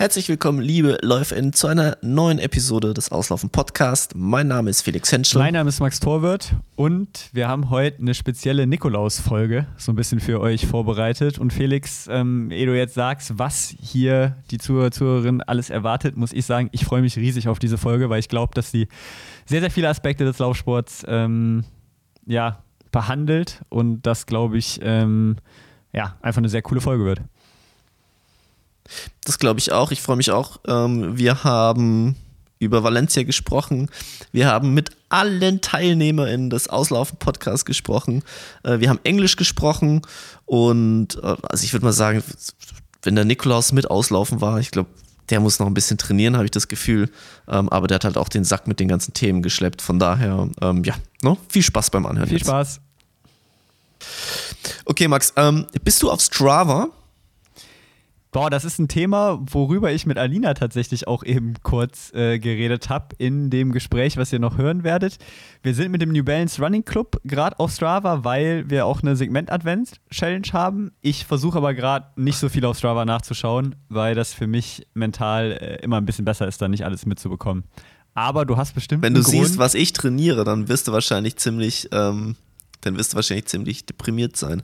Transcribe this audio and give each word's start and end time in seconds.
Herzlich 0.00 0.28
willkommen, 0.28 0.60
liebe 0.60 0.96
LäuferInnen, 1.02 1.52
zu 1.52 1.66
einer 1.66 1.98
neuen 2.02 2.38
Episode 2.38 2.94
des 2.94 3.10
Auslaufen 3.10 3.50
Podcast. 3.50 4.12
Mein 4.14 4.46
Name 4.46 4.70
ist 4.70 4.82
Felix 4.82 5.10
Henschel. 5.10 5.40
Mein 5.40 5.54
Name 5.54 5.70
ist 5.70 5.80
Max 5.80 5.98
Torwirt 5.98 6.54
und 6.76 7.30
wir 7.32 7.48
haben 7.48 7.68
heute 7.68 7.98
eine 7.98 8.14
spezielle 8.14 8.68
Nikolaus-Folge 8.68 9.66
so 9.76 9.90
ein 9.90 9.96
bisschen 9.96 10.20
für 10.20 10.40
euch 10.40 10.68
vorbereitet. 10.68 11.40
Und 11.40 11.52
Felix, 11.52 12.06
ähm, 12.08 12.52
ehe 12.52 12.66
du 12.66 12.76
jetzt 12.76 12.94
sagst, 12.94 13.40
was 13.40 13.74
hier 13.76 14.36
die 14.52 14.58
Zuhörer, 14.58 14.92
Zuhörerin 14.92 15.42
alles 15.42 15.68
erwartet, 15.68 16.16
muss 16.16 16.32
ich 16.32 16.46
sagen, 16.46 16.68
ich 16.70 16.84
freue 16.84 17.02
mich 17.02 17.16
riesig 17.16 17.48
auf 17.48 17.58
diese 17.58 17.76
Folge, 17.76 18.08
weil 18.08 18.20
ich 18.20 18.28
glaube, 18.28 18.54
dass 18.54 18.70
sie 18.70 18.86
sehr, 19.46 19.58
sehr 19.58 19.70
viele 19.72 19.88
Aspekte 19.88 20.24
des 20.24 20.38
Laufsports 20.38 21.04
ähm, 21.08 21.64
ja, 22.24 22.62
behandelt 22.92 23.62
und 23.68 24.02
das, 24.02 24.26
glaube 24.26 24.58
ich, 24.58 24.78
ähm, 24.80 25.38
ja, 25.92 26.16
einfach 26.22 26.38
eine 26.38 26.48
sehr 26.48 26.62
coole 26.62 26.80
Folge 26.80 27.04
wird. 27.04 27.20
Das 29.24 29.38
glaube 29.38 29.60
ich 29.60 29.72
auch. 29.72 29.90
Ich 29.90 30.02
freue 30.02 30.16
mich 30.16 30.30
auch. 30.30 30.60
Ähm, 30.66 31.18
wir 31.18 31.44
haben 31.44 32.16
über 32.58 32.82
Valencia 32.82 33.22
gesprochen. 33.22 33.88
Wir 34.32 34.48
haben 34.48 34.74
mit 34.74 34.90
allen 35.08 35.60
TeilnehmerInnen 35.60 36.50
des 36.50 36.68
Auslaufen-Podcasts 36.68 37.64
gesprochen. 37.64 38.22
Äh, 38.64 38.80
wir 38.80 38.88
haben 38.88 39.00
Englisch 39.04 39.36
gesprochen 39.36 40.02
und 40.44 41.16
äh, 41.16 41.36
also 41.42 41.64
ich 41.64 41.72
würde 41.72 41.86
mal 41.86 41.92
sagen, 41.92 42.22
wenn 43.02 43.14
der 43.14 43.24
Nikolaus 43.24 43.72
mit 43.72 43.90
auslaufen 43.90 44.40
war, 44.40 44.58
ich 44.58 44.70
glaube, 44.70 44.90
der 45.30 45.40
muss 45.40 45.58
noch 45.58 45.66
ein 45.66 45.74
bisschen 45.74 45.98
trainieren, 45.98 46.36
habe 46.36 46.46
ich 46.46 46.50
das 46.50 46.68
Gefühl. 46.68 47.10
Ähm, 47.48 47.68
aber 47.68 47.86
der 47.86 47.96
hat 47.96 48.04
halt 48.04 48.16
auch 48.16 48.28
den 48.28 48.44
Sack 48.44 48.66
mit 48.66 48.80
den 48.80 48.88
ganzen 48.88 49.12
Themen 49.12 49.42
geschleppt. 49.42 49.82
Von 49.82 49.98
daher, 49.98 50.48
ähm, 50.60 50.84
ja, 50.84 50.94
no? 51.22 51.36
viel 51.48 51.62
Spaß 51.62 51.90
beim 51.90 52.06
Anhören. 52.06 52.28
Viel 52.28 52.38
jetzt. 52.38 52.46
Spaß. 52.46 52.80
Okay, 54.84 55.08
Max, 55.08 55.32
ähm, 55.36 55.66
bist 55.84 56.02
du 56.02 56.10
auf 56.10 56.20
Strava? 56.20 56.88
Boah, 58.30 58.50
das 58.50 58.66
ist 58.66 58.78
ein 58.78 58.88
Thema, 58.88 59.40
worüber 59.50 59.90
ich 59.90 60.04
mit 60.04 60.18
Alina 60.18 60.52
tatsächlich 60.52 61.08
auch 61.08 61.24
eben 61.24 61.54
kurz 61.62 62.12
äh, 62.12 62.38
geredet 62.38 62.90
habe 62.90 63.16
in 63.16 63.48
dem 63.48 63.72
Gespräch, 63.72 64.18
was 64.18 64.30
ihr 64.34 64.38
noch 64.38 64.58
hören 64.58 64.84
werdet. 64.84 65.16
Wir 65.62 65.74
sind 65.74 65.90
mit 65.90 66.02
dem 66.02 66.12
New 66.12 66.22
Balance 66.22 66.60
Running 66.60 66.84
Club 66.84 67.18
gerade 67.24 67.58
auf 67.58 67.72
Strava, 67.72 68.24
weil 68.24 68.68
wir 68.68 68.84
auch 68.84 69.02
eine 69.02 69.16
Segment-Advents-Challenge 69.16 70.48
haben. 70.52 70.92
Ich 71.00 71.24
versuche 71.24 71.56
aber 71.56 71.72
gerade 71.72 72.08
nicht 72.16 72.36
so 72.36 72.50
viel 72.50 72.66
auf 72.66 72.76
Strava 72.76 73.06
nachzuschauen, 73.06 73.76
weil 73.88 74.14
das 74.14 74.34
für 74.34 74.46
mich 74.46 74.86
mental 74.92 75.52
äh, 75.52 75.82
immer 75.82 75.96
ein 75.96 76.04
bisschen 76.04 76.26
besser 76.26 76.46
ist, 76.46 76.60
da 76.60 76.68
nicht 76.68 76.84
alles 76.84 77.06
mitzubekommen. 77.06 77.64
Aber 78.12 78.44
du 78.44 78.58
hast 78.58 78.74
bestimmt. 78.74 79.02
Wenn 79.02 79.14
du 79.14 79.22
siehst, 79.22 79.56
was 79.56 79.74
ich 79.74 79.94
trainiere, 79.94 80.44
dann 80.44 80.68
wirst 80.68 80.88
du 80.88 80.92
wahrscheinlich 80.92 81.36
ziemlich, 81.36 81.88
ähm, 81.92 82.36
dann 82.82 82.98
wirst 82.98 83.12
du 83.12 83.16
wahrscheinlich 83.16 83.46
ziemlich 83.46 83.86
deprimiert 83.86 84.36
sein. 84.36 84.62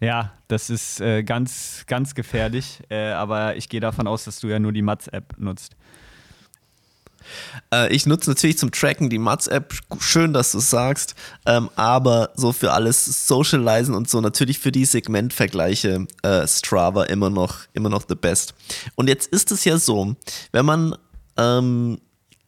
Ja, 0.00 0.32
das 0.48 0.68
ist 0.68 1.00
äh, 1.00 1.22
ganz, 1.22 1.84
ganz 1.86 2.14
gefährlich. 2.14 2.80
Äh, 2.90 3.12
aber 3.12 3.56
ich 3.56 3.68
gehe 3.68 3.80
davon 3.80 4.06
aus, 4.06 4.24
dass 4.24 4.40
du 4.40 4.48
ja 4.48 4.58
nur 4.58 4.72
die 4.72 4.82
Mats-App 4.82 5.34
nutzt. 5.38 5.74
Äh, 7.72 7.92
ich 7.94 8.06
nutze 8.06 8.30
natürlich 8.30 8.58
zum 8.58 8.70
Tracken 8.70 9.10
die 9.10 9.18
Mats-App. 9.18 9.74
Schön, 9.98 10.32
dass 10.32 10.52
du 10.52 10.58
es 10.58 10.70
sagst. 10.70 11.14
Ähm, 11.46 11.70
aber 11.76 12.30
so 12.34 12.52
für 12.52 12.72
alles 12.72 13.26
Socializen 13.26 13.94
und 13.94 14.08
so, 14.08 14.20
natürlich 14.20 14.58
für 14.58 14.72
die 14.72 14.84
Segmentvergleiche 14.84 16.06
äh, 16.22 16.46
Strava 16.46 17.04
immer 17.04 17.30
noch, 17.30 17.60
immer 17.72 17.88
noch 17.88 18.04
the 18.08 18.14
best. 18.14 18.54
Und 18.94 19.08
jetzt 19.08 19.28
ist 19.28 19.50
es 19.50 19.64
ja 19.64 19.78
so, 19.78 20.14
wenn 20.52 20.66
man 20.66 20.94
ähm, 21.36 21.98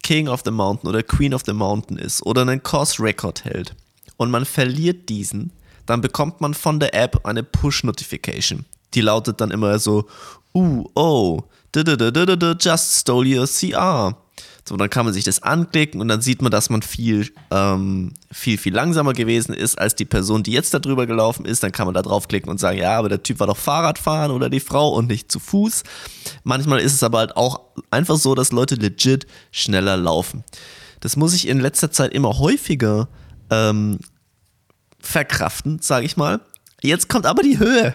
King 0.03 0.29
of 0.29 0.43
the 0.45 0.51
Mountain 0.51 0.89
oder 0.89 1.03
Queen 1.03 1.35
of 1.35 1.43
the 1.47 1.53
Mountain 1.53 1.99
ist 1.99 2.25
oder 2.25 2.43
einen 2.43 2.63
Course-Record 2.63 3.45
hält 3.45 3.75
und 4.17 4.31
man 4.31 4.45
verliert 4.45 5.09
diesen, 5.09 5.53
dann 5.89 6.03
bekommt 6.03 6.43
man 6.43 6.53
von 6.53 6.79
der 6.81 6.95
App 6.95 7.27
eine 7.27 7.43
Push-Notification. 7.43 8.67
Die 8.93 9.01
lautet 9.01 9.41
dann 9.41 9.51
immer 9.51 9.79
so, 9.79 10.07
uh, 10.55 10.85
oh, 10.95 11.43
just 11.75 13.01
stole 13.01 13.39
your 13.39 13.47
CR. 13.47 14.15
So, 14.69 14.77
dann 14.77 14.91
kann 14.91 15.07
man 15.07 15.15
sich 15.15 15.25
das 15.25 15.43
anklicken 15.43 16.03
und 16.03 16.09
dann 16.09 16.21
sieht 16.21 16.43
man, 16.43 16.53
dass 16.53 16.69
man 16.69 16.83
viel, 16.83 17.33
ähm, 17.51 18.13
viel, 18.31 18.59
viel 18.59 18.75
langsamer 18.75 19.15
gewesen 19.15 19.55
ist 19.55 19.79
als 19.79 19.95
die 19.95 20.05
Person, 20.05 20.43
die 20.43 20.53
jetzt 20.53 20.75
da 20.75 20.79
drüber 20.79 21.07
gelaufen 21.07 21.47
ist. 21.47 21.63
Dann 21.63 21.73
kann 21.73 21.87
man 21.87 21.95
da 21.95 22.03
draufklicken 22.03 22.51
und 22.51 22.61
sagen, 22.61 22.77
ja, 22.77 22.99
aber 22.99 23.09
der 23.09 23.23
Typ 23.23 23.41
war 23.41 23.47
doch 23.47 23.57
Fahrradfahren 23.57 24.31
oder 24.31 24.51
die 24.51 24.61
Frau 24.61 24.91
und 24.91 25.07
nicht 25.07 25.33
zu 25.33 25.41
Fuß. 25.41 25.85
Manchmal 26.45 26.81
ist 26.81 26.93
es 26.93 27.03
aber 27.03 27.19
halt 27.19 27.35
auch 27.39 27.61
einfach 27.91 28.19
so, 28.19 28.35
dass 28.35 28.53
Leute 28.53 28.75
legit 28.75 29.27
schneller 29.53 29.97
laufen. 29.97 30.45
Das 31.01 31.17
muss 31.17 31.33
ich 31.33 31.49
in 31.49 31.61
letzter 31.61 31.91
Zeit 31.91 32.13
immer 32.13 32.39
häufiger 32.39 33.09
ähm, 33.49 34.01
verkraften, 35.01 35.81
sage 35.81 36.07
ich 36.07 36.17
mal. 36.17 36.41
Jetzt 36.83 37.09
kommt 37.09 37.27
aber 37.27 37.43
die 37.43 37.59
Höhe. 37.59 37.95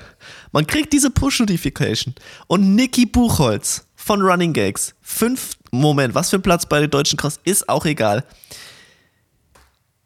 Man 0.52 0.68
kriegt 0.68 0.92
diese 0.92 1.10
Push-Notification. 1.10 2.16
Und 2.48 2.76
Niki 2.76 3.06
Buchholz 3.06 3.86
von 3.96 4.22
Running 4.22 4.54
Gags, 4.54 4.94
fünf, 5.02 5.52
Moment, 5.72 6.14
was 6.14 6.30
für 6.30 6.38
ein 6.38 6.42
Platz 6.42 6.66
bei 6.66 6.82
den 6.82 6.90
deutschen 6.90 7.18
Cross, 7.18 7.40
ist 7.46 7.70
auch 7.70 7.86
egal. 7.86 8.26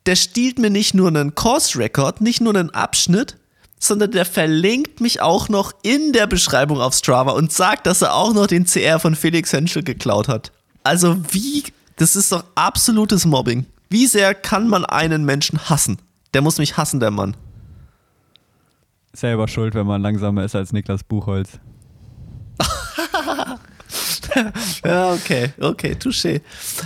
Der 0.06 0.16
stiehlt 0.16 0.60
mir 0.60 0.70
nicht 0.70 0.94
nur 0.94 1.08
einen 1.08 1.36
Course-Record, 1.36 2.22
nicht 2.22 2.40
nur 2.40 2.56
einen 2.56 2.70
Abschnitt, 2.70 3.38
sondern 3.80 4.12
der 4.12 4.26
verlinkt 4.26 5.02
mich 5.02 5.22
auch 5.22 5.50
noch 5.50 5.74
in 5.84 6.14
der 6.14 6.28
Beschreibung 6.28 6.80
auf 6.80 6.96
Strava 6.96 7.32
und 7.32 7.52
sagt, 7.52 7.86
dass 7.86 8.02
er 8.02 8.14
auch 8.14 8.34
noch 8.34 8.48
den 8.48 8.66
CR 8.66 9.00
von 9.00 9.16
Felix 9.16 9.52
Henschel 9.52 9.84
geklaut 9.84 10.28
hat. 10.28 10.52
Also 10.84 11.18
wie, 11.32 11.64
das 11.98 12.16
ist 12.16 12.32
doch 12.32 12.46
absolutes 12.56 13.26
Mobbing. 13.26 13.66
Wie 13.90 14.08
sehr 14.08 14.34
kann 14.34 14.68
man 14.68 14.86
einen 14.86 15.26
Menschen 15.26 15.70
hassen? 15.70 15.98
Der 16.38 16.44
muss 16.44 16.60
mich 16.60 16.78
hassen, 16.78 17.00
der 17.00 17.10
Mann. 17.10 17.36
Selber 19.12 19.48
schuld, 19.48 19.74
wenn 19.74 19.88
man 19.88 20.04
langsamer 20.04 20.44
ist 20.44 20.56
als 20.56 20.72
Niklas 20.72 21.04
Buchholz. 21.04 21.58
ja, 24.86 25.14
okay, 25.14 25.52
okay, 25.60 25.96
touché. 25.96 26.42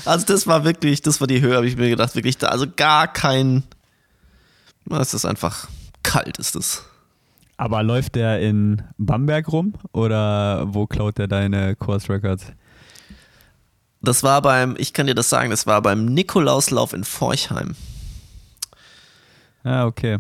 Also 0.06 0.26
das 0.26 0.48
war 0.48 0.64
wirklich, 0.64 1.02
das 1.02 1.20
war 1.20 1.28
die 1.28 1.42
Höhe, 1.42 1.54
habe 1.54 1.68
ich 1.68 1.76
mir 1.76 1.90
gedacht, 1.90 2.16
wirklich 2.16 2.38
da, 2.38 2.48
also 2.48 2.66
gar 2.74 3.12
kein, 3.12 3.64
es 4.90 5.14
ist 5.14 5.26
einfach 5.26 5.68
kalt, 6.02 6.38
ist 6.38 6.56
es. 6.56 6.86
Aber 7.58 7.84
läuft 7.84 8.16
der 8.16 8.40
in 8.40 8.82
Bamberg 8.98 9.52
rum 9.52 9.74
oder 9.92 10.64
wo 10.74 10.88
klaut 10.88 11.18
der 11.18 11.28
deine 11.28 11.76
Course 11.76 12.08
Records? 12.08 12.46
Das 14.02 14.24
war 14.24 14.42
beim, 14.42 14.76
ich 14.78 14.94
kann 14.94 15.08
dir 15.08 15.16
das 15.16 15.30
sagen, 15.30 15.50
das 15.50 15.68
war 15.68 15.82
beim 15.82 16.06
Nikolauslauf 16.06 16.94
in 16.94 17.04
Forchheim. 17.04 17.76
Ah, 19.64 19.86
okay. 19.86 20.18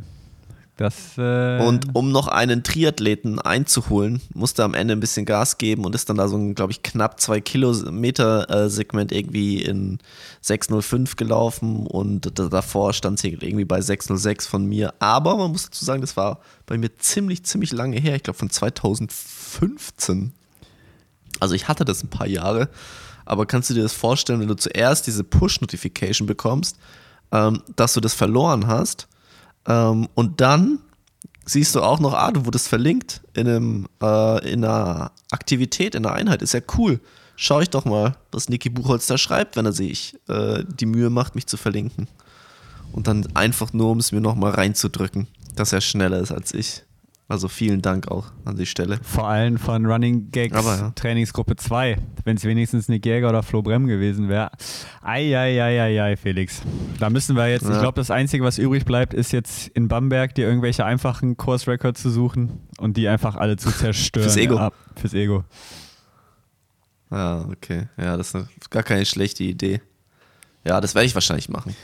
Das, 0.81 1.15
äh 1.17 1.59
und 1.59 1.95
um 1.95 2.11
noch 2.11 2.27
einen 2.27 2.63
Triathleten 2.63 3.37
einzuholen, 3.37 4.19
musste 4.33 4.63
am 4.63 4.73
Ende 4.73 4.93
ein 4.93 4.99
bisschen 4.99 5.27
Gas 5.27 5.59
geben 5.59 5.85
und 5.85 5.93
ist 5.93 6.09
dann 6.09 6.17
da 6.17 6.27
so 6.27 6.37
ein, 6.37 6.55
glaube 6.55 6.71
ich, 6.71 6.81
knapp 6.81 7.19
zwei 7.19 7.39
Kilometer 7.39 8.49
äh, 8.49 8.67
Segment 8.67 9.11
irgendwie 9.11 9.61
in 9.61 9.99
605 10.41 11.17
gelaufen 11.17 11.85
und 11.85 12.31
davor 12.51 12.93
stand 12.93 13.19
sie 13.19 13.29
irgendwie 13.29 13.65
bei 13.65 13.79
606 13.79 14.47
von 14.47 14.65
mir. 14.65 14.93
Aber 14.97 15.37
man 15.37 15.51
muss 15.51 15.65
dazu 15.65 15.85
sagen, 15.85 16.01
das 16.01 16.17
war 16.17 16.39
bei 16.65 16.79
mir 16.79 16.97
ziemlich, 16.97 17.43
ziemlich 17.43 17.71
lange 17.73 17.99
her. 17.99 18.15
Ich 18.15 18.23
glaube 18.23 18.39
von 18.39 18.49
2015. 18.49 20.31
Also 21.39 21.53
ich 21.53 21.67
hatte 21.67 21.85
das 21.85 22.01
ein 22.03 22.09
paar 22.09 22.27
Jahre. 22.27 22.69
Aber 23.25 23.45
kannst 23.45 23.69
du 23.69 23.75
dir 23.75 23.83
das 23.83 23.93
vorstellen, 23.93 24.39
wenn 24.39 24.47
du 24.47 24.55
zuerst 24.55 25.05
diese 25.05 25.23
Push-Notification 25.23 26.25
bekommst, 26.25 26.77
ähm, 27.31 27.61
dass 27.75 27.93
du 27.93 27.99
das 27.99 28.15
verloren 28.15 28.65
hast? 28.65 29.07
Ähm, 29.67 30.07
und 30.15 30.41
dann 30.41 30.79
siehst 31.45 31.75
du 31.75 31.81
auch 31.81 31.99
noch, 31.99 32.13
ah, 32.13 32.31
du 32.31 32.45
wurdest 32.45 32.67
verlinkt 32.67 33.21
in, 33.33 33.47
einem, 33.47 33.87
äh, 34.01 34.51
in 34.51 34.63
einer 34.63 35.11
Aktivität, 35.31 35.95
in 35.95 36.05
einer 36.05 36.15
Einheit. 36.15 36.41
Ist 36.41 36.53
ja 36.53 36.61
cool. 36.77 36.99
Schau 37.35 37.59
ich 37.61 37.69
doch 37.69 37.85
mal, 37.85 38.15
was 38.31 38.49
Niki 38.49 38.69
Buchholz 38.69 39.07
da 39.07 39.17
schreibt, 39.17 39.55
wenn 39.55 39.65
er 39.65 39.73
sich 39.73 40.15
äh, 40.27 40.63
die 40.67 40.85
Mühe 40.85 41.09
macht, 41.09 41.35
mich 41.35 41.47
zu 41.47 41.57
verlinken. 41.57 42.07
Und 42.91 43.07
dann 43.07 43.27
einfach 43.35 43.73
nur, 43.73 43.89
um 43.89 43.99
es 43.99 44.11
mir 44.11 44.21
nochmal 44.21 44.51
reinzudrücken, 44.51 45.27
dass 45.55 45.73
er 45.73 45.81
schneller 45.81 46.19
ist 46.19 46.31
als 46.31 46.53
ich. 46.53 46.83
Also 47.31 47.47
vielen 47.47 47.81
Dank 47.81 48.09
auch 48.09 48.25
an 48.43 48.57
die 48.57 48.65
Stelle. 48.65 48.99
Vor 49.03 49.29
allem 49.29 49.57
von 49.57 49.85
Running 49.85 50.31
Gags 50.31 50.53
Aber, 50.53 50.75
ja. 50.75 50.91
Trainingsgruppe 50.95 51.55
2. 51.55 51.97
Wenn 52.25 52.35
es 52.35 52.43
wenigstens 52.43 52.89
Nick 52.89 53.05
Jäger 53.05 53.29
oder 53.29 53.41
Flo 53.41 53.61
Brem 53.61 53.87
gewesen 53.87 54.27
wäre. 54.27 54.51
Eieieiei, 55.01 56.17
Felix. 56.17 56.61
Da 56.99 57.09
müssen 57.09 57.37
wir 57.37 57.47
jetzt, 57.47 57.63
ja. 57.63 57.71
ich 57.71 57.79
glaube, 57.79 57.95
das 57.95 58.11
Einzige, 58.11 58.43
was 58.43 58.57
übrig 58.57 58.83
bleibt, 58.83 59.13
ist 59.13 59.31
jetzt 59.31 59.69
in 59.69 59.87
Bamberg 59.87 60.35
dir 60.35 60.45
irgendwelche 60.45 60.83
einfachen 60.83 61.37
Course 61.37 61.71
Records 61.71 62.01
zu 62.01 62.09
suchen 62.09 62.67
und 62.79 62.97
die 62.97 63.07
einfach 63.07 63.37
alle 63.37 63.55
zu 63.55 63.71
zerstören. 63.71 64.25
fürs 64.25 64.35
Ego. 64.35 64.55
Ja, 64.55 64.71
fürs 64.97 65.13
Ego. 65.13 65.45
Ja, 67.11 67.45
okay. 67.49 67.87
Ja, 67.95 68.17
das 68.17 68.33
ist 68.33 68.71
gar 68.71 68.83
keine 68.83 69.05
schlechte 69.05 69.45
Idee. 69.45 69.79
Ja, 70.65 70.81
das 70.81 70.95
werde 70.95 71.05
ich 71.05 71.15
wahrscheinlich 71.15 71.47
machen. 71.47 71.77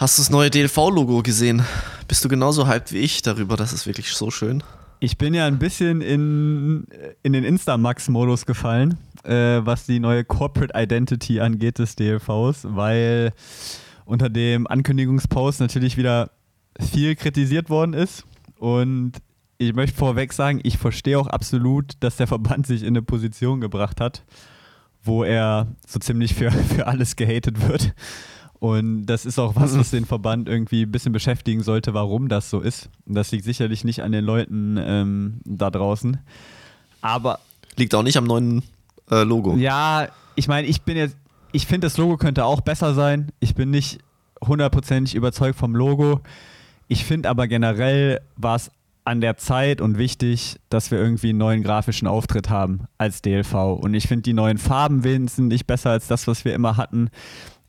Hast 0.00 0.16
du 0.16 0.22
das 0.22 0.30
neue 0.30 0.48
DLV-Logo 0.48 1.20
gesehen? 1.22 1.62
Bist 2.08 2.24
du 2.24 2.30
genauso 2.30 2.66
hyped 2.66 2.90
wie 2.92 3.00
ich 3.00 3.20
darüber? 3.20 3.58
Das 3.58 3.74
ist 3.74 3.86
wirklich 3.86 4.12
so 4.12 4.30
schön. 4.30 4.62
Ich 4.98 5.18
bin 5.18 5.34
ja 5.34 5.44
ein 5.44 5.58
bisschen 5.58 6.00
in, 6.00 6.86
in 7.22 7.34
den 7.34 7.44
Instamax-Modus 7.44 8.46
gefallen, 8.46 8.96
äh, 9.24 9.60
was 9.62 9.84
die 9.84 10.00
neue 10.00 10.24
Corporate 10.24 10.72
Identity 10.74 11.40
angeht 11.40 11.78
des 11.78 11.96
DLVs, 11.96 12.60
weil 12.64 13.34
unter 14.06 14.30
dem 14.30 14.66
Ankündigungspost 14.66 15.60
natürlich 15.60 15.98
wieder 15.98 16.30
viel 16.80 17.14
kritisiert 17.14 17.68
worden 17.68 17.92
ist. 17.92 18.24
Und 18.58 19.12
ich 19.58 19.74
möchte 19.74 19.98
vorweg 19.98 20.32
sagen, 20.32 20.60
ich 20.62 20.78
verstehe 20.78 21.18
auch 21.18 21.26
absolut, 21.26 21.92
dass 22.00 22.16
der 22.16 22.26
Verband 22.26 22.66
sich 22.66 22.84
in 22.84 22.88
eine 22.88 23.02
Position 23.02 23.60
gebracht 23.60 24.00
hat, 24.00 24.24
wo 25.02 25.24
er 25.24 25.66
so 25.86 25.98
ziemlich 25.98 26.32
für, 26.32 26.50
für 26.74 26.86
alles 26.86 27.16
gehatet 27.16 27.68
wird. 27.68 27.92
Und 28.60 29.06
das 29.06 29.24
ist 29.26 29.38
auch 29.38 29.56
was, 29.56 29.76
was 29.76 29.90
den 29.90 30.04
Verband 30.04 30.48
irgendwie 30.48 30.82
ein 30.82 30.92
bisschen 30.92 31.12
beschäftigen 31.12 31.62
sollte, 31.62 31.94
warum 31.94 32.28
das 32.28 32.50
so 32.50 32.60
ist. 32.60 32.90
Und 33.06 33.14
das 33.14 33.32
liegt 33.32 33.44
sicherlich 33.44 33.84
nicht 33.84 34.02
an 34.02 34.12
den 34.12 34.24
Leuten 34.24 34.76
ähm, 34.78 35.40
da 35.44 35.70
draußen. 35.70 36.18
Aber. 37.00 37.40
Liegt 37.76 37.94
auch 37.94 38.02
nicht 38.02 38.18
am 38.18 38.24
neuen 38.24 38.62
äh, 39.10 39.22
Logo. 39.22 39.56
Ja, 39.56 40.08
ich 40.34 40.46
meine, 40.46 40.68
ich 40.68 40.82
bin 40.82 40.96
jetzt, 40.96 41.16
ich 41.52 41.66
finde, 41.66 41.86
das 41.86 41.96
Logo 41.96 42.18
könnte 42.18 42.44
auch 42.44 42.60
besser 42.60 42.94
sein. 42.94 43.32
Ich 43.40 43.54
bin 43.54 43.70
nicht 43.70 43.98
hundertprozentig 44.46 45.14
überzeugt 45.14 45.58
vom 45.58 45.74
Logo. 45.74 46.20
Ich 46.88 47.04
finde 47.04 47.30
aber 47.30 47.48
generell 47.48 48.20
war 48.36 48.56
es 48.56 48.70
an 49.04 49.20
der 49.20 49.36
Zeit 49.36 49.80
und 49.80 49.96
wichtig, 49.96 50.60
dass 50.68 50.90
wir 50.90 50.98
irgendwie 50.98 51.30
einen 51.30 51.38
neuen 51.38 51.62
grafischen 51.62 52.06
Auftritt 52.06 52.50
haben 52.50 52.84
als 52.98 53.22
DLV. 53.22 53.54
Und 53.80 53.94
ich 53.94 54.06
finde 54.06 54.22
die 54.22 54.34
neuen 54.34 54.58
Farben 54.58 55.04
wenigstens 55.04 55.48
nicht 55.48 55.66
besser 55.66 55.90
als 55.90 56.06
das, 56.06 56.26
was 56.26 56.44
wir 56.44 56.54
immer 56.54 56.76
hatten. 56.76 57.10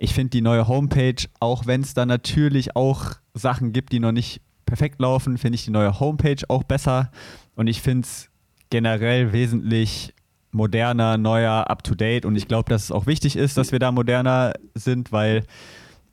Ich 0.03 0.15
finde 0.15 0.31
die 0.31 0.41
neue 0.41 0.67
Homepage, 0.67 1.27
auch 1.39 1.67
wenn 1.67 1.81
es 1.81 1.93
da 1.93 2.07
natürlich 2.07 2.75
auch 2.75 3.11
Sachen 3.35 3.71
gibt, 3.71 3.91
die 3.91 3.99
noch 3.99 4.11
nicht 4.11 4.41
perfekt 4.65 4.99
laufen, 4.99 5.37
finde 5.37 5.57
ich 5.57 5.65
die 5.65 5.69
neue 5.69 5.99
Homepage 5.99 6.41
auch 6.47 6.63
besser. 6.63 7.11
Und 7.53 7.67
ich 7.67 7.83
finde 7.83 8.07
es 8.07 8.27
generell 8.71 9.31
wesentlich 9.31 10.15
moderner, 10.49 11.19
neuer, 11.19 11.69
up-to-date. 11.69 12.25
Und 12.25 12.35
ich 12.35 12.47
glaube, 12.47 12.67
dass 12.67 12.85
es 12.85 12.91
auch 12.91 13.05
wichtig 13.05 13.35
ist, 13.35 13.59
dass 13.59 13.71
wir 13.71 13.77
da 13.77 13.91
moderner 13.91 14.53
sind, 14.73 15.11
weil 15.11 15.43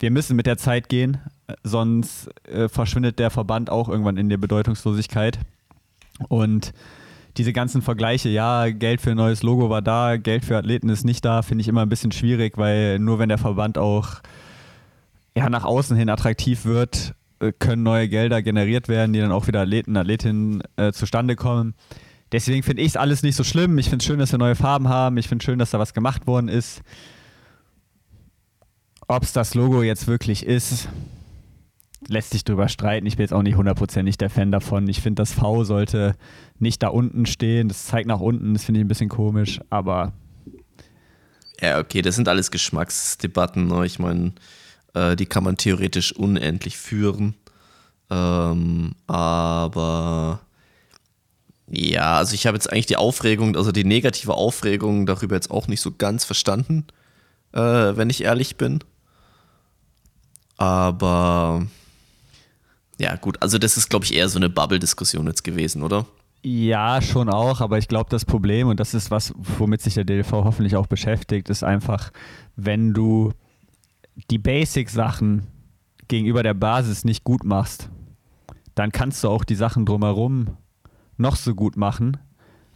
wir 0.00 0.10
müssen 0.10 0.36
mit 0.36 0.44
der 0.44 0.58
Zeit 0.58 0.90
gehen, 0.90 1.16
sonst 1.62 2.28
äh, 2.46 2.68
verschwindet 2.68 3.18
der 3.18 3.30
Verband 3.30 3.70
auch 3.70 3.88
irgendwann 3.88 4.18
in 4.18 4.28
der 4.28 4.36
Bedeutungslosigkeit. 4.36 5.38
Und 6.28 6.74
diese 7.38 7.52
ganzen 7.52 7.80
Vergleiche, 7.82 8.28
ja, 8.28 8.68
Geld 8.68 9.00
für 9.00 9.12
ein 9.12 9.16
neues 9.16 9.42
Logo 9.42 9.70
war 9.70 9.80
da, 9.80 10.16
Geld 10.16 10.44
für 10.44 10.56
Athleten 10.56 10.88
ist 10.88 11.04
nicht 11.04 11.24
da, 11.24 11.42
finde 11.42 11.62
ich 11.62 11.68
immer 11.68 11.82
ein 11.82 11.88
bisschen 11.88 12.12
schwierig, 12.12 12.58
weil 12.58 12.98
nur 12.98 13.18
wenn 13.18 13.28
der 13.28 13.38
Verband 13.38 13.78
auch 13.78 14.20
ja, 15.36 15.48
nach 15.48 15.64
außen 15.64 15.96
hin 15.96 16.10
attraktiv 16.10 16.64
wird, 16.64 17.14
äh, 17.40 17.52
können 17.56 17.84
neue 17.84 18.08
Gelder 18.08 18.42
generiert 18.42 18.88
werden, 18.88 19.12
die 19.12 19.20
dann 19.20 19.30
auch 19.30 19.46
wieder 19.46 19.62
Athleten, 19.62 19.96
Athletinnen 19.96 20.62
äh, 20.76 20.92
zustande 20.92 21.36
kommen. 21.36 21.74
Deswegen 22.32 22.62
finde 22.62 22.82
ich 22.82 22.88
es 22.88 22.96
alles 22.96 23.22
nicht 23.22 23.36
so 23.36 23.44
schlimm. 23.44 23.78
Ich 23.78 23.88
finde 23.88 24.02
es 24.02 24.04
schön, 24.04 24.18
dass 24.18 24.32
wir 24.32 24.38
neue 24.38 24.56
Farben 24.56 24.88
haben. 24.88 25.16
Ich 25.16 25.28
finde 25.28 25.42
es 25.42 25.46
schön, 25.46 25.58
dass 25.58 25.70
da 25.70 25.78
was 25.78 25.94
gemacht 25.94 26.26
worden 26.26 26.48
ist. 26.48 26.82
Ob 29.06 29.22
es 29.22 29.32
das 29.32 29.54
Logo 29.54 29.82
jetzt 29.82 30.06
wirklich 30.08 30.44
ist, 30.44 30.88
lässt 32.06 32.30
sich 32.30 32.44
drüber 32.44 32.68
streiten. 32.68 33.06
Ich 33.06 33.16
bin 33.16 33.24
jetzt 33.24 33.32
auch 33.32 33.42
nicht 33.42 33.56
hundertprozentig 33.56 34.18
der 34.18 34.30
Fan 34.30 34.52
davon. 34.52 34.88
Ich 34.88 35.00
finde, 35.00 35.22
das 35.22 35.32
V 35.32 35.64
sollte 35.64 36.14
nicht 36.58 36.82
da 36.82 36.88
unten 36.88 37.26
stehen. 37.26 37.68
Das 37.68 37.86
zeigt 37.86 38.06
nach 38.06 38.20
unten, 38.20 38.54
das 38.54 38.64
finde 38.64 38.80
ich 38.80 38.84
ein 38.84 38.88
bisschen 38.88 39.08
komisch, 39.08 39.60
aber. 39.70 40.12
Ja, 41.60 41.80
okay, 41.80 42.02
das 42.02 42.14
sind 42.14 42.28
alles 42.28 42.50
Geschmacksdebatten. 42.50 43.66
Ne? 43.66 43.84
Ich 43.84 43.98
meine, 43.98 44.32
äh, 44.94 45.16
die 45.16 45.26
kann 45.26 45.42
man 45.42 45.56
theoretisch 45.56 46.12
unendlich 46.12 46.78
führen. 46.78 47.34
Ähm, 48.10 48.92
aber 49.06 50.40
ja, 51.70 52.16
also 52.16 52.34
ich 52.34 52.46
habe 52.46 52.56
jetzt 52.56 52.72
eigentlich 52.72 52.86
die 52.86 52.96
Aufregung, 52.96 53.56
also 53.56 53.72
die 53.72 53.84
negative 53.84 54.34
Aufregung 54.34 55.04
darüber 55.04 55.34
jetzt 55.34 55.50
auch 55.50 55.66
nicht 55.66 55.80
so 55.80 55.92
ganz 55.92 56.24
verstanden, 56.24 56.86
äh, 57.52 57.60
wenn 57.60 58.08
ich 58.08 58.24
ehrlich 58.24 58.56
bin. 58.56 58.78
Aber 60.56 61.66
ja, 62.98 63.16
gut, 63.16 63.40
also 63.40 63.58
das 63.58 63.76
ist, 63.76 63.88
glaube 63.88 64.04
ich, 64.04 64.14
eher 64.14 64.28
so 64.28 64.38
eine 64.38 64.48
Bubble-Diskussion 64.48 65.26
jetzt 65.26 65.44
gewesen, 65.44 65.82
oder? 65.82 66.06
Ja, 66.42 67.00
schon 67.02 67.28
auch, 67.28 67.60
aber 67.60 67.78
ich 67.78 67.88
glaube, 67.88 68.10
das 68.10 68.24
Problem, 68.24 68.68
und 68.68 68.80
das 68.80 68.94
ist 68.94 69.10
was, 69.10 69.32
womit 69.36 69.82
sich 69.82 69.94
der 69.94 70.04
DLV 70.04 70.30
hoffentlich 70.32 70.76
auch 70.76 70.86
beschäftigt, 70.86 71.48
ist 71.48 71.64
einfach, 71.64 72.10
wenn 72.56 72.94
du 72.94 73.32
die 74.30 74.38
Basic-Sachen 74.38 75.46
gegenüber 76.08 76.42
der 76.42 76.54
Basis 76.54 77.04
nicht 77.04 77.24
gut 77.24 77.44
machst, 77.44 77.88
dann 78.74 78.92
kannst 78.92 79.22
du 79.24 79.28
auch 79.28 79.44
die 79.44 79.54
Sachen 79.54 79.84
drumherum 79.86 80.56
noch 81.16 81.36
so 81.36 81.54
gut 81.54 81.76
machen, 81.76 82.16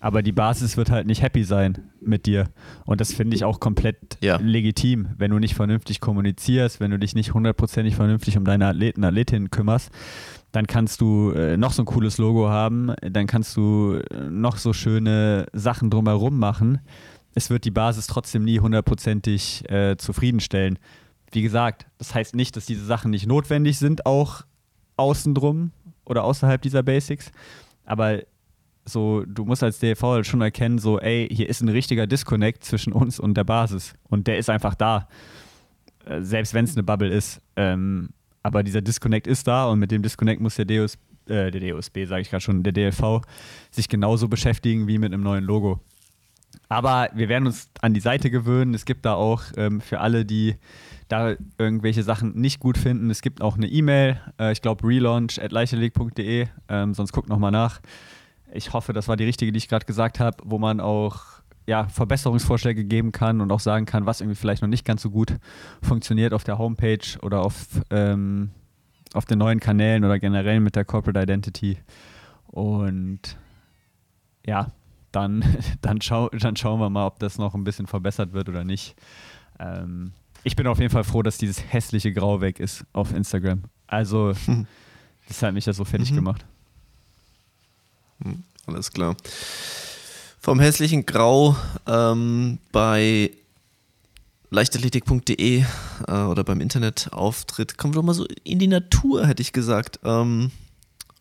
aber 0.02 0.22
die 0.22 0.32
Basis 0.32 0.76
wird 0.76 0.90
halt 0.90 1.06
nicht 1.06 1.22
happy 1.22 1.44
sein 1.44 1.78
mit 2.00 2.26
dir. 2.26 2.48
Und 2.84 3.00
das 3.00 3.12
finde 3.12 3.36
ich 3.36 3.44
auch 3.44 3.60
komplett 3.60 4.18
ja. 4.20 4.36
legitim, 4.36 5.10
wenn 5.16 5.30
du 5.30 5.38
nicht 5.38 5.54
vernünftig 5.54 6.00
kommunizierst, 6.00 6.80
wenn 6.80 6.90
du 6.90 6.98
dich 6.98 7.14
nicht 7.14 7.34
hundertprozentig 7.34 7.94
vernünftig 7.94 8.36
um 8.36 8.44
deine 8.44 8.66
Athleten, 8.66 9.04
Athletinnen 9.04 9.50
kümmerst, 9.50 9.92
dann 10.50 10.66
kannst 10.66 11.00
du 11.00 11.30
äh, 11.30 11.56
noch 11.56 11.72
so 11.72 11.82
ein 11.82 11.86
cooles 11.86 12.18
Logo 12.18 12.48
haben, 12.48 12.92
dann 13.00 13.28
kannst 13.28 13.56
du 13.56 14.00
äh, 14.10 14.28
noch 14.28 14.56
so 14.56 14.72
schöne 14.72 15.46
Sachen 15.52 15.88
drumherum 15.88 16.36
machen. 16.36 16.80
Es 17.36 17.48
wird 17.48 17.64
die 17.64 17.70
Basis 17.70 18.08
trotzdem 18.08 18.42
nie 18.42 18.58
hundertprozentig 18.58 19.70
äh, 19.70 19.96
zufriedenstellen. 19.98 20.80
Wie 21.30 21.42
gesagt, 21.42 21.86
das 21.98 22.12
heißt 22.12 22.34
nicht, 22.34 22.56
dass 22.56 22.66
diese 22.66 22.84
Sachen 22.84 23.12
nicht 23.12 23.28
notwendig 23.28 23.78
sind, 23.78 24.04
auch 24.04 24.42
außen 24.96 25.32
drum 25.32 25.70
oder 26.04 26.24
außerhalb 26.24 26.60
dieser 26.60 26.82
Basics. 26.82 27.30
Aber 27.84 28.22
so, 28.84 29.24
du 29.26 29.44
musst 29.44 29.62
als 29.62 29.78
DV 29.78 30.02
halt 30.02 30.26
schon 30.26 30.40
erkennen, 30.40 30.78
so, 30.78 30.98
ey, 30.98 31.28
hier 31.30 31.48
ist 31.48 31.60
ein 31.60 31.68
richtiger 31.68 32.06
Disconnect 32.06 32.64
zwischen 32.64 32.92
uns 32.92 33.20
und 33.20 33.36
der 33.36 33.44
Basis. 33.44 33.94
Und 34.08 34.26
der 34.26 34.38
ist 34.38 34.50
einfach 34.50 34.74
da. 34.74 35.08
Äh, 36.04 36.22
selbst 36.22 36.54
wenn 36.54 36.64
es 36.64 36.76
eine 36.76 36.82
Bubble 36.82 37.08
ist. 37.08 37.40
Ähm, 37.56 38.10
aber 38.42 38.62
dieser 38.62 38.80
Disconnect 38.82 39.26
ist 39.26 39.46
da 39.46 39.66
und 39.66 39.78
mit 39.78 39.90
dem 39.90 40.02
Disconnect 40.02 40.40
muss 40.40 40.56
der 40.56 40.64
DOS, 40.64 40.98
äh, 41.26 41.50
der 41.50 41.60
DOSB, 41.60 42.06
sage 42.06 42.22
ich 42.22 42.30
gerade 42.30 42.42
schon, 42.42 42.62
der 42.62 42.72
DLV 42.72 43.22
sich 43.70 43.88
genauso 43.88 44.28
beschäftigen 44.28 44.88
wie 44.88 44.98
mit 44.98 45.12
einem 45.12 45.22
neuen 45.22 45.44
Logo. 45.44 45.80
Aber 46.68 47.08
wir 47.14 47.28
werden 47.28 47.46
uns 47.46 47.70
an 47.80 47.94
die 47.94 48.00
Seite 48.00 48.30
gewöhnen. 48.30 48.74
Es 48.74 48.84
gibt 48.84 49.04
da 49.04 49.14
auch 49.14 49.42
ähm, 49.56 49.80
für 49.80 50.00
alle, 50.00 50.24
die 50.24 50.56
da 51.08 51.34
irgendwelche 51.58 52.02
Sachen 52.02 52.34
nicht 52.40 52.58
gut 52.58 52.78
finden, 52.78 53.10
es 53.10 53.20
gibt 53.20 53.42
auch 53.42 53.56
eine 53.56 53.66
E-Mail, 53.68 54.18
äh, 54.40 54.52
ich 54.52 54.62
glaube 54.62 54.86
relaunch 54.88 55.38
at 55.42 55.52
ähm, 55.52 56.94
sonst 56.94 57.12
guckt 57.12 57.28
nochmal 57.28 57.50
nach 57.50 57.80
ich 58.52 58.72
hoffe, 58.72 58.92
das 58.92 59.08
war 59.08 59.16
die 59.16 59.24
richtige, 59.24 59.52
die 59.52 59.58
ich 59.58 59.68
gerade 59.68 59.86
gesagt 59.86 60.20
habe, 60.20 60.36
wo 60.44 60.58
man 60.58 60.80
auch 60.80 61.42
ja, 61.66 61.88
Verbesserungsvorschläge 61.88 62.84
geben 62.84 63.12
kann 63.12 63.40
und 63.40 63.52
auch 63.52 63.60
sagen 63.60 63.86
kann, 63.86 64.06
was 64.06 64.20
irgendwie 64.20 64.36
vielleicht 64.36 64.62
noch 64.62 64.68
nicht 64.68 64.84
ganz 64.84 65.02
so 65.02 65.10
gut 65.10 65.36
funktioniert 65.80 66.34
auf 66.34 66.44
der 66.44 66.58
Homepage 66.58 67.18
oder 67.22 67.42
auf, 67.42 67.66
ähm, 67.90 68.50
auf 69.14 69.24
den 69.24 69.38
neuen 69.38 69.60
Kanälen 69.60 70.04
oder 70.04 70.18
generell 70.18 70.60
mit 70.60 70.74
der 70.74 70.84
Corporate 70.84 71.22
Identity. 71.22 71.78
Und 72.46 73.38
ja, 74.44 74.72
dann, 75.12 75.44
dann, 75.80 76.00
schau, 76.00 76.28
dann 76.30 76.56
schauen 76.56 76.80
wir 76.80 76.90
mal, 76.90 77.06
ob 77.06 77.18
das 77.20 77.38
noch 77.38 77.54
ein 77.54 77.64
bisschen 77.64 77.86
verbessert 77.86 78.32
wird 78.32 78.48
oder 78.48 78.64
nicht. 78.64 78.96
Ähm, 79.60 80.12
ich 80.44 80.56
bin 80.56 80.66
auf 80.66 80.80
jeden 80.80 80.90
Fall 80.90 81.04
froh, 81.04 81.22
dass 81.22 81.38
dieses 81.38 81.72
hässliche 81.72 82.12
Grau 82.12 82.40
weg 82.40 82.58
ist 82.58 82.84
auf 82.92 83.14
Instagram. 83.14 83.62
Also, 83.86 84.32
das 85.28 85.42
hat 85.42 85.54
mich 85.54 85.66
ja 85.66 85.72
so 85.72 85.84
fertig 85.84 86.10
mhm. 86.10 86.16
gemacht. 86.16 86.44
Hm, 88.22 88.42
alles 88.66 88.92
klar. 88.92 89.16
Vom 90.40 90.60
hässlichen 90.60 91.06
Grau 91.06 91.56
ähm, 91.86 92.58
bei 92.72 93.30
leichtathletik.de 94.50 95.64
äh, 96.06 96.12
oder 96.12 96.44
beim 96.44 96.60
Internetauftritt 96.60 97.78
kommen 97.78 97.94
wir 97.94 98.00
doch 98.00 98.06
mal 98.06 98.14
so 98.14 98.26
in 98.44 98.58
die 98.58 98.66
Natur, 98.66 99.26
hätte 99.26 99.40
ich 99.42 99.52
gesagt. 99.52 100.00
Ähm, 100.04 100.50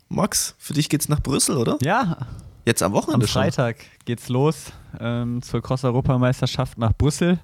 Max, 0.09 0.55
für 0.57 0.73
dich 0.73 0.89
geht's 0.89 1.07
nach 1.07 1.21
Brüssel, 1.21 1.57
oder? 1.57 1.77
Ja. 1.81 2.17
Jetzt 2.65 2.83
am 2.83 2.91
Wochenende 2.91 3.25
Am 3.25 3.29
Freitag 3.29 3.77
schon. 3.79 3.89
geht's 4.05 4.29
los 4.29 4.71
ähm, 4.99 5.41
zur 5.41 5.61
Cross-Europameisterschaft 5.61 6.77
nach 6.77 6.93
Brüssel. 6.93 7.39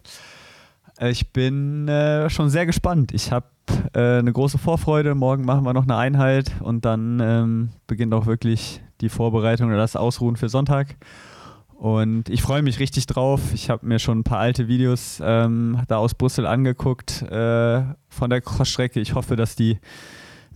Äh, 1.00 1.12
ich 1.12 1.32
bin 1.32 1.88
äh, 1.88 2.30
schon 2.30 2.50
sehr 2.50 2.66
gespannt. 2.66 3.14
Ich 3.14 3.32
habe 3.32 3.48
äh, 3.94 4.20
eine 4.20 4.32
große 4.32 4.58
Vorfreude. 4.58 5.16
Morgen 5.16 5.46
machen 5.46 5.64
wir 5.64 5.74
noch 5.74 5.84
eine 5.84 5.96
Einheit 5.96 6.52
und 6.60 6.86
dann 6.86 7.20
ähm, 7.20 7.70
beginnt 7.88 8.14
auch 8.14 8.26
wirklich 8.26 8.82
die 9.02 9.10
Vorbereitung 9.10 9.68
oder 9.70 9.78
das 9.78 9.96
Ausruhen 9.96 10.36
für 10.36 10.50
Sonntag. 10.50 10.96
Und 11.78 12.30
ich 12.30 12.42
freue 12.42 12.64
mich 12.64 12.80
richtig 12.80 13.06
drauf. 13.06 13.42
Ich 13.54 13.70
habe 13.70 13.86
mir 13.86 14.00
schon 14.00 14.20
ein 14.20 14.24
paar 14.24 14.40
alte 14.40 14.68
Videos 14.68 15.22
ähm, 15.24 15.80
da 15.88 15.98
aus 15.98 16.16
Brüssel 16.16 16.48
angeguckt 16.48 17.22
äh, 17.22 17.84
von 18.10 18.30
der 18.30 18.42
Crossstrecke. 18.42 19.00
Ich 19.00 19.14
hoffe, 19.14 19.36
dass 19.36 19.56
die 19.56 19.78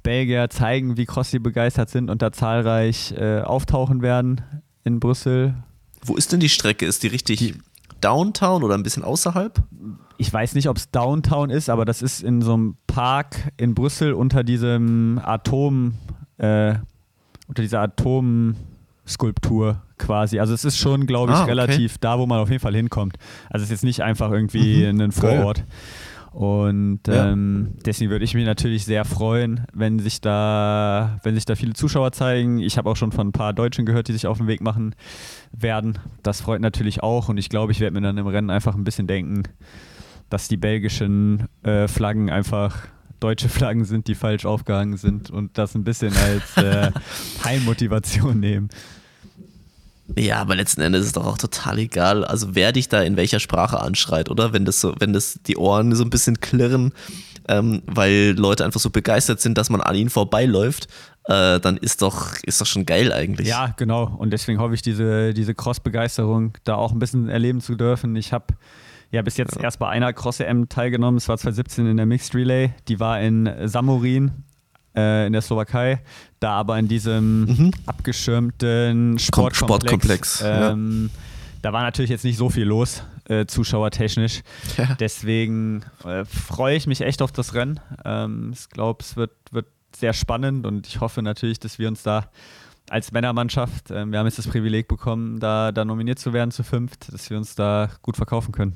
Belgier 0.01 0.49
zeigen, 0.49 0.97
wie 0.97 1.05
Cross 1.05 1.31
sie 1.31 1.39
begeistert 1.39 1.89
sind 1.89 2.09
und 2.09 2.23
da 2.23 2.31
zahlreich 2.31 3.13
äh, 3.13 3.41
auftauchen 3.41 4.01
werden 4.01 4.41
in 4.83 4.99
Brüssel. 4.99 5.53
Wo 6.03 6.15
ist 6.15 6.31
denn 6.31 6.39
die 6.39 6.49
Strecke? 6.49 6.87
Ist 6.87 7.03
die 7.03 7.07
richtig 7.07 7.37
die, 7.37 7.55
Downtown 8.01 8.63
oder 8.63 8.73
ein 8.73 8.83
bisschen 8.83 9.03
außerhalb? 9.03 9.63
Ich 10.17 10.33
weiß 10.33 10.55
nicht, 10.55 10.67
ob 10.67 10.77
es 10.77 10.89
Downtown 10.89 11.49
ist, 11.49 11.69
aber 11.69 11.85
das 11.85 12.01
ist 12.01 12.23
in 12.23 12.41
so 12.41 12.53
einem 12.53 12.77
Park 12.87 13.51
in 13.57 13.75
Brüssel 13.75 14.13
unter 14.13 14.43
diesem 14.43 15.21
Atom, 15.23 15.93
äh, 16.37 16.75
unter 17.51 17.63
dieser 17.63 17.81
Atomskulptur 17.81 19.81
quasi. 19.97 20.39
Also 20.39 20.53
es 20.53 20.63
ist 20.63 20.77
schon, 20.77 21.05
glaube 21.05 21.33
ich, 21.33 21.37
ah, 21.37 21.41
okay. 21.41 21.51
relativ 21.51 21.97
da, 21.97 22.17
wo 22.17 22.25
man 22.25 22.39
auf 22.39 22.49
jeden 22.49 22.61
Fall 22.61 22.73
hinkommt. 22.73 23.17
Also 23.49 23.63
es 23.63 23.69
ist 23.69 23.71
jetzt 23.71 23.83
nicht 23.83 24.01
einfach 24.01 24.31
irgendwie 24.31 24.89
mhm. 24.89 25.01
ein 25.01 25.11
Vorort. 25.11 25.65
Und 26.31 27.01
Ja. 27.07 27.29
ähm, 27.29 27.73
deswegen 27.85 28.09
würde 28.09 28.23
ich 28.23 28.33
mich 28.35 28.45
natürlich 28.45 28.85
sehr 28.85 29.03
freuen, 29.03 29.65
wenn 29.73 29.99
sich 29.99 30.21
da, 30.21 31.19
wenn 31.23 31.35
sich 31.35 31.43
da 31.43 31.55
viele 31.55 31.73
Zuschauer 31.73 32.13
zeigen. 32.13 32.59
Ich 32.59 32.77
habe 32.77 32.89
auch 32.89 32.95
schon 32.95 33.11
von 33.11 33.27
ein 33.27 33.31
paar 33.33 33.51
Deutschen 33.51 33.85
gehört, 33.85 34.07
die 34.07 34.13
sich 34.13 34.27
auf 34.27 34.37
den 34.37 34.47
Weg 34.47 34.61
machen 34.61 34.95
werden. 35.51 35.99
Das 36.23 36.39
freut 36.39 36.61
natürlich 36.61 37.03
auch 37.03 37.27
und 37.27 37.37
ich 37.37 37.49
glaube, 37.49 37.73
ich 37.73 37.81
werde 37.81 37.95
mir 37.95 38.01
dann 38.01 38.17
im 38.17 38.27
Rennen 38.27 38.49
einfach 38.49 38.75
ein 38.75 38.85
bisschen 38.85 39.07
denken, 39.07 39.43
dass 40.29 40.47
die 40.47 40.55
belgischen 40.55 41.47
äh, 41.63 41.89
Flaggen 41.89 42.29
einfach 42.29 42.87
deutsche 43.21 43.47
Flaggen 43.47 43.85
sind, 43.85 44.07
die 44.07 44.15
falsch 44.15 44.45
aufgehangen 44.45 44.97
sind 44.97 45.29
und 45.29 45.57
das 45.57 45.75
ein 45.75 45.85
bisschen 45.85 46.13
als 46.17 46.57
äh, 46.57 46.91
Heimmotivation 47.45 48.39
nehmen. 48.39 48.69
Ja, 50.17 50.41
aber 50.41 50.55
letzten 50.55 50.81
Endes 50.81 51.01
ist 51.01 51.07
es 51.07 51.13
doch 51.13 51.25
auch 51.25 51.37
total 51.37 51.79
egal, 51.79 52.25
also 52.25 52.53
wer 52.53 52.73
dich 52.73 52.89
da 52.89 53.01
in 53.01 53.15
welcher 53.15 53.39
Sprache 53.39 53.79
anschreit, 53.79 54.29
oder? 54.29 54.51
Wenn 54.51 54.65
das 54.65 54.81
so, 54.81 54.93
wenn 54.99 55.13
das 55.13 55.39
die 55.47 55.55
Ohren 55.55 55.95
so 55.95 56.03
ein 56.03 56.09
bisschen 56.09 56.41
klirren, 56.41 56.91
ähm, 57.47 57.81
weil 57.85 58.35
Leute 58.37 58.65
einfach 58.65 58.79
so 58.79 58.89
begeistert 58.89 59.39
sind, 59.39 59.57
dass 59.57 59.69
man 59.69 59.79
an 59.79 59.95
ihnen 59.95 60.09
vorbeiläuft, 60.09 60.87
äh, 61.25 61.59
dann 61.59 61.77
ist 61.77 62.01
doch, 62.01 62.35
ist 62.43 62.59
doch 62.59 62.65
schon 62.65 62.85
geil 62.85 63.13
eigentlich. 63.13 63.47
Ja, 63.47 63.73
genau. 63.77 64.15
Und 64.17 64.31
deswegen 64.31 64.59
hoffe 64.59 64.73
ich, 64.73 64.81
diese, 64.81 65.33
diese 65.33 65.53
Cross-Begeisterung 65.53 66.57
da 66.63 66.75
auch 66.75 66.91
ein 66.91 66.99
bisschen 66.99 67.29
erleben 67.29 67.61
zu 67.61 67.75
dürfen. 67.75 68.15
Ich 68.15 68.33
habe 68.33 68.45
ja 69.11 69.21
bis 69.21 69.37
jetzt 69.37 69.57
erst 69.57 69.79
bei 69.79 69.87
einer 69.89 70.13
Cross-EM 70.13 70.69
teilgenommen. 70.69 71.17
Es 71.17 71.27
war 71.27 71.37
2017 71.37 71.85
in 71.87 71.97
der 71.97 72.05
Mixed 72.05 72.33
Relay. 72.35 72.71
Die 72.87 72.99
war 72.99 73.21
in 73.21 73.49
Samorin 73.65 74.31
äh, 74.95 75.27
in 75.27 75.33
der 75.33 75.41
Slowakei. 75.41 76.01
Da 76.39 76.51
aber 76.51 76.79
in 76.79 76.87
diesem 76.87 77.71
abgeschirmten 77.85 79.19
Sportkomplex. 79.19 79.57
Sportkomplex, 79.57 80.39
ja. 80.41 80.71
Ähm, 80.71 81.09
Da 81.61 81.73
war 81.73 81.83
natürlich 81.83 82.09
jetzt 82.09 82.25
nicht 82.25 82.37
so 82.37 82.49
viel 82.49 82.65
los, 82.65 83.03
äh, 83.25 83.45
zuschauertechnisch. 83.45 84.41
Ja. 84.77 84.95
Deswegen 84.99 85.83
äh, 86.03 86.25
freue 86.25 86.75
ich 86.75 86.87
mich 86.87 87.01
echt 87.01 87.21
auf 87.21 87.31
das 87.31 87.53
Rennen. 87.53 87.79
Ähm, 88.03 88.51
ich 88.53 88.69
glaube, 88.69 89.03
es 89.03 89.15
wird, 89.15 89.31
wird 89.51 89.67
sehr 89.95 90.13
spannend 90.13 90.65
und 90.65 90.87
ich 90.87 91.01
hoffe 91.01 91.21
natürlich, 91.21 91.59
dass 91.59 91.77
wir 91.77 91.87
uns 91.87 92.01
da 92.01 92.29
als 92.89 93.11
Männermannschaft, 93.11 93.91
ähm, 93.91 94.11
wir 94.11 94.19
haben 94.19 94.25
jetzt 94.25 94.39
das 94.39 94.47
Privileg 94.47 94.87
bekommen, 94.87 95.39
da, 95.39 95.71
da 95.71 95.85
nominiert 95.85 96.17
zu 96.19 96.33
werden 96.33 96.51
zu 96.51 96.63
fünft, 96.63 97.13
dass 97.13 97.29
wir 97.29 97.37
uns 97.37 97.55
da 97.55 97.89
gut 98.01 98.17
verkaufen 98.17 98.51
können. 98.51 98.75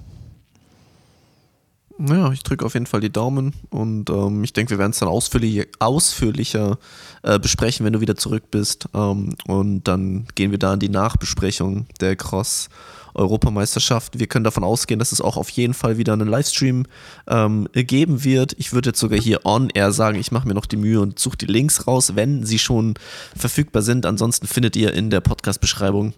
Ja, 1.98 2.30
ich 2.34 2.44
drücke 2.44 2.66
auf 2.66 2.74
jeden 2.74 2.88
Fall 2.88 3.00
die 3.00 3.12
Daumen 3.12 3.54
und 3.70 4.10
ähm, 4.10 4.44
ich 4.44 4.52
denke, 4.52 4.72
wir 4.72 4.80
werden 4.80 4.92
es 4.92 5.00
dann 5.00 5.08
ausführlich, 5.08 5.66
ausführlicher 5.80 6.78
äh, 7.24 7.40
besprechen, 7.40 7.86
wenn 7.86 7.94
du 7.94 8.02
wieder 8.02 8.18
zurück 8.18 8.52
bist. 8.52 8.90
Ähm, 8.94 9.34
und 9.48 9.86
dann 9.86 10.28
gehen 10.36 10.52
wir 10.52 10.58
da 10.58 10.74
in 10.74 10.82
die 10.82 10.90
Nachbesprechung 10.90 11.88
der 12.02 12.18
Cross-Europameisterschaft. 12.18 14.20
Wir 14.20 14.28
können 14.28 14.44
davon 14.44 14.66
ausgehen, 14.66 15.00
dass 15.00 15.14
es 15.14 15.22
auch 15.22 15.38
auf 15.38 15.48
jeden 15.52 15.74
Fall 15.74 15.98
wieder 15.98 16.12
einen 16.12 16.28
Livestream 16.28 16.86
ähm, 17.28 17.70
geben 17.72 18.26
wird. 18.26 18.56
Ich 18.58 18.74
würde 18.74 18.90
jetzt 18.90 19.00
sogar 19.00 19.20
hier 19.20 19.46
on-air 19.46 19.94
sagen, 19.94 20.20
ich 20.20 20.34
mache 20.34 20.50
mir 20.50 20.54
noch 20.54 20.66
die 20.66 20.78
Mühe 20.78 21.00
und 21.00 21.18
suche 21.18 21.38
die 21.38 21.46
Links 21.46 21.88
raus, 21.88 22.18
wenn 22.18 22.46
sie 22.46 22.60
schon 22.60 22.96
verfügbar 23.38 23.84
sind. 23.84 24.06
Ansonsten 24.06 24.48
findet 24.48 24.76
ihr 24.76 24.94
in 24.94 25.12
der 25.12 25.22
Podcast-Beschreibung 25.22 26.14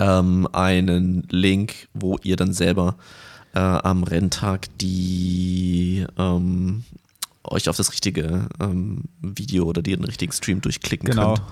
ähm, 0.00 0.48
einen 0.52 1.22
Link, 1.30 1.86
wo 1.94 2.18
ihr 2.24 2.34
dann 2.34 2.52
selber 2.52 2.96
äh, 3.54 3.58
am 3.58 4.02
Renntag 4.04 4.66
die 4.80 6.06
ähm, 6.18 6.84
euch 7.44 7.68
auf 7.68 7.76
das 7.76 7.90
richtige 7.92 8.48
ähm, 8.60 9.04
Video 9.20 9.64
oder 9.64 9.82
den 9.82 10.04
richtigen 10.04 10.32
Stream 10.32 10.60
durchklicken 10.60 11.10
Genau. 11.10 11.34
könnt. 11.34 11.42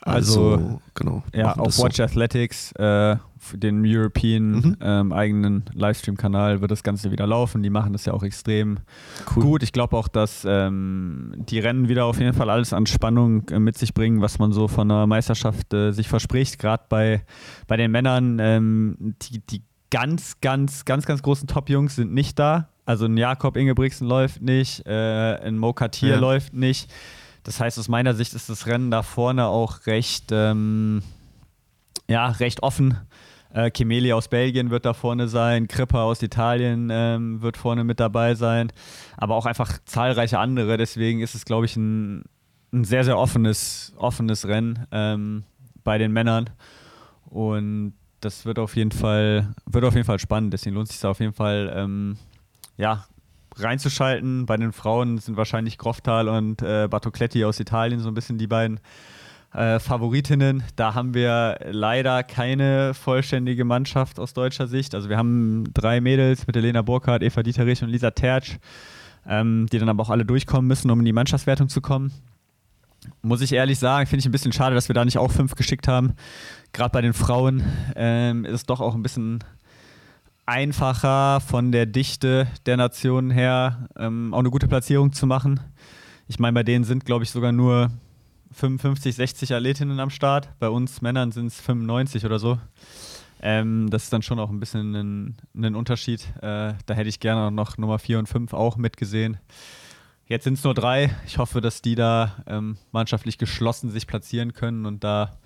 Also, 0.00 0.80
genau. 0.94 1.24
Ja, 1.34 1.54
auf 1.54 1.64
das 1.66 1.76
so. 1.76 1.84
Watch 1.84 1.98
Athletics, 1.98 2.70
äh, 2.72 3.16
den 3.54 3.82
European 3.84 4.50
Mhm. 4.52 4.76
ähm, 4.80 5.12
eigenen 5.12 5.64
Livestream-Kanal, 5.72 6.60
wird 6.60 6.70
das 6.70 6.84
Ganze 6.84 7.10
wieder 7.10 7.26
laufen. 7.26 7.62
Die 7.64 7.70
machen 7.70 7.92
das 7.92 8.04
ja 8.04 8.12
auch 8.12 8.22
extrem 8.22 8.78
Cool. 9.34 9.42
gut. 9.42 9.62
Ich 9.64 9.72
glaube 9.72 9.96
auch, 9.96 10.06
dass 10.06 10.46
ähm, 10.48 11.34
die 11.36 11.58
Rennen 11.58 11.88
wieder 11.88 12.04
auf 12.04 12.20
jeden 12.20 12.34
Fall 12.34 12.50
alles 12.50 12.72
an 12.72 12.86
Spannung 12.86 13.48
äh, 13.48 13.58
mit 13.58 13.76
sich 13.78 13.94
bringen, 13.94 14.20
was 14.20 14.38
man 14.38 14.52
so 14.52 14.68
von 14.68 14.88
einer 14.88 15.08
Meisterschaft 15.08 15.74
äh, 15.74 15.90
sich 15.90 16.06
verspricht. 16.08 16.60
Gerade 16.60 16.84
bei, 16.88 17.22
bei 17.66 17.76
den 17.76 17.90
Männern, 17.90 18.38
ähm, 18.40 19.16
die, 19.22 19.40
die 19.40 19.62
ganz, 19.90 20.40
ganz, 20.40 20.84
ganz, 20.84 21.06
ganz 21.06 21.22
großen 21.22 21.46
Top-Jungs 21.48 21.96
sind 21.96 22.12
nicht 22.12 22.38
da. 22.38 22.68
Also 22.84 23.06
ein 23.06 23.16
Jakob 23.16 23.56
Ingebrigtsen 23.56 24.06
läuft 24.06 24.42
nicht, 24.42 24.86
äh, 24.86 25.36
ein 25.42 25.58
Mo 25.58 25.72
Katir 25.72 26.10
Ja. 26.14 26.18
läuft 26.18 26.54
nicht. 26.54 26.92
Das 27.42 27.60
heißt, 27.60 27.78
aus 27.78 27.88
meiner 27.88 28.14
Sicht 28.14 28.34
ist 28.34 28.48
das 28.48 28.66
Rennen 28.66 28.90
da 28.90 29.02
vorne 29.02 29.46
auch 29.46 29.86
recht, 29.86 30.30
ähm, 30.32 31.02
ja, 32.08 32.28
recht 32.28 32.62
offen. 32.62 32.98
Äh, 33.52 33.70
Kimeli 33.70 34.12
aus 34.12 34.28
Belgien 34.28 34.70
wird 34.70 34.84
da 34.84 34.92
vorne 34.92 35.28
sein, 35.28 35.66
Kripper 35.68 36.00
aus 36.02 36.22
Italien 36.22 36.88
ähm, 36.92 37.40
wird 37.42 37.56
vorne 37.56 37.84
mit 37.84 38.00
dabei 38.00 38.34
sein, 38.34 38.70
aber 39.16 39.34
auch 39.36 39.46
einfach 39.46 39.78
zahlreiche 39.84 40.38
andere. 40.38 40.76
Deswegen 40.76 41.20
ist 41.20 41.34
es, 41.34 41.44
glaube 41.44 41.66
ich, 41.66 41.76
ein, 41.76 42.24
ein 42.72 42.84
sehr, 42.84 43.04
sehr 43.04 43.16
offenes, 43.18 43.94
offenes 43.96 44.46
Rennen 44.46 44.86
ähm, 44.90 45.44
bei 45.84 45.98
den 45.98 46.12
Männern. 46.12 46.50
Und 47.24 47.94
das 48.20 48.44
wird 48.44 48.58
auf 48.58 48.76
jeden 48.76 48.92
Fall, 48.92 49.54
wird 49.66 49.84
auf 49.84 49.94
jeden 49.94 50.06
Fall 50.06 50.18
spannend. 50.18 50.52
Deswegen 50.52 50.74
lohnt 50.74 50.88
es 50.88 50.94
sich 50.94 51.00
da 51.00 51.10
auf 51.10 51.20
jeden 51.20 51.32
Fall, 51.32 51.72
ähm, 51.74 52.16
ja, 52.76 53.06
reinzuschalten. 53.56 54.46
Bei 54.46 54.56
den 54.56 54.72
Frauen 54.72 55.18
sind 55.18 55.36
wahrscheinlich 55.36 55.78
Groftal 55.78 56.28
und 56.28 56.62
äh, 56.62 56.88
Bartocletti 56.88 57.44
aus 57.44 57.60
Italien 57.60 58.00
so 58.00 58.08
ein 58.08 58.14
bisschen 58.14 58.38
die 58.38 58.46
beiden 58.46 58.80
äh, 59.54 59.78
Favoritinnen. 59.78 60.62
Da 60.76 60.94
haben 60.94 61.14
wir 61.14 61.58
leider 61.70 62.22
keine 62.22 62.94
vollständige 62.94 63.64
Mannschaft 63.64 64.18
aus 64.18 64.34
deutscher 64.34 64.66
Sicht. 64.66 64.94
Also 64.94 65.08
wir 65.08 65.16
haben 65.16 65.64
drei 65.72 66.00
Mädels 66.00 66.46
mit 66.46 66.56
Elena 66.56 66.82
Burkhardt, 66.82 67.22
Eva 67.22 67.42
Dieterich 67.42 67.82
und 67.82 67.88
Lisa 67.88 68.10
Tertsch, 68.10 68.58
ähm, 69.26 69.66
die 69.72 69.78
dann 69.78 69.88
aber 69.88 70.02
auch 70.02 70.10
alle 70.10 70.24
durchkommen 70.24 70.66
müssen, 70.66 70.90
um 70.90 70.98
in 70.98 71.06
die 71.06 71.12
Mannschaftswertung 71.12 71.68
zu 71.68 71.80
kommen. 71.80 72.12
Muss 73.22 73.40
ich 73.40 73.52
ehrlich 73.52 73.78
sagen, 73.78 74.06
finde 74.06 74.20
ich 74.20 74.26
ein 74.26 74.32
bisschen 74.32 74.52
schade, 74.52 74.74
dass 74.74 74.88
wir 74.88 74.94
da 74.94 75.04
nicht 75.04 75.18
auch 75.18 75.30
fünf 75.30 75.54
geschickt 75.54 75.88
haben. 75.88 76.14
Gerade 76.76 76.90
bei 76.90 77.00
den 77.00 77.14
Frauen 77.14 77.62
ähm, 77.94 78.44
ist 78.44 78.52
es 78.52 78.66
doch 78.66 78.82
auch 78.82 78.94
ein 78.94 79.02
bisschen 79.02 79.42
einfacher 80.44 81.40
von 81.40 81.72
der 81.72 81.86
Dichte 81.86 82.48
der 82.66 82.76
Nationen 82.76 83.30
her 83.30 83.88
ähm, 83.96 84.34
auch 84.34 84.40
eine 84.40 84.50
gute 84.50 84.68
Platzierung 84.68 85.14
zu 85.14 85.26
machen. 85.26 85.58
Ich 86.28 86.38
meine, 86.38 86.52
bei 86.52 86.64
denen 86.64 86.84
sind, 86.84 87.06
glaube 87.06 87.24
ich, 87.24 87.30
sogar 87.30 87.50
nur 87.50 87.90
55, 88.52 89.14
60 89.14 89.54
Athletinnen 89.54 89.98
am 90.00 90.10
Start. 90.10 90.50
Bei 90.58 90.68
uns 90.68 91.00
Männern 91.00 91.32
sind 91.32 91.46
es 91.46 91.58
95 91.62 92.26
oder 92.26 92.38
so. 92.38 92.58
Ähm, 93.40 93.88
das 93.88 94.04
ist 94.04 94.12
dann 94.12 94.20
schon 94.20 94.38
auch 94.38 94.50
ein 94.50 94.60
bisschen 94.60 94.94
ein, 94.94 95.36
ein 95.56 95.74
Unterschied. 95.74 96.26
Äh, 96.42 96.74
da 96.84 96.94
hätte 96.94 97.08
ich 97.08 97.20
gerne 97.20 97.50
noch 97.50 97.78
Nummer 97.78 97.98
4 97.98 98.18
und 98.18 98.28
5 98.28 98.52
auch 98.52 98.76
mitgesehen. 98.76 99.38
Jetzt 100.26 100.44
sind 100.44 100.58
es 100.58 100.64
nur 100.64 100.74
drei. 100.74 101.16
Ich 101.26 101.38
hoffe, 101.38 101.62
dass 101.62 101.80
die 101.80 101.94
da 101.94 102.44
ähm, 102.46 102.76
mannschaftlich 102.92 103.38
geschlossen 103.38 103.90
sich 103.90 104.06
platzieren 104.06 104.52
können 104.52 104.84
und 104.84 105.04
da 105.04 105.38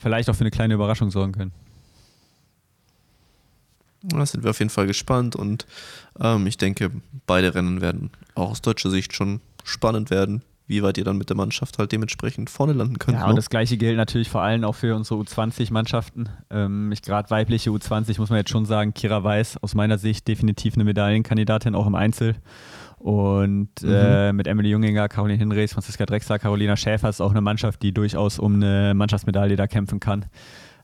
vielleicht 0.00 0.28
auch 0.28 0.34
für 0.34 0.40
eine 0.40 0.50
kleine 0.50 0.74
Überraschung 0.74 1.10
sorgen 1.10 1.32
können. 1.32 1.52
Da 4.02 4.24
sind 4.24 4.42
wir 4.42 4.50
auf 4.50 4.58
jeden 4.58 4.70
Fall 4.70 4.86
gespannt 4.86 5.36
und 5.36 5.66
ähm, 6.18 6.46
ich 6.46 6.56
denke, 6.56 6.90
beide 7.26 7.54
Rennen 7.54 7.80
werden 7.82 8.10
auch 8.34 8.50
aus 8.52 8.62
deutscher 8.62 8.90
Sicht 8.90 9.14
schon 9.14 9.40
spannend 9.62 10.08
werden, 10.10 10.42
wie 10.66 10.82
weit 10.82 10.96
ihr 10.96 11.04
dann 11.04 11.18
mit 11.18 11.28
der 11.28 11.36
Mannschaft 11.36 11.78
halt 11.78 11.92
dementsprechend 11.92 12.48
vorne 12.48 12.72
landen 12.72 12.98
könnt. 12.98 13.18
Ja, 13.18 13.24
ne? 13.24 13.30
und 13.30 13.36
das 13.36 13.50
gleiche 13.50 13.76
gilt 13.76 13.98
natürlich 13.98 14.30
vor 14.30 14.40
allem 14.40 14.64
auch 14.64 14.74
für 14.74 14.96
unsere 14.96 15.20
U20-Mannschaften. 15.20 16.30
Ähm, 16.48 16.90
ich 16.92 17.02
gerade 17.02 17.28
weibliche 17.28 17.70
U20 17.70 18.18
muss 18.18 18.30
man 18.30 18.38
jetzt 18.38 18.50
schon 18.50 18.64
sagen, 18.64 18.94
Kira 18.94 19.22
Weiß 19.22 19.62
aus 19.62 19.74
meiner 19.74 19.98
Sicht 19.98 20.26
definitiv 20.28 20.74
eine 20.74 20.84
Medaillenkandidatin 20.84 21.74
auch 21.74 21.86
im 21.86 21.94
Einzel. 21.94 22.36
Und 23.00 23.70
äh, 23.82 24.30
mit 24.34 24.46
Emily 24.46 24.68
Junginger, 24.68 25.08
Caroline 25.08 25.38
Hinrichs, 25.38 25.72
Franziska 25.72 26.04
Drexler, 26.04 26.38
Carolina 26.38 26.76
Schäfer 26.76 27.08
ist 27.08 27.22
auch 27.22 27.30
eine 27.30 27.40
Mannschaft, 27.40 27.82
die 27.82 27.94
durchaus 27.94 28.38
um 28.38 28.56
eine 28.56 28.92
Mannschaftsmedaille 28.94 29.56
da 29.56 29.66
kämpfen 29.66 30.00
kann. 30.00 30.26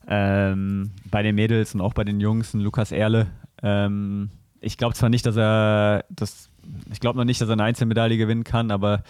Ähm, 0.09 0.93
bei 1.11 1.23
den 1.23 1.35
Mädels 1.35 1.75
und 1.75 1.83
auch 1.83 1.93
bei 1.93 2.05
den 2.05 2.19
Jungs, 2.19 2.55
ein 2.55 2.61
Lukas 2.61 2.91
Erle. 2.91 3.27
Ähm, 3.63 4.31
ich 4.61 4.79
glaube 4.79 4.95
zwar 4.95 5.11
nicht, 5.11 5.27
dass 5.27 5.37
er 5.37 6.07
das, 6.09 6.49
ich 6.91 7.01
glaube 7.01 7.19
noch 7.19 7.27
nicht, 7.27 7.39
dass 7.43 7.51
er 7.51 7.53
eine 7.53 7.65
Einzelmedaille 7.65 8.17
gewinnen 8.17 8.45
kann, 8.45 8.71
aber 8.71 9.03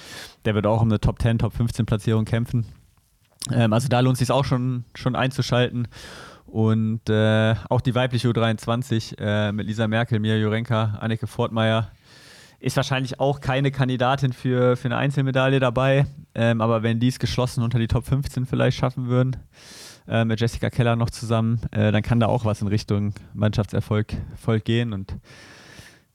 der 0.44 0.56
wird 0.56 0.66
auch 0.66 0.82
um 0.82 0.88
eine 0.88 0.98
Top 0.98 1.22
10, 1.22 1.38
Top 1.38 1.52
15 1.52 1.86
Platzierung 1.86 2.24
kämpfen. 2.24 2.66
Ähm, 3.52 3.72
also 3.72 3.86
da 3.86 4.00
lohnt 4.00 4.14
es 4.14 4.18
sich 4.18 4.32
auch 4.32 4.44
schon, 4.44 4.82
schon 4.96 5.14
einzuschalten. 5.14 5.86
Und 6.46 7.08
äh, 7.08 7.54
auch 7.68 7.80
die 7.80 7.94
weibliche 7.94 8.28
U23 8.28 9.16
äh, 9.18 9.52
mit 9.52 9.68
Lisa 9.68 9.86
Merkel, 9.86 10.18
Mia 10.18 10.34
Jurenka, 10.34 10.98
Anneke 11.00 11.28
Fortmeier 11.28 11.92
ist 12.66 12.76
wahrscheinlich 12.76 13.20
auch 13.20 13.40
keine 13.40 13.70
Kandidatin 13.70 14.32
für, 14.32 14.76
für 14.76 14.86
eine 14.86 14.96
Einzelmedaille 14.96 15.60
dabei. 15.60 16.06
Ähm, 16.34 16.60
aber 16.60 16.82
wenn 16.82 16.98
die 16.98 17.06
es 17.06 17.20
geschlossen 17.20 17.62
unter 17.62 17.78
die 17.78 17.86
Top 17.86 18.04
15 18.04 18.44
vielleicht 18.44 18.76
schaffen 18.76 19.06
würden, 19.06 19.36
äh, 20.08 20.24
mit 20.24 20.40
Jessica 20.40 20.68
Keller 20.68 20.96
noch 20.96 21.10
zusammen, 21.10 21.60
äh, 21.70 21.92
dann 21.92 22.02
kann 22.02 22.18
da 22.18 22.26
auch 22.26 22.44
was 22.44 22.62
in 22.62 22.66
Richtung 22.66 23.14
Mannschaftserfolg 23.34 24.14
Erfolg 24.32 24.64
gehen. 24.64 24.92
Und 24.92 25.14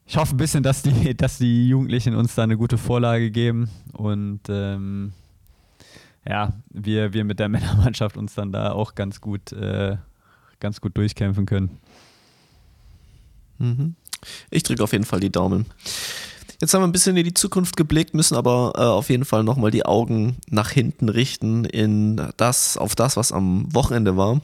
ich 0.05 0.17
hoffe 0.17 0.35
ein 0.35 0.37
bisschen, 0.37 0.61
dass 0.61 0.81
die, 0.83 1.15
dass 1.17 1.37
die 1.37 1.69
Jugendlichen 1.69 2.15
uns 2.15 2.35
da 2.35 2.43
eine 2.43 2.57
gute 2.57 2.77
Vorlage 2.77 3.31
geben 3.31 3.69
und 3.93 4.41
ähm, 4.49 5.13
ja, 6.27 6.51
wir, 6.69 7.13
wir 7.13 7.23
mit 7.23 7.39
der 7.39 7.47
Männermannschaft 7.49 8.17
uns 8.17 8.35
dann 8.35 8.51
da 8.51 8.73
auch 8.73 8.93
ganz 8.93 9.21
gut, 9.21 9.53
äh, 9.53 9.95
ganz 10.59 10.81
gut 10.81 10.97
durchkämpfen 10.97 11.45
können. 11.45 11.77
Mhm. 13.57 13.95
Ich 14.49 14.63
drücke 14.63 14.83
auf 14.83 14.91
jeden 14.91 15.05
Fall 15.05 15.21
die 15.21 15.31
Daumen. 15.31 15.65
Jetzt 16.61 16.75
haben 16.75 16.83
wir 16.83 16.87
ein 16.87 16.91
bisschen 16.91 17.17
in 17.17 17.23
die 17.23 17.33
Zukunft 17.33 17.75
geblickt, 17.75 18.13
müssen 18.13 18.35
aber 18.35 18.73
äh, 18.75 18.81
auf 18.81 19.09
jeden 19.09 19.25
Fall 19.25 19.43
nochmal 19.43 19.71
die 19.71 19.83
Augen 19.83 20.37
nach 20.47 20.69
hinten 20.69 21.09
richten 21.09 21.65
in 21.65 22.21
das, 22.37 22.77
auf 22.77 22.93
das, 22.93 23.17
was 23.17 23.31
am 23.31 23.65
Wochenende 23.73 24.15
war. 24.15 24.41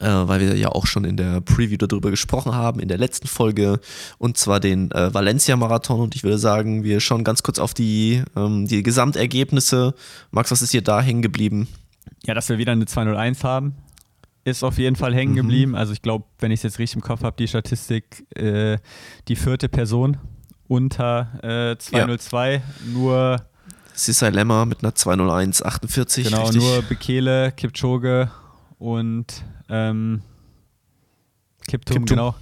Äh, 0.00 0.08
weil 0.08 0.40
wir 0.40 0.56
ja 0.56 0.70
auch 0.70 0.86
schon 0.86 1.04
in 1.04 1.16
der 1.16 1.40
Preview 1.40 1.76
darüber 1.76 2.10
gesprochen 2.10 2.54
haben, 2.54 2.80
in 2.80 2.88
der 2.88 2.98
letzten 2.98 3.28
Folge, 3.28 3.80
und 4.18 4.38
zwar 4.38 4.58
den 4.58 4.90
äh, 4.90 5.14
Valencia-Marathon. 5.14 6.00
Und 6.00 6.16
ich 6.16 6.24
würde 6.24 6.38
sagen, 6.38 6.82
wir 6.82 6.98
schauen 6.98 7.22
ganz 7.22 7.44
kurz 7.44 7.60
auf 7.60 7.74
die, 7.74 8.22
ähm, 8.36 8.66
die 8.66 8.82
Gesamtergebnisse. 8.82 9.94
Max, 10.32 10.50
was 10.50 10.62
ist 10.62 10.72
hier 10.72 10.82
da 10.82 11.00
hängen 11.00 11.22
geblieben? 11.22 11.68
Ja, 12.24 12.34
dass 12.34 12.48
wir 12.48 12.58
wieder 12.58 12.72
eine 12.72 12.86
201 12.86 13.44
haben, 13.44 13.74
ist 14.44 14.64
auf 14.64 14.78
jeden 14.78 14.96
Fall 14.96 15.14
hängen 15.14 15.32
mhm. 15.32 15.36
geblieben. 15.36 15.74
Also 15.76 15.92
ich 15.92 16.02
glaube, 16.02 16.24
wenn 16.40 16.50
ich 16.50 16.58
es 16.58 16.64
jetzt 16.64 16.78
richtig 16.80 16.96
im 16.96 17.02
Kopf 17.02 17.22
habe, 17.22 17.36
die 17.36 17.46
Statistik, 17.46 18.26
äh, 18.36 18.78
die 19.28 19.36
vierte 19.36 19.68
Person 19.68 20.18
unter 20.70 21.72
äh, 21.72 21.76
202, 21.76 22.54
ja. 22.54 22.62
nur 22.92 23.42
Sisai 23.92 24.30
Lemmer 24.30 24.66
mit 24.66 24.84
einer 24.84 24.94
201, 24.94 25.64
48. 25.64 26.26
Genau, 26.26 26.42
richtig. 26.42 26.62
nur 26.62 26.82
Bekele, 26.82 27.50
Kipchoge 27.50 28.30
und 28.78 29.26
ähm, 29.68 30.22
Kiptum, 31.66 31.96
Kiptum. 31.96 32.04
genau. 32.06 32.34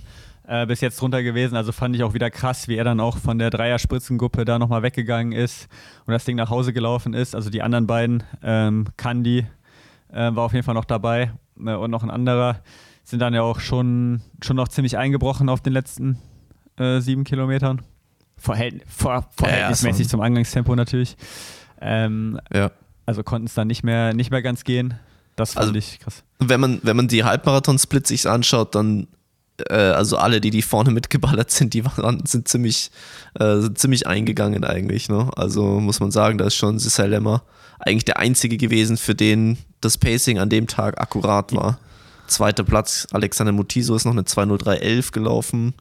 Äh, 0.46 0.66
bis 0.66 0.82
jetzt 0.82 1.00
drunter 1.00 1.22
gewesen. 1.22 1.56
Also 1.56 1.72
fand 1.72 1.96
ich 1.96 2.02
auch 2.02 2.12
wieder 2.12 2.30
krass, 2.30 2.68
wie 2.68 2.76
er 2.76 2.84
dann 2.84 3.00
auch 3.00 3.16
von 3.16 3.38
der 3.38 3.48
Dreier-Spritzengruppe 3.48 4.44
da 4.44 4.58
nochmal 4.58 4.82
weggegangen 4.82 5.32
ist 5.32 5.66
und 6.04 6.12
das 6.12 6.26
Ding 6.26 6.36
nach 6.36 6.50
Hause 6.50 6.74
gelaufen 6.74 7.14
ist. 7.14 7.34
Also 7.34 7.48
die 7.48 7.62
anderen 7.62 7.86
beiden, 7.86 8.24
ähm, 8.42 8.88
Kandi 8.98 9.46
äh, 10.12 10.34
war 10.34 10.44
auf 10.44 10.52
jeden 10.52 10.64
Fall 10.64 10.74
noch 10.74 10.84
dabei 10.84 11.32
äh, 11.58 11.74
und 11.74 11.90
noch 11.90 12.02
ein 12.02 12.10
anderer, 12.10 12.60
sind 13.04 13.20
dann 13.20 13.32
ja 13.32 13.40
auch 13.40 13.60
schon, 13.60 14.20
schon 14.42 14.56
noch 14.56 14.68
ziemlich 14.68 14.98
eingebrochen 14.98 15.48
auf 15.48 15.62
den 15.62 15.72
letzten 15.72 16.18
äh, 16.76 17.00
sieben 17.00 17.24
Kilometern. 17.24 17.82
Verhält, 18.38 18.82
ver, 18.86 19.28
verhältnismäßig 19.36 20.06
ja, 20.06 20.10
zum 20.10 20.20
Eingangstempo 20.20 20.74
natürlich. 20.74 21.16
Ähm, 21.80 22.40
ja. 22.52 22.70
Also 23.06 23.22
konnten 23.22 23.46
es 23.46 23.54
dann 23.54 23.68
nicht 23.68 23.82
mehr, 23.82 24.14
nicht 24.14 24.30
mehr 24.30 24.42
ganz 24.42 24.64
gehen. 24.64 24.94
Das 25.36 25.54
fand 25.54 25.66
also, 25.66 25.78
ich 25.78 26.00
krass. 26.00 26.24
Wenn 26.38 26.60
man, 26.60 26.80
wenn 26.82 26.96
man 26.96 27.08
die 27.08 27.24
Halbmarathon-Splits 27.24 28.08
sich 28.08 28.28
anschaut, 28.28 28.74
dann 28.74 29.08
äh, 29.68 29.74
also 29.74 30.16
alle, 30.16 30.40
die 30.40 30.50
die 30.50 30.62
vorne 30.62 30.90
mitgeballert 30.92 31.50
sind, 31.50 31.74
die 31.74 31.84
waren, 31.84 32.24
sind 32.26 32.48
ziemlich, 32.48 32.90
äh, 33.38 33.58
sind 33.58 33.78
ziemlich 33.78 34.06
eingegangen 34.06 34.64
eigentlich. 34.64 35.08
Ne? 35.08 35.30
Also 35.36 35.80
muss 35.80 36.00
man 36.00 36.10
sagen, 36.10 36.38
da 36.38 36.46
ist 36.46 36.56
schon 36.56 36.78
Sissel 36.78 37.10
Lemmer 37.10 37.42
eigentlich 37.78 38.04
der 38.04 38.18
einzige 38.18 38.56
gewesen, 38.56 38.96
für 38.96 39.14
den 39.14 39.58
das 39.80 39.98
Pacing 39.98 40.38
an 40.38 40.48
dem 40.48 40.66
Tag 40.66 41.00
akkurat 41.00 41.54
war. 41.54 41.78
Zweiter 42.26 42.64
Platz, 42.64 43.06
Alexander 43.12 43.52
Mutiso 43.52 43.94
ist 43.94 44.04
noch 44.04 44.12
eine 44.12 44.24
20311 44.24 45.12
gelaufen. 45.12 45.74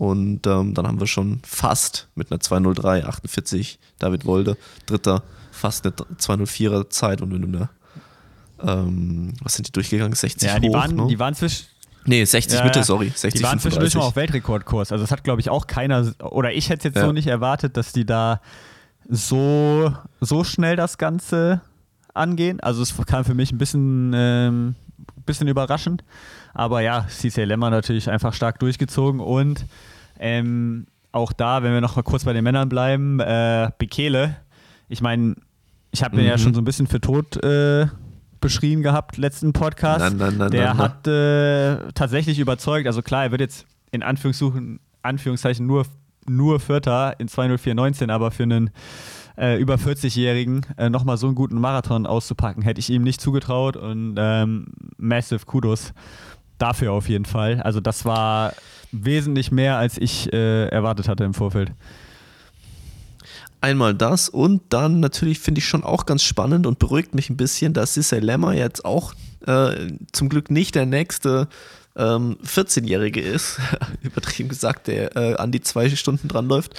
Und 0.00 0.46
ähm, 0.46 0.72
dann 0.72 0.86
haben 0.86 0.98
wir 0.98 1.06
schon 1.06 1.40
fast 1.46 2.08
mit 2.14 2.32
einer 2.32 2.38
20348 2.40 3.78
David 3.98 4.24
Wolde. 4.24 4.56
Dritter, 4.86 5.22
fast 5.50 5.84
eine 5.84 5.94
204er 5.94 6.88
Zeit 6.88 7.20
und 7.20 7.34
in 7.34 7.54
einer 7.54 7.68
ähm, 8.62 9.34
was 9.42 9.56
sind 9.56 9.68
die 9.68 9.72
durchgegangen? 9.72 10.14
60 10.14 10.48
ja, 10.48 10.58
die 10.58 10.70
hoch, 10.70 10.74
waren, 10.74 10.96
ne? 10.96 11.06
die 11.06 11.18
waren 11.18 11.34
zwischen. 11.34 11.66
Nee, 12.06 12.24
60 12.24 12.58
ja, 12.58 12.64
Mitte, 12.64 12.82
sorry. 12.82 13.12
60, 13.14 13.34
die 13.34 13.46
waren 13.46 13.58
zwischendurch 13.58 13.94
mal 13.94 14.04
auf 14.04 14.16
Weltrekordkurs. 14.16 14.90
Also 14.90 15.04
das 15.04 15.10
hat, 15.10 15.22
glaube 15.22 15.42
ich, 15.42 15.50
auch 15.50 15.66
keiner, 15.66 16.14
oder 16.20 16.50
ich 16.54 16.70
hätte 16.70 16.88
jetzt 16.88 16.96
ja. 16.96 17.04
so 17.04 17.12
nicht 17.12 17.26
erwartet, 17.26 17.76
dass 17.76 17.92
die 17.92 18.06
da 18.06 18.40
so, 19.06 19.94
so 20.22 20.44
schnell 20.44 20.76
das 20.76 20.96
Ganze 20.96 21.60
angehen. 22.14 22.58
Also 22.60 22.82
es 22.82 22.94
kam 23.04 23.26
für 23.26 23.34
mich 23.34 23.52
ein 23.52 23.58
bisschen, 23.58 24.12
ähm, 24.14 24.76
bisschen 25.26 25.46
überraschend. 25.46 26.04
Aber 26.54 26.80
ja, 26.80 27.06
CC 27.06 27.44
Lemmer 27.44 27.68
natürlich 27.68 28.08
einfach 28.08 28.32
stark 28.32 28.60
durchgezogen 28.60 29.20
und 29.20 29.66
ähm, 30.20 30.86
auch 31.12 31.32
da, 31.32 31.62
wenn 31.62 31.72
wir 31.72 31.80
noch 31.80 31.96
mal 31.96 32.02
kurz 32.02 32.24
bei 32.24 32.32
den 32.32 32.44
Männern 32.44 32.68
bleiben, 32.68 33.18
äh, 33.20 33.70
Bekele, 33.78 34.36
ich 34.88 35.00
meine, 35.00 35.34
ich 35.90 36.04
habe 36.04 36.16
den 36.16 36.24
mhm. 36.24 36.30
ja 36.30 36.38
schon 36.38 36.54
so 36.54 36.60
ein 36.60 36.64
bisschen 36.64 36.86
für 36.86 37.00
tot 37.00 37.42
äh, 37.42 37.86
beschrieben 38.40 38.82
gehabt, 38.82 39.16
letzten 39.16 39.52
Podcast. 39.52 40.00
Nein, 40.00 40.16
nein, 40.16 40.36
nein, 40.38 40.50
der 40.50 40.76
hat 40.76 41.06
äh, 41.06 41.92
tatsächlich 41.94 42.38
überzeugt. 42.38 42.86
Also 42.86 43.02
klar, 43.02 43.24
er 43.24 43.30
wird 43.32 43.40
jetzt 43.40 43.66
in 43.90 44.02
Anführungszeichen, 44.02 44.80
Anführungszeichen 45.02 45.66
nur, 45.66 45.84
nur 46.28 46.60
Vierter 46.60 47.18
in 47.18 47.28
20419, 47.28 48.10
aber 48.10 48.30
für 48.30 48.44
einen 48.44 48.70
äh, 49.36 49.58
über 49.60 49.76
40-Jährigen 49.76 50.66
äh, 50.76 50.90
nochmal 50.90 51.16
so 51.16 51.26
einen 51.26 51.34
guten 51.34 51.60
Marathon 51.60 52.06
auszupacken, 52.06 52.62
hätte 52.62 52.80
ich 52.80 52.90
ihm 52.90 53.02
nicht 53.02 53.20
zugetraut 53.20 53.76
und 53.76 54.16
ähm, 54.18 54.66
massive 54.96 55.44
Kudos 55.46 55.92
dafür 56.58 56.92
auf 56.92 57.08
jeden 57.08 57.24
Fall. 57.24 57.60
Also 57.62 57.80
das 57.80 58.04
war 58.04 58.52
wesentlich 58.92 59.50
mehr, 59.50 59.76
als 59.76 59.98
ich 59.98 60.32
äh, 60.32 60.66
erwartet 60.68 61.08
hatte 61.08 61.24
im 61.24 61.34
Vorfeld. 61.34 61.72
Einmal 63.62 63.94
das 63.94 64.28
und 64.30 64.62
dann 64.70 65.00
natürlich 65.00 65.38
finde 65.38 65.58
ich 65.58 65.68
schon 65.68 65.84
auch 65.84 66.06
ganz 66.06 66.22
spannend 66.22 66.66
und 66.66 66.78
beruhigt 66.78 67.14
mich 67.14 67.28
ein 67.28 67.36
bisschen, 67.36 67.74
dass 67.74 67.92
Sissy 67.92 68.18
Lemmer 68.18 68.54
jetzt 68.54 68.86
auch 68.86 69.12
äh, 69.46 69.92
zum 70.12 70.30
Glück 70.30 70.50
nicht 70.50 70.74
der 70.74 70.86
nächste 70.86 71.48
ähm, 71.96 72.38
14-Jährige 72.44 73.20
ist, 73.20 73.58
übertrieben 74.02 74.48
gesagt, 74.48 74.86
der 74.86 75.16
äh, 75.16 75.34
an 75.34 75.52
die 75.52 75.60
zwei 75.60 75.90
Stunden 75.90 76.28
dran 76.28 76.48
läuft 76.48 76.72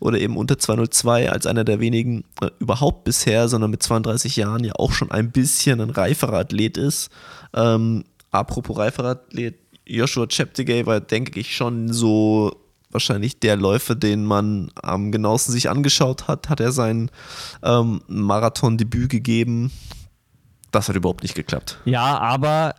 oder 0.00 0.18
eben 0.18 0.36
unter 0.36 0.58
202 0.58 1.30
als 1.30 1.46
einer 1.46 1.64
der 1.64 1.80
wenigen 1.80 2.24
äh, 2.40 2.50
überhaupt 2.58 3.04
bisher, 3.04 3.48
sondern 3.48 3.70
mit 3.70 3.82
32 3.82 4.36
Jahren 4.36 4.64
ja 4.64 4.72
auch 4.76 4.92
schon 4.92 5.10
ein 5.10 5.30
bisschen 5.30 5.80
ein 5.80 5.90
reiferer 5.90 6.38
Athlet 6.38 6.78
ist. 6.78 7.10
Ähm, 7.54 8.04
apropos 8.30 8.76
reiferer 8.76 9.10
Athlet, 9.10 9.56
Joshua 9.86 10.26
Cheptegei 10.26 10.86
war, 10.86 11.00
denke 11.00 11.38
ich, 11.38 11.56
schon 11.56 11.92
so 11.92 12.56
wahrscheinlich 12.90 13.40
der 13.40 13.56
Läufer, 13.56 13.94
den 13.94 14.24
man 14.24 14.70
am 14.80 15.12
genauesten 15.12 15.52
sich 15.52 15.68
angeschaut 15.68 16.28
hat. 16.28 16.48
Hat 16.48 16.60
er 16.60 16.72
sein 16.72 17.10
ähm, 17.62 18.02
Marathon-Debüt 18.06 19.10
gegeben. 19.10 19.72
Das 20.70 20.88
hat 20.88 20.96
überhaupt 20.96 21.22
nicht 21.22 21.34
geklappt. 21.34 21.78
Ja, 21.84 22.18
aber 22.18 22.74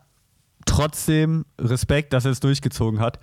trotzdem 0.65 1.45
Respekt, 1.59 2.13
dass 2.13 2.25
er 2.25 2.31
es 2.31 2.39
durchgezogen 2.39 2.99
hat. 2.99 3.19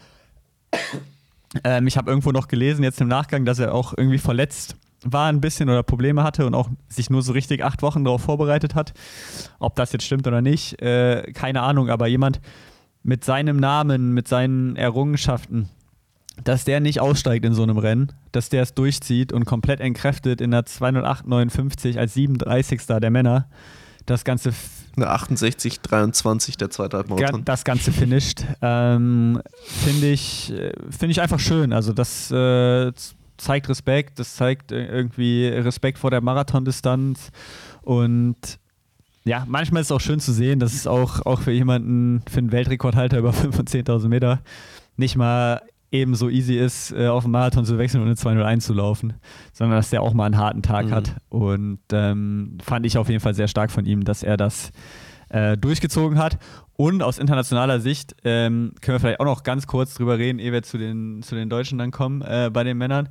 Ähm, 1.65 1.87
ich 1.87 1.97
habe 1.97 2.11
irgendwo 2.11 2.31
noch 2.31 2.49
gelesen, 2.49 2.83
jetzt 2.83 3.01
im 3.01 3.09
Nachgang, 3.09 3.45
dass 3.45 3.59
er 3.59 3.75
auch 3.75 3.95
irgendwie 3.97 4.19
verletzt 4.19 4.77
war 5.05 5.29
ein 5.29 5.41
bisschen 5.41 5.69
oder 5.69 5.83
Probleme 5.83 6.23
hatte 6.23 6.47
und 6.47 6.55
auch 6.55 6.69
sich 6.89 7.11
nur 7.11 7.23
so 7.23 7.33
richtig 7.33 7.65
acht 7.65 7.83
Wochen 7.83 8.05
darauf 8.05 8.23
vorbereitet 8.23 8.75
hat. 8.75 8.93
Ob 9.59 9.75
das 9.75 9.93
jetzt 9.93 10.05
stimmt 10.05 10.27
oder 10.27 10.41
nicht, 10.41 10.81
äh, 10.81 11.33
keine 11.33 11.63
Ahnung, 11.63 11.91
aber 11.91 12.07
jemand 12.07 12.41
mit 13.03 13.25
seinem 13.25 13.57
Namen, 13.57 14.13
mit 14.13 14.29
seinen 14.29 14.77
Errungenschaften, 14.77 15.69
dass 16.45 16.65
der 16.65 16.81
nicht 16.81 17.01
aussteigt 17.01 17.45
in 17.45 17.55
so 17.55 17.63
einem 17.63 17.79
Rennen, 17.79 18.13
dass 18.33 18.49
der 18.49 18.63
es 18.63 18.75
durchzieht 18.75 19.33
und 19.33 19.45
komplett 19.45 19.81
entkräftet 19.81 20.41
in 20.41 20.51
der 20.51 20.65
208,59 20.65 21.99
als 21.99 22.15
37. 22.15 22.87
der 22.87 23.11
Männer 23.11 23.49
das 24.07 24.25
Ganze. 24.25 24.53
Eine 24.97 25.09
68, 25.09 25.81
23 25.81 26.57
der 26.59 26.71
zweite 26.71 26.99
Halbmarathon. 26.99 27.45
Das 27.45 27.65
Ganze 27.65 27.93
finisht. 27.93 28.45
Ähm, 28.61 29.41
Finde 29.65 30.11
ich, 30.11 30.53
äh, 30.53 30.73
find 30.91 31.11
ich 31.13 31.21
einfach 31.21 31.41
schön. 31.41 31.73
Also, 31.73 31.93
das 31.93 32.31
äh, 32.31 32.93
zeigt 33.39 33.69
Respekt, 33.69 34.19
das 34.19 34.37
zeigt 34.37 34.71
irgendwie 34.71 35.47
Respekt 35.47 35.99
vor 35.99 36.11
der 36.11 36.21
Marathondistanz 36.21 37.31
und 37.83 38.37
ja, 39.25 39.45
manchmal 39.47 39.83
ist 39.83 39.89
es 39.89 39.93
auch 39.93 40.01
schön 40.01 40.21
zu 40.21 40.33
sehen, 40.33 40.59
dass 40.59 40.75
es 40.75 40.87
auch, 40.87 41.25
auch 41.27 41.41
für 41.41 41.53
jemanden, 41.53 42.23
für 42.29 42.39
einen 42.39 42.53
Weltrekordhalter 42.53 43.19
über 43.19 43.31
5.000 43.31 43.59
und 43.59 43.71
10.000 43.71 44.09
Meter 44.09 44.41
nicht 44.97 45.17
mal 45.17 45.63
eben 45.93 46.15
so 46.15 46.29
easy 46.31 46.57
ist, 46.57 46.93
äh, 46.93 47.07
auf 47.07 47.25
den 47.25 47.33
Marathon 47.33 47.65
zu 47.65 47.79
wechseln 47.79 48.01
und 48.01 48.07
eine 48.07 48.17
201 48.17 48.65
zu 48.65 48.73
laufen, 48.73 49.15
sondern 49.53 49.79
dass 49.79 49.91
der 49.91 50.03
auch 50.03 50.15
mal 50.15 50.25
einen 50.25 50.39
harten 50.39 50.63
Tag 50.63 50.87
mhm. 50.87 50.91
hat. 50.93 51.17
Und 51.29 51.81
ähm, 51.93 52.59
fand 52.63 52.87
ich 52.87 52.97
auf 52.97 53.09
jeden 53.09 53.21
Fall 53.21 53.35
sehr 53.35 53.49
stark 53.49 53.71
von 53.71 53.85
ihm, 53.85 54.03
dass 54.03 54.23
er 54.23 54.39
das 54.39 54.73
äh, 55.29 55.57
durchgezogen 55.57 56.19
hat. 56.19 56.39
Und 56.75 57.03
aus 57.03 57.19
internationaler 57.19 57.79
Sicht 57.79 58.17
ähm, 58.25 58.73
können 58.81 58.97
wir 58.97 59.01
vielleicht 59.01 59.21
auch 59.21 59.27
noch 59.27 59.43
ganz 59.43 59.67
kurz 59.67 59.95
drüber 59.95 60.19
reden, 60.19 60.39
ehe 60.39 60.53
wir 60.53 60.63
zu 60.63 60.79
den, 60.79 61.23
zu 61.23 61.35
den 61.35 61.51
Deutschen 61.51 61.79
dann 61.79 61.91
kommen, 61.91 62.23
äh, 62.23 62.51
bei 62.53 62.65
den 62.65 62.79
Männern. 62.79 63.11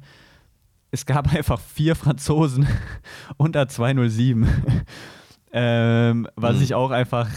Es 0.90 1.06
gab 1.06 1.34
einfach 1.36 1.60
vier 1.60 1.96
Franzosen 1.96 2.68
unter 3.38 3.68
207. 3.68 4.48
ähm, 5.54 6.28
was 6.36 6.58
mhm. 6.58 6.64
ich 6.64 6.74
auch 6.74 6.92
einfach, 6.92 7.30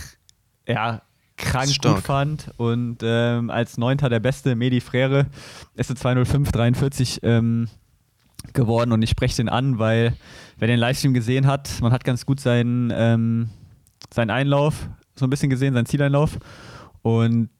ja, 0.67 1.03
krank 1.37 1.71
Stark. 1.71 1.97
gut 1.97 2.05
fand. 2.05 2.51
Und 2.57 2.99
ähm, 3.03 3.51
als 3.51 3.79
Neunter 3.79 4.09
der 4.09 4.21
beste 4.21 4.55
Medi 4.55 4.81
Frere 4.81 5.27
ist 5.75 5.91
eine 5.91 5.99
205 5.99 6.53
43 6.53 7.21
ähm, 7.23 7.69
geworden. 8.53 8.93
Und 8.93 9.03
ich 9.03 9.11
spreche 9.11 9.37
den 9.37 9.49
an, 9.49 9.79
weil 9.79 10.17
wer 10.59 10.69
den 10.69 10.79
Livestream 10.79 11.15
gesehen 11.15 11.47
hat, 11.47 11.81
man 11.81 11.93
hat 11.93 12.05
ganz 12.05 12.27
gut 12.27 12.41
seinen, 12.41 12.93
ähm, 12.95 13.51
seinen 14.13 14.31
Einlauf 14.31 14.89
so 15.17 15.27
ein 15.27 15.31
bisschen 15.31 15.51
gesehen, 15.51 15.75
seinen 15.75 15.87
Zieleinlauf. 15.87 16.39
Und 17.03 17.51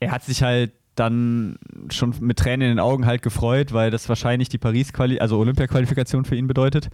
er 0.00 0.12
hat 0.12 0.24
sich 0.24 0.42
halt 0.42 0.72
dann 0.98 1.56
schon 1.90 2.14
mit 2.20 2.38
Tränen 2.38 2.62
in 2.62 2.76
den 2.76 2.80
Augen 2.80 3.06
halt 3.06 3.22
gefreut, 3.22 3.72
weil 3.72 3.90
das 3.90 4.08
wahrscheinlich 4.08 4.48
die 4.48 4.58
Paris, 4.58 4.92
-Quali 4.92 5.18
also 5.18 5.38
Olympia-Qualifikation 5.38 6.24
für 6.24 6.36
ihn 6.36 6.46
bedeutet. 6.46 6.88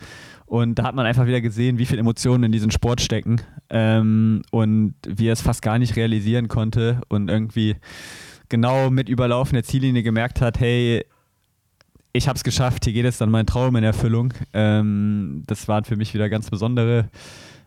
Und 0.46 0.78
da 0.78 0.84
hat 0.84 0.94
man 0.94 1.06
einfach 1.06 1.26
wieder 1.26 1.40
gesehen, 1.40 1.78
wie 1.78 1.86
viele 1.86 2.00
Emotionen 2.00 2.44
in 2.44 2.52
diesen 2.52 2.70
Sport 2.70 3.00
stecken 3.00 3.40
ähm, 3.70 4.42
und 4.50 4.94
wie 5.06 5.28
er 5.28 5.32
es 5.32 5.40
fast 5.40 5.62
gar 5.62 5.78
nicht 5.78 5.96
realisieren 5.96 6.48
konnte 6.48 7.00
und 7.08 7.30
irgendwie 7.30 7.76
genau 8.48 8.90
mit 8.90 9.08
überlaufender 9.08 9.62
Ziellinie 9.62 10.02
gemerkt 10.02 10.40
hat, 10.40 10.60
hey, 10.60 11.04
ich 12.12 12.28
habe 12.28 12.36
es 12.36 12.44
geschafft, 12.44 12.84
hier 12.84 12.92
geht 12.92 13.06
es 13.06 13.18
dann 13.18 13.30
mein 13.30 13.46
Traum 13.46 13.74
in 13.74 13.84
Erfüllung. 13.84 14.32
Ähm, 14.52 15.42
das 15.46 15.66
waren 15.66 15.84
für 15.84 15.96
mich 15.96 16.14
wieder 16.14 16.28
ganz 16.28 16.48
besondere 16.48 17.10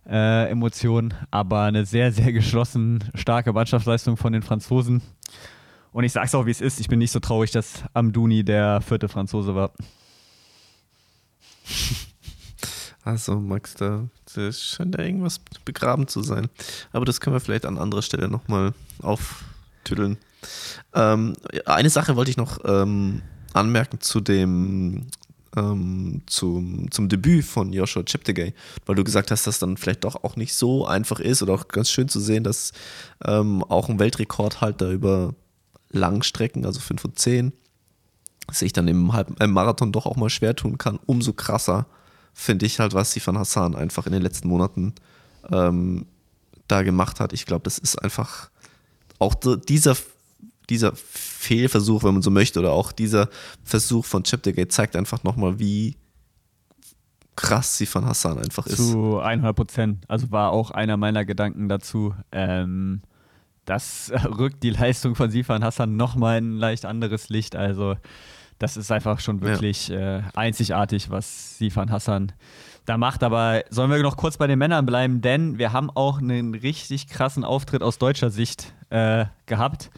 äh, 0.10 0.50
Emotionen, 0.50 1.14
aber 1.32 1.64
eine 1.64 1.86
sehr, 1.86 2.12
sehr 2.12 2.32
geschlossen, 2.32 3.04
starke 3.14 3.52
Mannschaftsleistung 3.52 4.18
von 4.18 4.34
den 4.34 4.42
Franzosen. 4.42 5.02
Und 5.92 6.04
ich 6.04 6.12
sage 6.12 6.28
es 6.28 6.36
auch, 6.36 6.46
wie 6.46 6.52
es 6.52 6.62
ist, 6.62 6.80
ich 6.80 6.88
bin 6.88 7.00
nicht 7.00 7.12
so 7.12 7.20
traurig, 7.20 7.52
dass 7.52 7.84
Amdouni 7.94 8.44
der 8.44 8.82
vierte 8.82 9.10
Franzose 9.10 9.56
war. 9.56 9.72
Also, 13.04 13.40
Max, 13.40 13.74
da, 13.76 14.10
scheint 14.52 14.96
da 14.96 15.02
irgendwas 15.02 15.40
begraben 15.64 16.10
zu 16.10 16.22
sein. 16.24 16.50
Aber 16.92 17.06
das 17.06 17.22
können 17.22 17.36
wir 17.36 17.40
vielleicht 17.40 17.66
an 17.66 17.78
anderer 17.78 18.02
Stelle 18.02 18.28
nochmal 18.28 18.74
auftüdeln. 19.02 20.18
Ähm, 20.94 21.34
eine 21.66 21.90
Sache 21.90 22.18
wollte 22.18 22.32
ich 22.32 22.38
noch 22.38 22.60
ähm, 22.66 23.22
anmerken 23.54 24.02
zu 24.02 24.20
dem 24.20 25.08
ähm, 25.56 26.22
zum, 26.28 26.92
zum 26.92 27.10
Debüt 27.10 27.46
von 27.46 27.74
Joshua 27.74 28.04
Cheptegei, 28.04 28.54
weil 28.86 28.96
du 28.96 29.04
gesagt 29.04 29.32
hast, 29.32 29.48
dass 29.48 29.60
dann 29.60 29.78
vielleicht 29.78 30.04
doch 30.04 30.24
auch 30.24 30.36
nicht 30.36 30.54
so 30.54 30.86
einfach 30.86 31.20
ist 31.20 31.42
oder 31.42 31.54
auch 31.54 31.68
ganz 31.68 31.90
schön 31.90 32.10
zu 32.10 32.20
sehen, 32.20 32.44
dass 32.44 32.74
ähm, 33.26 33.64
auch 33.64 33.90
ein 33.90 34.00
Weltrekordhalter 34.00 34.92
über 34.92 35.34
Langstrecken, 35.90 36.66
also 36.66 36.80
5 36.80 37.06
und 37.06 37.20
10, 37.20 37.54
sich 38.52 38.74
dann 38.74 38.88
im, 38.88 39.14
Halb 39.14 39.42
im 39.42 39.52
Marathon 39.52 39.92
doch 39.92 40.06
auch 40.06 40.16
mal 40.16 40.30
schwer 40.30 40.56
tun 40.56 40.78
kann. 40.78 41.00
Umso 41.06 41.34
krasser 41.34 41.86
finde 42.34 42.66
ich 42.66 42.80
halt, 42.80 42.94
was 42.94 43.14
Sifan 43.14 43.38
Hassan 43.38 43.76
einfach 43.76 44.06
in 44.06 44.14
den 44.14 44.22
letzten 44.22 44.48
Monaten 44.48 44.94
ähm, 45.52 46.06
da 46.68 46.84
gemacht 46.84 47.20
hat. 47.20 47.34
Ich 47.34 47.46
glaube, 47.46 47.64
das 47.64 47.78
ist 47.78 48.02
einfach 48.02 48.50
auch 49.20 49.34
dieser, 49.34 49.98
dieser 50.70 50.94
Fehlversuch, 50.96 52.04
wenn 52.04 52.14
man 52.14 52.22
so 52.22 52.32
möchte, 52.32 52.60
oder 52.60 52.72
auch 52.72 52.92
dieser 52.92 53.30
Versuch 53.64 54.06
von 54.06 54.24
Cheptegate 54.24 54.70
zeigt 54.70 54.96
einfach 54.96 55.24
nochmal, 55.24 55.60
wie 55.60 55.96
krass 57.36 57.78
Sifan 57.78 58.06
Hassan 58.06 58.40
einfach 58.40 58.68
ist. 58.68 58.78
Zu 58.78 59.20
100 59.20 59.56
Prozent. 59.56 60.06
Also 60.08 60.32
war 60.32 60.52
auch 60.52 60.72
einer 60.72 60.98
meiner 60.98 61.24
Gedanken 61.24 61.70
dazu. 61.70 62.14
Ähm, 62.32 63.02
das 63.68 64.12
rückt 64.26 64.64
die 64.64 64.72
Leistung 64.72 65.14
von 65.14 65.30
Sifan 65.30 65.64
Hassan 65.64 65.96
nochmal 65.96 66.40
in 66.40 66.56
ein 66.56 66.58
leicht 66.58 66.86
anderes 66.86 67.30
Licht. 67.30 67.56
Also 67.56 67.96
das 68.60 68.78
ist 68.78 68.92
einfach 68.92 69.20
schon 69.20 69.42
wirklich 69.42 69.90
ja. 69.90 70.18
äh, 70.18 70.24
einzigartig, 70.34 71.12
was 71.12 71.60
Sifan 71.60 71.92
Hassan 71.92 72.32
da 72.86 72.98
macht. 72.98 73.24
Aber 73.24 73.64
sollen 73.70 73.92
wir 73.92 74.02
noch 74.02 74.18
kurz 74.18 74.38
bei 74.38 74.48
den 74.48 74.58
Männern 74.58 74.86
bleiben, 74.86 75.22
denn 75.22 75.60
wir 75.60 75.74
haben 75.74 75.92
auch 75.92 76.20
einen 76.20 76.56
richtig 76.56 77.08
krassen 77.08 77.44
Auftritt 77.44 77.84
aus 77.84 78.00
deutscher 78.00 78.32
Sicht 78.32 78.74
äh, 78.90 79.26
gehabt. 79.46 79.92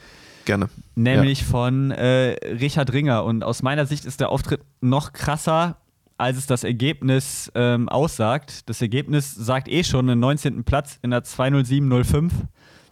Gerne. 0.45 0.69
Nämlich 0.95 1.41
ja. 1.41 1.47
von 1.47 1.91
äh, 1.91 2.36
Richard 2.43 2.91
Ringer. 2.91 3.23
Und 3.23 3.43
aus 3.43 3.62
meiner 3.62 3.86
Sicht 3.86 4.05
ist 4.05 4.19
der 4.19 4.29
Auftritt 4.29 4.62
noch 4.82 5.13
krasser, 5.13 5.77
als 6.17 6.38
es 6.38 6.47
das 6.47 6.63
Ergebnis 6.63 7.51
ähm, 7.55 7.88
aussagt. 7.88 8.67
Das 8.67 8.82
Ergebnis 8.82 9.34
sagt 9.34 9.69
eh 9.69 9.84
schon 9.84 10.10
einen 10.10 10.19
19. 10.19 10.63
Platz 10.63 10.99
in 11.01 11.12
der 11.12 11.23
207.05, 11.23 12.32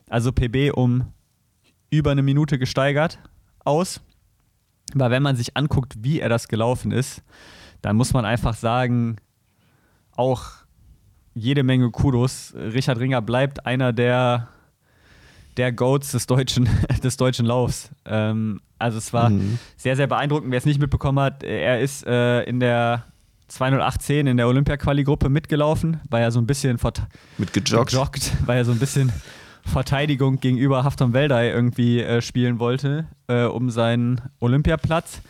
also 0.09 0.31
PB 0.31 0.71
um 0.73 1.11
über 1.89 2.11
eine 2.11 2.23
Minute 2.23 2.59
gesteigert 2.59 3.19
aus. 3.63 4.01
Aber 4.93 5.11
wenn 5.11 5.23
man 5.23 5.35
sich 5.35 5.55
anguckt, 5.57 5.95
wie 5.99 6.19
er 6.19 6.29
das 6.29 6.47
gelaufen 6.47 6.91
ist, 6.91 7.23
dann 7.81 7.95
muss 7.95 8.13
man 8.13 8.25
einfach 8.25 8.55
sagen, 8.55 9.17
auch 10.15 10.45
jede 11.33 11.63
Menge 11.63 11.91
Kudos. 11.91 12.53
Richard 12.55 12.99
Ringer 12.99 13.21
bleibt 13.21 13.65
einer 13.65 13.93
der, 13.93 14.47
der 15.57 15.71
Goats 15.71 16.11
des 16.11 16.25
deutschen, 16.25 16.67
des 17.03 17.17
deutschen 17.17 17.45
Laufs. 17.45 17.89
Ähm, 18.05 18.61
also 18.79 18.97
es 18.97 19.13
war 19.13 19.29
mhm. 19.29 19.59
sehr, 19.75 19.95
sehr 19.95 20.07
beeindruckend. 20.07 20.51
Wer 20.51 20.57
es 20.57 20.65
nicht 20.65 20.79
mitbekommen 20.79 21.19
hat, 21.19 21.43
er 21.43 21.81
ist 21.81 22.05
äh, 22.05 22.43
in 22.43 22.59
der 22.59 23.05
20810 23.49 24.27
in 24.27 24.37
der 24.37 24.47
Olympia-Quali-Gruppe 24.47 25.29
mitgelaufen, 25.29 26.01
war 26.09 26.19
ja 26.19 26.31
so 26.31 26.39
ein 26.39 26.47
bisschen 26.47 26.77
mitgejoggt, 27.37 27.91
gejoggt, 27.91 28.33
weil 28.45 28.57
er 28.57 28.65
so 28.65 28.71
ein 28.71 28.79
bisschen 28.79 29.11
Verteidigung 29.67 30.39
gegenüber 30.39 30.83
Hafton 30.83 31.13
Weldai 31.13 31.49
irgendwie 31.49 32.01
äh, 32.01 32.21
spielen 32.21 32.59
wollte, 32.59 33.05
äh, 33.27 33.43
um 33.43 33.69
seinen 33.69 34.21
Olympiaplatz. 34.39 35.21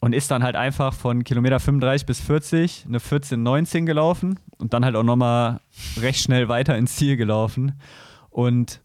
Und 0.00 0.14
ist 0.14 0.30
dann 0.30 0.42
halt 0.42 0.54
einfach 0.54 0.92
von 0.92 1.24
Kilometer 1.24 1.58
35 1.58 2.06
bis 2.06 2.20
40 2.20 2.84
eine 2.86 2.98
14,19 2.98 3.86
gelaufen 3.86 4.38
und 4.58 4.74
dann 4.74 4.84
halt 4.84 4.96
auch 4.96 5.02
nochmal 5.02 5.60
recht 5.98 6.20
schnell 6.20 6.48
weiter 6.48 6.76
ins 6.76 6.96
Ziel 6.96 7.16
gelaufen. 7.16 7.80
Und 8.28 8.80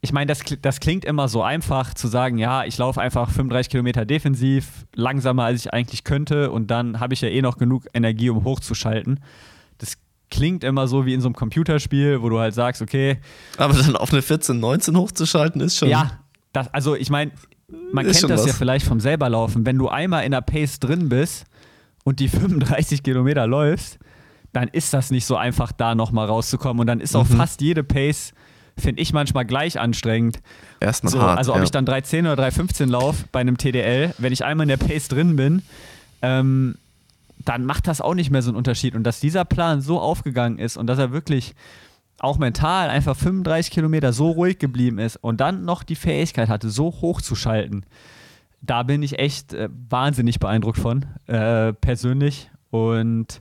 ich 0.00 0.12
meine, 0.12 0.26
das, 0.26 0.40
das 0.60 0.80
klingt 0.80 1.04
immer 1.04 1.28
so 1.28 1.42
einfach 1.42 1.94
zu 1.94 2.08
sagen, 2.08 2.38
ja, 2.38 2.64
ich 2.64 2.78
laufe 2.78 3.00
einfach 3.00 3.30
35 3.30 3.70
Kilometer 3.70 4.04
defensiv, 4.04 4.86
langsamer 4.94 5.44
als 5.44 5.66
ich 5.66 5.72
eigentlich 5.72 6.02
könnte 6.02 6.50
und 6.50 6.68
dann 6.68 6.98
habe 6.98 7.14
ich 7.14 7.20
ja 7.20 7.28
eh 7.28 7.42
noch 7.42 7.56
genug 7.56 7.86
Energie, 7.94 8.30
um 8.30 8.44
hochzuschalten 8.44 9.20
klingt 10.30 10.64
immer 10.64 10.88
so 10.88 11.06
wie 11.06 11.14
in 11.14 11.20
so 11.20 11.28
einem 11.28 11.34
Computerspiel, 11.34 12.22
wo 12.22 12.28
du 12.28 12.38
halt 12.38 12.54
sagst, 12.54 12.82
okay. 12.82 13.18
Aber 13.56 13.74
dann 13.74 13.96
auf 13.96 14.12
eine 14.12 14.22
14, 14.22 14.58
19 14.58 14.96
hochzuschalten 14.96 15.60
ist 15.60 15.76
schon. 15.76 15.88
Ja, 15.88 16.20
das, 16.52 16.72
also 16.72 16.94
ich 16.94 17.10
meine, 17.10 17.32
man 17.92 18.04
kennt 18.04 18.22
das 18.24 18.40
was. 18.40 18.46
ja 18.46 18.52
vielleicht 18.52 18.86
vom 18.86 19.00
selberlaufen. 19.00 19.66
Wenn 19.66 19.78
du 19.78 19.88
einmal 19.88 20.24
in 20.24 20.32
der 20.32 20.40
Pace 20.40 20.80
drin 20.80 21.08
bist 21.08 21.44
und 22.04 22.20
die 22.20 22.28
35 22.28 23.02
Kilometer 23.02 23.46
läufst, 23.46 23.98
dann 24.52 24.68
ist 24.68 24.94
das 24.94 25.10
nicht 25.10 25.26
so 25.26 25.36
einfach, 25.36 25.72
da 25.72 25.94
nochmal 25.94 26.26
rauszukommen. 26.26 26.80
Und 26.80 26.86
dann 26.86 27.00
ist 27.00 27.14
auch 27.14 27.28
mhm. 27.28 27.36
fast 27.36 27.60
jede 27.60 27.84
Pace, 27.84 28.32
finde 28.76 29.02
ich 29.02 29.12
manchmal 29.12 29.44
gleich 29.44 29.78
anstrengend. 29.78 30.40
Erstmal 30.80 31.12
so, 31.12 31.20
hart. 31.20 31.38
Also 31.38 31.52
ob 31.52 31.58
ja. 31.58 31.64
ich 31.64 31.70
dann 31.70 31.86
3,10 31.86 32.32
oder 32.32 32.42
3,15 32.44 32.86
laufe 32.86 33.24
bei 33.32 33.40
einem 33.40 33.58
TDL, 33.58 34.14
wenn 34.18 34.32
ich 34.32 34.44
einmal 34.44 34.64
in 34.64 34.68
der 34.68 34.76
Pace 34.78 35.08
drin 35.08 35.36
bin, 35.36 35.62
ähm, 36.22 36.76
dann 37.48 37.64
macht 37.64 37.86
das 37.86 38.00
auch 38.00 38.14
nicht 38.14 38.30
mehr 38.30 38.42
so 38.42 38.50
einen 38.50 38.58
Unterschied. 38.58 38.94
Und 38.94 39.04
dass 39.04 39.20
dieser 39.20 39.44
Plan 39.44 39.80
so 39.80 40.00
aufgegangen 40.00 40.58
ist 40.58 40.76
und 40.76 40.86
dass 40.86 40.98
er 40.98 41.12
wirklich 41.12 41.54
auch 42.18 42.36
mental 42.36 42.90
einfach 42.90 43.16
35 43.16 43.72
Kilometer 43.72 44.12
so 44.12 44.30
ruhig 44.30 44.58
geblieben 44.58 44.98
ist 44.98 45.16
und 45.16 45.40
dann 45.40 45.64
noch 45.64 45.82
die 45.82 45.94
Fähigkeit 45.94 46.48
hatte, 46.48 46.68
so 46.68 46.86
hoch 47.00 47.22
zu 47.22 47.34
schalten, 47.34 47.84
da 48.60 48.82
bin 48.82 49.02
ich 49.02 49.18
echt 49.18 49.54
äh, 49.54 49.68
wahnsinnig 49.88 50.40
beeindruckt 50.40 50.78
von, 50.78 51.06
äh, 51.26 51.72
persönlich. 51.72 52.50
Und 52.70 53.40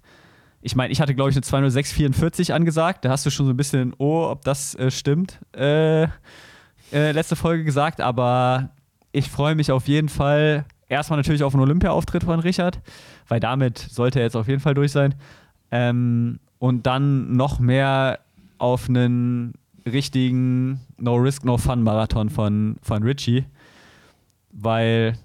ich 0.62 0.76
meine, 0.76 0.94
ich 0.94 1.02
hatte, 1.02 1.16
glaube 1.16 1.32
ich, 1.32 1.36
eine 1.36 1.44
20644 1.44 2.54
angesagt. 2.54 3.04
Da 3.04 3.10
hast 3.10 3.26
du 3.26 3.32
schon 3.32 3.48
so 3.48 3.52
ein 3.52 3.58
bisschen, 3.58 3.94
oh, 3.98 4.28
ob 4.30 4.44
das 4.44 4.76
äh, 4.76 4.92
stimmt, 4.92 5.40
äh, 5.56 6.04
äh, 6.04 6.08
letzte 7.12 7.36
Folge 7.36 7.64
gesagt. 7.64 8.00
Aber 8.00 8.70
ich 9.12 9.30
freue 9.30 9.56
mich 9.56 9.72
auf 9.72 9.88
jeden 9.88 10.10
Fall 10.10 10.66
erstmal 10.90 11.18
natürlich 11.18 11.44
auf 11.44 11.54
einen 11.54 11.64
Olympia-Auftritt 11.64 12.24
von 12.24 12.40
Richard 12.40 12.82
weil 13.28 13.40
damit 13.40 13.78
sollte 13.78 14.20
er 14.20 14.26
jetzt 14.26 14.36
auf 14.36 14.48
jeden 14.48 14.60
Fall 14.60 14.74
durch 14.74 14.92
sein. 14.92 15.16
Ähm, 15.72 16.40
und 16.60 16.88
dann 16.88 17.36
noch 17.36 17.60
mehr 17.60 18.20
auf 18.58 18.90
einen 18.90 19.54
richtigen 19.86 20.82
No-Risk, 20.98 21.46
No-Fun-Marathon 21.46 22.30
von, 22.30 22.78
von 22.82 23.04
Richie, 23.04 23.46
weil 24.52 25.18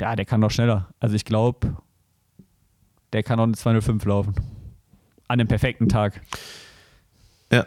ja, 0.00 0.16
der 0.16 0.24
kann 0.24 0.40
noch 0.40 0.50
schneller. 0.50 0.88
Also 1.00 1.14
ich 1.14 1.24
glaube, 1.24 1.76
der 3.12 3.22
kann 3.22 3.38
auch 3.38 3.44
eine 3.44 3.54
205 3.54 4.04
laufen. 4.04 4.34
An 5.28 5.38
dem 5.38 5.48
perfekten 5.48 5.88
Tag. 5.88 6.20
Ja. 7.50 7.66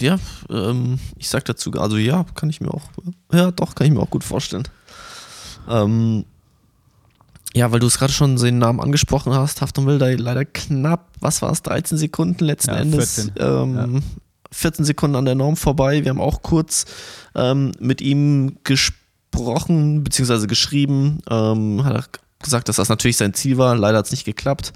Ja, 0.00 0.18
ähm, 0.48 1.00
ich 1.16 1.28
sag 1.28 1.44
dazu, 1.44 1.72
also 1.72 1.96
ja, 1.96 2.24
kann 2.34 2.48
ich 2.48 2.60
mir 2.60 2.72
auch, 2.72 2.84
ja, 3.32 3.50
doch, 3.50 3.74
kann 3.74 3.88
ich 3.88 3.92
mir 3.92 4.00
auch 4.00 4.10
gut 4.10 4.22
vorstellen. 4.22 4.68
Ähm, 5.68 6.24
ja, 7.54 7.72
weil 7.72 7.80
du 7.80 7.86
es 7.86 7.98
gerade 7.98 8.12
schon 8.12 8.36
den 8.36 8.58
Namen 8.58 8.80
angesprochen 8.80 9.32
hast, 9.34 9.62
Haftung 9.62 9.86
will 9.86 9.98
da 9.98 10.08
leider 10.08 10.44
knapp, 10.44 11.10
was 11.20 11.42
war 11.42 11.50
es, 11.50 11.62
13 11.62 11.98
Sekunden 11.98 12.44
letzten 12.44 12.70
ja, 12.70 12.76
Endes. 12.76 13.14
14. 13.14 13.32
Ähm, 13.38 13.94
ja. 13.94 14.00
14 14.50 14.84
Sekunden 14.84 15.16
an 15.16 15.24
der 15.24 15.34
Norm 15.34 15.56
vorbei. 15.56 16.04
Wir 16.04 16.10
haben 16.10 16.20
auch 16.20 16.42
kurz 16.42 16.86
ähm, 17.34 17.72
mit 17.80 18.00
ihm 18.00 18.58
gesprochen, 18.64 20.04
beziehungsweise 20.04 20.46
geschrieben. 20.46 21.18
Ähm, 21.28 21.84
hat 21.84 21.94
er 21.94 22.04
gesagt, 22.42 22.68
dass 22.68 22.76
das 22.76 22.88
natürlich 22.88 23.16
sein 23.16 23.34
Ziel 23.34 23.58
war. 23.58 23.76
Leider 23.76 23.98
hat 23.98 24.06
es 24.06 24.10
nicht 24.10 24.24
geklappt. 24.24 24.72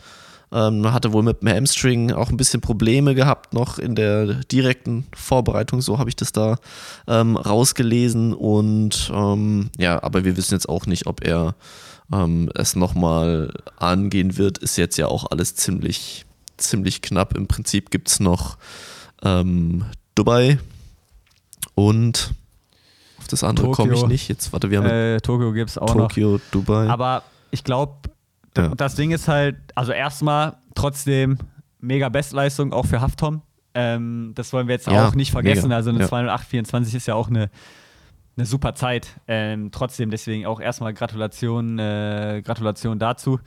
Ähm, 0.53 0.93
hatte 0.93 1.13
wohl 1.13 1.23
mit 1.23 1.41
dem 1.41 1.49
Hamstring 1.49 2.13
auch 2.13 2.29
ein 2.29 2.37
bisschen 2.37 2.61
Probleme 2.61 3.15
gehabt 3.15 3.55
noch 3.55 3.79
in 3.79 3.95
der 3.95 4.27
direkten 4.45 5.07
Vorbereitung. 5.17 5.81
So 5.81 5.99
habe 5.99 6.11
ich 6.11 6.17
das 6.17 6.33
da 6.33 6.59
ähm, 7.07 7.37
rausgelesen. 7.37 8.35
Und 8.35 9.11
ähm, 9.15 9.71
ja, 9.79 10.03
aber 10.03 10.25
wir 10.25 10.37
wissen 10.37 10.55
jetzt 10.55 10.69
auch 10.69 10.87
nicht, 10.87 11.07
ob 11.07 11.25
er 11.25 11.55
ähm, 12.13 12.51
es 12.55 12.77
nochmal 12.77 13.53
angehen 13.77 14.37
wird, 14.37 14.59
ist 14.59 14.77
jetzt 14.77 14.99
ja 14.99 15.09
auch 15.09 15.31
alles 15.31 15.55
ziemlich, 15.55 16.27
ziemlich 16.57 17.03
knapp. 17.03 17.37
Im 17.37 17.47
Prinzip 17.47 17.91
gibt 17.91 18.09
es 18.09 18.21
noch 18.21 18.59
ähm, 19.23 19.85
Dubai 20.15 20.59
und 21.75 22.35
auf 23.19 23.29
das 23.29 23.45
andere 23.45 23.71
komme 23.71 23.95
ich 23.95 24.07
nicht. 24.07 24.29
Jetzt, 24.29 24.53
warte, 24.53 24.71
wir 24.71 24.79
haben 24.79 24.89
äh, 24.89 25.21
Tokio 25.21 25.53
gibt 25.53 25.71
es 25.71 25.79
auch 25.79 25.93
Tokio, 25.93 26.33
noch. 26.33 26.41
Dubai. 26.51 26.89
Aber 26.89 27.23
ich 27.51 27.65
glaube, 27.65 27.95
ja. 28.57 28.69
das 28.75 28.95
Ding 28.95 29.11
ist 29.11 29.29
halt, 29.29 29.57
also 29.75 29.93
erstmal 29.93 30.57
trotzdem 30.75 31.39
mega 31.81 32.09
Bestleistung 32.09 32.73
auch 32.73 32.87
für 32.87 33.01
Haftom. 33.01 33.43
Ähm, 33.75 34.33
das 34.35 34.53
wollen 34.53 34.69
wir 34.69 34.75
jetzt 34.75 34.87
ja, 34.87 35.09
auch 35.09 35.15
nicht 35.15 35.33
vergessen. 35.33 35.69
Mega. 35.69 35.77
Also 35.77 35.91
eine 35.91 36.01
ja. 36.01 36.07
208-24 36.07 36.97
ist 36.97 37.07
ja 37.07 37.15
auch 37.15 37.29
eine 37.29 37.51
eine 38.37 38.47
super 38.47 38.75
Zeit. 38.75 39.21
Ähm, 39.27 39.71
trotzdem, 39.71 40.11
deswegen 40.11 40.47
auch 40.47 40.61
erstmal 40.61 40.95
Gratulation, 40.95 41.79
äh, 41.79 42.43
Gratulation 42.45 42.99
dazu. 42.99 43.39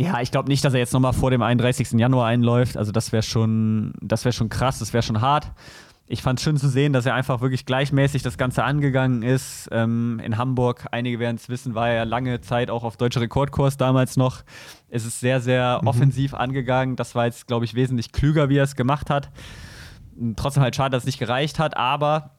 Ja, 0.00 0.20
ich 0.20 0.30
glaube 0.30 0.48
nicht, 0.48 0.64
dass 0.64 0.74
er 0.74 0.80
jetzt 0.80 0.92
nochmal 0.92 1.12
vor 1.12 1.30
dem 1.30 1.42
31. 1.42 1.92
Januar 1.92 2.26
einläuft. 2.26 2.76
Also 2.76 2.92
das 2.92 3.12
wäre 3.12 3.22
schon, 3.22 3.92
das 4.00 4.24
wäre 4.24 4.32
schon 4.32 4.48
krass, 4.48 4.78
das 4.78 4.92
wäre 4.92 5.02
schon 5.02 5.20
hart. 5.20 5.52
Ich 6.06 6.20
fand 6.20 6.38
es 6.38 6.44
schön 6.44 6.58
zu 6.58 6.68
sehen, 6.68 6.92
dass 6.92 7.06
er 7.06 7.14
einfach 7.14 7.40
wirklich 7.40 7.64
gleichmäßig 7.64 8.22
das 8.22 8.36
Ganze 8.36 8.62
angegangen 8.62 9.22
ist. 9.22 9.68
Ähm, 9.72 10.20
in 10.22 10.36
Hamburg, 10.36 10.86
einige 10.90 11.18
werden 11.18 11.36
es 11.36 11.48
wissen, 11.48 11.74
war 11.74 11.88
er 11.88 12.04
lange 12.04 12.42
Zeit 12.42 12.68
auch 12.68 12.84
auf 12.84 12.98
deutscher 12.98 13.22
Rekordkurs 13.22 13.78
damals 13.78 14.18
noch. 14.18 14.42
Es 14.90 15.06
ist 15.06 15.20
sehr, 15.20 15.40
sehr 15.40 15.78
mhm. 15.80 15.88
offensiv 15.88 16.34
angegangen. 16.34 16.96
Das 16.96 17.14
war 17.14 17.24
jetzt, 17.24 17.46
glaube 17.46 17.64
ich, 17.64 17.74
wesentlich 17.74 18.12
klüger, 18.12 18.50
wie 18.50 18.58
er 18.58 18.64
es 18.64 18.76
gemacht 18.76 19.08
hat. 19.08 19.30
Trotzdem 20.36 20.62
halt 20.62 20.76
schade, 20.76 20.90
dass 20.90 21.04
es 21.04 21.06
nicht 21.06 21.18
gereicht 21.18 21.58
hat, 21.58 21.76
aber 21.76 22.32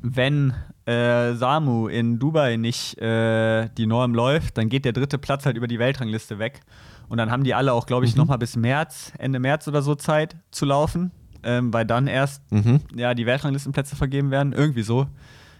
wenn 0.00 0.54
äh, 0.86 1.34
Samu 1.34 1.88
in 1.88 2.18
Dubai 2.18 2.56
nicht 2.56 2.98
äh, 2.98 3.68
die 3.76 3.86
Norm 3.86 4.14
läuft, 4.14 4.56
dann 4.56 4.68
geht 4.68 4.84
der 4.84 4.92
dritte 4.92 5.18
Platz 5.18 5.44
halt 5.44 5.56
über 5.56 5.66
die 5.66 5.78
Weltrangliste 5.78 6.38
weg. 6.38 6.60
Und 7.08 7.18
dann 7.18 7.30
haben 7.30 7.44
die 7.44 7.54
alle 7.54 7.72
auch, 7.72 7.86
glaube 7.86 8.06
ich, 8.06 8.14
mhm. 8.14 8.22
nochmal 8.22 8.38
bis 8.38 8.56
März, 8.56 9.12
Ende 9.18 9.38
März 9.38 9.68
oder 9.68 9.82
so 9.82 9.94
Zeit 9.94 10.36
zu 10.50 10.64
laufen, 10.64 11.10
ähm, 11.46 11.72
weil 11.72 11.86
dann 11.86 12.08
erst 12.08 12.42
mhm. 12.50 12.80
ja, 12.94 13.14
die 13.14 13.24
Weltranglistenplätze 13.24 13.96
vergeben 13.96 14.30
werden. 14.30 14.52
Irgendwie 14.52 14.82
so. 14.82 15.06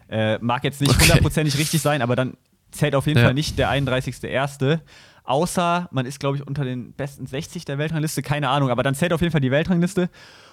Äh, 0.09 0.39
mag 0.39 0.65
jetzt 0.65 0.81
nicht 0.81 1.01
hundertprozentig 1.01 1.55
okay. 1.55 1.63
richtig 1.63 1.81
sein, 1.81 2.03
aber 2.03 2.17
dann 2.17 2.35
zählt 2.73 2.95
auf 2.95 3.07
jeden 3.07 3.19
ja. 3.19 3.25
Fall 3.25 3.35
nicht 3.35 3.59
der 3.59 3.71
31.01. 3.71 4.81
Außer 5.25 5.89
man 5.91 6.07
ist, 6.07 6.21
glaube 6.21 6.37
ich, 6.37 6.47
unter 6.47 6.65
den 6.65 6.93
besten 6.93 7.27
60 7.27 7.65
der 7.65 7.79
Weltrangliste, 7.79 8.23
keine 8.23 8.49
Ahnung, 8.49 8.71
aber 8.71 8.83
dann 8.83 8.95
zählt 8.95 9.13
auf 9.13 9.21
jeden 9.21 9.33
Fall 9.33 9.41
die 9.41 9.51
Weltrangliste. 9.51 10.09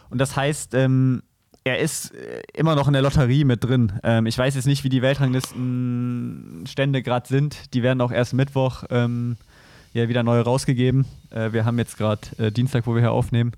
Und 0.10 0.20
das 0.20 0.36
heißt, 0.36 0.74
ähm, 0.74 1.22
er 1.64 1.80
ist 1.80 2.14
äh, 2.14 2.42
immer 2.54 2.76
noch 2.76 2.88
in 2.88 2.94
der 2.94 3.02
Lotterie 3.02 3.46
mit 3.46 3.64
drin. 3.64 3.94
Ähm, 4.04 4.26
ich 4.26 4.38
weiß 4.38 4.56
jetzt 4.56 4.66
nicht, 4.66 4.84
wie 4.84 4.90
die 4.90 5.02
Weltranglistenstände 5.02 7.04
gerade 7.04 7.28
sind. 7.28 7.74
Die 7.74 7.84
werden 7.84 8.02
auch 8.02 8.12
erst 8.12 8.34
Mittwoch 8.34 8.84
ähm, 8.90 9.38
ja 9.94 10.10
wieder 10.10 10.24
neu 10.24 10.42
rausgegeben. 10.42 11.06
Äh, 11.30 11.54
wir 11.54 11.66
haben 11.66 11.78
jetzt 11.78 11.98
gerade 11.98 12.22
äh, 12.38 12.52
Dienstag, 12.52 12.88
wo 12.88 12.96
wir 12.96 13.02
hier 13.02 13.12
aufnehmen. 13.12 13.54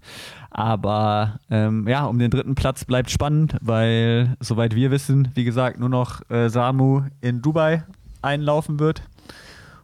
Aber 0.57 1.41
ähm, 1.49 1.85
ja, 1.85 2.05
um 2.05 2.17
den 2.17 2.31
dritten 2.31 2.55
Platz 2.55 2.85
bleibt 2.85 3.11
spannend, 3.11 3.57
weil 3.59 4.37
soweit 4.39 4.73
wir 4.73 4.89
wissen, 4.89 5.27
wie 5.33 5.43
gesagt, 5.43 5.81
nur 5.81 5.89
noch 5.89 6.21
äh, 6.29 6.47
Samu 6.47 7.01
in 7.19 7.41
Dubai 7.41 7.83
einlaufen 8.21 8.79
wird. 8.79 9.01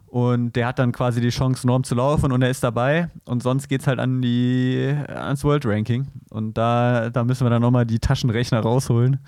Und 0.06 0.56
der 0.56 0.68
hat 0.68 0.78
dann 0.78 0.92
quasi 0.92 1.20
die 1.20 1.28
Chance, 1.28 1.66
Norm 1.66 1.84
zu 1.84 1.94
laufen 1.94 2.32
und 2.32 2.40
er 2.40 2.48
ist 2.48 2.64
dabei. 2.64 3.10
Und 3.26 3.42
sonst 3.42 3.68
geht 3.68 3.82
es 3.82 3.86
halt 3.86 3.98
an 3.98 4.22
die, 4.22 4.94
ans 5.08 5.44
World 5.44 5.66
Ranking. 5.66 6.06
Und 6.30 6.56
da, 6.56 7.10
da 7.10 7.22
müssen 7.22 7.44
wir 7.44 7.50
dann 7.50 7.60
nochmal 7.60 7.84
die 7.84 7.98
Taschenrechner 7.98 8.60
rausholen 8.60 9.18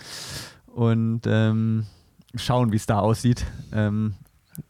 und 0.66 1.26
ähm, 1.26 1.84
schauen, 2.36 2.72
wie 2.72 2.76
es 2.76 2.86
da 2.86 3.00
aussieht. 3.00 3.44
Ähm, 3.70 4.14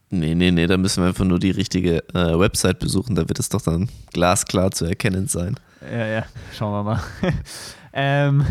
nee, 0.09 0.35
nee, 0.35 0.51
nee, 0.51 0.67
da 0.67 0.77
müssen 0.77 1.03
wir 1.03 1.07
einfach 1.09 1.25
nur 1.25 1.39
die 1.39 1.51
richtige 1.51 1.97
äh, 2.13 2.39
Website 2.39 2.79
besuchen. 2.79 3.15
Da 3.15 3.27
wird 3.27 3.39
es 3.39 3.49
doch 3.49 3.61
dann 3.61 3.89
glasklar 4.13 4.71
zu 4.71 4.85
erkennen 4.85 5.27
sein. 5.27 5.59
Ja, 5.91 6.05
ja, 6.05 6.25
schauen 6.53 6.73
wir 6.73 6.83
mal. 6.83 7.03
ähm, 7.93 8.45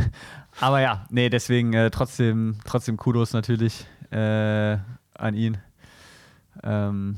aber 0.60 0.80
ja, 0.80 1.06
nee, 1.10 1.28
deswegen 1.30 1.72
äh, 1.72 1.90
trotzdem, 1.90 2.56
trotzdem 2.64 2.96
Kudos 2.96 3.32
natürlich 3.32 3.86
äh, 4.10 4.76
an 5.14 5.34
ihn. 5.34 5.58
Ähm, 6.62 7.16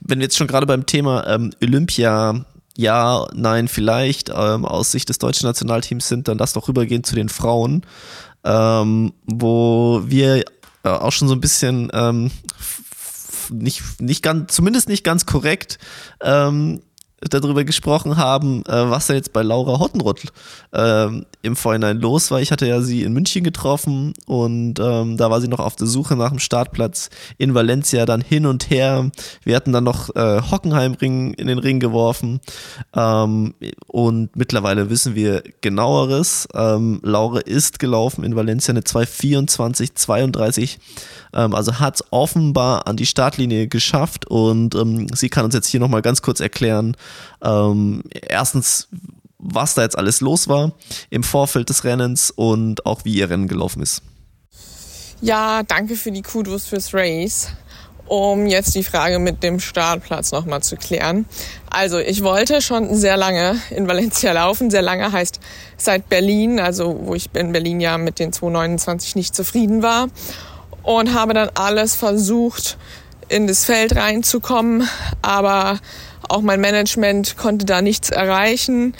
wenn 0.00 0.18
wir 0.18 0.24
jetzt 0.24 0.36
schon 0.36 0.46
gerade 0.46 0.66
beim 0.66 0.86
Thema 0.86 1.26
ähm, 1.26 1.52
Olympia 1.62 2.44
ja, 2.76 3.26
nein, 3.32 3.68
vielleicht 3.68 4.28
ähm, 4.28 4.64
aus 4.66 4.92
Sicht 4.92 5.08
des 5.08 5.18
deutschen 5.18 5.46
Nationalteams 5.46 6.08
sind, 6.08 6.28
dann 6.28 6.38
lass 6.38 6.52
doch 6.52 6.68
rübergehen 6.68 7.04
zu 7.04 7.14
den 7.14 7.30
Frauen, 7.30 7.82
ähm, 8.44 9.14
wo 9.24 10.02
wir 10.04 10.44
äh, 10.84 10.88
auch 10.88 11.12
schon 11.12 11.28
so 11.28 11.34
ein 11.34 11.40
bisschen 11.40 11.90
ähm, 11.94 12.30
nicht, 13.50 14.00
nicht 14.00 14.22
ganz, 14.22 14.54
zumindest 14.54 14.88
nicht 14.88 15.04
ganz 15.04 15.26
korrekt 15.26 15.78
ähm, 16.22 16.80
darüber 17.20 17.64
gesprochen 17.64 18.16
haben, 18.16 18.62
äh, 18.66 18.90
was 18.90 19.06
da 19.06 19.14
jetzt 19.14 19.32
bei 19.32 19.42
Laura 19.42 19.78
Hottenrott 19.78 20.22
äh, 20.72 21.08
im 21.42 21.56
Vorhinein 21.56 21.98
los 21.98 22.30
war. 22.30 22.40
Ich 22.40 22.52
hatte 22.52 22.66
ja 22.66 22.82
sie 22.82 23.02
in 23.02 23.12
München 23.14 23.42
getroffen 23.42 24.12
und 24.26 24.78
ähm, 24.78 25.16
da 25.16 25.30
war 25.30 25.40
sie 25.40 25.48
noch 25.48 25.60
auf 25.60 25.76
der 25.76 25.86
Suche 25.86 26.14
nach 26.14 26.28
dem 26.28 26.38
Startplatz 26.38 27.08
in 27.38 27.54
Valencia, 27.54 28.04
dann 28.04 28.20
hin 28.20 28.44
und 28.44 28.68
her. 28.68 29.10
Wir 29.44 29.56
hatten 29.56 29.72
dann 29.72 29.84
noch 29.84 30.14
äh, 30.14 30.42
Hockenheimring 30.42 31.32
in 31.34 31.46
den 31.46 31.58
Ring 31.58 31.80
geworfen 31.80 32.40
ähm, 32.94 33.54
und 33.86 34.36
mittlerweile 34.36 34.90
wissen 34.90 35.14
wir 35.14 35.42
genaueres. 35.62 36.46
Ähm, 36.54 37.00
Laura 37.02 37.40
ist 37.40 37.78
gelaufen 37.78 38.24
in 38.24 38.36
Valencia 38.36 38.72
eine 38.72 38.84
224 38.84 39.94
32 39.94 40.78
ähm, 41.32 41.54
also 41.54 41.78
hat 41.78 41.96
es 41.96 42.04
offenbar 42.10 42.86
an 42.86 42.96
die 42.96 43.06
Startlinie 43.06 43.68
geschafft 43.68 44.26
und 44.26 44.74
ähm, 44.74 45.06
sie 45.14 45.28
kann 45.28 45.44
uns 45.44 45.54
jetzt 45.54 45.68
hier 45.68 45.80
nochmal 45.80 46.02
ganz 46.02 46.22
kurz 46.22 46.40
erklären, 46.40 46.96
ähm, 47.42 48.02
erstens, 48.10 48.88
was 49.38 49.74
da 49.74 49.82
jetzt 49.82 49.98
alles 49.98 50.20
los 50.20 50.48
war 50.48 50.72
im 51.10 51.22
Vorfeld 51.22 51.68
des 51.68 51.84
Rennens 51.84 52.30
und 52.30 52.86
auch 52.86 53.04
wie 53.04 53.14
ihr 53.14 53.30
Rennen 53.30 53.48
gelaufen 53.48 53.82
ist. 53.82 54.02
Ja, 55.20 55.62
danke 55.62 55.96
für 55.96 56.12
die 56.12 56.22
Kudos 56.22 56.66
fürs 56.66 56.92
Race. 56.92 57.48
Um 58.08 58.46
jetzt 58.46 58.76
die 58.76 58.84
Frage 58.84 59.18
mit 59.18 59.42
dem 59.42 59.58
Startplatz 59.58 60.30
nochmal 60.30 60.62
zu 60.62 60.76
klären. 60.76 61.26
Also 61.68 61.98
ich 61.98 62.22
wollte 62.22 62.62
schon 62.62 62.94
sehr 62.94 63.16
lange 63.16 63.56
in 63.70 63.88
Valencia 63.88 64.30
laufen. 64.32 64.70
Sehr 64.70 64.82
lange 64.82 65.10
heißt 65.10 65.40
seit 65.76 66.08
Berlin, 66.08 66.60
also 66.60 66.96
wo 67.02 67.16
ich 67.16 67.34
in 67.34 67.50
Berlin 67.50 67.80
ja 67.80 67.98
mit 67.98 68.20
den 68.20 68.32
229 68.32 69.16
nicht 69.16 69.34
zufrieden 69.34 69.82
war 69.82 70.06
und 70.86 71.14
habe 71.14 71.34
dann 71.34 71.50
alles 71.54 71.96
versucht, 71.96 72.78
in 73.28 73.48
das 73.48 73.64
Feld 73.64 73.96
reinzukommen, 73.96 74.88
aber 75.20 75.80
auch 76.28 76.42
mein 76.42 76.60
Management 76.60 77.36
konnte 77.36 77.66
da 77.66 77.82
nichts 77.82 78.10
erreichen 78.10 78.94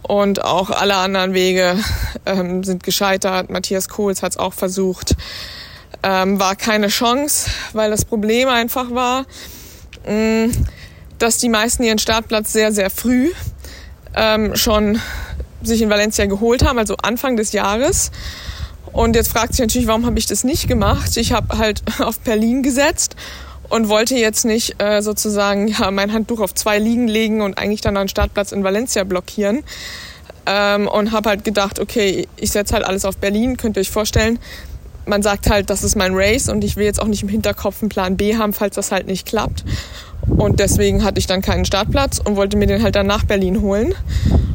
und 0.00 0.42
auch 0.42 0.70
alle 0.70 0.96
anderen 0.96 1.34
Wege 1.34 1.78
ähm, 2.24 2.64
sind 2.64 2.84
gescheitert. 2.84 3.50
Matthias 3.50 3.90
Kohls 3.90 4.22
hat 4.22 4.32
es 4.32 4.38
auch 4.38 4.54
versucht. 4.54 5.14
Ähm, 6.02 6.40
war 6.40 6.56
keine 6.56 6.88
Chance, 6.88 7.50
weil 7.74 7.90
das 7.90 8.06
Problem 8.06 8.48
einfach 8.48 8.90
war, 8.92 9.26
mh, 10.06 10.46
mm, 10.46 10.52
dass 11.18 11.36
die 11.36 11.48
meisten 11.50 11.82
ihren 11.82 11.98
Startplatz 11.98 12.52
sehr, 12.52 12.72
sehr 12.72 12.88
früh 12.88 13.30
ähm, 14.14 14.56
schon 14.56 15.00
sich 15.62 15.82
in 15.82 15.90
Valencia 15.90 16.24
geholt 16.24 16.64
haben, 16.64 16.78
also 16.78 16.96
Anfang 17.02 17.36
des 17.36 17.52
Jahres. 17.52 18.10
Und 18.96 19.14
jetzt 19.14 19.28
fragt 19.28 19.52
sich 19.52 19.60
natürlich, 19.60 19.86
warum 19.86 20.06
habe 20.06 20.18
ich 20.18 20.24
das 20.24 20.42
nicht 20.42 20.68
gemacht? 20.68 21.18
Ich 21.18 21.32
habe 21.32 21.58
halt 21.58 21.82
auf 22.00 22.18
Berlin 22.20 22.62
gesetzt 22.62 23.14
und 23.68 23.90
wollte 23.90 24.14
jetzt 24.16 24.46
nicht 24.46 24.82
äh, 24.82 25.02
sozusagen 25.02 25.68
ja, 25.68 25.90
mein 25.90 26.14
Handtuch 26.14 26.40
auf 26.40 26.54
zwei 26.54 26.78
Liegen 26.78 27.06
legen 27.06 27.42
und 27.42 27.58
eigentlich 27.58 27.82
dann 27.82 27.98
einen 27.98 28.08
Startplatz 28.08 28.52
in 28.52 28.64
Valencia 28.64 29.04
blockieren. 29.04 29.64
Ähm, 30.46 30.88
und 30.88 31.12
habe 31.12 31.28
halt 31.28 31.44
gedacht, 31.44 31.78
okay, 31.78 32.26
ich 32.36 32.52
setze 32.52 32.72
halt 32.72 32.86
alles 32.86 33.04
auf 33.04 33.18
Berlin, 33.18 33.58
könnt 33.58 33.76
ihr 33.76 33.80
euch 33.80 33.90
vorstellen. 33.90 34.38
Man 35.06 35.22
sagt 35.22 35.48
halt, 35.48 35.70
das 35.70 35.82
ist 35.82 35.96
mein 35.96 36.12
Race 36.14 36.48
und 36.48 36.64
ich 36.64 36.76
will 36.76 36.84
jetzt 36.84 37.00
auch 37.00 37.06
nicht 37.06 37.22
im 37.22 37.28
Hinterkopf 37.28 37.80
einen 37.80 37.88
Plan 37.88 38.16
B 38.16 38.36
haben, 38.36 38.52
falls 38.52 38.74
das 38.74 38.92
halt 38.92 39.06
nicht 39.06 39.26
klappt. 39.26 39.64
Und 40.26 40.60
deswegen 40.60 41.04
hatte 41.04 41.18
ich 41.18 41.26
dann 41.26 41.42
keinen 41.42 41.64
Startplatz 41.64 42.18
und 42.18 42.36
wollte 42.36 42.56
mir 42.56 42.66
den 42.66 42.82
halt 42.82 42.96
dann 42.96 43.06
nach 43.06 43.24
Berlin 43.24 43.60
holen. 43.60 43.94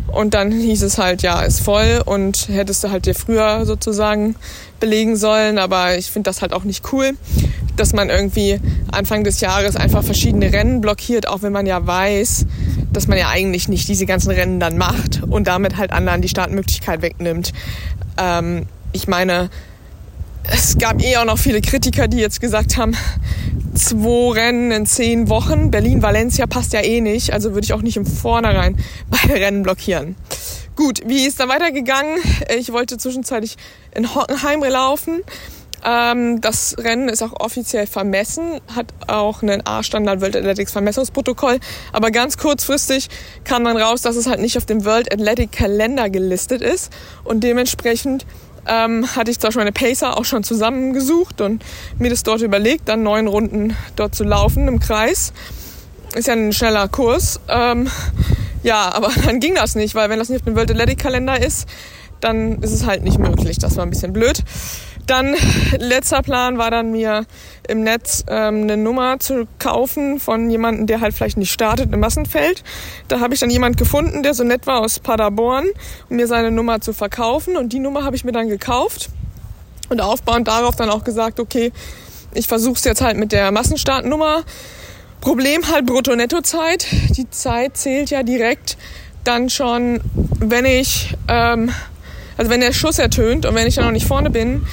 Und 0.08 0.34
dann 0.34 0.52
hieß 0.52 0.84
es 0.84 0.98
halt, 0.98 1.22
ja, 1.22 1.42
ist 1.42 1.62
voll 1.62 2.02
und 2.06 2.50
hättest 2.50 2.84
du 2.84 2.92
halt 2.92 3.06
dir 3.06 3.16
früher 3.16 3.66
sozusagen 3.66 4.36
belegen 4.80 5.16
sollen. 5.16 5.58
Aber 5.58 5.98
ich 5.98 6.12
finde 6.12 6.30
das 6.30 6.42
halt 6.42 6.52
auch 6.52 6.66
nicht 6.66 6.92
cool, 6.92 7.12
dass 7.78 7.94
man 7.94 8.10
irgendwie 8.10 8.60
Anfang 8.92 9.24
des 9.24 9.40
Jahres 9.40 9.78
einfach 9.78 10.04
verschiedene 10.04 10.52
Rennen 10.52 10.82
blockiert, 10.82 11.28
auch 11.28 11.42
wenn 11.42 11.54
man 11.54 11.66
ja 11.66 11.86
weiß, 11.86 12.46
dass 12.92 13.08
man 13.08 13.18
ja 13.18 13.30
eigentlich 13.30 13.70
nicht 13.70 13.88
diese 13.88 14.06
ganzen 14.06 14.32
Rennen 14.32 14.60
dann 14.60 14.78
macht 14.78 15.24
und 15.24 15.48
damit 15.48 15.78
halt 15.78 15.94
anderen 15.94 16.22
die 16.22 16.30
Startmöglichkeit 16.30 17.02
wegnimmt. 17.02 17.54
Ähm, 18.18 18.66
ich 18.92 19.08
meine, 19.08 19.50
es 20.43 20.77
gab 20.77 21.01
eh 21.01 21.17
auch 21.17 21.25
noch 21.25 21.38
viele 21.38 21.62
Kritiker, 21.62 22.08
die 22.08 22.17
jetzt 22.17 22.41
gesagt 22.41 22.77
haben, 22.77 22.95
zwei 23.75 24.39
Rennen 24.39 24.71
in 24.71 24.86
zehn 24.86 25.30
Wochen. 25.30 25.71
Berlin-Valencia 25.71 26.47
passt 26.47 26.73
ja 26.73 26.82
eh 26.82 27.01
nicht, 27.01 27.34
also 27.34 27.54
würde 27.54 27.65
ich 27.65 27.73
auch 27.73 27.82
nicht 27.82 27.97
im 27.97 28.06
Vornherein 28.06 28.77
beide 29.10 29.36
Rennen 29.36 29.63
blockieren. 29.63 30.15
Gut, 30.75 31.01
wie 31.06 31.25
ist 31.25 31.39
da 31.39 31.47
weitergegangen? 31.47 32.17
Ich 32.58 32.71
wollte 32.71 32.97
zwischenzeitlich 32.97 33.58
in 33.93 34.15
Hockenheim 34.15 34.63
laufen. 34.63 35.21
Ähm, 35.84 36.41
das 36.41 36.75
Rennen 36.77 37.10
ist 37.10 37.21
auch 37.21 37.34
offiziell 37.39 37.88
vermessen, 37.88 38.62
hat 38.73 38.88
auch 39.08 39.41
einen 39.41 39.65
A-Standard 39.65 40.21
World 40.21 40.36
Athletics 40.36 40.71
Vermessungsprotokoll. 40.71 41.60
Aber 41.91 42.12
ganz 42.12 42.38
kurzfristig 42.38 43.10
kam 43.43 43.65
dann 43.65 43.77
raus, 43.77 44.01
dass 44.01 44.15
es 44.15 44.27
halt 44.27 44.39
nicht 44.39 44.58
auf 44.58 44.65
dem 44.65 44.86
World 44.86 45.12
Athletic 45.12 45.51
Kalender 45.51 46.10
gelistet 46.10 46.62
ist 46.62 46.91
und 47.23 47.43
dementsprechend 47.43 48.25
ähm, 48.67 49.15
hatte 49.15 49.32
ich 49.32 49.39
zwar 49.39 49.52
schon 49.52 49.62
meine 49.62 49.71
Pacer 49.71 50.17
auch 50.17 50.26
schon 50.26 50.43
zusammengesucht 50.43 51.41
und 51.41 51.63
mir 51.97 52.10
das 52.10 52.24
dort 52.24 52.41
überlegt, 52.41 52.88
dann 52.89 53.04
neun 53.04 53.28
Runden 53.28 53.76
dort 53.95 54.15
zu 54.15 54.24
laufen 54.24 54.67
im 54.67 54.80
Kreis. 54.80 55.34
Ist 56.13 56.28
ja 56.28 56.34
ein 56.34 56.54
schneller 56.54 56.88
Kurs. 56.88 57.39
Ähm, 57.47 57.89
ja, 58.63 58.93
aber 58.93 59.10
dann 59.26 59.39
ging 59.39 59.56
das 59.56 59.76
nicht, 59.76 59.95
weil 59.95 60.10
wenn 60.10 60.19
das 60.19 60.30
nicht 60.30 60.41
auf 60.41 60.45
dem 60.45 60.56
World 60.56 60.71
Athletic 60.71 61.00
Kalender 61.00 61.41
ist, 61.41 61.67
dann 62.19 62.62
ist 62.62 62.71
es 62.71 62.86
halt 62.86 63.04
nicht 63.04 63.17
möglich. 63.17 63.58
Das 63.58 63.78
war 63.78 63.84
ein 63.84 63.89
bisschen 63.89 64.13
blöd. 64.13 64.43
Dann 65.08 65.36
letzter 65.78 66.22
Plan 66.22 66.58
war 66.58 66.72
dann 66.72 66.92
mir 66.92 67.26
im 67.68 67.84
Netz 67.84 68.24
ähm, 68.28 68.64
eine 68.64 68.78
Nummer 68.78 69.20
zu 69.20 69.48
kaufen 69.60 70.20
von 70.20 70.50
jemandem, 70.50 70.88
der 70.88 71.02
halt 71.02 71.14
vielleicht 71.14 71.38
nicht 71.38 71.52
startet 71.52 71.94
im 71.94 72.00
Massenfeld. 72.00 72.64
Da 73.08 73.20
habe 73.20 73.34
ich 73.34 73.40
dann 73.40 73.50
jemand 73.50 73.78
gefunden, 73.78 74.24
der 74.24 74.34
so 74.34 74.44
nett 74.44 74.68
war 74.68 74.80
aus 74.80 75.00
Paderborn, 75.00 75.66
um 76.10 76.16
mir 76.16 76.28
seine 76.28 76.52
Nummer 76.52 76.82
zu 76.82 76.94
verkaufen. 76.94 77.58
Und 77.58 77.74
die 77.74 77.80
Nummer 77.80 78.04
habe 78.04 78.16
ich 78.16 78.24
mir 78.24 78.32
dann 78.32 78.50
gekauft 78.50 79.10
und 79.90 80.02
aufbauend 80.02 80.48
darauf 80.48 80.76
dann 80.76 80.90
auch 80.90 81.04
gesagt, 81.04 81.40
okay, 81.40 81.72
ich 82.34 82.48
versuche 82.48 82.76
es 82.76 82.84
jetzt 82.84 83.02
halt 83.02 83.18
mit 83.18 83.32
der 83.32 83.52
Massenstartnummer. 83.52 84.44
Problem 85.20 85.68
halt 85.72 85.86
Brutto-Netto-Zeit. 85.86 86.88
Die 87.18 87.30
Zeit 87.30 87.78
zählt 87.78 88.10
ja 88.10 88.24
direkt 88.24 88.78
dann 89.24 89.50
schon, 89.50 90.02
wenn 90.40 90.66
ich, 90.66 91.16
ähm, 91.28 91.72
also 92.38 92.50
wenn 92.50 92.62
der 92.62 92.74
Schuss 92.74 92.98
ertönt 92.98 93.46
und 93.46 93.54
wenn 93.54 93.68
ich 93.68 93.76
dann 93.76 93.86
noch 93.86 93.92
nicht 93.92 94.08
vorne 94.08 94.30
bin, 94.30 94.66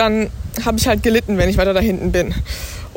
dann 0.00 0.30
habe 0.64 0.78
ich 0.78 0.88
halt 0.88 1.02
gelitten, 1.02 1.36
wenn 1.36 1.50
ich 1.50 1.58
weiter 1.58 1.74
da 1.74 1.80
hinten 1.80 2.10
bin. 2.10 2.34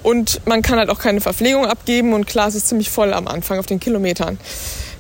Und 0.02 0.42
man 0.48 0.62
kann 0.62 0.80
halt 0.80 0.90
auch 0.90 1.00
keine 1.00 1.22
Verpflegung 1.22 1.66
abgeben 1.66 2.14
und 2.14 2.26
klar, 2.26 2.48
es 2.48 2.56
ist 2.56 2.68
ziemlich 2.70 2.90
voll 2.90 3.14
am 3.14 3.28
Anfang 3.28 3.60
auf 3.60 3.66
den 3.66 3.80
Kilometern. 3.80 4.40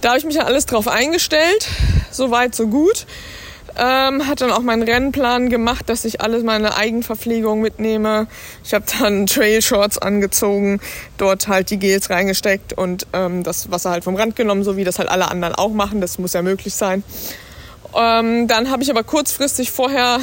Da 0.02 0.10
habe 0.10 0.20
ich 0.20 0.26
mich 0.26 0.36
ja 0.36 0.44
alles 0.44 0.66
drauf 0.66 0.88
eingestellt, 0.88 1.68
so 2.12 2.30
weit, 2.30 2.56
so 2.56 2.68
gut. 2.68 3.06
Ähm, 3.76 4.28
hat 4.28 4.42
dann 4.42 4.52
auch 4.52 4.60
meinen 4.60 4.84
Rennplan 4.84 5.50
gemacht, 5.50 5.89
dass 5.89 6.06
ich 6.06 6.22
alles 6.22 6.44
meine 6.44 6.76
Eigenverpflegung 6.76 7.62
mitnehme. 7.62 8.28
Ich 8.63 8.74
habe 8.74 8.86
dann 9.00 9.26
Trail 9.26 9.62
Shorts 9.62 9.98
angezogen, 9.98 10.80
dort 11.18 11.48
halt 11.48 11.70
die 11.70 11.80
Gels 11.80 12.10
reingesteckt 12.10 12.74
und 12.74 13.08
ähm, 13.13 13.44
das 13.44 13.72
Wasser 13.72 13.89
halt 13.89 14.04
vom 14.04 14.16
Rand 14.16 14.36
genommen, 14.36 14.63
so 14.63 14.78
wie 14.78 14.84
das 14.84 15.00
halt 15.00 15.10
alle 15.10 15.32
anderen 15.32 15.56
auch 15.56 15.72
machen. 15.72 16.02
Das 16.02 16.20
muss 16.20 16.34
ja 16.34 16.44
möglich 16.44 16.76
sein. 16.76 17.04
Ähm, 17.96 18.48
dann 18.48 18.70
habe 18.70 18.84
ich 18.84 18.92
aber 18.92 19.04
kurzfristig 19.04 19.72
vorher 19.72 20.20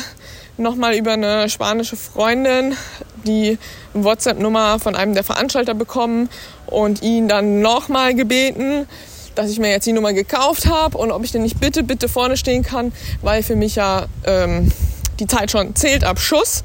nochmal 0.61 0.95
über 0.95 1.13
eine 1.13 1.49
spanische 1.49 1.97
Freundin 1.97 2.77
die 3.25 3.59
WhatsApp-Nummer 3.95 4.79
von 4.79 4.95
einem 4.95 5.15
der 5.15 5.25
Veranstalter 5.25 5.75
bekommen 5.75 6.29
und 6.67 7.03
ihn 7.03 7.29
dann 7.29 7.61
nochmal 7.61 8.15
gebeten, 8.15 8.87
dass 9.35 9.51
ich 9.51 9.59
mir 9.59 9.71
jetzt 9.71 9.87
die 9.87 9.93
Nummer 9.93 10.13
gekauft 10.13 10.67
habe 10.67 10.97
und 10.99 11.11
ob 11.11 11.25
ich 11.25 11.33
denn 11.33 11.43
nicht 11.43 11.61
bitte, 11.61 11.83
bitte 11.83 12.09
vorne 12.09 12.37
stehen 12.37 12.63
kann, 12.63 12.93
weil 13.23 13.43
für 13.43 13.57
mich 13.57 13.77
ja 13.77 14.07
ähm, 14.25 14.71
die 15.19 15.27
Zeit 15.27 15.51
schon 15.51 15.75
zählt 15.77 16.05
ab 16.05 16.19
Schuss. 16.19 16.65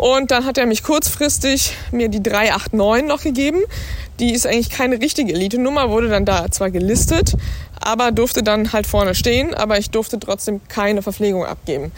Und 0.00 0.30
dann 0.30 0.46
hat 0.46 0.56
er 0.56 0.64
mich 0.64 0.82
kurzfristig 0.82 1.76
mir 1.90 2.08
die 2.08 2.22
389 2.22 3.06
noch 3.06 3.20
gegeben. 3.22 3.58
Die 4.18 4.32
ist 4.32 4.46
eigentlich 4.46 4.70
keine 4.70 4.98
richtige 4.98 5.34
Elite-Nummer, 5.34 5.90
wurde 5.90 6.08
dann 6.08 6.24
da 6.24 6.50
zwar 6.50 6.70
gelistet, 6.70 7.36
aber 7.78 8.10
durfte 8.10 8.42
dann 8.42 8.72
halt 8.72 8.86
vorne 8.86 9.14
stehen, 9.14 9.52
aber 9.52 9.76
ich 9.76 9.90
durfte 9.90 10.18
trotzdem 10.18 10.62
keine 10.68 11.02
Verpflegung 11.02 11.44
abgeben. 11.44 11.92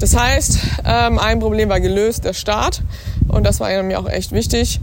Das 0.00 0.16
heißt, 0.16 0.58
ähm, 0.84 1.20
ein 1.20 1.38
Problem 1.38 1.68
war 1.68 1.78
gelöst, 1.78 2.24
der 2.24 2.32
Start. 2.32 2.82
Und 3.28 3.44
das 3.44 3.60
war 3.60 3.70
mir 3.84 4.00
auch 4.00 4.08
echt 4.08 4.32
wichtig. 4.32 4.80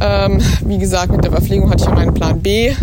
Ähm, 0.00 0.42
wie 0.64 0.78
gesagt, 0.78 1.12
mit 1.12 1.22
der 1.22 1.30
Verpflegung 1.30 1.70
hatte 1.70 1.84
ich 1.84 1.88
ja 1.88 1.94
meinen 1.94 2.14
Plan 2.14 2.40
B. 2.40 2.74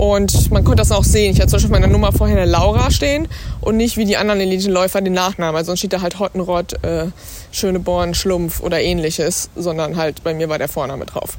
Und 0.00 0.50
man 0.50 0.64
konnte 0.64 0.80
das 0.80 0.92
auch 0.92 1.04
sehen. 1.04 1.34
Ich 1.34 1.40
hatte 1.40 1.48
zum 1.48 1.56
Beispiel 1.58 1.74
auf 1.74 1.78
meiner 1.78 1.92
Nummer 1.92 2.10
vorher 2.10 2.34
eine 2.34 2.50
Laura 2.50 2.90
stehen 2.90 3.28
und 3.60 3.76
nicht 3.76 3.98
wie 3.98 4.06
die 4.06 4.16
anderen 4.16 4.40
Elite-Läufer 4.40 5.02
den 5.02 5.12
Nachnamen. 5.12 5.54
Also 5.54 5.66
sonst 5.66 5.80
steht 5.80 5.92
da 5.92 6.00
halt 6.00 6.18
Hottenrott, 6.18 6.82
äh, 6.82 7.08
Schöneborn, 7.52 8.14
Schlumpf 8.14 8.60
oder 8.60 8.80
ähnliches, 8.80 9.50
sondern 9.56 9.98
halt 9.98 10.24
bei 10.24 10.32
mir 10.32 10.48
war 10.48 10.56
der 10.56 10.68
Vorname 10.68 11.04
drauf. 11.04 11.36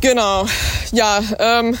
Genau, 0.00 0.46
ja, 0.90 1.22
ähm, 1.38 1.78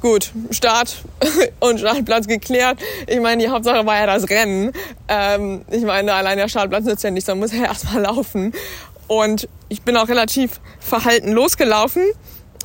gut, 0.00 0.32
Start 0.52 1.04
und 1.60 1.78
Startplatz 1.78 2.26
geklärt. 2.26 2.78
Ich 3.08 3.20
meine, 3.20 3.42
die 3.42 3.50
Hauptsache 3.50 3.84
war 3.84 3.96
ja 3.96 4.06
das 4.06 4.30
Rennen. 4.30 4.72
Ähm, 5.08 5.66
ich 5.70 5.82
meine, 5.82 6.14
allein 6.14 6.38
der 6.38 6.48
Startplatz 6.48 6.86
nützt 6.86 7.04
ja 7.04 7.10
nichts, 7.10 7.28
man 7.28 7.40
muss 7.40 7.52
ja 7.52 7.64
erstmal 7.64 8.04
laufen. 8.04 8.54
Und 9.06 9.50
ich 9.68 9.82
bin 9.82 9.98
auch 9.98 10.08
relativ 10.08 10.60
verhalten 10.78 11.32
losgelaufen 11.32 12.04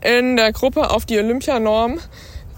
in 0.05 0.35
der 0.35 0.51
Gruppe 0.53 0.91
auf 0.91 1.05
die 1.05 1.17
Olympianorm 1.17 1.99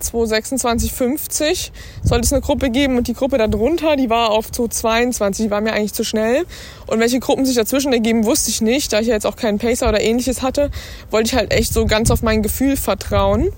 226,50 0.02 1.72
sollte 2.04 2.26
es 2.26 2.34
eine 2.34 2.42
Gruppe 2.42 2.70
geben 2.70 2.98
und 2.98 3.08
die 3.08 3.14
Gruppe 3.14 3.38
darunter, 3.38 3.96
die 3.96 4.10
war 4.10 4.32
auf 4.32 4.52
222, 4.52 5.46
die 5.46 5.52
war 5.52 5.62
mir 5.62 5.74
eigentlich 5.74 5.94
zu 5.94 6.04
schnell. 6.04 6.46
Und 6.86 7.00
welche 7.00 7.20
Gruppen 7.20 7.46
sich 7.46 7.56
dazwischen 7.56 7.94
ergeben, 7.94 8.26
wusste 8.26 8.52
ich 8.52 8.62
nicht. 8.62 8.94
Da 8.94 9.00
ich 9.00 9.08
ja 9.08 9.14
jetzt 9.14 9.26
auch 9.26 9.36
keinen 9.36 9.58
Pacer 9.58 9.90
oder 9.90 10.02
ähnliches 10.02 10.42
hatte, 10.42 10.70
wollte 11.10 11.30
ich 11.30 11.36
halt 11.36 11.52
echt 11.52 11.74
so 11.74 11.86
ganz 11.86 12.12
auf 12.12 12.22
mein 12.22 12.44
Gefühl 12.44 12.78
vertrauen 12.78 13.52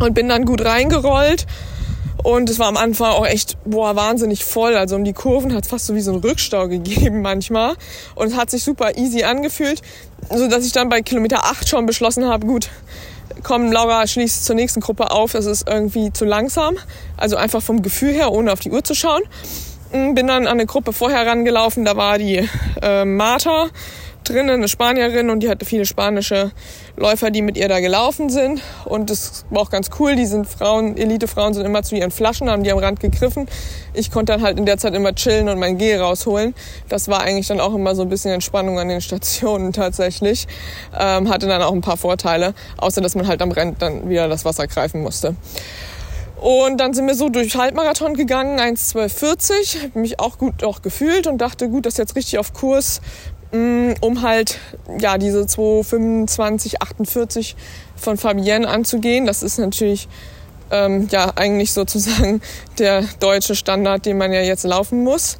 und 0.00 0.14
bin 0.14 0.28
dann 0.28 0.44
gut 0.44 0.64
reingerollt. 0.64 1.46
Und 2.22 2.50
es 2.50 2.58
war 2.58 2.66
am 2.66 2.76
Anfang 2.76 3.12
auch 3.12 3.26
echt, 3.26 3.56
boah, 3.64 3.96
wahnsinnig 3.96 4.44
voll. 4.44 4.76
Also 4.76 4.96
um 4.96 5.04
die 5.04 5.14
Kurven 5.14 5.54
hat 5.54 5.64
es 5.64 5.70
fast 5.70 5.86
so 5.86 5.94
wie 5.94 6.00
so 6.00 6.12
einen 6.12 6.20
Rückstau 6.20 6.68
gegeben 6.68 7.22
manchmal. 7.22 7.76
Und 8.14 8.28
es 8.28 8.36
hat 8.36 8.50
sich 8.50 8.62
super 8.62 8.98
easy 8.98 9.22
angefühlt, 9.22 9.80
so 10.28 10.48
dass 10.48 10.66
ich 10.66 10.72
dann 10.72 10.88
bei 10.88 11.00
Kilometer 11.00 11.44
8 11.44 11.68
schon 11.68 11.86
beschlossen 11.86 12.26
habe, 12.26 12.46
gut, 12.46 12.68
komm, 13.42 13.72
Laura 13.72 14.06
schließt 14.06 14.44
zur 14.44 14.56
nächsten 14.56 14.80
Gruppe 14.80 15.10
auf, 15.10 15.34
es 15.34 15.46
ist 15.46 15.68
irgendwie 15.68 16.12
zu 16.12 16.24
langsam. 16.24 16.76
Also 17.16 17.36
einfach 17.36 17.62
vom 17.62 17.82
Gefühl 17.82 18.12
her, 18.12 18.32
ohne 18.32 18.52
auf 18.52 18.60
die 18.60 18.70
Uhr 18.70 18.84
zu 18.84 18.94
schauen. 18.94 19.22
Bin 19.92 20.26
dann 20.26 20.30
an 20.30 20.48
eine 20.48 20.66
Gruppe 20.66 20.92
vorher 20.92 21.26
rangelaufen, 21.26 21.84
da 21.84 21.96
war 21.96 22.18
die 22.18 22.48
äh, 22.80 23.04
Martha 23.04 23.68
drinnen, 24.24 24.50
eine 24.50 24.68
Spanierin 24.68 25.30
und 25.30 25.40
die 25.40 25.48
hatte 25.48 25.64
viele 25.64 25.86
spanische 25.86 26.52
Läufer, 26.96 27.30
die 27.30 27.42
mit 27.42 27.56
ihr 27.56 27.68
da 27.68 27.80
gelaufen 27.80 28.30
sind. 28.30 28.62
Und 28.84 29.10
das 29.10 29.44
war 29.50 29.62
auch 29.62 29.70
ganz 29.70 29.90
cool. 29.98 30.16
Die 30.16 30.26
sind 30.26 30.46
Frauen, 30.46 30.96
Elite-Frauen 30.96 31.54
sind 31.54 31.64
immer 31.64 31.82
zu 31.82 31.96
ihren 31.96 32.10
Flaschen, 32.10 32.50
haben 32.50 32.62
die 32.62 32.72
am 32.72 32.78
Rand 32.78 33.00
gegriffen. 33.00 33.48
Ich 33.94 34.10
konnte 34.10 34.32
dann 34.32 34.42
halt 34.42 34.58
in 34.58 34.66
der 34.66 34.78
Zeit 34.78 34.94
immer 34.94 35.14
chillen 35.14 35.48
und 35.48 35.58
mein 35.58 35.78
Gel 35.78 36.00
rausholen. 36.00 36.54
Das 36.88 37.08
war 37.08 37.20
eigentlich 37.22 37.48
dann 37.48 37.60
auch 37.60 37.74
immer 37.74 37.94
so 37.94 38.02
ein 38.02 38.08
bisschen 38.08 38.32
Entspannung 38.32 38.78
an 38.78 38.88
den 38.88 39.00
Stationen 39.10 39.72
tatsächlich. 39.72 40.46
Ähm, 40.98 41.28
hatte 41.28 41.46
dann 41.46 41.62
auch 41.62 41.72
ein 41.72 41.80
paar 41.80 41.96
Vorteile, 41.96 42.54
außer 42.76 43.00
dass 43.00 43.14
man 43.14 43.26
halt 43.26 43.42
am 43.42 43.52
Rand 43.52 43.80
dann 43.82 44.08
wieder 44.08 44.28
das 44.28 44.44
Wasser 44.44 44.66
greifen 44.66 45.02
musste. 45.02 45.34
Und 46.40 46.78
dann 46.78 46.94
sind 46.94 47.06
wir 47.06 47.14
so 47.14 47.28
durch 47.28 47.54
Halbmarathon 47.54 48.14
gegangen, 48.14 48.58
1,1240. 48.58 49.82
Habe 49.82 49.98
mich 49.98 50.20
auch 50.20 50.38
gut 50.38 50.64
auch 50.64 50.80
gefühlt 50.80 51.26
und 51.26 51.36
dachte, 51.36 51.68
gut, 51.68 51.84
das 51.84 51.94
ist 51.94 51.98
jetzt 51.98 52.16
richtig 52.16 52.38
auf 52.38 52.54
Kurs 52.54 53.02
um 53.52 54.22
halt 54.22 54.58
ja 54.98 55.18
diese 55.18 55.46
225, 55.46 56.82
48 56.82 57.56
von 57.96 58.16
Fabienne 58.16 58.68
anzugehen. 58.68 59.26
Das 59.26 59.42
ist 59.42 59.58
natürlich 59.58 60.08
ähm, 60.70 61.08
ja 61.10 61.32
eigentlich 61.36 61.72
sozusagen 61.72 62.40
der 62.78 63.04
deutsche 63.18 63.54
Standard, 63.54 64.06
den 64.06 64.18
man 64.18 64.32
ja 64.32 64.40
jetzt 64.40 64.64
laufen 64.64 65.02
muss. 65.02 65.38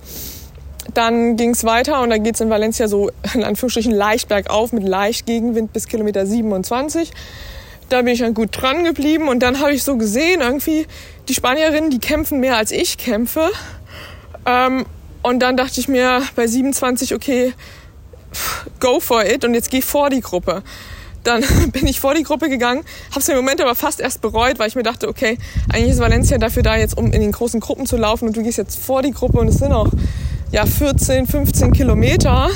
Dann 0.94 1.36
ging 1.36 1.50
es 1.50 1.64
weiter 1.64 2.00
und 2.02 2.10
da 2.10 2.18
geht 2.18 2.34
es 2.34 2.40
in 2.40 2.50
Valencia 2.50 2.88
so 2.88 3.10
in 3.34 3.44
Anführungsstrichen 3.44 3.92
leicht 3.92 4.28
bergauf 4.28 4.72
mit 4.72 4.82
leicht 4.82 5.26
Gegenwind 5.26 5.72
bis 5.72 5.86
Kilometer 5.86 6.26
27. 6.26 7.12
Da 7.90 8.02
bin 8.02 8.14
ich 8.14 8.20
dann 8.20 8.34
gut 8.34 8.50
dran 8.52 8.84
geblieben 8.84 9.28
und 9.28 9.40
dann 9.40 9.60
habe 9.60 9.72
ich 9.72 9.82
so 9.82 9.96
gesehen, 9.96 10.40
irgendwie 10.40 10.86
die 11.28 11.34
Spanierinnen, 11.34 11.90
die 11.90 11.98
kämpfen 11.98 12.40
mehr 12.40 12.56
als 12.56 12.72
ich 12.72 12.98
kämpfe. 12.98 13.50
Ähm, 14.46 14.86
und 15.22 15.40
dann 15.40 15.56
dachte 15.56 15.80
ich 15.80 15.88
mir 15.88 16.22
bei 16.34 16.46
27, 16.46 17.14
okay, 17.14 17.52
go 18.78 19.00
for 19.00 19.24
it 19.24 19.44
und 19.44 19.54
jetzt 19.54 19.70
geh 19.70 19.82
vor 19.82 20.10
die 20.10 20.20
Gruppe. 20.20 20.62
Dann 21.24 21.44
bin 21.72 21.86
ich 21.86 22.00
vor 22.00 22.14
die 22.14 22.22
Gruppe 22.22 22.48
gegangen, 22.48 22.82
habe 23.10 23.20
es 23.20 23.28
im 23.28 23.36
Moment 23.36 23.60
aber 23.60 23.74
fast 23.74 24.00
erst 24.00 24.20
bereut, 24.20 24.58
weil 24.58 24.68
ich 24.68 24.74
mir 24.74 24.82
dachte, 24.82 25.08
okay, 25.08 25.38
eigentlich 25.72 25.90
ist 25.90 26.00
Valencia 26.00 26.38
dafür 26.38 26.62
da, 26.62 26.76
jetzt 26.76 26.96
um 26.96 27.12
in 27.12 27.20
den 27.20 27.32
großen 27.32 27.60
Gruppen 27.60 27.86
zu 27.86 27.96
laufen 27.96 28.26
und 28.28 28.36
du 28.36 28.42
gehst 28.42 28.58
jetzt 28.58 28.78
vor 28.78 29.02
die 29.02 29.12
Gruppe 29.12 29.38
und 29.38 29.48
es 29.48 29.58
sind 29.58 29.72
auch 29.72 29.90
ja 30.50 30.66
14, 30.66 31.26
15 31.26 31.72
Kilometer. 31.72 32.50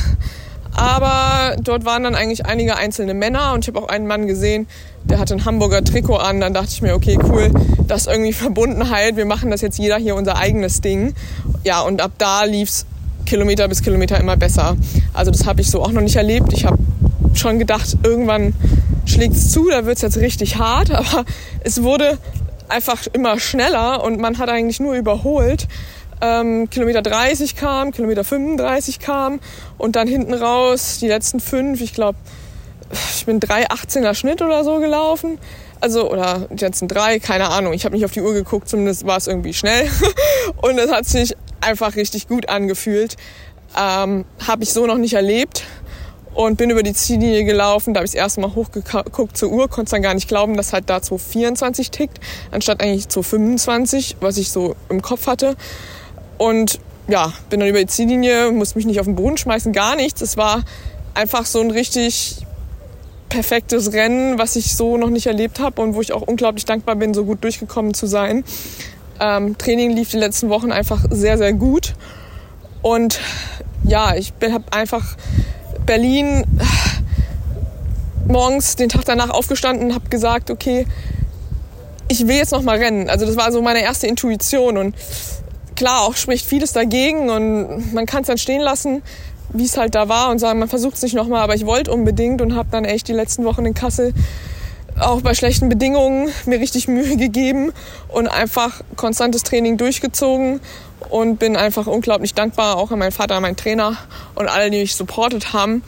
Aber 0.76 1.56
dort 1.62 1.84
waren 1.84 2.02
dann 2.02 2.16
eigentlich 2.16 2.46
einige 2.46 2.76
einzelne 2.76 3.14
Männer 3.14 3.52
und 3.52 3.64
ich 3.64 3.68
habe 3.68 3.84
auch 3.84 3.88
einen 3.88 4.08
Mann 4.08 4.26
gesehen, 4.26 4.66
der 5.04 5.20
hatte 5.20 5.34
ein 5.34 5.44
Hamburger 5.44 5.84
Trikot 5.84 6.16
an. 6.16 6.40
Dann 6.40 6.52
dachte 6.52 6.70
ich 6.72 6.82
mir, 6.82 6.94
okay, 6.94 7.16
cool, 7.28 7.52
das 7.86 8.02
ist 8.02 8.08
irgendwie 8.08 8.32
Verbundenheit. 8.32 9.16
Wir 9.16 9.26
machen 9.26 9.50
das 9.50 9.60
jetzt 9.60 9.78
jeder 9.78 9.98
hier 9.98 10.16
unser 10.16 10.36
eigenes 10.36 10.80
Ding. 10.80 11.14
Ja, 11.62 11.80
und 11.82 12.00
ab 12.00 12.12
da 12.18 12.44
lief's 12.44 12.86
Kilometer 13.24 13.68
bis 13.68 13.82
Kilometer 13.82 14.18
immer 14.18 14.36
besser. 14.36 14.76
Also 15.12 15.30
das 15.30 15.46
habe 15.46 15.60
ich 15.60 15.70
so 15.70 15.82
auch 15.82 15.92
noch 15.92 16.02
nicht 16.02 16.16
erlebt. 16.16 16.52
Ich 16.52 16.64
habe 16.64 16.78
schon 17.34 17.58
gedacht, 17.58 17.96
irgendwann 18.02 18.54
schlägt 19.06 19.34
es 19.34 19.50
zu, 19.50 19.68
da 19.68 19.86
wird 19.86 19.96
es 19.96 20.02
jetzt 20.02 20.16
richtig 20.18 20.58
hart, 20.58 20.90
aber 20.92 21.24
es 21.60 21.82
wurde 21.82 22.18
einfach 22.68 23.06
immer 23.12 23.38
schneller 23.38 24.02
und 24.02 24.20
man 24.20 24.38
hat 24.38 24.48
eigentlich 24.48 24.80
nur 24.80 24.94
überholt. 24.94 25.68
Ähm, 26.20 26.70
Kilometer 26.70 27.02
30 27.02 27.56
kam, 27.56 27.90
Kilometer 27.90 28.24
35 28.24 28.98
kam 29.00 29.40
und 29.78 29.96
dann 29.96 30.08
hinten 30.08 30.32
raus 30.32 30.98
die 31.00 31.08
letzten 31.08 31.40
fünf, 31.40 31.80
ich 31.80 31.92
glaube, 31.92 32.18
ich 33.16 33.26
bin 33.26 33.40
3,18er 33.40 34.14
Schnitt 34.14 34.40
oder 34.42 34.64
so 34.64 34.78
gelaufen. 34.78 35.38
Also, 35.84 36.10
oder 36.10 36.48
die 36.48 36.64
letzten 36.64 36.88
drei, 36.88 37.18
keine 37.18 37.50
Ahnung. 37.50 37.74
Ich 37.74 37.84
habe 37.84 37.94
nicht 37.94 38.06
auf 38.06 38.10
die 38.10 38.22
Uhr 38.22 38.32
geguckt, 38.32 38.70
zumindest 38.70 39.06
war 39.06 39.18
es 39.18 39.26
irgendwie 39.26 39.52
schnell. 39.52 39.86
und 40.62 40.78
es 40.78 40.90
hat 40.90 41.04
sich 41.04 41.36
einfach 41.60 41.94
richtig 41.94 42.26
gut 42.26 42.48
angefühlt. 42.48 43.18
Ähm, 43.78 44.24
habe 44.46 44.62
ich 44.62 44.72
so 44.72 44.86
noch 44.86 44.96
nicht 44.96 45.12
erlebt 45.12 45.64
und 46.32 46.56
bin 46.56 46.70
über 46.70 46.82
die 46.82 46.94
Ziellinie 46.94 47.44
gelaufen. 47.44 47.92
Da 47.92 47.98
habe 47.98 48.06
ich 48.06 48.12
das 48.12 48.18
erste 48.18 48.40
Mal 48.40 48.54
hochgeguckt 48.54 49.36
zur 49.36 49.50
Uhr, 49.50 49.68
konnte 49.68 49.90
dann 49.90 50.00
gar 50.00 50.14
nicht 50.14 50.26
glauben, 50.26 50.56
dass 50.56 50.72
halt 50.72 50.88
da 50.88 51.02
224 51.02 51.90
tickt, 51.90 52.18
anstatt 52.50 52.82
eigentlich 52.82 53.10
225, 53.10 54.16
was 54.20 54.38
ich 54.38 54.50
so 54.50 54.76
im 54.88 55.02
Kopf 55.02 55.26
hatte. 55.26 55.54
Und 56.38 56.80
ja, 57.08 57.30
bin 57.50 57.60
dann 57.60 57.68
über 57.68 57.80
die 57.80 57.88
Ziellinie, 57.88 58.52
musste 58.52 58.78
mich 58.78 58.86
nicht 58.86 59.00
auf 59.00 59.06
den 59.06 59.16
Boden 59.16 59.36
schmeißen, 59.36 59.74
gar 59.74 59.96
nichts. 59.96 60.22
Es 60.22 60.38
war 60.38 60.64
einfach 61.12 61.44
so 61.44 61.60
ein 61.60 61.70
richtig 61.70 62.43
perfektes 63.28 63.92
Rennen, 63.92 64.38
was 64.38 64.56
ich 64.56 64.76
so 64.76 64.96
noch 64.96 65.10
nicht 65.10 65.26
erlebt 65.26 65.60
habe 65.60 65.82
und 65.82 65.94
wo 65.94 66.00
ich 66.00 66.12
auch 66.12 66.22
unglaublich 66.22 66.64
dankbar 66.64 66.96
bin, 66.96 67.14
so 67.14 67.24
gut 67.24 67.42
durchgekommen 67.42 67.94
zu 67.94 68.06
sein. 68.06 68.44
Ähm, 69.20 69.56
Training 69.58 69.90
lief 69.90 70.10
die 70.10 70.18
letzten 70.18 70.48
Wochen 70.50 70.72
einfach 70.72 71.04
sehr, 71.10 71.38
sehr 71.38 71.52
gut. 71.52 71.94
Und 72.82 73.20
ja, 73.84 74.14
ich 74.14 74.32
habe 74.42 74.64
einfach 74.72 75.16
Berlin 75.86 76.44
morgens 78.26 78.76
den 78.76 78.88
Tag 78.88 79.04
danach 79.04 79.30
aufgestanden, 79.30 79.94
habe 79.94 80.08
gesagt, 80.08 80.50
okay, 80.50 80.86
ich 82.08 82.26
will 82.26 82.36
jetzt 82.36 82.52
noch 82.52 82.62
mal 82.62 82.78
rennen. 82.78 83.10
Also 83.10 83.26
das 83.26 83.36
war 83.36 83.52
so 83.52 83.62
meine 83.62 83.82
erste 83.82 84.06
Intuition 84.06 84.76
und 84.76 84.94
klar, 85.76 86.02
auch 86.02 86.16
spricht 86.16 86.46
vieles 86.46 86.72
dagegen 86.72 87.30
und 87.30 87.92
man 87.92 88.06
kann 88.06 88.22
es 88.22 88.28
dann 88.28 88.38
stehen 88.38 88.60
lassen, 88.60 89.02
wie 89.54 89.64
es 89.64 89.76
halt 89.76 89.94
da 89.94 90.08
war 90.08 90.30
und 90.30 90.38
sagen, 90.38 90.58
man 90.58 90.68
versucht 90.68 90.96
es 90.96 91.02
nicht 91.02 91.14
noch 91.14 91.28
mal, 91.28 91.40
aber 91.40 91.54
ich 91.54 91.64
wollte 91.64 91.92
unbedingt 91.92 92.42
und 92.42 92.54
habe 92.54 92.68
dann 92.70 92.84
echt 92.84 93.08
die 93.08 93.12
letzten 93.12 93.44
Wochen 93.44 93.64
in 93.64 93.72
Kassel 93.72 94.12
auch 95.00 95.22
bei 95.22 95.34
schlechten 95.34 95.68
Bedingungen 95.68 96.28
mir 96.46 96.60
richtig 96.60 96.88
Mühe 96.88 97.16
gegeben 97.16 97.72
und 98.08 98.28
einfach 98.28 98.82
konstantes 98.96 99.42
Training 99.42 99.76
durchgezogen 99.76 100.60
und 101.08 101.38
bin 101.38 101.56
einfach 101.56 101.86
unglaublich 101.86 102.34
dankbar 102.34 102.76
auch 102.76 102.90
an 102.90 102.98
meinen 102.98 103.12
Vater, 103.12 103.36
an 103.36 103.42
meinen 103.42 103.56
Trainer 103.56 103.96
und 104.34 104.48
alle, 104.48 104.70
die 104.70 104.80
mich 104.80 104.94
supportet 104.94 105.52
haben, 105.52 105.82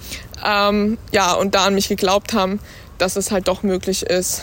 ähm, 0.44 0.98
ja 1.12 1.34
und 1.34 1.54
da 1.54 1.66
an 1.66 1.74
mich 1.74 1.88
geglaubt 1.88 2.32
haben, 2.32 2.60
dass 2.98 3.16
es 3.16 3.30
halt 3.30 3.48
doch 3.48 3.62
möglich 3.62 4.04
ist 4.04 4.42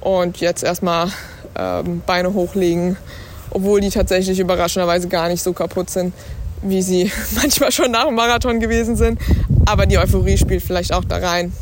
und 0.00 0.38
jetzt 0.38 0.62
erstmal 0.62 1.10
ähm, 1.58 2.02
Beine 2.06 2.32
hochlegen, 2.34 2.96
obwohl 3.50 3.80
die 3.80 3.90
tatsächlich 3.90 4.38
überraschenderweise 4.38 5.08
gar 5.08 5.28
nicht 5.28 5.42
so 5.42 5.52
kaputt 5.52 5.90
sind, 5.90 6.12
wie 6.62 6.82
sie 6.82 7.10
manchmal 7.34 7.72
schon 7.72 7.90
nach 7.90 8.06
dem 8.06 8.14
Marathon 8.14 8.60
gewesen 8.60 8.96
sind. 8.96 9.20
Aber 9.64 9.86
die 9.86 9.98
Euphorie 9.98 10.38
spielt 10.38 10.62
vielleicht 10.62 10.92
auch 10.92 11.04
da 11.04 11.16
rein. 11.16 11.52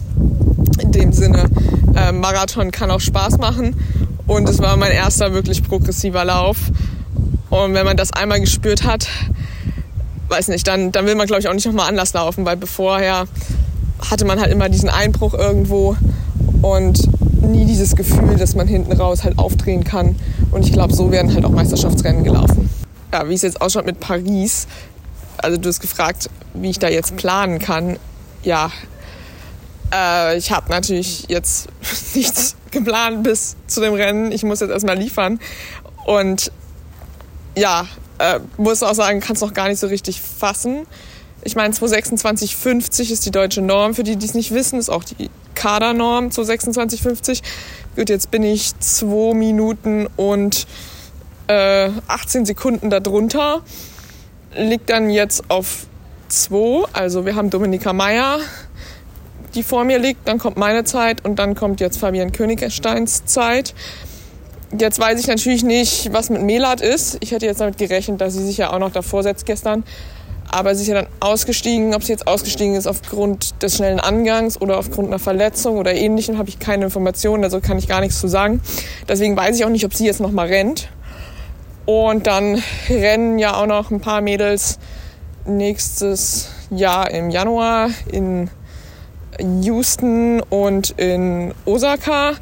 In 0.81 0.93
dem 0.93 1.13
Sinne, 1.13 1.47
äh, 1.95 2.13
Marathon 2.13 2.71
kann 2.71 2.91
auch 2.91 3.01
Spaß 3.01 3.39
machen. 3.39 3.77
Und 4.27 4.49
es 4.49 4.61
war 4.61 4.77
mein 4.77 4.93
erster 4.93 5.33
wirklich 5.35 5.63
progressiver 5.63 6.25
Lauf. 6.25 6.57
Und 7.51 7.75
wenn 7.75 7.85
man 7.85 7.97
das 7.97 8.13
einmal 8.13 8.41
gespürt 8.41 8.85
hat, 8.85 9.07
weiß 10.29 10.49
nicht, 10.49 10.67
dann, 10.67 10.93
dann 10.93 11.07
will 11.07 11.15
man, 11.15 11.27
glaube 11.27 11.41
ich, 11.41 11.49
auch 11.49 11.55
nicht 11.55 11.67
nochmal 11.67 11.89
anders 11.89 12.13
laufen, 12.15 12.45
weil 12.45 12.57
bevorher 12.57 13.27
hatte 14.11 14.25
man 14.25 14.41
halt 14.41 14.51
immer 14.51 14.69
diesen 14.69 14.89
Einbruch 14.89 15.35
irgendwo 15.35 15.97
und 16.63 17.09
nie 17.43 17.67
dieses 17.67 17.95
Gefühl, 17.95 18.37
dass 18.37 18.55
man 18.55 18.67
hinten 18.67 18.93
raus 18.93 19.25
halt 19.25 19.39
aufdrehen 19.39 19.85
kann. 19.85 20.17
Und 20.51 20.65
ich 20.65 20.73
glaube, 20.73 20.95
so 20.95 21.13
werden 21.13 21.33
halt 21.35 21.45
auch 21.45 21.51
Meisterschaftsrennen 21.51 22.25
gelaufen. 22.25 22.71
Ja, 23.15 23.29
wie 23.29 23.35
es 23.35 23.43
jetzt 23.43 23.61
ausschaut 23.61 23.87
mit 23.87 24.01
Paris, 24.01 24.67
also 25.37 25.57
du 25.57 25.69
hast 25.69 25.79
gefragt, 25.79 26.29
wie 26.53 26.71
ich 26.71 26.81
da 26.81 26.89
jetzt 26.89 27.15
planen 27.17 27.61
kann. 27.61 27.97
Ja, 28.43 28.73
äh, 29.95 30.37
ich 30.37 30.51
habe 30.51 30.69
natürlich 30.69 31.27
jetzt 31.29 31.69
nichts 32.17 32.57
geplant 32.73 33.23
bis 33.23 33.55
zu 33.69 33.81
dem 33.81 33.95
Rennen. 33.95 34.33
Ich 34.33 34.43
muss 34.43 34.59
jetzt 34.59 34.71
erstmal 34.71 34.99
liefern. 34.99 35.39
Und 36.07 36.51
ja, 37.57 37.87
äh, 38.19 38.41
muss 38.57 38.83
auch 38.83 38.95
sagen, 38.95 39.21
kann 39.21 39.37
es 39.37 39.43
noch 39.43 39.55
gar 39.55 39.69
nicht 39.69 39.79
so 39.79 39.87
richtig 39.87 40.21
fassen. 40.21 40.85
Ich 41.45 41.55
meine, 41.55 41.73
226,50 41.73 43.13
ist 43.13 43.25
die 43.25 43.31
deutsche 43.31 43.63
Norm. 43.63 43.95
Für 43.95 44.03
die, 44.03 44.17
die 44.17 44.27
es 44.27 44.35
nicht 44.35 44.53
wissen, 44.53 44.77
ist 44.77 44.89
auch 44.89 45.05
die 45.05 45.31
Kadernorm 45.55 46.31
226,50. 46.31 47.43
Gut, 47.95 48.09
jetzt 48.09 48.33
bin 48.33 48.43
ich 48.43 48.77
2 48.81 49.35
Minuten 49.35 50.09
und 50.17 50.67
äh, 51.49 51.91
18 52.09 52.47
Sekunden 52.47 52.91
darunter. 52.91 53.63
Liegt 54.57 54.91
dann 54.91 55.11
jetzt 55.11 55.51
auf 55.51 55.87
2. 56.29 56.87
Also 56.93 57.27
wir 57.27 57.35
haben 57.35 57.51
Dominika 57.51 57.93
Meyer, 57.93 58.39
die 59.55 59.63
vor 59.63 59.85
mir 59.85 59.99
liegt. 59.99 60.27
Dann 60.29 60.39
kommt 60.39 60.57
meine 60.57 60.85
Zeit 60.85 61.25
und 61.25 61.39
dann 61.39 61.55
kommt 61.55 61.81
jetzt 61.81 61.99
Fabian 61.99 62.33
Königsteins 62.33 63.25
Zeit. 63.25 63.75
Jetzt 64.77 64.99
weiß 64.99 65.21
ich 65.21 65.29
natürlich 65.29 65.63
nicht, 65.63 66.13
was 66.13 66.31
mit 66.31 66.43
Melat 66.43 66.81
ist. 66.81 67.19
Ich 67.21 67.31
hätte 67.31 67.47
jetzt 67.47 67.61
damit 67.61 67.79
gerechnet, 67.79 68.21
dass 68.21 68.35
sie 68.35 68.45
sich 68.45 68.57
ja 68.57 68.73
auch 68.73 68.81
noch 68.81 68.91
davor 68.91 69.23
setzt 69.23 69.47
gestern. 69.47 69.85
Aber 70.51 70.75
sie 70.75 70.83
ist 70.83 70.89
ja 70.89 70.95
dann 70.95 71.07
ausgestiegen. 71.21 71.95
Ob 71.95 72.03
sie 72.03 72.13
jetzt 72.13 72.27
ausgestiegen 72.27 72.75
ist 72.75 72.87
aufgrund 72.87 73.63
des 73.63 73.77
schnellen 73.77 74.01
Angangs 74.01 74.61
oder 74.61 74.79
aufgrund 74.79 75.09
einer 75.09 75.19
Verletzung 75.19 75.79
oder 75.79 75.95
ähnlichem, 75.95 76.39
habe 76.39 76.49
ich 76.49 76.59
keine 76.59 76.85
Informationen. 76.85 77.45
Also 77.45 77.61
kann 77.61 77.79
ich 77.79 77.89
gar 77.89 78.01
nichts 78.01 78.21
zu 78.21 78.29
sagen. 78.29 78.61
Deswegen 79.09 79.37
weiß 79.37 79.57
ich 79.57 79.65
auch 79.65 79.71
nicht, 79.71 79.85
ob 79.85 79.95
sie 79.95 80.07
jetzt 80.07 80.21
noch 80.21 80.33
mal 80.33 80.47
rennt. 80.47 80.89
Und 81.87 82.27
dann 82.27 82.63
rennen 82.89 83.39
ja 83.39 83.57
auch 83.57 83.67
noch 83.67 83.91
ein 83.91 84.01
paar 84.01 84.21
Mädels 84.21 84.79
nächstes 85.45 86.51
Jahr 86.71 87.11
im 87.11 87.31
Januar 87.31 87.91
in 88.11 88.51
Houston 89.63 90.41
und 90.41 90.91
in 90.91 91.53
Osaka 91.67 92.33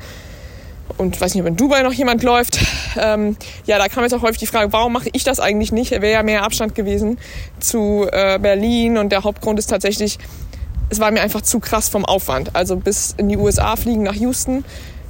und 0.99 1.21
weiß 1.21 1.35
nicht, 1.35 1.43
ob 1.43 1.49
in 1.49 1.57
Dubai 1.57 1.83
noch 1.83 1.93
jemand 1.93 2.23
läuft. 2.23 2.59
Ähm, 2.97 3.37
ja, 3.67 3.79
da 3.79 3.89
kam 3.89 4.03
jetzt 4.03 4.13
auch 4.13 4.23
häufig 4.23 4.39
die 4.39 4.47
Frage, 4.47 4.73
warum 4.73 4.93
mache 4.93 5.09
ich 5.13 5.25
das 5.25 5.41
eigentlich 5.41 5.73
nicht? 5.73 5.91
Wäre 5.91 6.13
ja 6.13 6.23
mehr 6.23 6.45
Abstand 6.45 6.75
gewesen 6.75 7.19
zu 7.59 8.07
äh, 8.13 8.39
Berlin 8.39 8.99
und 8.99 9.11
der 9.11 9.25
Hauptgrund 9.25 9.59
ist 9.59 9.67
tatsächlich, 9.67 10.19
es 10.91 11.01
war 11.01 11.11
mir 11.11 11.23
einfach 11.23 11.41
zu 11.41 11.59
krass 11.61 11.89
vom 11.89 12.05
Aufwand. 12.05 12.55
Also 12.55 12.77
bis 12.77 13.15
in 13.17 13.29
die 13.29 13.37
USA 13.37 13.77
fliegen 13.77 14.03
nach 14.03 14.15
Houston 14.15 14.65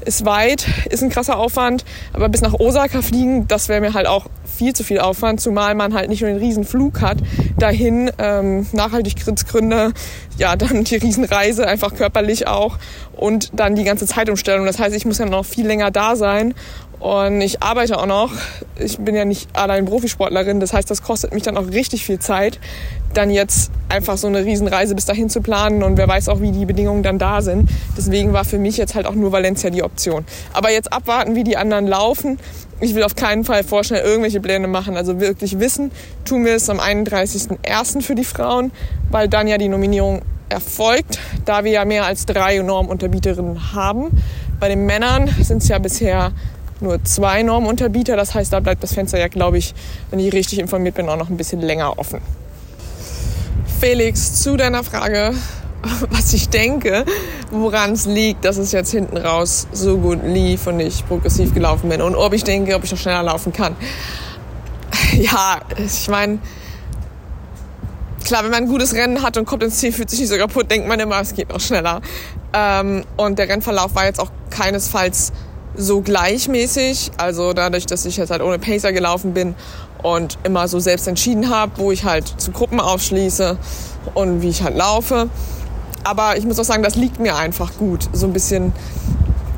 ist 0.04 0.24
weit, 0.24 0.66
ist 0.90 1.02
ein 1.02 1.10
krasser 1.10 1.38
Aufwand, 1.38 1.84
aber 2.12 2.28
bis 2.28 2.40
nach 2.40 2.54
Osaka 2.54 3.02
fliegen, 3.02 3.48
das 3.48 3.68
wäre 3.68 3.80
mir 3.80 3.94
halt 3.94 4.06
auch 4.06 4.26
viel 4.44 4.72
zu 4.74 4.84
viel 4.84 5.00
Aufwand, 5.00 5.40
zumal 5.40 5.74
man 5.74 5.94
halt 5.94 6.08
nicht 6.08 6.20
nur 6.20 6.30
den 6.30 6.38
riesen 6.38 6.64
Flug 6.64 7.00
hat, 7.00 7.18
dahin 7.58 8.10
ähm, 8.18 8.66
Nachhaltigkeitsgründe, 8.72 9.92
ja 10.38 10.56
dann 10.56 10.84
die 10.84 10.96
Riesenreise 10.96 11.66
einfach 11.66 11.94
körperlich 11.94 12.46
auch 12.46 12.78
und 13.12 13.50
dann 13.54 13.74
die 13.74 13.84
ganze 13.84 14.06
Zeitumstellung. 14.06 14.66
Das 14.66 14.78
heißt, 14.78 14.94
ich 14.94 15.04
muss 15.04 15.18
ja 15.18 15.26
noch 15.26 15.44
viel 15.44 15.66
länger 15.66 15.90
da 15.90 16.16
sein 16.16 16.54
und 17.02 17.40
ich 17.40 17.64
arbeite 17.64 17.98
auch 17.98 18.06
noch. 18.06 18.30
Ich 18.78 18.98
bin 18.98 19.16
ja 19.16 19.24
nicht 19.24 19.48
allein 19.56 19.86
Profisportlerin. 19.86 20.60
Das 20.60 20.72
heißt, 20.72 20.88
das 20.88 21.02
kostet 21.02 21.34
mich 21.34 21.42
dann 21.42 21.56
auch 21.56 21.66
richtig 21.66 22.06
viel 22.06 22.20
Zeit, 22.20 22.60
dann 23.12 23.28
jetzt 23.28 23.72
einfach 23.88 24.16
so 24.16 24.28
eine 24.28 24.44
Riesenreise 24.44 24.94
bis 24.94 25.04
dahin 25.04 25.28
zu 25.28 25.40
planen. 25.40 25.82
Und 25.82 25.96
wer 25.96 26.06
weiß 26.06 26.28
auch, 26.28 26.40
wie 26.40 26.52
die 26.52 26.64
Bedingungen 26.64 27.02
dann 27.02 27.18
da 27.18 27.42
sind. 27.42 27.68
Deswegen 27.96 28.32
war 28.32 28.44
für 28.44 28.58
mich 28.58 28.76
jetzt 28.76 28.94
halt 28.94 29.06
auch 29.06 29.16
nur 29.16 29.32
Valencia 29.32 29.70
die 29.70 29.82
Option. 29.82 30.24
Aber 30.52 30.70
jetzt 30.70 30.92
abwarten, 30.92 31.34
wie 31.34 31.42
die 31.42 31.56
anderen 31.56 31.88
laufen. 31.88 32.38
Ich 32.78 32.94
will 32.94 33.02
auf 33.02 33.16
keinen 33.16 33.42
Fall 33.42 33.64
vorschnell 33.64 34.02
irgendwelche 34.04 34.40
Pläne 34.40 34.68
machen. 34.68 34.96
Also 34.96 35.18
wirklich 35.18 35.58
wissen, 35.58 35.90
tun 36.24 36.44
wir 36.44 36.54
es 36.54 36.70
am 36.70 36.78
31.01. 36.78 38.02
für 38.02 38.14
die 38.14 38.24
Frauen, 38.24 38.70
weil 39.10 39.28
dann 39.28 39.48
ja 39.48 39.58
die 39.58 39.68
Nominierung 39.68 40.22
erfolgt, 40.48 41.18
da 41.46 41.64
wir 41.64 41.72
ja 41.72 41.84
mehr 41.84 42.04
als 42.04 42.26
drei 42.26 42.58
Normunterbieterinnen 42.58 43.74
haben. 43.74 44.10
Bei 44.60 44.68
den 44.68 44.86
Männern 44.86 45.28
sind 45.40 45.62
es 45.62 45.68
ja 45.68 45.78
bisher 45.80 46.30
nur 46.82 47.02
zwei 47.04 47.42
Normunterbieter. 47.42 48.16
Das 48.16 48.34
heißt, 48.34 48.52
da 48.52 48.60
bleibt 48.60 48.82
das 48.82 48.94
Fenster 48.94 49.18
ja, 49.18 49.28
glaube 49.28 49.58
ich, 49.58 49.74
wenn 50.10 50.18
ich 50.18 50.32
richtig 50.32 50.58
informiert 50.58 50.94
bin, 50.94 51.08
auch 51.08 51.16
noch 51.16 51.30
ein 51.30 51.36
bisschen 51.36 51.60
länger 51.60 51.98
offen. 51.98 52.20
Felix, 53.80 54.42
zu 54.42 54.56
deiner 54.56 54.84
Frage, 54.84 55.34
was 56.10 56.32
ich 56.32 56.48
denke, 56.48 57.04
woran 57.50 57.92
es 57.92 58.06
liegt, 58.06 58.44
dass 58.44 58.56
es 58.56 58.72
jetzt 58.72 58.90
hinten 58.90 59.16
raus 59.16 59.66
so 59.72 59.98
gut 59.98 60.20
lief 60.24 60.66
und 60.66 60.80
ich 60.80 61.06
progressiv 61.06 61.54
gelaufen 61.54 61.88
bin 61.88 62.00
und 62.00 62.14
ob 62.14 62.32
ich 62.32 62.44
denke, 62.44 62.74
ob 62.74 62.84
ich 62.84 62.90
noch 62.90 62.98
schneller 62.98 63.22
laufen 63.22 63.52
kann. 63.52 63.76
Ja, 65.14 65.60
ich 65.76 66.08
meine, 66.08 66.38
klar, 68.24 68.44
wenn 68.44 68.50
man 68.50 68.62
ein 68.64 68.68
gutes 68.68 68.94
Rennen 68.94 69.22
hat 69.22 69.36
und 69.36 69.44
kommt 69.44 69.62
ins 69.62 69.78
Ziel, 69.78 69.92
fühlt 69.92 70.08
sich 70.08 70.20
nicht 70.20 70.30
so 70.30 70.36
kaputt, 70.36 70.70
denkt 70.70 70.88
man 70.88 70.98
immer, 71.00 71.20
es 71.20 71.34
geht 71.34 71.50
noch 71.50 71.60
schneller. 71.60 72.00
Ähm, 72.54 73.04
und 73.16 73.38
der 73.38 73.48
Rennverlauf 73.48 73.94
war 73.94 74.06
jetzt 74.06 74.20
auch 74.20 74.30
keinesfalls 74.50 75.32
so 75.76 76.00
gleichmäßig. 76.00 77.12
Also 77.16 77.52
dadurch, 77.52 77.86
dass 77.86 78.04
ich 78.04 78.16
jetzt 78.16 78.30
halt 78.30 78.42
ohne 78.42 78.58
Pacer 78.58 78.92
gelaufen 78.92 79.34
bin 79.34 79.54
und 80.02 80.38
immer 80.44 80.68
so 80.68 80.80
selbst 80.80 81.06
entschieden 81.08 81.48
habe, 81.48 81.72
wo 81.76 81.92
ich 81.92 82.04
halt 82.04 82.40
zu 82.40 82.50
Gruppen 82.50 82.80
aufschließe 82.80 83.56
und 84.14 84.42
wie 84.42 84.48
ich 84.48 84.62
halt 84.62 84.76
laufe. 84.76 85.28
Aber 86.04 86.36
ich 86.36 86.44
muss 86.44 86.58
auch 86.58 86.64
sagen, 86.64 86.82
das 86.82 86.96
liegt 86.96 87.20
mir 87.20 87.36
einfach 87.36 87.76
gut, 87.76 88.08
so 88.12 88.26
ein 88.26 88.32
bisschen 88.32 88.72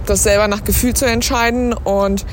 das 0.06 0.22
selber 0.22 0.48
nach 0.48 0.64
Gefühl 0.64 0.94
zu 0.94 1.06
entscheiden 1.06 1.72
und 1.72 2.26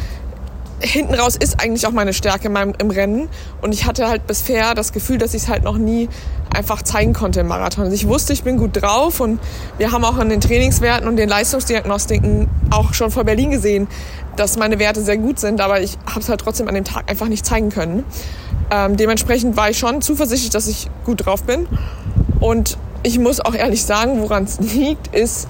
hinten 0.82 1.14
raus 1.14 1.36
ist 1.36 1.62
eigentlich 1.62 1.86
auch 1.86 1.92
meine 1.92 2.14
Stärke 2.14 2.48
in 2.48 2.54
meinem, 2.54 2.74
im 2.78 2.90
Rennen. 2.90 3.30
Und 3.62 3.74
ich 3.74 3.86
hatte 3.86 4.08
halt 4.08 4.28
bisher 4.28 4.74
das 4.74 4.94
Gefühl, 4.94 5.18
dass 5.18 5.34
ich 5.34 5.44
es 5.44 5.48
halt 5.48 5.64
noch 5.64 5.78
nie 5.78 6.10
einfach 6.54 6.82
zeigen 6.82 7.14
konnte 7.14 7.40
im 7.40 7.48
Marathon. 7.48 7.86
Also 7.86 7.96
ich 7.96 8.08
wusste, 8.08 8.34
ich 8.34 8.44
bin 8.44 8.58
gut 8.58 8.82
drauf 8.82 9.20
und 9.20 9.40
wir 9.78 9.92
haben 9.92 10.04
auch 10.04 10.18
an 10.18 10.30
den 10.30 10.42
Trainingswerten 10.42 11.08
und 11.08 11.16
den 11.16 11.30
Leistungsdiagnostiken 11.30 12.50
auch 12.72 12.94
schon 12.94 13.12
vor 13.12 13.24
Berlin 13.24 13.52
gesehen, 13.52 13.88
dass 14.36 14.58
meine 14.58 14.80
Werte 14.80 15.02
sehr 15.02 15.18
gut 15.18 15.40
sind, 15.40 15.62
aber 15.62 15.82
ich 15.82 15.98
habe 16.06 16.20
es 16.20 16.30
halt 16.30 16.42
trotzdem 16.42 16.68
an 16.68 16.76
dem 16.76 16.84
Tag 16.84 17.10
einfach 17.10 17.28
nicht 17.28 17.46
zeigen 17.46 17.70
können. 17.70 18.04
Ähm, 18.70 18.98
dementsprechend 18.98 19.58
war 19.58 19.70
ich 19.70 19.78
schon 19.78 20.02
zuversichtlich, 20.02 20.50
dass 20.50 20.68
ich 20.68 20.90
gut 21.06 21.26
drauf 21.26 21.44
bin. 21.44 21.68
Und 22.40 22.78
ich 23.04 23.20
muss 23.20 23.40
auch 23.40 23.54
ehrlich 23.54 23.84
sagen, 23.84 24.22
woran 24.22 24.44
es 24.44 24.60
liegt, 24.76 25.14
ist, 25.14 25.48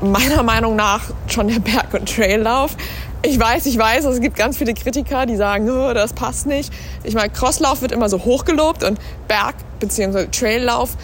meiner 0.00 0.42
Meinung 0.42 0.76
nach 0.76 1.02
schon 1.28 1.48
der 1.48 1.60
Berg- 1.60 1.94
und 1.94 2.14
Traillauf. 2.14 2.76
Ich 3.24 3.38
weiß, 3.38 3.66
ich 3.66 3.78
weiß, 3.78 4.04
es 4.06 4.20
gibt 4.20 4.36
ganz 4.36 4.56
viele 4.56 4.74
Kritiker, 4.74 5.26
die 5.26 5.36
sagen, 5.36 5.70
oh, 5.70 5.94
das 5.94 6.12
passt 6.12 6.46
nicht. 6.46 6.72
Ich 7.04 7.14
meine, 7.14 7.30
Crosslauf 7.30 7.80
wird 7.80 7.92
immer 7.92 8.08
so 8.08 8.24
hochgelobt 8.24 8.82
und 8.82 8.98
Berg- 9.28 9.54
bzw. 9.78 10.26
Traillauf 10.26 10.96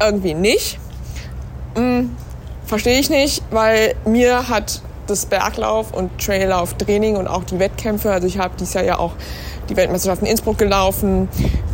irgendwie 0.00 0.34
nicht. 0.34 0.78
Hm, 1.74 2.14
Verstehe 2.66 2.98
ich 2.98 3.10
nicht, 3.10 3.42
weil 3.50 3.94
mir 4.06 4.48
hat 4.48 4.80
das 5.06 5.26
Berglauf 5.26 5.92
und 5.92 6.18
Traillauf 6.18 6.74
Training 6.74 7.16
und 7.16 7.28
auch 7.28 7.44
die 7.44 7.58
Wettkämpfe, 7.58 8.10
also 8.10 8.26
ich 8.26 8.38
habe 8.38 8.54
dieses 8.58 8.72
Jahr 8.72 8.84
ja 8.84 8.98
auch 8.98 9.12
die 9.68 9.76
Weltmeisterschaft 9.76 10.22
in 10.22 10.28
Innsbruck 10.28 10.56
gelaufen, 10.56 11.28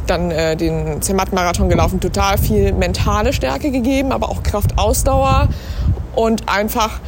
dann 0.09 0.33
äh, 0.33 0.57
den 0.57 1.01
Zermatt-Marathon 1.01 1.69
gelaufen, 1.69 2.01
total 2.01 2.39
viel 2.39 2.73
mentale 2.73 3.33
Stärke 3.33 3.71
gegeben, 3.71 4.11
aber 4.11 4.31
auch 4.31 4.43
Kraftausdauer 4.43 5.49
und 6.17 6.49
einfach 6.49 6.99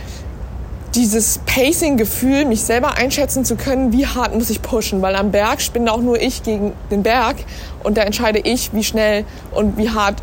dieses 0.95 1.39
Pacing-Gefühl, 1.47 2.45
mich 2.45 2.63
selber 2.63 2.95
einschätzen 2.95 3.45
zu 3.45 3.57
können, 3.57 3.93
wie 3.93 4.07
hart 4.07 4.35
muss 4.35 4.51
ich 4.51 4.63
pushen, 4.63 5.03
weil 5.03 5.17
am 5.17 5.31
Berg 5.31 5.61
spinne 5.61 5.93
auch 5.93 6.01
nur 6.01 6.21
ich 6.21 6.43
gegen 6.43 6.73
den 6.91 7.03
Berg 7.03 7.37
und 7.83 7.97
da 7.97 8.03
entscheide 8.03 8.39
ich, 8.39 8.75
wie 8.75 8.85
schnell 8.85 9.25
und 9.53 9.79
wie 9.79 9.91
hart 9.91 10.23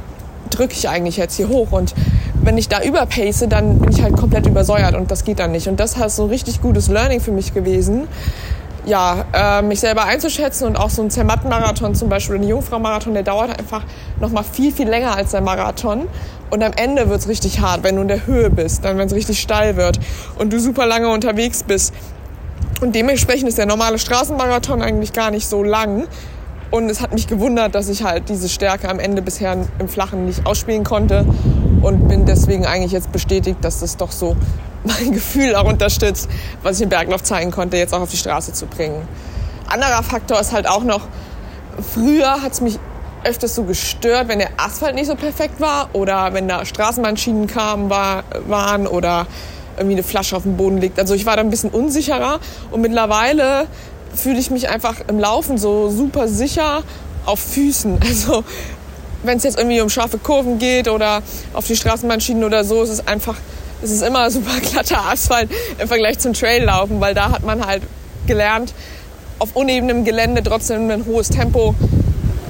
drücke 0.49 0.74
ich 0.74 0.89
eigentlich 0.89 1.17
jetzt 1.17 1.36
hier 1.36 1.49
hoch 1.49 1.72
und 1.72 1.93
wenn 2.41 2.57
ich 2.57 2.70
da 2.70 2.82
überpace, 2.82 3.45
dann 3.49 3.80
bin 3.80 3.91
ich 3.91 4.01
halt 4.01 4.15
komplett 4.15 4.47
übersäuert 4.47 4.95
und 4.95 5.11
das 5.11 5.26
geht 5.26 5.39
dann 5.39 5.51
nicht. 5.51 5.67
Und 5.67 5.80
das 5.80 5.97
hat 5.97 6.11
so 6.11 6.24
ein 6.24 6.30
richtig 6.30 6.61
gutes 6.61 6.88
Learning 6.88 7.20
für 7.20 7.32
mich 7.32 7.53
gewesen. 7.53 8.07
Ja, 8.86 9.26
äh, 9.34 9.62
mich 9.62 9.80
selber 9.82 10.06
einzuschätzen 10.06 10.68
und 10.68 10.78
auch 10.78 10.90
so 10.90 11.02
ein 11.02 11.10
Zermatt-Marathon 11.10 11.96
zum 11.96 12.10
Beispiel, 12.10 12.36
ein 12.36 12.48
Jungfrau-Marathon, 12.48 13.14
der 13.14 13.24
dauert 13.24 13.58
einfach 13.58 13.84
noch 14.20 14.32
mal 14.32 14.44
viel, 14.44 14.72
viel 14.72 14.88
länger 14.88 15.16
als 15.16 15.32
der 15.32 15.42
Marathon. 15.42 16.08
Und 16.50 16.64
am 16.64 16.72
Ende 16.76 17.10
wird's 17.10 17.28
richtig 17.28 17.60
hart, 17.60 17.84
wenn 17.84 17.96
du 17.96 18.02
in 18.02 18.08
der 18.08 18.26
Höhe 18.26 18.50
bist, 18.50 18.84
dann 18.84 18.98
wenn 18.98 19.08
es 19.08 19.14
richtig 19.14 19.40
steil 19.40 19.76
wird 19.76 20.00
und 20.38 20.52
du 20.52 20.60
super 20.60 20.86
lange 20.86 21.10
unterwegs 21.10 21.64
bist. 21.64 21.94
Und 22.82 22.96
dementsprechend 22.96 23.50
ist 23.50 23.58
der 23.58 23.66
normale 23.66 24.00
Straßenmarathon 24.00 24.82
eigentlich 24.82 25.14
gar 25.14 25.30
nicht 25.32 25.48
so 25.48 25.62
lang. 25.64 26.08
Und 26.72 26.90
es 26.90 27.02
hat 27.02 27.14
mich 27.14 27.28
gewundert, 27.28 27.76
dass 27.76 27.90
ich 27.90 28.04
halt 28.04 28.30
diese 28.30 28.48
Stärke 28.48 28.90
am 28.90 29.00
Ende 29.00 29.22
bisher 29.22 29.58
im 29.80 29.90
Flachen 29.90 30.26
nicht 30.26 30.46
ausspielen 30.46 30.84
konnte 30.84 31.26
und 31.82 32.08
bin 32.08 32.26
deswegen 32.26 32.66
eigentlich 32.66 32.92
jetzt 32.92 33.12
bestätigt, 33.12 33.58
dass 33.62 33.80
das 33.80 33.98
doch 33.98 34.12
so 34.12 34.36
mein 34.84 35.12
Gefühl 35.12 35.56
auch 35.56 35.66
unterstützt, 35.66 36.30
was 36.64 36.78
ich 36.78 36.84
im 36.84 36.90
Berglauf 36.90 37.24
zeigen 37.24 37.52
konnte, 37.52 37.78
jetzt 37.78 37.94
auch 37.94 38.02
auf 38.02 38.12
die 38.12 38.18
Straße 38.18 38.54
zu 38.54 38.66
bringen. 38.66 39.08
Anderer 39.68 40.04
Faktor 40.04 40.40
ist 40.40 40.52
halt 40.52 40.68
auch 40.68 40.84
noch, 40.84 41.02
früher 41.94 42.42
hat 42.42 42.54
es 42.54 42.62
mich 42.62 42.80
öfters 43.24 43.56
so 43.56 43.64
gestört, 43.64 44.28
wenn 44.28 44.40
der 44.40 44.50
Asphalt 44.58 44.96
nicht 44.96 45.08
so 45.08 45.16
perfekt 45.16 45.60
war 45.60 45.90
oder 45.94 46.34
wenn 46.34 46.48
da 46.48 46.66
Straßenbahnschienen 46.66 47.48
kamen, 47.48 47.90
war, 47.90 48.24
waren 48.48 48.88
oder 48.88 49.28
irgendwie 49.78 49.96
eine 49.96 50.04
Flasche 50.04 50.36
auf 50.36 50.44
dem 50.44 50.58
Boden 50.58 50.78
liegt. 50.78 51.00
Also 51.00 51.14
ich 51.14 51.26
war 51.26 51.36
da 51.36 51.42
ein 51.42 51.50
bisschen 51.50 51.70
unsicherer 51.70 52.40
und 52.72 52.82
mittlerweile 52.82 53.68
fühle 54.16 54.40
ich 54.40 54.52
mich 54.52 54.70
einfach 54.70 54.96
im 55.08 55.20
Laufen 55.20 55.58
so 55.58 55.90
super 55.90 56.28
sicher 56.28 56.84
auf 57.26 57.40
Füßen. 57.40 58.00
Also 58.08 58.44
wenn 59.24 59.38
es 59.38 59.43
jetzt 59.43 59.57
irgendwie 59.57 59.82
um 59.82 59.89
scharfe 59.89 60.17
Kurven 60.17 60.59
geht 60.59 60.88
oder 60.88 61.22
auf 61.53 61.67
die 61.67 61.76
Straßenbahnschienen 61.76 62.43
oder 62.43 62.63
so, 62.63 62.84
ist 62.84 62.89
es 62.89 63.07
einfach, 63.07 63.36
es 63.82 63.91
ist 63.91 64.01
immer 64.01 64.30
super 64.32 64.59
glatter 64.59 65.05
Asphalt 65.05 65.49
im 65.78 65.88
Vergleich 65.88 66.20
zum 66.20 66.34
Traillaufen, 66.34 66.99
weil 67.01 67.13
da 67.13 67.32
hat 67.32 67.43
man 67.43 67.65
halt 67.65 67.84
gelernt, 68.28 68.74
auf 69.39 69.55
unebenem 69.55 70.03
Gelände 70.03 70.43
trotzdem 70.43 70.89
ein 70.89 71.05
hohes 71.05 71.30
Tempo 71.30 71.74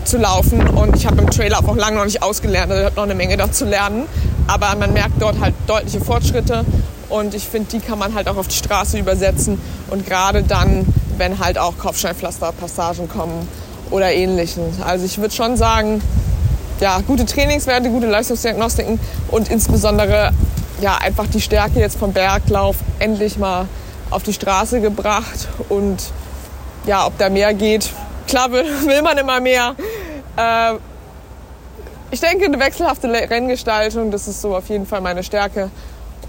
zu 0.05 0.17
laufen. 0.17 0.67
Und 0.70 0.95
ich 0.95 1.05
habe 1.05 1.22
im 1.22 1.30
Traillauf 1.30 1.67
auch 1.67 1.76
lange 1.76 1.97
noch 1.97 2.05
nicht 2.05 2.24
ausgelernt, 2.24 2.72
also 2.72 2.82
ich 2.82 2.86
habe 2.86 2.95
noch 2.95 3.03
eine 3.03 3.15
Menge 3.15 3.38
dort 3.38 3.55
zu 3.55 3.65
lernen. 3.65 4.07
Aber 4.47 4.76
man 4.76 4.93
merkt 4.93 5.22
dort 5.22 5.39
halt 5.39 5.53
deutliche 5.67 6.01
Fortschritte 6.01 6.65
und 7.09 7.36
ich 7.36 7.47
finde, 7.47 7.70
die 7.72 7.80
kann 7.80 7.99
man 7.99 8.15
halt 8.15 8.28
auch 8.28 8.38
auf 8.38 8.47
die 8.47 8.55
Straße 8.55 8.97
übersetzen. 8.97 9.61
Und 9.89 10.05
gerade 10.05 10.43
dann, 10.43 10.86
wenn 11.17 11.39
halt 11.39 11.57
auch 11.57 11.78
Kopfsteinpflasterpassagen 11.78 13.09
kommen 13.09 13.47
oder 13.91 14.11
ähnliches. 14.11 14.82
Also 14.84 15.05
ich 15.05 15.20
würde 15.20 15.34
schon 15.34 15.57
sagen, 15.57 16.01
ja, 16.80 17.00
gute 17.06 17.26
Trainingswerte, 17.26 17.90
gute 17.90 18.08
Leistungsdiagnostiken 18.08 19.00
und 19.30 19.50
insbesondere 19.50 20.32
ja, 20.82 20.98
einfach 20.98 21.28
die 21.28 21.42
Stärke 21.42 21.80
jetzt 21.80 21.98
vom 21.98 22.14
Berglauf 22.14 22.78
endlich 23.00 23.38
mal 23.38 23.68
auf 24.10 24.24
die 24.24 24.34
Straße 24.34 24.82
gebracht. 24.82 25.48
Und 25.68 25.98
ja, 26.86 27.06
ob 27.06 27.18
da 27.18 27.30
mehr 27.30 27.54
geht, 27.54 27.90
klar 28.28 28.52
will, 28.52 28.64
will 28.86 29.02
man 29.02 29.18
immer 29.18 29.40
mehr. 29.40 29.76
Äh, 30.38 30.76
ich 32.12 32.22
denke, 32.22 32.46
eine 32.46 32.60
wechselhafte 32.60 33.08
Renngestaltung, 33.08 34.10
das 34.10 34.28
ist 34.28 34.42
so 34.42 34.56
auf 34.56 34.68
jeden 34.70 34.86
Fall 34.86 35.02
meine 35.02 35.24
Stärke. 35.24 35.70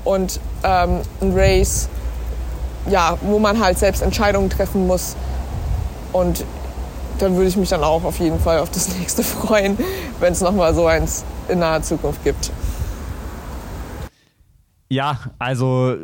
Und 0.04 0.40
ähm, 0.62 1.00
ein 1.20 1.32
Race, 1.34 1.88
ja, 2.88 3.16
wo 3.22 3.38
man 3.38 3.60
halt 3.60 3.78
selbst 3.78 4.02
Entscheidungen 4.02 4.50
treffen 4.50 4.86
muss. 4.86 5.16
Und 6.12 6.44
dann 7.20 7.36
würde 7.36 7.48
ich 7.48 7.56
mich 7.56 7.68
dann 7.68 7.82
auch 7.82 8.04
auf 8.04 8.18
jeden 8.18 8.40
Fall 8.40 8.58
auf 8.58 8.70
das 8.70 8.96
nächste 8.96 9.22
freuen, 9.24 9.78
wenn 10.18 10.32
es 10.32 10.40
nochmal 10.40 10.74
so 10.74 10.86
eins 10.86 11.24
in 11.48 11.58
naher 11.58 11.82
Zukunft 11.82 12.22
gibt. 12.24 12.50
Ja, 14.88 15.18
also 15.38 15.96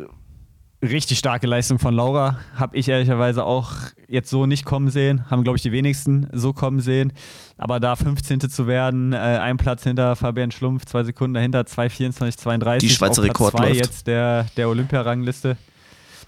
richtig 0.81 1.17
starke 1.19 1.47
Leistung 1.47 1.79
von 1.79 1.93
Laura. 1.93 2.37
Habe 2.55 2.77
ich 2.77 2.87
ehrlicherweise 2.87 3.43
auch 3.43 3.71
jetzt 4.07 4.29
so 4.29 4.45
nicht 4.45 4.65
kommen 4.65 4.89
sehen. 4.89 5.29
Haben, 5.29 5.43
glaube 5.43 5.57
ich, 5.57 5.63
die 5.63 5.71
wenigsten 5.71 6.27
so 6.31 6.53
kommen 6.53 6.79
sehen. 6.79 7.13
Aber 7.57 7.79
da 7.79 7.95
15. 7.95 8.41
zu 8.49 8.67
werden, 8.67 9.13
äh, 9.13 9.17
ein 9.17 9.57
Platz 9.57 9.83
hinter 9.83 10.15
Fabian 10.15 10.51
Schlumpf, 10.51 10.85
zwei 10.85 11.03
Sekunden 11.03 11.33
dahinter, 11.33 11.61
2,24, 11.61 12.37
32. 12.37 12.89
Die 12.89 12.95
Schweizer 12.95 13.23
Rekord 13.23 13.51
zwei 13.51 13.69
läuft. 13.69 13.75
jetzt 13.75 14.07
der, 14.07 14.45
der 14.55 14.69
Olympiarangliste. 14.69 15.57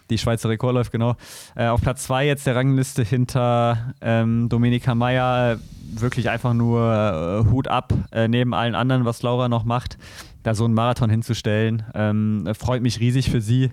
Die 0.09 0.17
Schweizer 0.17 0.49
Rekord 0.49 0.73
läuft, 0.73 0.91
genau. 0.91 1.15
Äh, 1.55 1.67
auf 1.67 1.81
Platz 1.81 2.03
2 2.03 2.25
jetzt 2.25 2.47
der 2.47 2.55
Rangliste 2.55 3.03
hinter 3.03 3.93
ähm, 4.01 4.49
Dominika 4.49 4.95
Meyer. 4.95 5.59
Wirklich 5.91 6.29
einfach 6.29 6.53
nur 6.53 7.45
äh, 7.45 7.51
Hut 7.51 7.67
ab 7.67 7.93
äh, 8.11 8.27
neben 8.27 8.53
allen 8.53 8.75
anderen, 8.75 9.05
was 9.05 9.21
Laura 9.21 9.49
noch 9.49 9.63
macht. 9.63 9.97
Da 10.43 10.53
so 10.55 10.65
einen 10.65 10.73
Marathon 10.73 11.09
hinzustellen. 11.09 11.83
Ähm, 11.93 12.47
freut 12.57 12.81
mich 12.81 12.99
riesig 12.99 13.29
für 13.29 13.41
sie. 13.41 13.71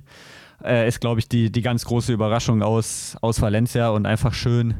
Äh, 0.64 0.88
ist, 0.88 1.00
glaube 1.00 1.20
ich, 1.20 1.28
die, 1.28 1.50
die 1.52 1.62
ganz 1.62 1.84
große 1.84 2.12
Überraschung 2.12 2.62
aus, 2.62 3.16
aus 3.20 3.40
Valencia 3.42 3.90
und 3.90 4.06
einfach 4.06 4.32
schön, 4.32 4.74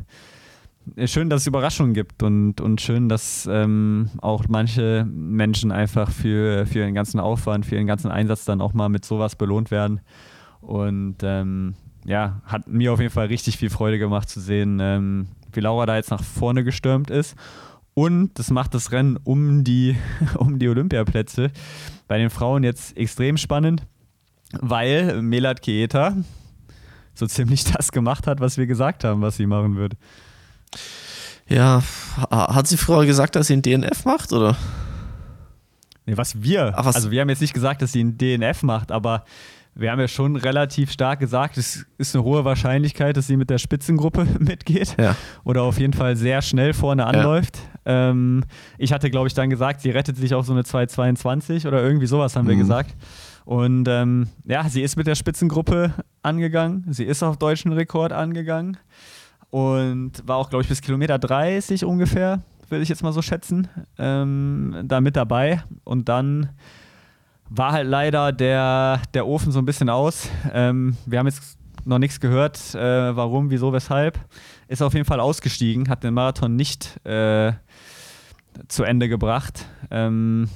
äh, 0.94 1.06
schön, 1.06 1.28
dass 1.28 1.42
es 1.42 1.46
Überraschungen 1.46 1.94
gibt 1.94 2.22
und, 2.22 2.60
und 2.60 2.80
schön, 2.80 3.08
dass 3.08 3.48
ähm, 3.50 4.10
auch 4.18 4.44
manche 4.48 5.06
Menschen 5.08 5.72
einfach 5.72 6.10
für, 6.10 6.66
für 6.66 6.80
ihren 6.80 6.94
ganzen 6.94 7.20
Aufwand, 7.20 7.66
für 7.66 7.74
ihren 7.74 7.86
ganzen 7.86 8.10
Einsatz 8.10 8.44
dann 8.44 8.60
auch 8.60 8.72
mal 8.72 8.88
mit 8.88 9.04
sowas 9.04 9.36
belohnt 9.36 9.70
werden. 9.70 10.00
Und 10.66 11.18
ähm, 11.22 11.74
ja, 12.04 12.40
hat 12.44 12.66
mir 12.66 12.92
auf 12.92 12.98
jeden 13.00 13.12
Fall 13.12 13.26
richtig 13.26 13.56
viel 13.56 13.70
Freude 13.70 13.98
gemacht 14.00 14.28
zu 14.28 14.40
sehen, 14.40 14.78
ähm, 14.80 15.28
wie 15.52 15.60
Laura 15.60 15.86
da 15.86 15.94
jetzt 15.94 16.10
nach 16.10 16.24
vorne 16.24 16.64
gestürmt 16.64 17.08
ist. 17.08 17.36
Und 17.94 18.36
das 18.38 18.50
macht 18.50 18.74
das 18.74 18.90
Rennen 18.90 19.16
um 19.22 19.62
die, 19.62 19.96
um 20.38 20.58
die 20.58 20.68
Olympiaplätze 20.68 21.50
bei 22.08 22.18
den 22.18 22.30
Frauen 22.30 22.64
jetzt 22.64 22.96
extrem 22.96 23.36
spannend, 23.36 23.86
weil 24.60 25.22
Melat 25.22 25.62
Keeta 25.62 26.16
so 27.14 27.26
ziemlich 27.28 27.62
das 27.72 27.92
gemacht 27.92 28.26
hat, 28.26 28.40
was 28.40 28.56
wir 28.58 28.66
gesagt 28.66 29.04
haben, 29.04 29.22
was 29.22 29.36
sie 29.36 29.46
machen 29.46 29.76
wird. 29.76 29.94
Ja, 31.48 31.80
ha- 32.30 32.54
hat 32.54 32.66
sie 32.66 32.76
früher 32.76 33.06
gesagt, 33.06 33.36
dass 33.36 33.46
sie 33.46 33.52
einen 33.52 33.62
DNF 33.62 34.04
macht, 34.04 34.32
oder? 34.32 34.56
Nee, 36.06 36.16
was 36.16 36.42
wir. 36.42 36.74
Ach, 36.76 36.84
was- 36.84 36.96
also 36.96 37.10
wir 37.12 37.20
haben 37.20 37.28
jetzt 37.28 37.40
nicht 37.40 37.54
gesagt, 37.54 37.82
dass 37.82 37.92
sie 37.92 38.00
einen 38.00 38.18
DNF 38.18 38.62
macht, 38.64 38.90
aber 38.90 39.24
wir 39.78 39.90
haben 39.92 40.00
ja 40.00 40.08
schon 40.08 40.36
relativ 40.36 40.90
stark 40.90 41.20
gesagt, 41.20 41.58
es 41.58 41.86
ist 41.98 42.14
eine 42.16 42.24
hohe 42.24 42.44
Wahrscheinlichkeit, 42.44 43.16
dass 43.16 43.26
sie 43.26 43.36
mit 43.36 43.50
der 43.50 43.58
Spitzengruppe 43.58 44.26
mitgeht 44.38 44.96
Ja. 44.98 45.14
oder 45.44 45.62
auf 45.62 45.78
jeden 45.78 45.92
Fall 45.92 46.16
sehr 46.16 46.42
schnell 46.42 46.72
vorne 46.72 47.06
anläuft. 47.06 47.58
Ähm, 47.84 48.44
ich 48.78 48.92
hatte, 48.92 49.10
glaube 49.10 49.28
ich, 49.28 49.34
dann 49.34 49.50
gesagt, 49.50 49.80
sie 49.82 49.90
rettet 49.90 50.16
sich 50.16 50.34
auf 50.34 50.46
so 50.46 50.52
eine 50.52 50.62
2,22 50.62 51.66
oder 51.68 51.82
irgendwie 51.82 52.06
sowas 52.06 52.34
haben 52.36 52.48
wir 52.48 52.54
Mhm. 52.54 52.60
gesagt. 52.60 52.94
Und 53.44 53.86
ähm, 53.88 54.28
ja, 54.44 54.68
sie 54.68 54.82
ist 54.82 54.96
mit 54.96 55.06
der 55.06 55.14
Spitzengruppe 55.14 55.92
angegangen. 56.22 56.84
Sie 56.90 57.04
ist 57.04 57.22
auf 57.22 57.36
deutschen 57.36 57.72
Rekord 57.72 58.12
angegangen 58.12 58.76
und 59.50 60.12
war 60.26 60.36
auch, 60.36 60.50
glaube 60.50 60.62
ich, 60.62 60.68
bis 60.68 60.80
Kilometer 60.82 61.18
30 61.18 61.84
ungefähr, 61.84 62.42
würde 62.68 62.82
ich 62.82 62.88
jetzt 62.88 63.02
mal 63.04 63.12
so 63.12 63.22
schätzen, 63.22 63.68
ähm, 63.98 64.74
da 64.84 65.00
mit 65.00 65.14
dabei. 65.16 65.62
Und 65.84 66.08
dann 66.08 66.48
war 67.48 67.72
halt 67.72 67.86
leider 67.86 68.32
der, 68.32 69.00
der 69.14 69.26
Ofen 69.26 69.52
so 69.52 69.58
ein 69.58 69.64
bisschen 69.64 69.88
aus. 69.88 70.28
Ähm, 70.52 70.96
wir 71.06 71.18
haben 71.18 71.26
jetzt 71.26 71.58
noch 71.84 71.98
nichts 71.98 72.20
gehört, 72.20 72.74
äh, 72.74 73.16
warum, 73.16 73.50
wieso, 73.50 73.72
weshalb. 73.72 74.18
Ist 74.68 74.82
auf 74.82 74.94
jeden 74.94 75.06
Fall 75.06 75.20
ausgestiegen, 75.20 75.88
hat 75.88 76.02
den 76.02 76.14
Marathon 76.14 76.56
nicht 76.56 77.04
äh, 77.06 77.52
zu 78.68 78.82
Ende 78.84 79.08
gebracht. 79.08 79.66
Ähm, 79.90 80.48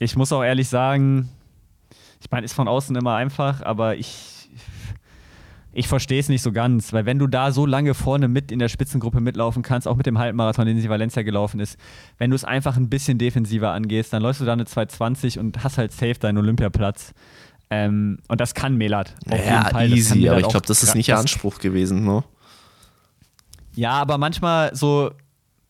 ich 0.00 0.16
muss 0.16 0.32
auch 0.32 0.42
ehrlich 0.42 0.68
sagen, 0.68 1.28
ich 2.20 2.30
meine, 2.30 2.44
ist 2.44 2.54
von 2.54 2.68
außen 2.68 2.96
immer 2.96 3.14
einfach, 3.14 3.62
aber 3.62 3.96
ich, 3.96 4.37
ich 5.72 5.86
verstehe 5.86 6.18
es 6.18 6.28
nicht 6.28 6.42
so 6.42 6.52
ganz, 6.52 6.92
weil 6.92 7.06
wenn 7.06 7.18
du 7.18 7.26
da 7.26 7.52
so 7.52 7.66
lange 7.66 7.94
vorne 7.94 8.28
mit 8.28 8.50
in 8.50 8.58
der 8.58 8.68
Spitzengruppe 8.68 9.20
mitlaufen 9.20 9.62
kannst, 9.62 9.86
auch 9.86 9.96
mit 9.96 10.06
dem 10.06 10.18
Halbmarathon, 10.18 10.66
den 10.66 10.80
sie 10.80 10.88
Valencia 10.88 11.22
gelaufen 11.22 11.60
ist, 11.60 11.78
wenn 12.16 12.30
du 12.30 12.36
es 12.36 12.44
einfach 12.44 12.76
ein 12.76 12.88
bisschen 12.88 13.18
defensiver 13.18 13.72
angehst, 13.72 14.12
dann 14.12 14.22
läufst 14.22 14.40
du 14.40 14.44
da 14.44 14.54
eine 14.54 14.64
220 14.64 15.38
und 15.38 15.62
hast 15.62 15.78
halt 15.78 15.92
safe 15.92 16.14
deinen 16.14 16.38
Olympiaplatz. 16.38 17.12
Ähm, 17.70 18.18
und 18.28 18.40
das 18.40 18.54
kann 18.54 18.76
Melat. 18.76 19.14
Auf 19.30 19.38
ja, 19.38 19.58
jeden 19.58 19.70
Fall. 19.70 19.92
easy, 19.92 20.28
aber 20.28 20.40
ich 20.40 20.48
glaube, 20.48 20.66
das 20.66 20.82
ist 20.82 20.94
nicht 20.94 21.08
der 21.08 21.18
Anspruch 21.18 21.58
gewesen, 21.58 22.04
ne? 22.04 22.24
Ja, 23.74 23.92
aber 23.92 24.18
manchmal 24.18 24.74
so, 24.74 25.12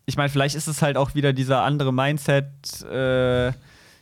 ich 0.06 0.16
meine, 0.16 0.28
vielleicht 0.28 0.54
ist 0.54 0.68
es 0.68 0.80
halt 0.80 0.96
auch 0.96 1.14
wieder 1.14 1.32
dieser 1.32 1.64
andere 1.64 1.92
Mindset, 1.92 2.46
äh, 2.84 3.52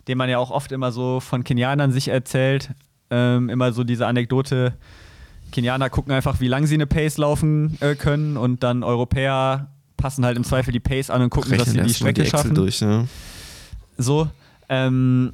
den 0.06 0.18
man 0.18 0.28
ja 0.28 0.38
auch 0.38 0.50
oft 0.50 0.70
immer 0.72 0.92
so 0.92 1.20
von 1.20 1.42
Kenianern 1.42 1.90
sich 1.90 2.08
erzählt. 2.08 2.70
Ähm, 3.10 3.48
immer 3.48 3.72
so 3.72 3.82
diese 3.82 4.06
Anekdote, 4.06 4.74
Kenianer 5.52 5.90
gucken 5.90 6.12
einfach, 6.12 6.40
wie 6.40 6.48
lang 6.48 6.66
sie 6.66 6.74
eine 6.74 6.86
Pace 6.86 7.18
laufen 7.18 7.78
äh, 7.80 7.94
können 7.94 8.36
und 8.36 8.62
dann 8.62 8.82
Europäer 8.82 9.70
passen 9.96 10.24
halt 10.24 10.36
im 10.36 10.44
Zweifel 10.44 10.72
die 10.72 10.80
Pace 10.80 11.10
an 11.10 11.22
und 11.22 11.30
gucken, 11.30 11.50
Rechnen 11.50 11.76
dass 11.76 11.84
sie 11.84 11.88
die 11.88 11.94
Strecke 11.94 12.22
die 12.24 12.28
schaffen. 12.28 12.54
Durch, 12.54 12.80
ne? 12.80 13.08
So. 13.96 14.28
Ähm, 14.68 15.32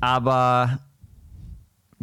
aber 0.00 0.78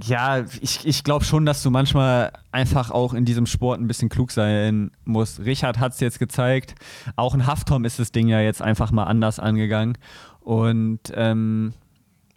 ja, 0.01 0.43
ich, 0.61 0.85
ich 0.85 1.03
glaube 1.03 1.23
schon, 1.23 1.45
dass 1.45 1.61
du 1.61 1.69
manchmal 1.69 2.31
einfach 2.51 2.89
auch 2.89 3.13
in 3.13 3.25
diesem 3.25 3.45
Sport 3.45 3.79
ein 3.79 3.87
bisschen 3.87 4.09
klug 4.09 4.31
sein 4.31 4.91
musst. 5.05 5.39
Richard 5.41 5.79
hat 5.79 5.93
es 5.93 5.99
jetzt 5.99 6.19
gezeigt. 6.19 6.75
Auch 7.15 7.35
in 7.35 7.45
Haftom 7.45 7.85
ist 7.85 7.99
das 7.99 8.11
Ding 8.11 8.27
ja 8.27 8.41
jetzt 8.41 8.61
einfach 8.61 8.91
mal 8.91 9.03
anders 9.03 9.39
angegangen. 9.39 9.97
Und 10.41 10.99
ähm, 11.15 11.73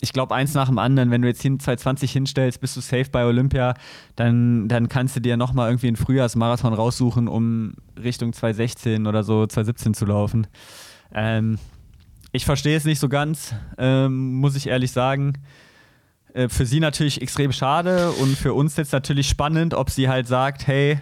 ich 0.01 0.13
glaube, 0.13 0.35
eins 0.35 0.55
nach 0.55 0.69
dem 0.69 0.79
anderen, 0.79 1.11
wenn 1.11 1.23
du 1.23 1.29
jetzt 1.29 1.43
hin 1.43 1.59
2020 1.59 2.13
hinstellst, 2.13 2.61
bist 2.61 2.77
du 2.77 2.81
safe 2.81 3.09
bei 3.11 3.25
Olympia, 3.25 3.75
dann, 4.15 4.69
dann 4.69 4.89
kannst 4.89 5.17
du 5.17 5.21
dir 5.21 5.37
nochmal 5.37 5.71
irgendwie 5.71 5.89
einen 5.89 5.97
Frühjahrsmarathon 5.97 6.75
raussuchen, 6.75 7.29
um 7.29 7.75
Richtung 7.99 8.33
2016 8.33 9.07
oder 9.07 9.23
so 9.23 9.47
2017 9.47 9.95
zu 9.95 10.05
laufen. 10.05 10.47
Ähm, 11.15 11.59
ich 12.33 12.45
verstehe 12.45 12.77
es 12.77 12.85
nicht 12.85 13.01
so 13.01 13.09
ganz, 13.09 13.55
ähm, 13.79 14.35
muss 14.35 14.55
ich 14.55 14.67
ehrlich 14.67 14.93
sagen. 14.93 15.33
Äh, 16.35 16.51
für 16.51 16.67
sie 16.67 16.81
natürlich 16.81 17.23
extrem 17.23 17.53
schade 17.53 18.11
und 18.11 18.37
für 18.37 18.53
uns 18.53 18.77
jetzt 18.77 18.93
natürlich 18.93 19.29
spannend, 19.29 19.73
ob 19.73 19.89
sie 19.89 20.11
halt 20.11 20.27
sagt, 20.27 20.67
hey, 20.67 21.01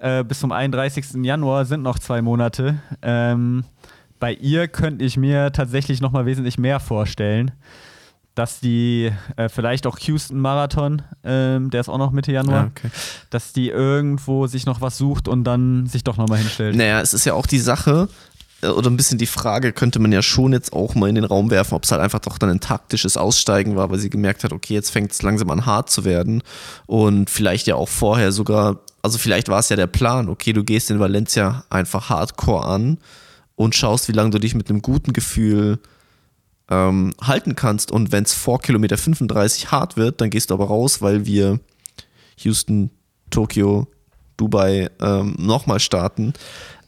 äh, 0.00 0.22
bis 0.22 0.38
zum 0.38 0.52
31. 0.52 1.24
Januar 1.24 1.64
sind 1.64 1.82
noch 1.82 1.98
zwei 1.98 2.22
Monate. 2.22 2.80
Ähm, 3.02 3.64
bei 4.20 4.32
ihr 4.32 4.68
könnte 4.68 5.04
ich 5.04 5.16
mir 5.16 5.50
tatsächlich 5.50 6.00
nochmal 6.00 6.26
wesentlich 6.26 6.56
mehr 6.56 6.78
vorstellen 6.78 7.50
dass 8.34 8.60
die 8.60 9.12
äh, 9.36 9.48
vielleicht 9.48 9.86
auch 9.86 9.98
Houston 9.98 10.40
Marathon, 10.40 11.02
ähm, 11.22 11.70
der 11.70 11.82
ist 11.82 11.88
auch 11.88 11.98
noch 11.98 12.12
Mitte 12.12 12.32
Januar, 12.32 12.62
ja, 12.62 12.70
okay. 12.70 12.90
dass 13.30 13.52
die 13.52 13.68
irgendwo 13.68 14.46
sich 14.46 14.64
noch 14.64 14.80
was 14.80 14.96
sucht 14.96 15.28
und 15.28 15.44
dann 15.44 15.86
sich 15.86 16.02
doch 16.02 16.16
nochmal 16.16 16.38
hinstellt. 16.38 16.76
Naja, 16.76 17.00
es 17.00 17.12
ist 17.12 17.26
ja 17.26 17.34
auch 17.34 17.46
die 17.46 17.58
Sache, 17.58 18.08
äh, 18.62 18.68
oder 18.68 18.88
ein 18.88 18.96
bisschen 18.96 19.18
die 19.18 19.26
Frage, 19.26 19.72
könnte 19.72 19.98
man 19.98 20.12
ja 20.12 20.22
schon 20.22 20.52
jetzt 20.52 20.72
auch 20.72 20.94
mal 20.94 21.08
in 21.08 21.16
den 21.16 21.24
Raum 21.24 21.50
werfen, 21.50 21.74
ob 21.74 21.84
es 21.84 21.92
halt 21.92 22.00
einfach 22.00 22.20
doch 22.20 22.38
dann 22.38 22.50
ein 22.50 22.60
taktisches 22.60 23.16
Aussteigen 23.16 23.76
war, 23.76 23.90
weil 23.90 23.98
sie 23.98 24.10
gemerkt 24.10 24.44
hat, 24.44 24.52
okay, 24.52 24.74
jetzt 24.74 24.90
fängt 24.90 25.12
es 25.12 25.22
langsam 25.22 25.50
an 25.50 25.66
hart 25.66 25.90
zu 25.90 26.04
werden 26.04 26.42
und 26.86 27.28
vielleicht 27.28 27.66
ja 27.66 27.74
auch 27.74 27.88
vorher 27.88 28.32
sogar, 28.32 28.80
also 29.02 29.18
vielleicht 29.18 29.48
war 29.48 29.58
es 29.58 29.68
ja 29.68 29.76
der 29.76 29.88
Plan, 29.88 30.28
okay, 30.28 30.52
du 30.52 30.64
gehst 30.64 30.90
in 30.90 31.00
Valencia 31.00 31.64
einfach 31.68 32.08
hardcore 32.08 32.64
an 32.64 32.98
und 33.56 33.74
schaust, 33.74 34.08
wie 34.08 34.12
lange 34.12 34.30
du 34.30 34.38
dich 34.38 34.54
mit 34.54 34.70
einem 34.70 34.80
guten 34.80 35.12
Gefühl 35.12 35.78
ähm, 36.72 37.12
halten 37.20 37.54
kannst. 37.54 37.92
Und 37.92 38.12
wenn 38.12 38.24
es 38.24 38.32
vor 38.32 38.60
Kilometer 38.60 38.96
35 38.96 39.70
hart 39.70 39.96
wird, 39.96 40.20
dann 40.20 40.30
gehst 40.30 40.50
du 40.50 40.54
aber 40.54 40.66
raus, 40.66 41.02
weil 41.02 41.26
wir 41.26 41.60
Houston, 42.38 42.90
Tokio, 43.30 43.86
Dubai 44.38 44.90
ähm, 45.00 45.36
nochmal 45.38 45.80
starten, 45.80 46.32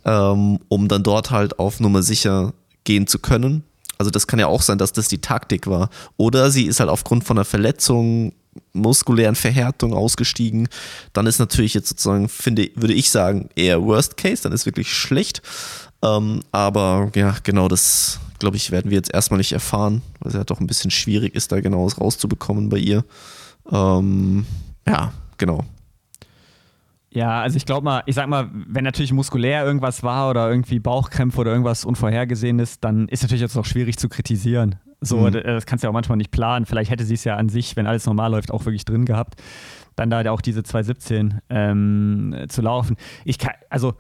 ähm, 0.06 0.58
um 0.68 0.88
dann 0.88 1.02
dort 1.02 1.30
halt 1.30 1.58
auf 1.58 1.80
Nummer 1.80 2.02
sicher 2.02 2.54
gehen 2.84 3.06
zu 3.06 3.18
können. 3.18 3.62
Also 3.98 4.10
das 4.10 4.26
kann 4.26 4.38
ja 4.38 4.46
auch 4.46 4.62
sein, 4.62 4.78
dass 4.78 4.92
das 4.92 5.08
die 5.08 5.20
Taktik 5.20 5.66
war. 5.66 5.90
Oder 6.16 6.50
sie 6.50 6.64
ist 6.64 6.80
halt 6.80 6.90
aufgrund 6.90 7.24
von 7.24 7.36
einer 7.36 7.44
Verletzung, 7.44 8.32
muskulären 8.72 9.34
Verhärtung 9.34 9.92
ausgestiegen. 9.92 10.68
Dann 11.12 11.26
ist 11.26 11.38
natürlich 11.38 11.74
jetzt 11.74 11.88
sozusagen, 11.88 12.28
finde, 12.28 12.70
würde 12.74 12.94
ich 12.94 13.10
sagen, 13.10 13.50
eher 13.54 13.82
Worst 13.82 14.16
Case, 14.16 14.42
dann 14.42 14.52
ist 14.52 14.66
wirklich 14.66 14.92
schlecht. 14.92 15.42
Ähm, 16.02 16.42
aber 16.52 17.10
ja, 17.14 17.36
genau 17.42 17.68
das 17.68 18.18
glaube 18.44 18.58
ich, 18.58 18.70
werden 18.70 18.90
wir 18.90 18.98
jetzt 18.98 19.12
erstmal 19.12 19.38
nicht 19.38 19.52
erfahren, 19.52 20.02
weil 20.20 20.28
es 20.28 20.36
ja 20.36 20.44
doch 20.44 20.60
ein 20.60 20.66
bisschen 20.66 20.90
schwierig 20.90 21.34
ist, 21.34 21.50
da 21.50 21.60
genaues 21.60 21.98
rauszubekommen 21.98 22.68
bei 22.68 22.76
ihr. 22.76 23.02
Ähm, 23.72 24.44
ja, 24.86 25.14
genau. 25.38 25.64
Ja, 27.08 27.40
also 27.40 27.56
ich 27.56 27.64
glaube 27.64 27.84
mal, 27.84 28.02
ich 28.04 28.16
sag 28.16 28.28
mal, 28.28 28.50
wenn 28.52 28.84
natürlich 28.84 29.14
muskulär 29.14 29.64
irgendwas 29.64 30.02
war 30.02 30.28
oder 30.28 30.50
irgendwie 30.50 30.78
Bauchkrämpfe 30.78 31.40
oder 31.40 31.52
irgendwas 31.52 31.86
Unvorhergesehenes, 31.86 32.80
dann 32.80 33.08
ist 33.08 33.22
natürlich 33.22 33.40
jetzt 33.40 33.56
auch 33.56 33.64
schwierig 33.64 33.96
zu 33.96 34.10
kritisieren. 34.10 34.74
So, 35.00 35.20
mhm. 35.20 35.32
das 35.32 35.64
kannst 35.64 35.82
du 35.82 35.86
ja 35.86 35.90
auch 35.90 35.94
manchmal 35.94 36.18
nicht 36.18 36.30
planen. 36.30 36.66
Vielleicht 36.66 36.90
hätte 36.90 37.06
sie 37.06 37.14
es 37.14 37.24
ja 37.24 37.36
an 37.36 37.48
sich, 37.48 37.76
wenn 37.76 37.86
alles 37.86 38.04
normal 38.04 38.30
läuft, 38.32 38.50
auch 38.50 38.66
wirklich 38.66 38.84
drin 38.84 39.06
gehabt, 39.06 39.40
dann 39.96 40.10
da 40.10 40.30
auch 40.30 40.42
diese 40.42 40.64
217 40.64 41.40
ähm, 41.48 42.44
zu 42.48 42.60
laufen. 42.60 42.96
Ich 43.24 43.38
kann, 43.38 43.54
also, 43.70 43.94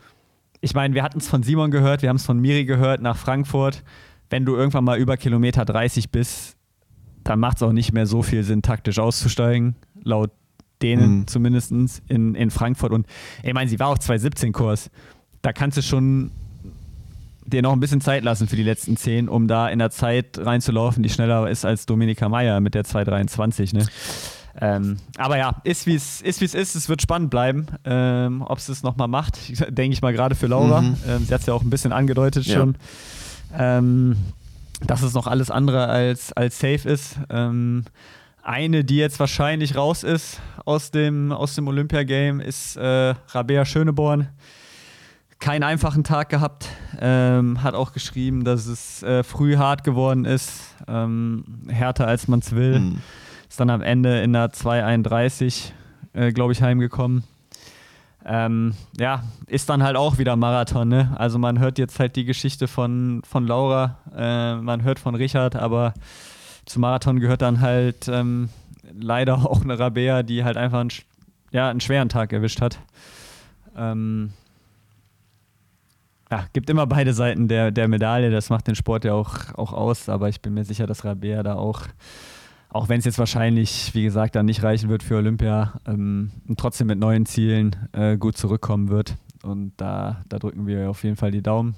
ich 0.60 0.74
meine, 0.74 0.94
wir 0.94 1.02
hatten 1.02 1.18
es 1.18 1.28
von 1.28 1.42
Simon 1.42 1.70
gehört, 1.70 2.02
wir 2.02 2.10
haben 2.10 2.16
es 2.16 2.26
von 2.26 2.38
Miri 2.38 2.66
gehört 2.66 3.00
nach 3.00 3.16
Frankfurt 3.16 3.82
wenn 4.30 4.44
du 4.44 4.56
irgendwann 4.56 4.84
mal 4.84 4.98
über 4.98 5.16
Kilometer 5.16 5.64
30 5.64 6.10
bist, 6.10 6.56
dann 7.22 7.40
macht 7.40 7.56
es 7.58 7.62
auch 7.62 7.72
nicht 7.72 7.92
mehr 7.92 8.06
so 8.06 8.22
viel 8.22 8.42
Sinn, 8.42 8.62
taktisch 8.62 8.98
auszusteigen, 8.98 9.76
laut 10.02 10.30
denen 10.82 11.20
mhm. 11.20 11.26
zumindest 11.26 11.72
in, 12.08 12.34
in 12.34 12.50
Frankfurt. 12.50 12.92
Und 12.92 13.06
ich 13.42 13.54
meine, 13.54 13.70
sie 13.70 13.78
war 13.78 13.88
auch 13.88 13.98
217-Kurs. 13.98 14.90
Da 15.42 15.52
kannst 15.52 15.78
du 15.78 15.82
schon 15.82 16.30
dir 17.46 17.62
noch 17.62 17.72
ein 17.72 17.80
bisschen 17.80 18.00
Zeit 18.00 18.24
lassen 18.24 18.48
für 18.48 18.56
die 18.56 18.62
letzten 18.62 18.96
10, 18.96 19.28
um 19.28 19.48
da 19.48 19.68
in 19.68 19.78
der 19.78 19.90
Zeit 19.90 20.38
reinzulaufen, 20.38 21.02
die 21.02 21.10
schneller 21.10 21.48
ist 21.48 21.64
als 21.64 21.86
Dominika 21.86 22.28
Meyer 22.28 22.60
mit 22.60 22.74
der 22.74 22.84
223. 22.84 23.74
Ne? 23.74 23.86
Ähm, 24.60 24.98
aber 25.18 25.36
ja, 25.36 25.60
ist 25.64 25.86
wie 25.86 25.94
es 25.94 26.20
ist, 26.20 26.42
ist. 26.42 26.74
Es 26.74 26.88
wird 26.88 27.02
spannend 27.02 27.30
bleiben, 27.30 27.66
ähm, 27.84 28.42
ob 28.42 28.58
es 28.58 28.68
es 28.68 28.82
nochmal 28.82 29.08
macht. 29.08 29.38
Denke 29.68 29.94
ich 29.94 30.02
mal 30.02 30.12
gerade 30.12 30.34
für 30.34 30.46
Laura. 30.46 30.80
Mhm. 30.80 30.96
Ähm, 31.06 31.24
sie 31.24 31.34
hat 31.34 31.40
es 31.40 31.46
ja 31.46 31.54
auch 31.54 31.62
ein 31.62 31.70
bisschen 31.70 31.92
angedeutet 31.92 32.46
ja. 32.46 32.58
schon 32.58 32.76
ähm, 33.56 34.16
dass 34.86 35.02
es 35.02 35.14
noch 35.14 35.26
alles 35.26 35.50
andere 35.50 35.86
als, 35.86 36.32
als 36.32 36.58
safe 36.58 36.88
ist. 36.88 37.18
Ähm, 37.30 37.84
eine, 38.42 38.84
die 38.84 38.96
jetzt 38.96 39.18
wahrscheinlich 39.20 39.76
raus 39.76 40.02
ist 40.02 40.40
aus 40.64 40.90
dem, 40.90 41.32
aus 41.32 41.54
dem 41.54 41.66
Olympia-Game, 41.66 42.40
ist 42.40 42.76
äh, 42.76 43.14
Rabea 43.28 43.64
Schöneborn. 43.64 44.28
Keinen 45.38 45.62
einfachen 45.62 46.04
Tag 46.04 46.28
gehabt. 46.28 46.68
Ähm, 47.00 47.62
hat 47.62 47.74
auch 47.74 47.92
geschrieben, 47.92 48.44
dass 48.44 48.66
es 48.66 49.02
äh, 49.02 49.22
früh 49.22 49.56
hart 49.56 49.84
geworden 49.84 50.24
ist. 50.24 50.74
Ähm, 50.86 51.44
härter 51.68 52.06
als 52.06 52.28
man 52.28 52.40
es 52.40 52.54
will. 52.54 52.80
Mhm. 52.80 53.00
Ist 53.48 53.60
dann 53.60 53.70
am 53.70 53.82
Ende 53.82 54.22
in 54.22 54.32
der 54.32 54.52
231, 54.52 55.72
äh, 56.12 56.32
glaube 56.32 56.52
ich, 56.52 56.62
heimgekommen. 56.62 57.24
Ähm, 58.26 58.74
ja, 58.98 59.22
ist 59.46 59.68
dann 59.68 59.82
halt 59.82 59.96
auch 59.96 60.16
wieder 60.16 60.34
Marathon, 60.36 60.88
ne? 60.88 61.14
Also 61.18 61.38
man 61.38 61.58
hört 61.58 61.78
jetzt 61.78 61.98
halt 62.00 62.16
die 62.16 62.24
Geschichte 62.24 62.68
von, 62.68 63.22
von 63.28 63.46
Laura, 63.46 63.98
äh, 64.16 64.54
man 64.56 64.82
hört 64.82 64.98
von 64.98 65.14
Richard, 65.14 65.56
aber 65.56 65.92
zum 66.64 66.80
Marathon 66.80 67.20
gehört 67.20 67.42
dann 67.42 67.60
halt 67.60 68.08
ähm, 68.08 68.48
leider 68.98 69.34
auch 69.50 69.62
eine 69.62 69.78
Rabea, 69.78 70.22
die 70.22 70.42
halt 70.42 70.56
einfach 70.56 70.80
einen, 70.80 70.90
ja, 71.52 71.68
einen 71.68 71.80
schweren 71.80 72.08
Tag 72.08 72.32
erwischt 72.32 72.62
hat. 72.62 72.78
Ähm, 73.76 74.32
ja, 76.30 76.46
gibt 76.54 76.70
immer 76.70 76.86
beide 76.86 77.12
Seiten 77.12 77.48
der, 77.48 77.70
der 77.70 77.88
Medaille, 77.88 78.30
das 78.30 78.48
macht 78.48 78.66
den 78.66 78.74
Sport 78.74 79.04
ja 79.04 79.12
auch, 79.12 79.54
auch 79.56 79.74
aus, 79.74 80.08
aber 80.08 80.30
ich 80.30 80.40
bin 80.40 80.54
mir 80.54 80.64
sicher, 80.64 80.86
dass 80.86 81.04
Rabea 81.04 81.42
da 81.42 81.56
auch 81.56 81.82
auch 82.74 82.88
wenn 82.88 82.98
es 82.98 83.04
jetzt 83.04 83.20
wahrscheinlich, 83.20 83.94
wie 83.94 84.02
gesagt, 84.02 84.34
dann 84.34 84.46
nicht 84.46 84.64
reichen 84.64 84.88
wird 84.88 85.04
für 85.04 85.16
Olympia, 85.16 85.74
ähm, 85.86 86.32
trotzdem 86.56 86.88
mit 86.88 86.98
neuen 86.98 87.24
Zielen 87.24 87.76
äh, 87.92 88.16
gut 88.16 88.36
zurückkommen 88.36 88.88
wird. 88.88 89.14
Und 89.44 89.72
da, 89.76 90.24
da 90.28 90.40
drücken 90.40 90.66
wir 90.66 90.90
auf 90.90 91.04
jeden 91.04 91.14
Fall 91.14 91.30
die 91.30 91.42
Daumen. 91.42 91.76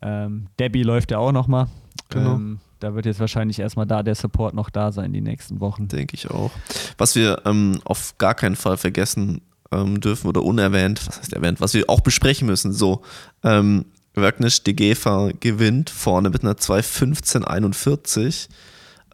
Ähm, 0.00 0.46
Debbie 0.58 0.84
läuft 0.84 1.10
ja 1.10 1.18
auch 1.18 1.32
nochmal. 1.32 1.66
Genau. 2.08 2.36
Ähm, 2.36 2.60
da 2.78 2.94
wird 2.94 3.04
jetzt 3.04 3.20
wahrscheinlich 3.20 3.58
erstmal 3.58 3.86
da 3.86 4.02
der 4.02 4.14
Support 4.14 4.54
noch 4.54 4.70
da 4.70 4.90
sein 4.90 5.12
die 5.12 5.20
nächsten 5.20 5.60
Wochen. 5.60 5.86
Denke 5.86 6.14
ich 6.14 6.30
auch. 6.30 6.50
Was 6.96 7.14
wir 7.14 7.42
ähm, 7.44 7.78
auf 7.84 8.16
gar 8.16 8.34
keinen 8.34 8.56
Fall 8.56 8.78
vergessen 8.78 9.42
ähm, 9.70 10.00
dürfen 10.00 10.28
oder 10.28 10.42
unerwähnt, 10.42 11.06
was 11.06 11.18
heißt 11.18 11.34
erwähnt, 11.34 11.60
was 11.60 11.74
wir 11.74 11.90
auch 11.90 12.00
besprechen 12.00 12.46
müssen, 12.46 12.72
so, 12.72 13.02
ähm, 13.42 13.84
Wagnish 14.14 14.62
de 14.64 14.72
Gefa 14.72 15.30
gewinnt 15.38 15.90
vorne 15.90 16.30
mit 16.30 16.42
einer 16.42 16.54
2.15.41 16.54 18.48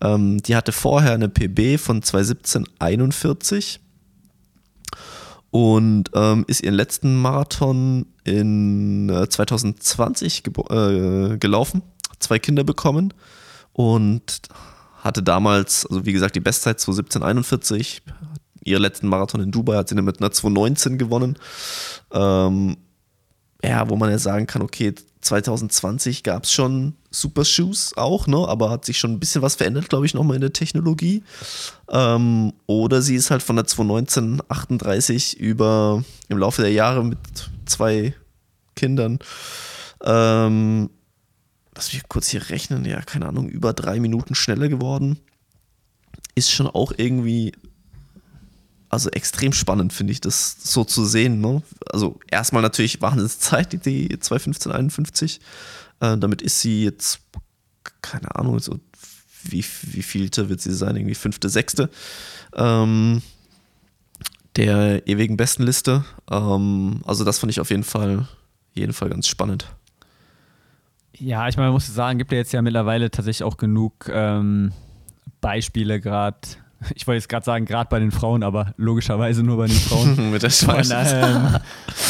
ähm, 0.01 0.43
die 0.43 0.57
hatte 0.57 0.73
vorher 0.73 1.13
eine 1.13 1.29
PB 1.29 1.81
von 1.81 2.03
217,41 2.03 3.79
und 5.51 6.11
ähm, 6.15 6.45
ist 6.49 6.63
ihren 6.63 6.75
letzten 6.75 7.17
Marathon 7.17 8.07
in 8.25 9.09
äh, 9.09 9.29
2020 9.29 10.43
äh, 10.47 11.39
gelaufen, 11.39 11.83
zwei 12.19 12.39
Kinder 12.39 12.65
bekommen 12.65 13.15
und 13.73 14.43
hatte 14.97 15.23
damals, 15.23 15.87
also 15.87 16.05
wie 16.05 16.13
gesagt, 16.13 16.35
die 16.35 16.41
Bestzeit 16.41 16.79
217,41. 16.79 18.01
Ihren 18.65 18.83
letzten 18.83 19.07
Marathon 19.07 19.41
in 19.41 19.53
Dubai 19.53 19.77
hat 19.77 19.89
sie 19.89 19.95
dann 19.95 20.05
mit 20.05 20.21
einer 20.21 20.33
219 20.33 20.99
gewonnen. 20.99 21.39
Ähm, 22.13 22.77
ja, 23.63 23.89
wo 23.89 23.97
man 23.97 24.11
ja 24.11 24.19
sagen 24.19 24.47
kann, 24.47 24.63
okay, 24.63 24.95
2020 25.21 26.23
gab 26.23 26.45
es 26.45 26.53
schon 26.53 26.95
Super 27.17 27.45
Shoes 27.45 27.97
auch, 27.97 28.27
ne? 28.27 28.37
aber 28.37 28.71
hat 28.71 28.85
sich 28.85 28.99
schon 28.99 29.13
ein 29.13 29.21
bisschen 29.21 29.43
was 29.43 29.55
verändert, 29.55 29.89
glaube 29.89 30.07
ich, 30.07 30.15
nochmal 30.15 30.37
in 30.37 30.43
der 30.43 30.53
Technologie. 30.53 31.23
Ähm, 31.91 32.53
oder 32.67 33.03
sie 33.03 33.15
ist 33.15 33.31
halt 33.31 33.43
von 33.43 33.57
der 33.57 33.67
219 33.67 34.43
38 34.49 35.39
über 35.39 36.05
im 36.29 36.39
Laufe 36.39 36.63
der 36.63 36.73
Jahre 36.73 37.05
mit 37.05 37.19
zwei 37.65 38.15
Kindern. 38.75 39.19
Ähm, 40.05 40.91
lass 41.75 41.93
mich 41.93 42.09
kurz 42.09 42.29
hier 42.29 42.51
rechnen, 42.51 42.85
ja, 42.85 43.01
keine 43.01 43.27
Ahnung, 43.27 43.49
über 43.49 43.73
drei 43.73 43.99
Minuten 43.99 44.35
schneller 44.35 44.69
geworden. 44.69 45.19
Ist 46.35 46.51
schon 46.51 46.67
auch 46.67 46.93
irgendwie 46.97 47.53
also 48.89 49.11
extrem 49.11 49.53
spannend 49.53 49.93
finde 49.93 50.13
ich 50.13 50.21
das 50.21 50.57
so 50.61 50.85
zu 50.85 51.05
sehen. 51.05 51.41
Ne? 51.41 51.63
Also 51.91 52.19
erstmal 52.31 52.63
natürlich 52.63 53.03
Wahnsinnszeit, 53.03 53.73
die, 53.73 53.79
die 53.79 54.19
21551. 54.19 55.41
Äh, 56.01 56.19
damit 56.19 56.43
ist 56.43 56.61
sie 56.61 56.85
jetzt, 56.85 57.21
keine 58.03 58.35
Ahnung, 58.35 58.59
so 58.59 58.79
wie, 59.43 59.65
wie 59.83 60.03
vielte 60.03 60.49
wird 60.49 60.61
sie 60.61 60.75
sein? 60.75 60.97
Irgendwie 60.97 61.15
fünfte, 61.15 61.49
sechste 61.49 61.91
ähm, 62.55 63.23
der 64.57 65.07
ewigen 65.07 65.37
Bestenliste. 65.37 66.05
Ähm, 66.31 67.03
also 67.05 67.25
das 67.25 67.39
fand 67.39 67.53
ich 67.53 67.61
auf 67.61 67.71
jeden 67.71 67.85
Fall, 67.85 68.27
jeden 68.75 68.93
Fall 68.93 69.11
ganz 69.11 69.29
spannend. 69.29 69.67
Ja, 71.19 71.49
ich 71.49 71.57
meine, 71.57 71.69
man 71.69 71.75
muss 71.75 71.87
sagen, 71.87 72.19
gibt 72.19 72.33
ja 72.33 72.39
jetzt 72.39 72.53
ja 72.53 72.61
mittlerweile 72.61 73.11
tatsächlich 73.11 73.45
auch 73.45 73.57
genug 73.57 74.11
ähm, 74.13 74.73
Beispiele 75.41 76.01
gerade 76.01 76.39
ich 76.95 77.07
wollte 77.07 77.17
jetzt 77.17 77.29
gerade 77.29 77.45
sagen, 77.45 77.65
gerade 77.65 77.89
bei 77.89 77.99
den 77.99 78.11
Frauen, 78.11 78.43
aber 78.43 78.73
logischerweise 78.77 79.43
nur 79.43 79.57
bei 79.57 79.67
den 79.67 79.77
Frauen. 79.77 80.31
Mit 80.31 80.43
der 80.43 80.51
Schweiz. 80.51 80.93
Von, 80.93 81.05
ähm, 81.05 81.57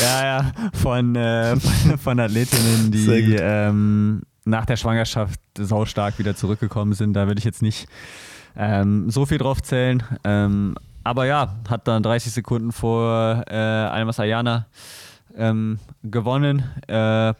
ja, 0.03 0.25
ja, 0.25 0.53
von, 0.75 1.17
äh, 1.17 1.57
von 2.03 2.21
Athletinnen, 2.21 2.91
die 2.91 3.37
ähm, 3.39 4.23
nach 4.45 4.67
der 4.67 4.77
Schwangerschaft 4.77 5.41
saustark 5.59 6.19
wieder 6.19 6.37
zurückgekommen 6.37 6.95
sind. 6.95 7.14
Da 7.14 7.27
würde 7.27 7.39
ich 7.39 7.45
jetzt 7.45 7.62
nicht 7.62 7.89
ähm, 8.57 9.11
so 9.11 9.27
viel 9.27 9.39
drauf 9.39 9.62
zählen. 9.62 10.03
Ähm, 10.25 10.77
aber 11.05 11.27
ja, 11.27 11.55
hat 11.69 11.87
dann 11.87 12.03
30 12.03 12.33
Sekunden 12.33 12.73
vor 12.73 13.45
äh, 13.49 13.55
Almas 13.55 14.19
Ayana 14.19 14.67
ähm, 15.37 15.79
gewonnen. 16.03 16.64
Äh, 16.89 17.35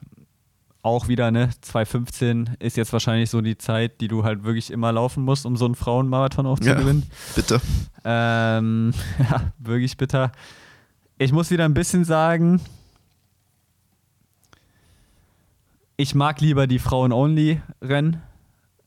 auch 0.87 1.09
wieder, 1.09 1.33
ne, 1.33 1.51
2015 1.63 2.57
ist 2.61 2.77
jetzt 2.77 2.93
wahrscheinlich 2.93 3.29
so 3.29 3.41
die 3.41 3.59
Zeit, 3.59 4.01
die 4.01 4.07
du 4.07 4.23
halt 4.23 4.45
wirklich 4.45 4.71
immer 4.71 4.93
laufen 4.93 5.25
musst, 5.25 5.45
um 5.45 5.57
so 5.57 5.65
einen 5.65 5.75
Frauenmarathon 5.75 6.47
auch 6.47 6.61
zu 6.61 6.69
ja, 6.69 6.75
gewinnen. 6.75 7.11
Bitte. 7.35 7.61
Ähm, 8.05 8.95
ja, 9.19 9.53
wirklich 9.59 9.97
bitter. 9.97 10.31
Ich 11.19 11.33
muss 11.33 11.51
wieder 11.51 11.65
ein 11.65 11.75
bisschen 11.75 12.05
sagen, 12.05 12.61
ich 15.97 16.15
mag 16.15 16.41
lieber 16.41 16.69
die 16.69 16.79
Frauen-Only-Rennen 16.79 18.23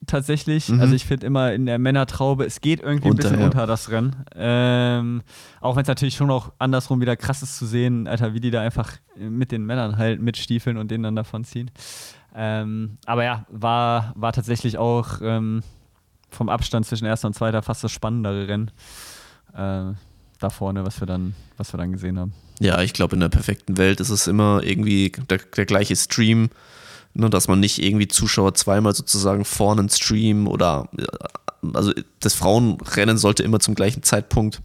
tatsächlich. 0.09 0.69
Mhm. 0.69 0.81
Also 0.81 0.95
ich 0.95 1.05
finde 1.05 1.25
immer 1.25 1.53
in 1.53 1.65
der 1.65 1.79
Männertraube, 1.79 2.45
es 2.45 2.61
geht 2.61 2.81
irgendwie 2.81 3.09
unter, 3.09 3.23
ein 3.23 3.29
bisschen 3.29 3.39
ja. 3.39 3.45
unter 3.45 3.67
das 3.67 3.89
Rennen. 3.89 4.15
Ähm, 4.35 5.21
auch 5.61 5.75
wenn 5.75 5.83
es 5.83 5.87
natürlich 5.87 6.15
schon 6.15 6.29
auch 6.31 6.51
andersrum 6.59 7.01
wieder 7.01 7.15
krass 7.15 7.41
ist 7.41 7.57
zu 7.57 7.65
sehen, 7.65 8.07
Alter, 8.07 8.33
wie 8.33 8.39
die 8.39 8.51
da 8.51 8.61
einfach 8.61 8.93
mit 9.15 9.51
den 9.51 9.65
Männern 9.65 9.97
halt 9.97 10.21
mitstiefeln 10.21 10.77
und 10.77 10.91
denen 10.91 11.03
dann 11.03 11.15
davon 11.15 11.43
ziehen. 11.43 11.71
Ähm, 12.35 12.97
aber 13.05 13.23
ja, 13.23 13.45
war, 13.49 14.13
war 14.15 14.33
tatsächlich 14.33 14.77
auch 14.77 15.21
ähm, 15.21 15.63
vom 16.29 16.49
Abstand 16.49 16.85
zwischen 16.85 17.05
erster 17.05 17.27
und 17.27 17.33
zweiter 17.33 17.61
fast 17.61 17.83
das 17.83 17.91
spannendere 17.91 18.47
Rennen. 18.47 18.71
Äh, 19.53 19.93
da 20.39 20.49
vorne, 20.49 20.85
was 20.85 21.01
wir 21.01 21.05
dann, 21.05 21.35
was 21.57 21.73
wir 21.73 21.77
dann 21.77 21.91
gesehen 21.91 22.17
haben. 22.17 22.33
Ja, 22.59 22.81
ich 22.81 22.93
glaube, 22.93 23.15
in 23.15 23.19
der 23.19 23.29
perfekten 23.29 23.77
Welt 23.77 23.99
ist 23.99 24.09
es 24.09 24.27
immer 24.27 24.61
irgendwie 24.63 25.11
der, 25.29 25.39
der 25.39 25.65
gleiche 25.65 25.95
Stream 25.95 26.49
ne, 27.19 27.29
dass 27.29 27.47
man 27.47 27.59
nicht 27.59 27.81
irgendwie 27.81 28.07
Zuschauer 28.07 28.53
zweimal 28.55 28.95
sozusagen 28.95 29.45
vorne 29.45 29.81
einen 29.81 29.89
Stream 29.89 30.47
oder 30.47 30.89
also 31.73 31.91
das 32.19 32.33
Frauenrennen 32.33 33.17
sollte 33.17 33.43
immer 33.43 33.59
zum 33.59 33.75
gleichen 33.75 34.03
Zeitpunkt 34.03 34.61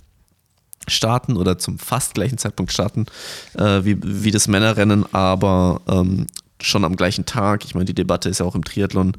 starten 0.87 1.37
oder 1.37 1.59
zum 1.59 1.79
fast 1.79 2.15
gleichen 2.15 2.39
Zeitpunkt 2.39 2.73
starten 2.73 3.07
äh, 3.55 3.85
wie, 3.85 3.99
wie 4.03 4.31
das 4.31 4.49
Männerrennen, 4.49 5.07
aber 5.13 5.81
ähm, 5.89 6.27
schon 6.61 6.85
am 6.85 6.97
gleichen 6.97 7.27
Tag. 7.27 7.65
Ich 7.65 7.75
meine, 7.75 7.85
die 7.85 7.95
Debatte 7.95 8.29
ist 8.29 8.41
ja 8.41 8.47
auch 8.47 8.55
im 8.55 8.65
Triathlon 8.65 9.17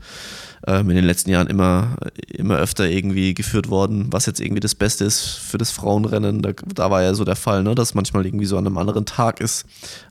ähm, 0.67 0.89
in 0.89 0.95
den 0.95 1.05
letzten 1.05 1.29
Jahren 1.29 1.47
immer, 1.47 1.95
immer 2.27 2.57
öfter 2.57 2.89
irgendwie 2.89 3.33
geführt 3.33 3.69
worden, 3.69 4.07
was 4.11 4.25
jetzt 4.25 4.39
irgendwie 4.39 4.61
das 4.61 4.75
Beste 4.75 5.05
ist 5.05 5.23
für 5.23 5.57
das 5.57 5.71
Frauenrennen. 5.71 6.41
Da, 6.41 6.53
da 6.53 6.89
war 6.89 7.03
ja 7.03 7.13
so 7.13 7.23
der 7.23 7.35
Fall, 7.35 7.63
ne, 7.63 7.75
dass 7.75 7.93
manchmal 7.93 8.25
irgendwie 8.25 8.45
so 8.45 8.57
an 8.57 8.65
einem 8.65 8.77
anderen 8.77 9.05
Tag 9.05 9.41
ist. 9.41 9.65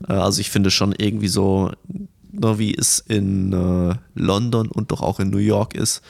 Äh, 0.07 0.13
also 0.13 0.39
ich 0.39 0.49
finde 0.49 0.71
schon 0.71 0.93
irgendwie 0.97 1.27
so 1.27 1.71
ne, 2.39 2.59
wie 2.59 2.75
es 2.75 2.99
in 2.99 3.53
äh, 3.53 3.95
London 4.13 4.67
und 4.67 4.91
doch 4.91 5.01
auch 5.01 5.19
in 5.19 5.29
New 5.29 5.37
York 5.37 5.75
ist, 5.75 6.01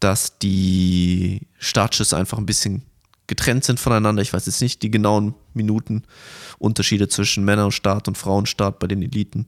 dass 0.00 0.38
die 0.38 1.46
Startschüsse 1.58 2.16
einfach 2.16 2.38
ein 2.38 2.46
bisschen 2.46 2.82
getrennt 3.26 3.64
sind 3.64 3.78
voneinander. 3.78 4.22
Ich 4.22 4.32
weiß 4.32 4.46
jetzt 4.46 4.62
nicht 4.62 4.82
die 4.82 4.90
genauen 4.90 5.34
Minutenunterschiede 5.54 7.08
zwischen 7.08 7.44
Männer- 7.44 7.66
und 7.66 7.72
Start 7.72 8.08
und 8.08 8.16
Frauenstart 8.16 8.78
bei 8.78 8.86
den 8.86 9.02
Eliten. 9.02 9.46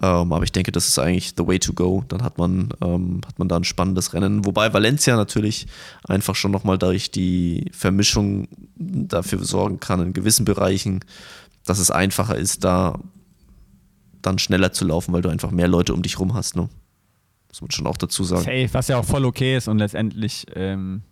Ähm, 0.00 0.32
aber 0.32 0.42
ich 0.42 0.52
denke, 0.52 0.72
das 0.72 0.88
ist 0.88 0.98
eigentlich 0.98 1.34
the 1.36 1.46
way 1.46 1.58
to 1.58 1.72
go. 1.72 2.04
Dann 2.08 2.22
hat 2.22 2.36
man, 2.38 2.70
ähm, 2.82 3.20
hat 3.26 3.38
man 3.38 3.48
da 3.48 3.56
ein 3.56 3.64
spannendes 3.64 4.12
Rennen. 4.12 4.44
Wobei 4.44 4.72
Valencia 4.72 5.16
natürlich 5.16 5.66
einfach 6.08 6.34
schon 6.34 6.50
nochmal 6.50 6.78
durch 6.78 7.10
die 7.10 7.70
Vermischung 7.72 8.48
dafür 8.76 9.44
sorgen 9.44 9.78
kann, 9.78 10.00
in 10.00 10.12
gewissen 10.12 10.44
Bereichen, 10.44 11.04
dass 11.64 11.78
es 11.78 11.90
einfacher 11.90 12.36
ist, 12.36 12.64
da 12.64 12.98
dann 14.22 14.38
schneller 14.38 14.72
zu 14.72 14.84
laufen, 14.84 15.12
weil 15.12 15.22
du 15.22 15.28
einfach 15.28 15.50
mehr 15.50 15.68
Leute 15.68 15.94
um 15.94 16.02
dich 16.02 16.18
rum 16.18 16.34
hast. 16.34 16.56
Ne? 16.56 16.68
Muss 17.48 17.60
man 17.60 17.70
schon 17.70 17.86
auch 17.86 17.96
dazu 17.96 18.24
sagen. 18.24 18.42
Safe, 18.42 18.68
was 18.72 18.88
ja 18.88 18.98
auch 18.98 19.04
voll 19.04 19.24
okay 19.24 19.56
ist 19.56 19.68
und 19.68 19.78
letztendlich 19.78 20.46
ähm, 20.54 21.02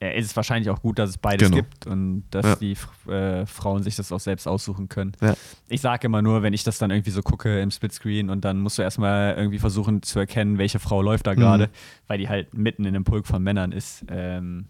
ja, 0.00 0.10
ist 0.10 0.26
es 0.26 0.36
wahrscheinlich 0.36 0.70
auch 0.70 0.80
gut, 0.80 0.98
dass 0.98 1.10
es 1.10 1.18
beides 1.18 1.50
genau. 1.50 1.56
gibt 1.56 1.86
und 1.86 2.24
dass 2.30 2.44
ja. 2.44 2.56
die 2.56 2.76
äh, 3.10 3.44
Frauen 3.46 3.82
sich 3.82 3.96
das 3.96 4.12
auch 4.12 4.20
selbst 4.20 4.46
aussuchen 4.46 4.88
können. 4.88 5.12
Ja. 5.20 5.34
Ich 5.68 5.80
sage 5.80 6.06
immer 6.06 6.22
nur, 6.22 6.42
wenn 6.42 6.52
ich 6.52 6.62
das 6.62 6.78
dann 6.78 6.90
irgendwie 6.90 7.10
so 7.10 7.22
gucke 7.22 7.60
im 7.60 7.72
Splitscreen 7.72 8.30
und 8.30 8.44
dann 8.44 8.60
musst 8.60 8.78
du 8.78 8.82
erstmal 8.82 9.34
irgendwie 9.36 9.58
versuchen 9.58 10.02
zu 10.02 10.20
erkennen, 10.20 10.58
welche 10.58 10.78
Frau 10.78 11.02
läuft 11.02 11.26
da 11.26 11.34
gerade, 11.34 11.66
mhm. 11.66 11.70
weil 12.06 12.18
die 12.18 12.28
halt 12.28 12.54
mitten 12.54 12.84
in 12.84 12.94
einem 12.94 13.04
Pulk 13.04 13.26
von 13.26 13.42
Männern 13.42 13.72
ist. 13.72 14.04
Ähm, 14.08 14.66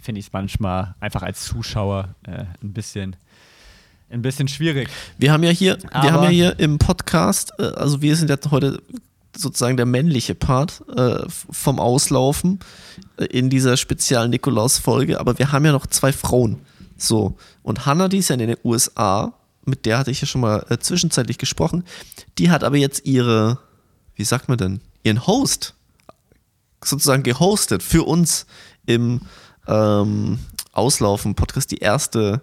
Finde 0.00 0.18
ich 0.18 0.26
es 0.26 0.32
manchmal 0.32 0.94
einfach 1.00 1.22
als 1.22 1.44
Zuschauer 1.44 2.14
äh, 2.24 2.44
ein 2.62 2.74
bisschen 2.74 3.16
ein 4.14 4.22
bisschen 4.22 4.48
schwierig. 4.48 4.88
Wir 5.18 5.32
haben 5.32 5.42
ja 5.42 5.50
hier, 5.50 5.76
wir 5.82 6.12
haben 6.12 6.22
ja 6.22 6.30
hier 6.30 6.58
im 6.60 6.78
Podcast, 6.78 7.52
äh, 7.58 7.64
also 7.64 8.00
wir 8.00 8.16
sind 8.16 8.30
jetzt 8.30 8.50
heute 8.50 8.80
sozusagen 9.36 9.76
der 9.76 9.86
männliche 9.86 10.36
Part 10.36 10.84
äh, 10.96 11.28
vom 11.28 11.80
Auslaufen 11.80 12.60
äh, 13.16 13.24
in 13.24 13.50
dieser 13.50 13.76
speziellen 13.76 14.30
Nikolaus-Folge, 14.30 15.18
aber 15.18 15.38
wir 15.38 15.50
haben 15.50 15.64
ja 15.64 15.72
noch 15.72 15.88
zwei 15.88 16.12
Frauen. 16.12 16.60
So, 16.96 17.36
und 17.64 17.86
Hannah, 17.86 18.08
die 18.08 18.18
ist 18.18 18.28
ja 18.28 18.34
in 18.34 18.46
den 18.46 18.56
USA, 18.62 19.34
mit 19.64 19.84
der 19.84 19.98
hatte 19.98 20.12
ich 20.12 20.20
ja 20.20 20.28
schon 20.28 20.42
mal 20.42 20.64
äh, 20.68 20.78
zwischenzeitlich 20.78 21.38
gesprochen, 21.38 21.82
die 22.38 22.50
hat 22.50 22.62
aber 22.62 22.76
jetzt 22.76 23.04
ihre, 23.04 23.58
wie 24.14 24.24
sagt 24.24 24.48
man 24.48 24.58
denn, 24.58 24.80
ihren 25.02 25.26
Host 25.26 25.74
sozusagen 26.84 27.24
gehostet 27.24 27.82
für 27.82 28.04
uns 28.04 28.46
im 28.86 29.22
ähm, 29.66 30.38
Auslaufen-Podcast, 30.72 31.72
die 31.72 31.78
erste 31.78 32.42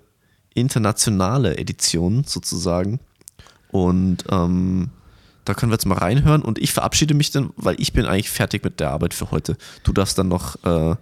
internationale 0.54 1.58
Edition 1.58 2.24
sozusagen. 2.26 3.00
Und 3.70 4.26
ähm, 4.30 4.90
da 5.46 5.54
können 5.54 5.72
wir 5.72 5.76
jetzt 5.76 5.86
mal 5.86 5.98
reinhören 5.98 6.42
und 6.42 6.60
ich 6.60 6.74
verabschiede 6.74 7.14
mich 7.14 7.32
dann, 7.32 7.52
weil 7.56 7.76
ich 7.80 7.94
bin 7.94 8.06
eigentlich 8.06 8.30
fertig 8.30 8.64
mit 8.64 8.80
der 8.80 8.92
Arbeit 8.92 9.14
für 9.14 9.32
heute. 9.32 9.58
Du 9.84 9.94
darfst 9.94 10.18
dann 10.18 10.28
noch, 10.28 10.56
äh, 10.64 10.96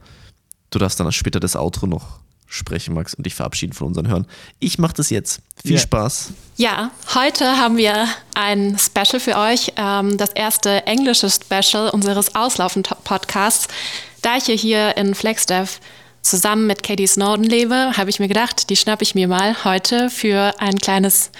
du 0.70 0.80
darfst 0.80 1.00
dann 1.00 1.12
später 1.12 1.39
das 1.39 1.56
Outro 1.56 1.88
noch 1.88 2.20
sprechen, 2.50 2.95
Max, 2.95 3.14
und 3.14 3.26
dich 3.26 3.36
verabschieden 3.36 3.74
von 3.74 3.88
unseren 3.88 4.08
Hören. 4.08 4.26
Ich 4.60 4.80
mache 4.80 4.93
das 4.95 5.10
jetzt. 5.12 5.41
Viel 5.62 5.74
yeah. 5.74 5.82
Spaß. 5.82 6.34
Ja, 6.58 6.91
heute 7.14 7.45
haben 7.58 7.78
wir 7.78 8.08
ein 8.34 8.78
Special 8.80 9.20
für 9.20 9.38
euch, 9.38 9.74
ähm, 9.76 10.18
das 10.18 10.32
erste 10.32 10.86
englische 10.88 11.30
Special 11.30 11.89
unseres 11.89 12.36
Auslaufen-Podcasts. 12.36 13.68
Da 14.22 14.38
ich 14.38 14.45
hier 14.45 14.97
in 14.97 15.16
Flagstaff 15.16 15.80
zusammen 16.30 16.67
mit 16.67 16.84
Katie 16.84 17.07
Snowden 17.07 17.43
lebe, 17.43 17.97
habe 17.97 18.09
ich 18.09 18.19
mir 18.19 18.27
gedacht, 18.27 18.69
die 18.69 18.75
schnappe 18.75 19.03
ich 19.03 19.15
mir 19.15 19.27
mal 19.27 19.63
heute 19.63 20.11
für 20.11 20.53
ein 20.59 20.77
kleines 20.77 21.32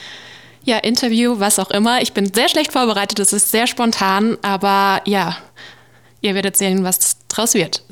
ja, 0.64 0.78
Interview, 0.78 1.40
was 1.40 1.60
auch 1.60 1.70
immer. 1.70 2.02
Ich 2.02 2.14
bin 2.14 2.34
sehr 2.34 2.50
schlecht 2.50 2.74
vorbereitet, 2.74 3.20
es 3.20 3.32
ist 3.32 3.52
sehr 3.52 3.68
spontan, 3.68 4.38
aber 4.42 5.02
ja, 5.06 5.38
ihr 6.22 6.34
werdet 6.34 6.58
sehen, 6.58 6.84
was 6.84 7.18
draus 7.28 7.54
wird. 7.54 7.84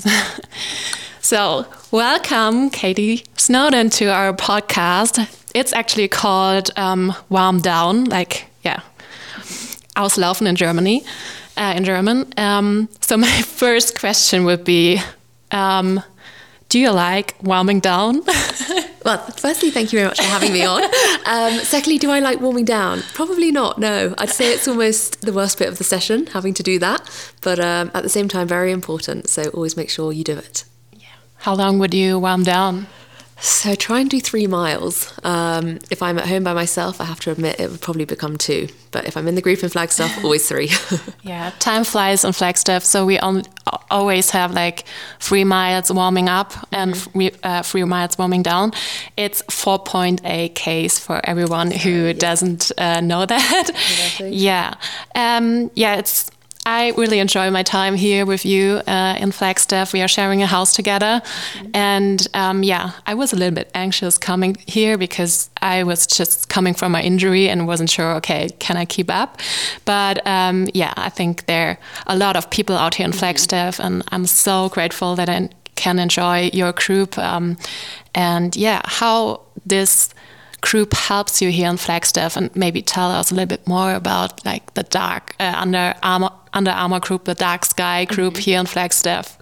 so, 1.21 1.65
welcome, 1.91 2.71
Katie 2.71 3.23
Snowden, 3.37 3.91
to 3.91 4.05
our 4.05 4.33
podcast. 4.33 5.21
It's 5.53 5.73
actually 5.73 6.07
called 6.07 6.71
um, 6.77 7.13
Warm 7.29 7.61
Down, 7.61 8.05
like, 8.05 8.47
yeah, 8.65 8.81
Auslaufen 9.95 10.47
in 10.47 10.55
Germany, 10.55 11.03
uh, 11.57 11.73
in 11.75 11.83
German. 11.83 12.25
Um, 12.37 12.89
so 13.01 13.17
my 13.17 13.27
first 13.43 13.99
question 13.99 14.45
would 14.45 14.63
be, 14.63 14.99
um, 15.51 16.01
do 16.69 16.79
you 16.79 16.91
like 16.91 17.35
warming 17.41 17.79
down? 17.79 18.21
Well, 19.05 19.19
firstly, 19.37 19.71
thank 19.71 19.93
you 19.93 19.99
very 19.99 20.09
much 20.09 20.17
for 20.17 20.27
having 20.27 20.51
me 20.51 20.65
on. 20.65 20.83
Um, 21.25 21.59
secondly, 21.63 21.97
do 21.97 22.11
I 22.11 22.19
like 22.19 22.41
warming 22.41 22.65
down? 22.65 23.03
Probably 23.13 23.53
not. 23.53 23.79
No, 23.79 24.13
I'd 24.17 24.29
say 24.29 24.51
it's 24.53 24.67
almost 24.67 25.21
the 25.21 25.31
worst 25.31 25.57
bit 25.59 25.69
of 25.69 25.77
the 25.77 25.85
session 25.85 26.25
having 26.27 26.53
to 26.55 26.61
do 26.61 26.77
that. 26.79 27.01
But 27.39 27.57
um, 27.57 27.89
at 27.93 28.03
the 28.03 28.09
same 28.09 28.27
time, 28.27 28.49
very 28.49 28.73
important. 28.73 29.29
So 29.29 29.43
always 29.51 29.77
make 29.77 29.89
sure 29.89 30.11
you 30.11 30.25
do 30.25 30.37
it. 30.37 30.65
Yeah. 30.91 31.07
How 31.37 31.55
long 31.55 31.79
would 31.79 31.93
you 31.93 32.19
warm 32.19 32.43
down? 32.43 32.87
So 33.39 33.75
try 33.75 33.99
and 33.99 34.09
do 34.09 34.19
three 34.19 34.47
miles. 34.47 35.13
Um, 35.23 35.79
if 35.91 36.01
I'm 36.01 36.17
at 36.17 36.27
home 36.27 36.43
by 36.43 36.53
myself, 36.53 36.99
I 36.99 37.05
have 37.05 37.19
to 37.21 37.31
admit 37.31 37.59
it 37.59 37.69
would 37.69 37.81
probably 37.81 38.05
become 38.05 38.37
two. 38.37 38.67
But 38.91 39.05
if 39.05 39.15
I'm 39.15 39.27
in 39.27 39.35
the 39.35 39.41
group 39.41 39.63
in 39.63 39.69
Flagstaff, 39.69 40.11
always 40.23 40.47
three. 40.47 40.71
yeah, 41.23 41.51
time 41.59 41.83
flies 41.83 42.25
on 42.25 42.33
Flagstaff, 42.33 42.83
so 42.83 43.05
we 43.05 43.19
on, 43.19 43.43
always 43.91 44.31
have 44.31 44.53
like 44.53 44.85
three 45.19 45.43
miles 45.43 45.91
warming 45.91 46.29
up 46.29 46.53
and 46.71 46.95
mm 46.95 46.99
-hmm. 47.13 47.35
uh, 47.43 47.61
three 47.63 47.85
miles 47.85 48.17
warming 48.17 48.43
down. 48.43 48.73
It's 49.15 49.43
4.8 49.49 50.53
Ks 50.55 50.99
for 50.99 51.19
everyone 51.23 51.71
who 51.71 51.89
yeah. 51.89 52.17
doesn't 52.17 52.71
uh, 52.77 52.99
know 53.01 53.25
that. 53.35 53.71
yeah, 54.19 54.73
um, 55.15 55.69
yeah, 55.75 55.99
it's 55.99 56.31
I 56.67 56.91
really 56.97 57.19
enjoy 57.19 57.49
my 57.49 57.63
time 57.63 57.95
here 57.95 58.25
with 58.25 58.45
you 58.45 58.81
uh, 58.87 59.15
in 59.17 59.31
Flagstaff. 59.31 59.93
We 59.93 60.01
are 60.01 60.07
sharing 60.09 60.43
a 60.43 60.45
house 60.45 60.73
together. 60.73 61.21
Mm-hmm. 61.23 61.69
And 61.73 62.27
um, 62.33 62.61
yeah, 62.61 62.91
I 63.05 63.13
was 63.13 63.31
a 63.31 63.37
little 63.37 63.55
bit 63.55 63.71
anxious 63.73 64.17
coming 64.17 64.57
here 64.67 64.97
because 64.97 65.49
I 65.61 65.83
was 65.83 66.05
just 66.05 66.49
coming 66.49 66.73
from 66.73 66.91
my 66.91 67.01
injury 67.01 67.47
and 67.47 67.67
wasn't 67.67 67.89
sure, 67.89 68.15
okay, 68.15 68.49
can 68.59 68.75
I 68.75 68.83
keep 68.83 69.09
up? 69.09 69.39
But 69.85 70.27
um, 70.27 70.67
yeah, 70.73 70.93
I 70.97 71.07
think 71.07 71.45
there 71.45 71.79
are 72.05 72.15
a 72.15 72.17
lot 72.17 72.35
of 72.35 72.49
people 72.49 72.75
out 72.75 72.95
here 72.95 73.05
in 73.05 73.11
mm-hmm. 73.11 73.19
Flagstaff, 73.19 73.79
and 73.79 74.03
I'm 74.09 74.25
so 74.25 74.67
grateful 74.67 75.15
that 75.15 75.29
I 75.29 75.47
can 75.75 75.99
enjoy 75.99 76.49
your 76.51 76.73
group. 76.73 77.17
Um, 77.17 77.57
and 78.13 78.53
yeah, 78.57 78.81
how 78.83 79.39
this 79.65 80.13
group 80.61 80.93
helps 80.93 81.41
you 81.41 81.49
here 81.51 81.69
in 81.69 81.77
Flagstaff 81.77 82.35
and 82.35 82.55
maybe 82.55 82.81
tell 82.81 83.11
us 83.11 83.31
a 83.31 83.35
little 83.35 83.47
bit 83.47 83.67
more 83.67 83.93
about 83.93 84.45
like 84.45 84.73
the 84.73 84.83
dark 84.83 85.35
uh, 85.39 85.53
under 85.55 85.93
armor 86.03 86.31
under 86.53 86.71
armor 86.71 86.99
group 86.99 87.25
the 87.25 87.35
dark 87.35 87.65
sky 87.65 88.05
group 88.05 88.33
mm 88.33 88.39
-hmm. 88.39 88.45
here 88.45 88.59
in 88.59 88.67
Flagstaff 88.67 89.37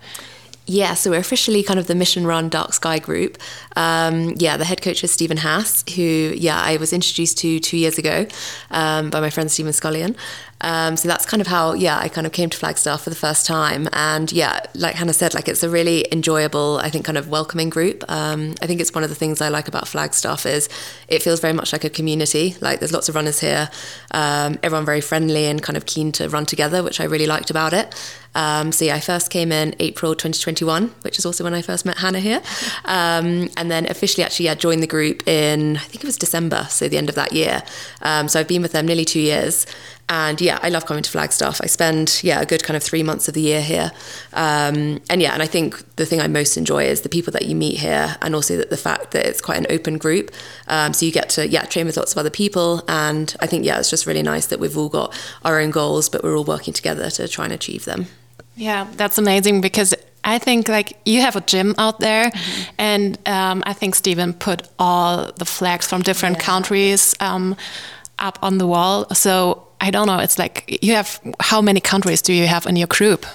yeah, 0.67 0.95
so 0.95 1.11
we're 1.11 1.19
officially 1.19 1.61
kind 1.61 1.79
of 1.79 1.85
the 1.85 1.95
mission 1.95 2.25
run 2.25 2.49
Dark 2.49 2.73
Sky 2.73 2.97
group. 2.97 3.37
Um, 3.75 4.33
yeah, 4.37 4.57
the 4.57 4.65
head 4.65 4.81
coach 4.81 5.03
is 5.03 5.11
Stephen 5.11 5.37
Haas, 5.37 5.83
who, 5.95 6.33
yeah, 6.35 6.59
I 6.59 6.77
was 6.77 6.91
introduced 6.91 7.37
to 7.39 7.59
two 7.59 7.77
years 7.77 7.97
ago 7.99 8.25
um, 8.71 9.11
by 9.11 9.19
my 9.19 9.29
friend 9.29 9.51
Stephen 9.51 9.73
Scullion. 9.73 10.15
Um, 10.61 10.95
so 10.97 11.07
that's 11.07 11.25
kind 11.25 11.41
of 11.41 11.47
how, 11.47 11.73
yeah, 11.73 11.97
I 11.99 12.07
kind 12.07 12.25
of 12.25 12.33
came 12.33 12.49
to 12.49 12.57
Flagstaff 12.57 13.03
for 13.03 13.09
the 13.09 13.15
first 13.15 13.45
time. 13.45 13.87
And 13.93 14.31
yeah, 14.31 14.61
like 14.73 14.95
Hannah 14.95 15.13
said, 15.13 15.33
like 15.33 15.47
it's 15.47 15.63
a 15.63 15.69
really 15.69 16.05
enjoyable, 16.11 16.79
I 16.81 16.89
think, 16.89 17.05
kind 17.05 17.17
of 17.17 17.27
welcoming 17.27 17.69
group. 17.69 18.03
Um, 18.09 18.55
I 18.61 18.67
think 18.67 18.79
it's 18.79 18.93
one 18.93 19.03
of 19.03 19.09
the 19.09 19.15
things 19.15 19.41
I 19.41 19.49
like 19.49 19.67
about 19.67 19.87
Flagstaff 19.87 20.45
is 20.45 20.69
it 21.07 21.21
feels 21.21 21.39
very 21.39 21.53
much 21.53 21.73
like 21.73 21.83
a 21.83 21.89
community. 21.89 22.55
Like 22.61 22.79
there's 22.79 22.93
lots 22.93 23.09
of 23.09 23.15
runners 23.15 23.39
here, 23.39 23.69
um, 24.11 24.57
everyone 24.63 24.85
very 24.85 25.01
friendly 25.01 25.45
and 25.45 25.61
kind 25.61 25.77
of 25.77 25.85
keen 25.85 26.11
to 26.13 26.29
run 26.29 26.45
together, 26.45 26.83
which 26.83 26.99
I 26.99 27.03
really 27.03 27.27
liked 27.27 27.49
about 27.49 27.73
it. 27.73 27.93
Um, 28.35 28.73
so 28.73 28.85
yeah, 28.85 28.95
I 28.95 28.99
first 28.99 29.31
came 29.31 29.51
in 29.51 29.75
April 29.79 30.13
2021, 30.13 30.93
which 31.01 31.17
is 31.17 31.25
also 31.25 31.43
when 31.43 31.53
I 31.53 31.61
first 31.61 31.85
met 31.85 31.97
Hannah 31.97 32.19
here, 32.19 32.41
um, 32.83 33.49
and 33.55 33.71
then 33.71 33.89
officially 33.89 34.25
actually 34.25 34.47
yeah 34.47 34.55
joined 34.55 34.83
the 34.83 34.87
group 34.87 35.25
in 35.27 35.77
I 35.77 35.79
think 35.79 36.03
it 36.03 36.07
was 36.07 36.17
December, 36.17 36.67
so 36.69 36.89
the 36.89 36.97
end 36.97 37.07
of 37.07 37.15
that 37.15 37.31
year. 37.31 37.63
Um, 38.01 38.27
so 38.27 38.39
I've 38.39 38.47
been 38.47 38.61
with 38.61 38.73
them 38.73 38.85
nearly 38.85 39.05
two 39.05 39.21
years, 39.21 39.65
and 40.07 40.39
yeah, 40.39 40.59
I 40.61 40.69
love 40.69 40.85
coming 40.85 41.01
to 41.01 41.09
Flagstaff. 41.09 41.59
I 41.63 41.65
spend 41.65 42.21
yeah 42.23 42.39
a 42.39 42.45
good 42.45 42.63
kind 42.63 42.77
of 42.77 42.83
three 42.83 43.01
months 43.01 43.27
of 43.27 43.33
the 43.33 43.41
year 43.41 43.61
here, 43.61 43.91
um, 44.33 45.01
and 45.09 45.21
yeah, 45.21 45.33
and 45.33 45.41
I 45.41 45.47
think 45.47 45.95
the 45.95 46.05
thing 46.05 46.21
I 46.21 46.27
most 46.27 46.57
enjoy 46.57 46.83
is 46.83 47.01
the 47.01 47.09
people 47.09 47.31
that 47.33 47.45
you 47.45 47.55
meet 47.55 47.77
here, 47.77 48.15
and 48.21 48.35
also 48.35 48.57
that 48.57 48.69
the 48.69 48.77
fact 48.77 49.11
that 49.11 49.25
it's 49.25 49.41
quite 49.41 49.57
an 49.57 49.65
open 49.69 49.97
group. 49.97 50.31
Um, 50.67 50.93
so 50.93 51.05
you 51.05 51.11
get 51.11 51.29
to 51.31 51.47
yeah 51.47 51.65
train 51.65 51.87
with 51.87 51.97
lots 51.97 52.11
of 52.11 52.17
other 52.19 52.29
people, 52.29 52.83
and 52.87 53.35
I 53.39 53.47
think 53.47 53.65
yeah 53.65 53.79
it's 53.79 53.89
just 53.89 54.05
really 54.05 54.23
nice 54.23 54.45
that 54.47 54.59
we've 54.59 54.77
all 54.77 54.89
got 54.89 55.17
our 55.43 55.59
own 55.59 55.71
goals, 55.71 56.07
but 56.09 56.23
we're 56.23 56.37
all 56.37 56.45
working 56.45 56.73
together 56.73 57.09
to 57.11 57.27
try 57.27 57.45
and 57.45 57.53
achieve 57.53 57.85
them. 57.85 58.05
Yeah, 58.55 58.87
that's 58.95 59.17
amazing 59.17 59.61
because 59.61 59.95
I 60.23 60.37
think 60.39 60.67
like 60.67 60.97
you 61.05 61.21
have 61.21 61.35
a 61.35 61.41
gym 61.41 61.73
out 61.79 61.99
there, 61.99 62.29
mm-hmm. 62.29 62.75
and 62.77 63.19
um, 63.27 63.63
I 63.65 63.73
think 63.73 63.95
Stephen 63.95 64.33
put 64.33 64.67
all 64.77 65.31
the 65.31 65.45
flags 65.45 65.87
from 65.87 66.03
different 66.03 66.37
yeah. 66.37 66.43
countries 66.43 67.15
um, 67.19 67.55
up 68.19 68.37
on 68.41 68.59
the 68.59 68.67
wall. 68.67 69.09
So 69.13 69.64
I 69.81 69.91
don't 69.91 70.07
know. 70.07 70.19
It's 70.19 70.39
like 70.39 70.79
you 70.81 70.95
have 70.95 71.19
how 71.39 71.61
many 71.61 71.79
countries 71.79 72.21
do 72.21 72.33
you 72.33 72.47
have 72.47 72.65
in 72.65 72.75
your 72.75 72.87
group? 72.87 73.25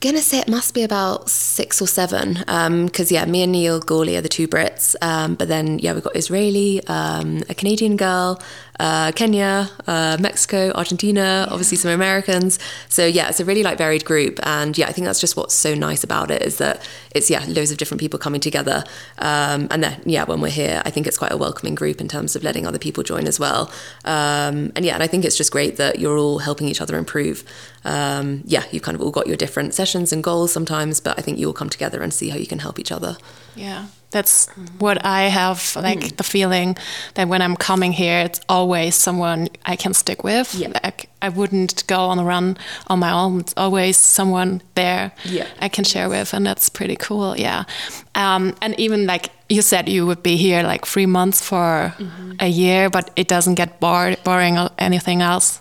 Gonna 0.00 0.20
say 0.20 0.38
it 0.38 0.48
must 0.48 0.74
be 0.74 0.84
about 0.84 1.28
six 1.28 1.82
or 1.82 1.88
seven. 1.88 2.34
Because 2.34 3.10
um, 3.10 3.14
yeah, 3.14 3.24
me 3.24 3.42
and 3.42 3.50
Neil 3.50 3.80
Gawley 3.80 4.16
are 4.16 4.20
the 4.20 4.28
two 4.28 4.46
Brits, 4.46 4.94
um, 5.02 5.34
but 5.34 5.48
then 5.48 5.80
yeah, 5.80 5.92
we've 5.92 6.04
got 6.04 6.14
Israeli, 6.14 6.86
um, 6.86 7.42
a 7.48 7.54
Canadian 7.54 7.96
girl, 7.96 8.40
uh, 8.78 9.10
Kenya, 9.10 9.68
uh, 9.88 10.16
Mexico, 10.20 10.70
Argentina, 10.76 11.20
yeah. 11.20 11.46
obviously 11.52 11.76
some 11.76 11.90
Americans. 11.90 12.60
So 12.88 13.04
yeah, 13.04 13.28
it's 13.28 13.40
a 13.40 13.44
really 13.44 13.64
like 13.64 13.76
varied 13.76 14.04
group, 14.04 14.38
and 14.44 14.78
yeah, 14.78 14.86
I 14.86 14.92
think 14.92 15.04
that's 15.04 15.20
just 15.20 15.36
what's 15.36 15.54
so 15.54 15.74
nice 15.74 16.04
about 16.04 16.30
it 16.30 16.42
is 16.42 16.58
that 16.58 16.88
it's 17.10 17.28
yeah 17.28 17.44
loads 17.48 17.72
of 17.72 17.78
different 17.78 18.00
people 18.00 18.20
coming 18.20 18.40
together, 18.40 18.84
um, 19.18 19.66
and 19.72 19.82
then 19.82 20.00
yeah 20.06 20.22
when 20.22 20.40
we're 20.40 20.48
here, 20.48 20.80
I 20.84 20.90
think 20.90 21.08
it's 21.08 21.18
quite 21.18 21.32
a 21.32 21.36
welcoming 21.36 21.74
group 21.74 22.00
in 22.00 22.06
terms 22.06 22.36
of 22.36 22.44
letting 22.44 22.68
other 22.68 22.78
people 22.78 23.02
join 23.02 23.26
as 23.26 23.40
well. 23.40 23.68
Um, 24.04 24.70
and 24.76 24.84
yeah, 24.84 24.94
and 24.94 25.02
I 25.02 25.08
think 25.08 25.24
it's 25.24 25.36
just 25.36 25.50
great 25.50 25.76
that 25.78 25.98
you're 25.98 26.18
all 26.18 26.38
helping 26.38 26.68
each 26.68 26.80
other 26.80 26.96
improve. 26.96 27.42
Um, 27.88 28.42
yeah, 28.44 28.64
you've 28.70 28.82
kind 28.82 28.94
of 28.94 29.00
all 29.00 29.10
got 29.10 29.26
your 29.26 29.36
different 29.36 29.72
sessions 29.72 30.12
and 30.12 30.22
goals 30.22 30.52
sometimes, 30.52 31.00
but 31.00 31.18
I 31.18 31.22
think 31.22 31.38
you 31.38 31.46
all 31.46 31.54
come 31.54 31.70
together 31.70 32.02
and 32.02 32.12
see 32.12 32.28
how 32.28 32.36
you 32.36 32.46
can 32.46 32.58
help 32.58 32.78
each 32.78 32.92
other. 32.92 33.16
Yeah. 33.56 33.86
That's 34.10 34.46
what 34.78 35.04
I 35.04 35.22
have, 35.24 35.76
like 35.76 36.00
mm. 36.00 36.16
the 36.16 36.22
feeling 36.22 36.76
that 37.14 37.28
when 37.28 37.42
I'm 37.42 37.56
coming 37.56 37.92
here, 37.92 38.20
it's 38.20 38.40
always 38.48 38.94
someone 38.94 39.48
I 39.66 39.76
can 39.76 39.92
stick 39.94 40.24
with. 40.24 40.54
Yeah. 40.54 40.68
Like 40.82 41.10
I 41.20 41.28
wouldn't 41.28 41.86
go 41.86 41.98
on 41.98 42.18
a 42.18 42.24
run 42.24 42.56
on 42.86 42.98
my 42.98 43.10
own. 43.10 43.40
It's 43.40 43.54
always 43.56 43.96
someone 43.98 44.62
there 44.74 45.12
yeah. 45.24 45.46
I 45.60 45.68
can 45.68 45.84
share 45.84 46.08
with, 46.08 46.32
and 46.32 46.46
that's 46.46 46.70
pretty 46.70 46.96
cool. 46.96 47.36
Yeah, 47.36 47.64
um, 48.14 48.54
and 48.62 48.74
even 48.80 49.06
like 49.06 49.28
you 49.50 49.60
said, 49.60 49.90
you 49.90 50.06
would 50.06 50.22
be 50.22 50.36
here 50.36 50.62
like 50.62 50.86
three 50.86 51.06
months 51.06 51.42
for 51.42 51.92
mm 51.98 52.10
-hmm. 52.10 52.36
a 52.38 52.48
year, 52.48 52.90
but 52.90 53.10
it 53.14 53.28
doesn't 53.28 53.56
get 53.56 53.78
bored, 53.78 54.16
boring 54.24 54.58
or 54.58 54.70
anything 54.78 55.22
else. 55.22 55.60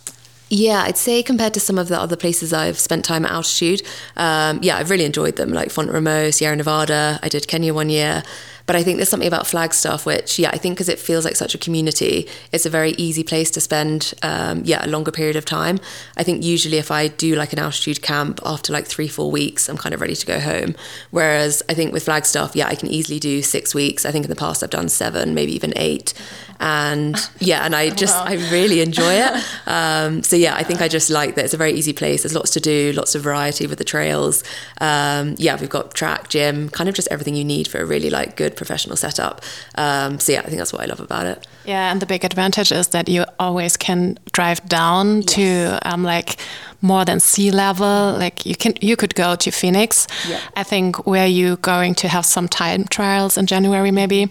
Yeah, 0.49 0.83
I'd 0.83 0.97
say 0.97 1.21
compared 1.23 1.53
to 1.55 1.59
some 1.59 1.77
of 1.77 1.89
the 1.89 1.99
other 1.99 2.15
places 2.15 2.53
I've 2.53 2.79
spent 2.79 3.03
time 3.03 3.25
at 3.25 3.31
altitude, 3.31 3.81
um, 4.15 4.59
yeah, 4.61 4.77
I've 4.77 4.89
really 4.89 5.03
enjoyed 5.03 5.35
them, 5.35 5.51
like 5.51 5.71
Font 5.71 5.89
Romeu, 5.89 6.33
Sierra 6.33 6.55
Nevada. 6.55 7.19
I 7.21 7.27
did 7.27 7.47
Kenya 7.47 7.73
one 7.73 7.89
year. 7.89 8.23
But 8.67 8.75
I 8.75 8.83
think 8.83 8.97
there's 8.97 9.09
something 9.09 9.27
about 9.27 9.47
Flagstaff, 9.47 10.05
which, 10.05 10.37
yeah, 10.37 10.49
I 10.53 10.57
think 10.57 10.75
because 10.75 10.89
it 10.89 10.99
feels 10.99 11.23
like 11.23 11.37
such 11.37 11.55
a 11.55 11.57
community, 11.57 12.27
it's 12.51 12.65
a 12.65 12.69
very 12.69 12.91
easy 12.91 13.23
place 13.23 13.49
to 13.51 13.61
spend, 13.61 14.13
um, 14.21 14.61
yeah, 14.65 14.85
a 14.85 14.89
longer 14.89 15.09
period 15.09 15.37
of 15.37 15.45
time. 15.45 15.79
I 16.17 16.23
think 16.23 16.43
usually 16.43 16.77
if 16.77 16.91
I 16.91 17.07
do 17.07 17.35
like 17.35 17.53
an 17.53 17.59
altitude 17.59 18.01
camp 18.01 18.41
after 18.45 18.73
like 18.73 18.85
three, 18.85 19.07
four 19.07 19.31
weeks, 19.31 19.69
I'm 19.69 19.77
kind 19.77 19.95
of 19.95 20.01
ready 20.01 20.15
to 20.15 20.25
go 20.25 20.39
home. 20.41 20.75
Whereas 21.11 21.63
I 21.69 21.73
think 21.73 21.93
with 21.93 22.03
Flagstaff, 22.03 22.57
yeah, 22.57 22.67
I 22.67 22.75
can 22.75 22.89
easily 22.89 23.19
do 23.19 23.41
six 23.41 23.73
weeks. 23.73 24.05
I 24.05 24.11
think 24.11 24.25
in 24.25 24.29
the 24.29 24.35
past 24.35 24.61
I've 24.61 24.69
done 24.69 24.89
seven, 24.89 25.33
maybe 25.33 25.53
even 25.53 25.71
eight 25.77 26.13
and 26.59 27.29
yeah 27.39 27.63
and 27.63 27.75
i 27.75 27.89
just 28.03 28.15
wow. 28.15 28.25
i 28.25 28.33
really 28.51 28.81
enjoy 28.81 29.13
it 29.13 29.45
um, 29.67 30.23
so 30.23 30.35
yeah 30.35 30.55
i 30.55 30.63
think 30.63 30.81
i 30.81 30.87
just 30.87 31.09
like 31.09 31.35
that 31.35 31.45
it's 31.45 31.53
a 31.53 31.57
very 31.57 31.71
easy 31.71 31.93
place 31.93 32.23
there's 32.23 32.35
lots 32.35 32.51
to 32.51 32.59
do 32.59 32.91
lots 32.93 33.15
of 33.15 33.21
variety 33.21 33.67
with 33.67 33.77
the 33.77 33.83
trails 33.83 34.43
um, 34.81 35.35
yeah 35.37 35.59
we've 35.59 35.69
got 35.69 35.93
track 35.93 36.29
gym 36.29 36.69
kind 36.69 36.89
of 36.89 36.95
just 36.95 37.07
everything 37.11 37.35
you 37.35 37.45
need 37.45 37.67
for 37.67 37.79
a 37.79 37.85
really 37.85 38.09
like 38.09 38.35
good 38.35 38.55
professional 38.57 38.97
setup 38.97 39.41
um, 39.75 40.19
so 40.19 40.33
yeah 40.33 40.39
i 40.39 40.47
think 40.49 40.57
that's 40.57 40.73
what 40.73 40.81
i 40.81 40.85
love 40.85 40.99
about 40.99 41.25
it 41.25 41.47
yeah 41.65 41.91
and 41.91 42.01
the 42.01 42.05
big 42.05 42.25
advantage 42.25 42.71
is 42.71 42.87
that 42.89 43.07
you 43.07 43.23
always 43.39 43.77
can 43.77 44.17
drive 44.31 44.59
down 44.67 45.17
yes. 45.17 45.25
to 45.25 45.79
um, 45.83 46.03
like 46.03 46.37
more 46.81 47.05
than 47.05 47.19
sea 47.19 47.51
level. 47.51 48.15
Like 48.17 48.45
you 48.45 48.55
can, 48.55 48.73
you 48.81 48.95
could 48.95 49.15
go 49.15 49.35
to 49.35 49.51
Phoenix. 49.51 50.07
I 50.55 50.63
think 50.63 51.07
where 51.07 51.27
you 51.27 51.57
going 51.57 51.95
to 51.95 52.07
have 52.07 52.25
some 52.25 52.47
time 52.47 52.85
trials 52.85 53.37
in 53.37 53.45
January 53.45 53.91
maybe, 53.91 54.29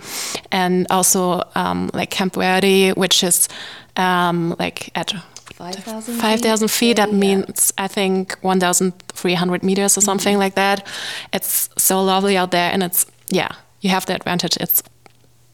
and 0.53 0.87
also 0.91 1.43
um, 1.55 1.91
like 1.93 2.11
Camp 2.11 2.35
Verde, 2.35 2.93
which 2.93 3.25
is 3.25 3.49
um, 3.97 4.55
like 4.59 4.91
at 4.95 5.13
5,000 5.57 6.19
5, 6.19 6.71
feet. 6.71 6.97
That 6.97 7.13
yeah. 7.13 7.19
means, 7.19 7.73
I 7.79 7.89
think, 7.89 8.37
1,300 8.43 9.63
meters 9.63 9.97
or 9.97 10.03
something 10.03 10.35
mm 10.35 10.39
-hmm. 10.39 10.45
like 10.45 10.55
that. 10.55 10.87
It's 11.33 11.71
so 11.77 12.05
lovely 12.05 12.39
out 12.39 12.51
there. 12.51 12.73
And 12.73 12.83
it's, 12.83 13.07
yeah, 13.31 13.49
you 13.87 13.93
have 13.93 14.07
the 14.07 14.15
advantage. 14.15 14.57
It's 14.61 14.83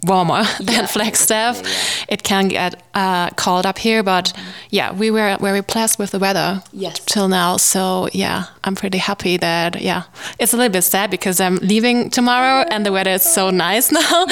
warmer 0.04 0.42
yeah. 0.60 0.66
than 0.66 0.86
Flagstaff. 0.86 1.56
Yeah, 1.56 1.68
yeah. 1.68 2.04
It 2.08 2.22
can 2.22 2.48
get 2.48 2.82
uh, 2.94 3.30
cold 3.30 3.66
up 3.66 3.78
here, 3.78 4.02
but 4.02 4.32
mm 4.32 4.40
-hmm. 4.40 4.52
yeah, 4.70 4.98
we 4.98 5.10
were 5.10 5.36
very 5.40 5.62
pleased 5.62 5.98
with 5.98 6.10
the 6.10 6.18
weather 6.18 6.62
yes. 6.72 7.00
till 7.04 7.28
now. 7.28 7.58
So 7.58 8.08
yeah, 8.12 8.44
I'm 8.66 8.74
pretty 8.74 8.98
happy 8.98 9.38
that 9.38 9.80
yeah, 9.80 10.02
it's 10.38 10.54
a 10.54 10.56
little 10.56 10.72
bit 10.72 10.84
sad 10.84 11.10
because 11.10 11.44
I'm 11.44 11.58
leaving 11.62 12.10
tomorrow 12.10 12.64
and 12.70 12.84
the 12.84 12.90
weather 12.90 13.14
is 13.14 13.32
so 13.34 13.50
nice 13.50 13.94
now. 14.00 14.26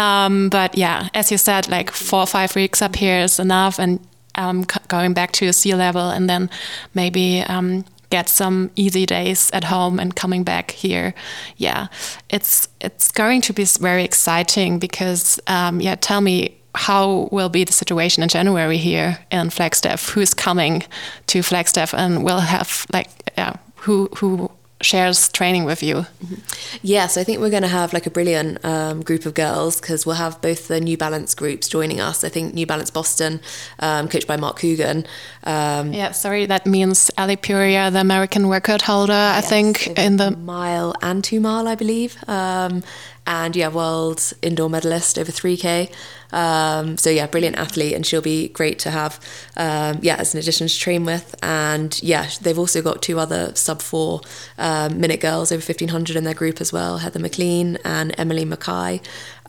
Um, 0.00 0.48
but 0.48 0.76
yeah, 0.76 1.08
as 1.12 1.30
you 1.30 1.38
said, 1.38 1.68
like 1.68 1.92
four 1.92 2.20
or 2.20 2.26
five 2.26 2.48
weeks 2.54 2.82
up 2.82 2.96
here 2.96 3.24
is 3.24 3.38
enough, 3.38 3.78
and 3.78 3.98
um, 4.38 4.64
going 4.88 5.14
back 5.14 5.32
to 5.32 5.52
sea 5.52 5.74
level 5.74 6.10
and 6.10 6.28
then 6.28 6.50
maybe 6.92 7.44
um, 7.48 7.84
get 8.14 8.28
some 8.28 8.70
easy 8.76 9.06
days 9.06 9.50
at 9.52 9.64
home 9.64 9.98
and 9.98 10.14
coming 10.14 10.44
back 10.44 10.70
here. 10.70 11.14
Yeah, 11.56 11.88
it's 12.30 12.68
it's 12.80 13.10
going 13.10 13.40
to 13.42 13.52
be 13.52 13.64
very 13.80 14.04
exciting 14.04 14.78
because 14.78 15.40
um, 15.48 15.80
yeah, 15.80 15.96
tell 15.96 16.20
me 16.20 16.56
how 16.76 17.28
will 17.32 17.48
be 17.48 17.64
the 17.64 17.72
situation 17.72 18.22
in 18.22 18.28
January 18.28 18.78
here 18.78 19.18
in 19.30 19.50
Flagstaff? 19.50 20.10
Who's 20.14 20.34
coming 20.34 20.84
to 21.26 21.42
Flagstaff 21.42 21.94
and 21.94 22.24
will 22.24 22.40
have 22.40 22.86
like 22.92 23.08
yeah, 23.36 23.54
who 23.84 24.08
who 24.18 24.50
shares 24.84 25.28
training 25.28 25.64
with 25.64 25.82
you? 25.82 25.94
Mm-hmm. 25.96 26.34
Yes, 26.82 27.16
I 27.16 27.24
think 27.24 27.40
we're 27.40 27.50
going 27.50 27.62
to 27.62 27.68
have 27.68 27.92
like 27.92 28.06
a 28.06 28.10
brilliant 28.10 28.64
um, 28.64 29.02
group 29.02 29.26
of 29.26 29.34
girls 29.34 29.80
because 29.80 30.06
we'll 30.06 30.16
have 30.16 30.40
both 30.40 30.68
the 30.68 30.80
New 30.80 30.96
Balance 30.96 31.34
groups 31.34 31.68
joining 31.68 32.00
us. 32.00 32.24
I 32.24 32.28
think 32.28 32.54
New 32.54 32.66
Balance 32.66 32.90
Boston, 32.90 33.40
um, 33.80 34.08
coached 34.08 34.26
by 34.26 34.36
Mark 34.36 34.58
Coogan. 34.58 35.06
Um, 35.44 35.92
yeah, 35.92 36.12
sorry, 36.12 36.46
that 36.46 36.66
means 36.66 37.10
Ali 37.18 37.36
Puria, 37.36 37.92
the 37.92 38.00
American 38.00 38.48
record 38.48 38.82
holder, 38.82 39.12
yes, 39.12 39.44
I 39.44 39.48
think, 39.48 39.98
in 39.98 40.16
the 40.16 40.30
mile 40.32 40.94
and 41.02 41.24
two 41.24 41.40
mile, 41.40 41.66
I 41.66 41.74
believe. 41.74 42.16
Um, 42.28 42.82
and 43.26 43.56
yeah, 43.56 43.68
world 43.68 44.32
indoor 44.42 44.68
medalist 44.68 45.18
over 45.18 45.32
3K. 45.32 45.90
Um, 46.34 46.98
so 46.98 47.10
yeah, 47.10 47.26
brilliant 47.26 47.56
athlete, 47.56 47.94
and 47.94 48.04
she'll 48.04 48.20
be 48.20 48.48
great 48.48 48.78
to 48.80 48.90
have. 48.90 49.20
Um, 49.56 50.00
yeah, 50.02 50.16
as 50.16 50.34
an 50.34 50.40
addition 50.40 50.66
to 50.66 50.78
train 50.78 51.04
with, 51.04 51.34
and 51.42 52.00
yeah, 52.02 52.28
they've 52.42 52.58
also 52.58 52.82
got 52.82 53.02
two 53.02 53.18
other 53.18 53.54
sub 53.54 53.80
four 53.80 54.20
um, 54.58 55.00
minute 55.00 55.20
girls 55.20 55.52
over 55.52 55.60
1500 55.60 56.16
in 56.16 56.24
their 56.24 56.34
group 56.34 56.60
as 56.60 56.72
well, 56.72 56.98
Heather 56.98 57.20
McLean 57.20 57.78
and 57.84 58.14
Emily 58.18 58.44
Mackay. 58.44 59.00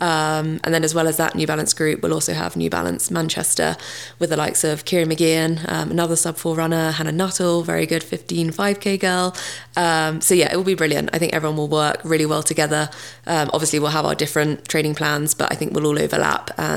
Um, 0.01 0.59
and 0.63 0.73
then, 0.73 0.83
as 0.83 0.93
well 0.93 1.07
as 1.07 1.17
that 1.17 1.35
New 1.35 1.47
Balance 1.47 1.73
group, 1.73 2.01
we'll 2.01 2.13
also 2.13 2.33
have 2.33 2.57
New 2.57 2.69
Balance 2.69 3.09
Manchester 3.09 3.77
with 4.19 4.29
the 4.29 4.37
likes 4.37 4.63
of 4.63 4.83
Kieran 4.83 5.09
McGeehan, 5.09 5.71
um, 5.71 5.89
another 5.89 6.15
sub 6.17 6.35
four 6.35 6.55
runner, 6.55 6.91
Hannah 6.91 7.13
Nuttall, 7.13 7.63
very 7.63 7.85
good 7.85 8.03
15 8.03 8.51
5K 8.51 8.99
girl. 8.99 9.35
Um, 9.77 10.19
so, 10.19 10.33
yeah, 10.33 10.51
it 10.51 10.57
will 10.57 10.65
be 10.65 10.75
brilliant. 10.75 11.09
I 11.13 11.17
think 11.17 11.33
everyone 11.33 11.57
will 11.57 11.69
work 11.69 12.01
really 12.03 12.25
well 12.25 12.43
together. 12.43 12.89
Um, 13.25 13.49
obviously, 13.53 13.79
we'll 13.79 13.91
have 13.91 14.05
our 14.05 14.15
different 14.15 14.67
training 14.67 14.95
plans, 14.95 15.33
but 15.33 15.51
I 15.51 15.55
think 15.55 15.73
we'll 15.73 15.87
all 15.87 15.99
overlap. 15.99 16.51
And 16.57 16.74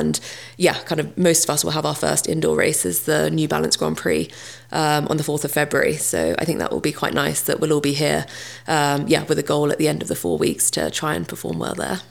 yeah, 0.56 0.74
kind 0.80 1.00
of 1.00 1.16
most 1.18 1.44
of 1.44 1.50
us 1.50 1.64
will 1.64 1.72
have 1.72 1.86
our 1.86 1.94
first 1.94 2.28
indoor 2.28 2.56
race 2.56 2.84
as 2.86 3.02
the 3.02 3.30
New 3.30 3.48
Balance 3.48 3.76
Grand 3.76 3.96
Prix. 3.96 4.30
Um, 4.70 5.08
on 5.08 5.16
the 5.16 5.22
4th 5.22 5.46
of 5.46 5.50
February. 5.50 5.94
So 5.94 6.34
I 6.38 6.44
think 6.44 6.58
that 6.58 6.70
will 6.70 6.80
be 6.80 6.92
quite 6.92 7.14
nice 7.14 7.40
that 7.40 7.58
we'll 7.58 7.72
all 7.72 7.80
be 7.80 7.94
here, 7.94 8.26
um, 8.66 9.08
yeah, 9.08 9.22
with 9.22 9.38
a 9.38 9.42
goal 9.42 9.72
at 9.72 9.78
the 9.78 9.88
end 9.88 10.02
of 10.02 10.08
the 10.08 10.14
four 10.14 10.36
weeks 10.36 10.70
to 10.72 10.90
try 10.90 11.14
and 11.14 11.26
perform 11.26 11.58
well 11.58 11.74
there. 11.74 12.02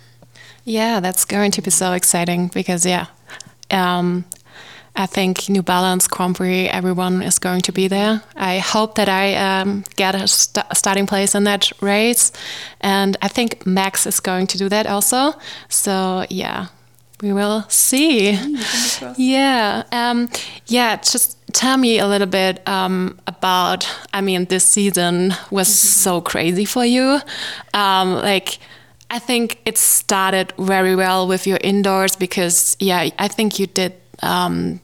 Yeah, 0.64 1.00
that's 1.00 1.24
going 1.24 1.52
to 1.52 1.62
be 1.62 1.70
so 1.70 1.94
exciting 1.94 2.48
because, 2.48 2.84
yeah, 2.84 3.06
um, 3.70 4.26
I 4.98 5.06
think 5.06 5.48
New 5.48 5.62
Balance, 5.62 6.08
Grand 6.08 6.36
Prix, 6.36 6.68
everyone 6.68 7.22
is 7.22 7.38
going 7.38 7.62
to 7.62 7.72
be 7.72 7.88
there. 7.88 8.24
I 8.36 8.58
hope 8.58 8.96
that 8.96 9.08
I 9.08 9.36
um, 9.36 9.84
get 9.96 10.16
a 10.16 10.28
st 10.28 10.66
starting 10.74 11.06
place 11.06 11.36
in 11.36 11.44
that 11.44 11.72
race. 11.82 12.32
And 12.82 13.16
I 13.22 13.28
think 13.28 13.66
Max 13.66 14.08
is 14.08 14.20
going 14.20 14.48
to 14.48 14.58
do 14.58 14.68
that 14.70 14.88
also. 14.88 15.34
So, 15.70 16.26
yeah, 16.32 16.68
we 17.22 17.34
will 17.34 17.66
see. 17.68 18.34
Mm, 18.34 19.16
yeah. 19.18 19.84
Um, 19.92 20.30
yeah, 20.68 20.98
just 20.98 21.38
tell 21.54 21.78
me 21.78 22.00
a 22.00 22.08
little 22.08 22.28
bit 22.28 22.68
um, 22.68 23.18
about, 23.26 23.90
I 24.14 24.22
mean, 24.22 24.46
this 24.46 24.66
season 24.66 25.34
was 25.50 25.68
mm 25.68 25.74
-hmm. 25.74 26.04
so 26.04 26.22
crazy 26.22 26.66
for 26.66 26.86
you. 26.86 27.20
Um, 27.74 28.22
like, 28.22 28.60
I 29.10 29.20
think 29.20 29.58
it 29.66 29.78
started 29.78 30.54
very 30.58 30.96
well 30.96 31.28
with 31.28 31.48
your 31.48 31.60
indoors 31.62 32.18
because, 32.18 32.76
yeah, 32.80 33.10
I 33.20 33.28
think 33.28 33.60
you 33.60 33.68
did 33.74 33.94
um, 34.22 34.80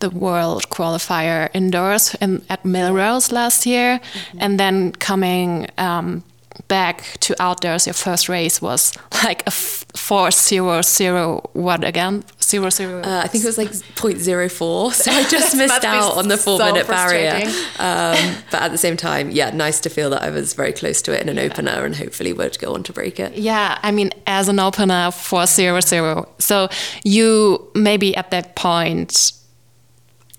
the 0.00 0.10
world 0.10 0.68
qualifier 0.68 1.48
indoors 1.52 2.14
in, 2.20 2.42
at 2.48 2.64
Millrose 2.64 3.34
last 3.34 3.66
year, 3.66 3.92
mm 3.92 4.00
-hmm. 4.00 4.42
and 4.44 4.58
then 4.58 4.92
coming 4.98 5.68
um, 5.78 6.22
back 6.68 7.18
to 7.20 7.40
outdoors, 7.42 7.86
your 7.86 7.94
first 7.94 8.28
race 8.28 8.60
was 8.60 8.92
like 9.24 9.42
a 9.46 9.50
four 9.50 10.30
zero 10.30 10.82
zero 10.82 11.50
what 11.52 11.84
again? 11.84 12.24
Zero 12.42 12.70
zero. 12.70 13.02
Uh, 13.02 13.22
I 13.24 13.28
think 13.28 13.44
it 13.44 13.46
was 13.46 13.58
like 13.58 13.72
0 13.72 14.48
0.04. 14.48 14.92
so 14.92 15.10
I 15.10 15.22
just 15.24 15.56
missed 15.56 15.84
out 15.84 16.16
on 16.16 16.28
the 16.28 16.36
four 16.36 16.58
so 16.58 16.66
minute 16.66 16.86
barrier. 16.86 17.46
Um, 17.78 18.36
but 18.50 18.62
at 18.62 18.70
the 18.70 18.78
same 18.78 18.96
time, 18.96 19.30
yeah, 19.30 19.50
nice 19.50 19.80
to 19.80 19.90
feel 19.90 20.10
that 20.10 20.22
I 20.22 20.30
was 20.30 20.54
very 20.54 20.72
close 20.72 21.02
to 21.02 21.12
it 21.12 21.22
in 21.22 21.28
an 21.28 21.36
yeah. 21.36 21.44
opener, 21.44 21.84
and 21.84 21.96
hopefully 21.96 22.32
would 22.32 22.58
go 22.58 22.74
on 22.74 22.82
to 22.84 22.92
break 22.92 23.20
it. 23.20 23.34
Yeah, 23.34 23.78
I 23.82 23.90
mean, 23.90 24.10
as 24.26 24.48
an 24.48 24.58
opener 24.58 25.10
for 25.10 25.46
zero 25.46 25.80
zero, 25.80 26.28
so 26.38 26.68
you 27.04 27.70
maybe 27.74 28.16
at 28.16 28.30
that 28.30 28.56
point 28.56 29.32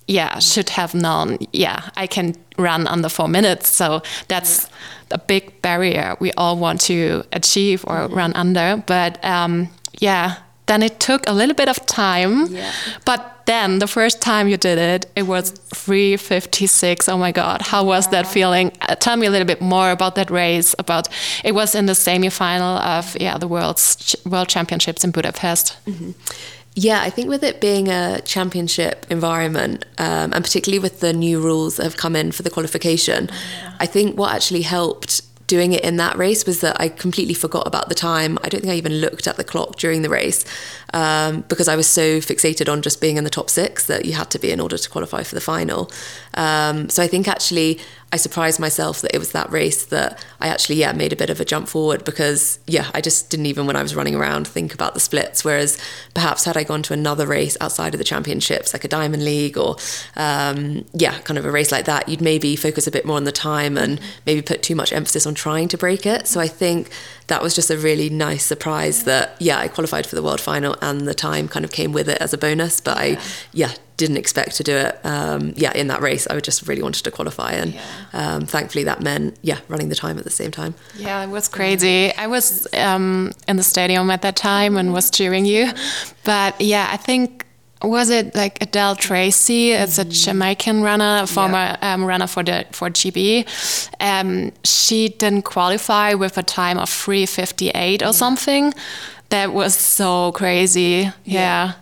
yeah, 0.07 0.39
should 0.39 0.69
have 0.69 0.93
known, 0.93 1.37
yeah, 1.53 1.89
I 1.95 2.07
can 2.07 2.35
run 2.57 2.87
under 2.87 3.09
four 3.09 3.27
minutes. 3.27 3.69
So 3.69 4.01
that's 4.27 4.65
yeah 4.65 4.75
a 5.11 5.17
big 5.17 5.61
barrier 5.61 6.15
we 6.19 6.31
all 6.33 6.57
want 6.57 6.81
to 6.81 7.23
achieve 7.31 7.83
or 7.85 7.95
mm-hmm. 7.95 8.13
run 8.13 8.33
under. 8.33 8.83
But 8.85 9.23
um, 9.23 9.69
yeah, 9.99 10.37
then 10.65 10.83
it 10.83 10.99
took 10.99 11.27
a 11.27 11.33
little 11.33 11.55
bit 11.55 11.69
of 11.69 11.85
time. 11.85 12.47
Yeah. 12.47 12.71
But 13.05 13.27
then 13.45 13.79
the 13.79 13.87
first 13.87 14.21
time 14.21 14.47
you 14.47 14.57
did 14.57 14.77
it, 14.77 15.11
it 15.15 15.23
was 15.23 15.51
356. 15.51 17.09
Oh 17.09 17.17
my 17.17 17.31
God, 17.31 17.61
how 17.61 17.83
was 17.83 18.07
that 18.09 18.27
feeling? 18.27 18.71
Uh, 18.81 18.95
tell 18.95 19.17
me 19.17 19.25
a 19.25 19.31
little 19.31 19.47
bit 19.47 19.61
more 19.61 19.91
about 19.91 20.15
that 20.15 20.29
race. 20.29 20.75
About 20.79 21.07
it 21.43 21.53
was 21.53 21.75
in 21.75 21.87
the 21.87 21.95
semi-final 21.95 22.77
of 22.77 23.17
yeah 23.19 23.37
the 23.37 23.47
world's 23.47 24.15
world 24.25 24.47
championships 24.47 25.03
in 25.03 25.11
Budapest. 25.11 25.77
Mm-hmm. 25.85 26.11
Yeah, 26.74 27.01
I 27.01 27.09
think 27.09 27.28
with 27.28 27.43
it 27.43 27.59
being 27.59 27.89
a 27.89 28.22
championship 28.22 29.05
environment, 29.09 29.84
um, 29.97 30.32
and 30.34 30.43
particularly 30.43 30.80
with 30.80 31.01
the 31.01 31.11
new 31.11 31.41
rules 31.41 31.78
that 31.78 31.84
have 31.84 31.97
come 31.97 32.15
in 32.15 32.32
for 32.32 32.43
the 32.43 32.49
qualification. 32.49 33.30
I 33.80 33.86
think 33.86 34.17
what 34.17 34.34
actually 34.34 34.61
helped 34.61 35.22
doing 35.51 35.74
it 35.74 35.84
in 35.84 35.97
that 35.97 36.17
race 36.17 36.45
was 36.45 36.61
that 36.61 36.80
I 36.80 36.88
completely 36.88 37.34
forgot 37.34 37.67
about 37.67 37.89
the 37.89 37.95
time. 37.95 38.38
I 38.41 38.47
don't 38.47 38.61
think 38.61 38.72
I 38.72 38.78
even 38.78 39.01
looked 39.01 39.28
at 39.28 39.36
the 39.36 39.43
clock 39.43 39.76
during 39.76 40.01
the 40.01 40.07
race 40.07 40.45
um, 40.93 41.41
because 41.49 41.67
I 41.67 41.76
was 41.76 41.88
so 41.88 42.19
fixated 42.19 42.72
on 42.72 42.82
just 42.82 43.01
being 43.01 43.17
in 43.17 43.26
the 43.26 43.30
top 43.30 43.49
six 43.49 43.86
that 43.88 44.05
you 44.05 44.13
had 44.13 44.30
to 44.30 44.39
be 44.39 44.49
in 44.49 44.61
order 44.61 44.78
to 44.78 44.89
qualify 44.89 45.24
for 45.24 45.36
the 45.36 45.41
final. 45.41 45.91
Um, 46.34 46.89
so 46.89 47.03
I 47.03 47.07
think 47.07 47.27
actually 47.27 47.79
I 48.13 48.17
surprised 48.17 48.59
myself 48.59 49.01
that 49.01 49.15
it 49.15 49.19
was 49.19 49.32
that 49.32 49.49
race 49.51 49.86
that 49.86 50.23
I 50.41 50.49
actually 50.49 50.75
yeah 50.75 50.91
made 50.91 51.13
a 51.13 51.15
bit 51.15 51.29
of 51.29 51.39
a 51.39 51.45
jump 51.45 51.69
forward 51.69 52.03
because 52.03 52.59
yeah 52.67 52.91
I 52.93 52.99
just 52.99 53.29
didn't 53.29 53.45
even 53.45 53.67
when 53.67 53.77
I 53.77 53.82
was 53.82 53.95
running 53.95 54.15
around 54.15 54.47
think 54.47 54.73
about 54.73 54.93
the 54.93 54.99
splits. 54.99 55.45
Whereas 55.45 55.77
perhaps 56.13 56.43
had 56.43 56.57
I 56.57 56.63
gone 56.63 56.84
to 56.84 56.93
another 56.93 57.25
race 57.25 57.55
outside 57.61 57.93
of 57.93 57.99
the 57.99 58.03
championships 58.03 58.73
like 58.73 58.84
a 58.84 58.89
Diamond 58.89 59.23
League 59.23 59.57
or 59.57 59.77
um, 60.17 60.84
yeah 60.93 61.19
kind 61.19 61.38
of 61.38 61.45
a 61.45 61.51
race 61.51 61.71
like 61.71 61.86
that 61.86 62.09
you'd 62.09 62.21
maybe 62.21 62.55
focus 62.57 62.86
a 62.86 62.91
bit 62.91 63.05
more 63.05 63.15
on 63.15 63.23
the 63.23 63.32
time 63.32 63.77
and 63.77 64.01
maybe 64.25 64.41
put 64.41 64.61
too 64.61 64.75
much 64.75 64.91
emphasis 64.91 65.25
on 65.25 65.34
trying 65.34 65.69
to 65.69 65.77
break 65.77 66.05
it. 66.05 66.27
So 66.27 66.41
I 66.41 66.49
think 66.49 66.89
that 67.27 67.41
was 67.41 67.55
just 67.55 67.69
a 67.69 67.77
really 67.77 68.09
nice 68.09 68.43
surprise 68.43 69.05
that 69.05 69.38
yeah 69.39 69.57
I 69.57 69.69
qualified 69.69 70.05
for 70.05 70.15
the 70.15 70.23
world 70.23 70.41
final 70.41 70.75
and 70.82 71.07
the 71.07 71.13
time 71.13 71.47
kind 71.47 71.63
of 71.63 71.71
came 71.71 71.93
with 71.93 72.09
it 72.09 72.17
as 72.21 72.34
a 72.34 72.38
bonus. 72.38 72.82
But 72.82 72.97
I 72.97 73.19
yeah 73.53 73.71
didn't 74.01 74.17
expect 74.17 74.55
to 74.55 74.63
do 74.63 74.75
it. 74.75 74.99
Um, 75.03 75.53
yeah, 75.55 75.71
in 75.73 75.87
that 75.87 76.01
race, 76.01 76.25
I 76.25 76.39
just 76.39 76.67
really 76.67 76.81
wanted 76.81 77.03
to 77.03 77.11
qualify, 77.11 77.51
and 77.51 77.73
yeah. 77.73 77.81
um, 78.13 78.45
thankfully 78.47 78.83
that 78.85 78.99
meant 79.01 79.37
yeah 79.43 79.59
running 79.67 79.89
the 79.89 79.95
time 79.95 80.17
at 80.17 80.23
the 80.23 80.35
same 80.41 80.49
time. 80.49 80.73
Yeah, 80.97 81.23
it 81.23 81.29
was 81.29 81.47
crazy. 81.47 82.11
I 82.15 82.25
was 82.25 82.67
um, 82.73 83.31
in 83.47 83.57
the 83.57 83.63
stadium 83.63 84.09
at 84.09 84.21
that 84.23 84.35
time 84.35 84.75
and 84.75 84.91
was 84.91 85.11
cheering 85.11 85.45
you, 85.45 85.71
but 86.23 86.59
yeah, 86.59 86.89
I 86.91 86.97
think 86.97 87.45
was 87.83 88.09
it 88.09 88.33
like 88.33 88.59
Adele 88.61 88.95
Tracy? 88.95 89.71
It's 89.71 89.99
a 89.99 90.01
mm-hmm. 90.01 90.11
Jamaican 90.11 90.81
runner, 90.81 91.27
former 91.27 91.77
yeah. 91.81 91.93
um, 91.93 92.03
runner 92.03 92.27
for 92.27 92.43
the 92.43 92.65
for 92.71 92.89
GB. 92.89 93.45
Um, 93.99 94.51
she 94.63 95.09
didn't 95.09 95.43
qualify 95.43 96.15
with 96.15 96.39
a 96.39 96.43
time 96.43 96.79
of 96.79 96.89
3:58 96.89 98.07
or 98.07 98.13
something. 98.13 98.73
That 99.29 99.53
was 99.53 99.75
so 99.75 100.31
crazy. 100.31 101.11
yeah. 101.23 101.41
yeah. 101.41 101.73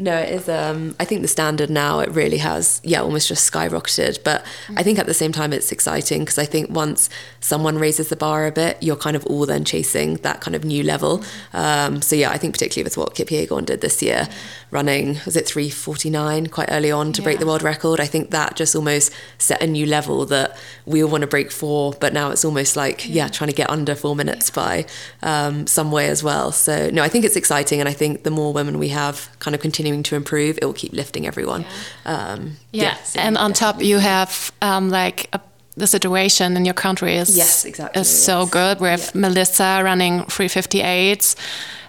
No, 0.00 0.16
it 0.16 0.30
is. 0.30 0.48
Um, 0.48 0.96
I 0.98 1.04
think 1.04 1.20
the 1.20 1.28
standard 1.28 1.68
now 1.68 1.98
it 1.98 2.08
really 2.12 2.38
has, 2.38 2.80
yeah, 2.82 3.02
almost 3.02 3.28
just 3.28 3.52
skyrocketed. 3.52 4.24
But 4.24 4.42
mm-hmm. 4.42 4.78
I 4.78 4.82
think 4.82 4.98
at 4.98 5.04
the 5.04 5.12
same 5.12 5.30
time 5.30 5.52
it's 5.52 5.70
exciting 5.72 6.20
because 6.20 6.38
I 6.38 6.46
think 6.46 6.70
once 6.70 7.10
someone 7.40 7.76
raises 7.76 8.08
the 8.08 8.16
bar 8.16 8.46
a 8.46 8.50
bit, 8.50 8.82
you're 8.82 8.96
kind 8.96 9.14
of 9.14 9.26
all 9.26 9.44
then 9.44 9.62
chasing 9.62 10.14
that 10.16 10.40
kind 10.40 10.56
of 10.56 10.64
new 10.64 10.82
level. 10.82 11.18
Mm-hmm. 11.18 11.56
Um, 11.56 12.02
so 12.02 12.16
yeah, 12.16 12.30
I 12.30 12.38
think 12.38 12.54
particularly 12.54 12.84
with 12.84 12.96
what 12.96 13.14
Kipyegon 13.14 13.66
did 13.66 13.82
this 13.82 14.02
year, 14.02 14.26
running 14.70 15.18
was 15.26 15.36
it 15.36 15.44
3:49 15.44 16.50
quite 16.50 16.70
early 16.72 16.90
on 16.90 17.12
to 17.12 17.20
yeah. 17.20 17.24
break 17.24 17.38
the 17.38 17.46
world 17.46 17.62
record. 17.62 18.00
I 18.00 18.06
think 18.06 18.30
that 18.30 18.56
just 18.56 18.74
almost 18.74 19.12
set 19.36 19.62
a 19.62 19.66
new 19.66 19.84
level 19.84 20.24
that 20.26 20.56
we 20.86 21.04
all 21.04 21.10
want 21.10 21.22
to 21.22 21.26
break 21.26 21.50
for, 21.52 21.92
but 22.00 22.14
now 22.14 22.30
it's 22.30 22.44
almost 22.44 22.74
like 22.74 23.06
yeah, 23.06 23.28
trying 23.28 23.50
to 23.50 23.54
get 23.54 23.68
under 23.68 23.94
four 23.94 24.16
minutes 24.16 24.48
by 24.48 24.86
um, 25.22 25.66
some 25.66 25.92
way 25.92 26.08
as 26.08 26.22
well. 26.22 26.52
So 26.52 26.88
no, 26.88 27.02
I 27.02 27.08
think 27.08 27.26
it's 27.26 27.36
exciting, 27.36 27.80
and 27.80 27.88
I 27.88 27.92
think 27.92 28.22
the 28.22 28.30
more 28.30 28.54
women 28.54 28.78
we 28.78 28.88
have 28.88 29.28
kind 29.40 29.54
of 29.54 29.60
continuing 29.60 29.89
continuing 29.90 30.02
to 30.04 30.16
improve, 30.16 30.58
it 30.62 30.64
will 30.64 30.74
keep 30.74 30.92
lifting 30.92 31.26
everyone. 31.26 31.62
Yeah, 31.62 32.32
um, 32.32 32.56
yeah. 32.72 32.96
yeah 33.14 33.26
and 33.26 33.36
on 33.36 33.52
top 33.52 33.82
you 33.82 33.98
have 33.98 34.52
um, 34.62 34.90
like 34.90 35.28
a, 35.32 35.40
the 35.76 35.86
situation 35.86 36.56
in 36.56 36.64
your 36.64 36.74
country 36.74 37.16
is 37.16 37.36
yes, 37.36 37.64
exactly, 37.64 38.00
is 38.00 38.08
yes. 38.08 38.24
so 38.24 38.46
good. 38.46 38.80
We 38.80 38.88
have 38.88 39.14
Melissa 39.14 39.80
running 39.82 40.24
358s. 40.26 41.36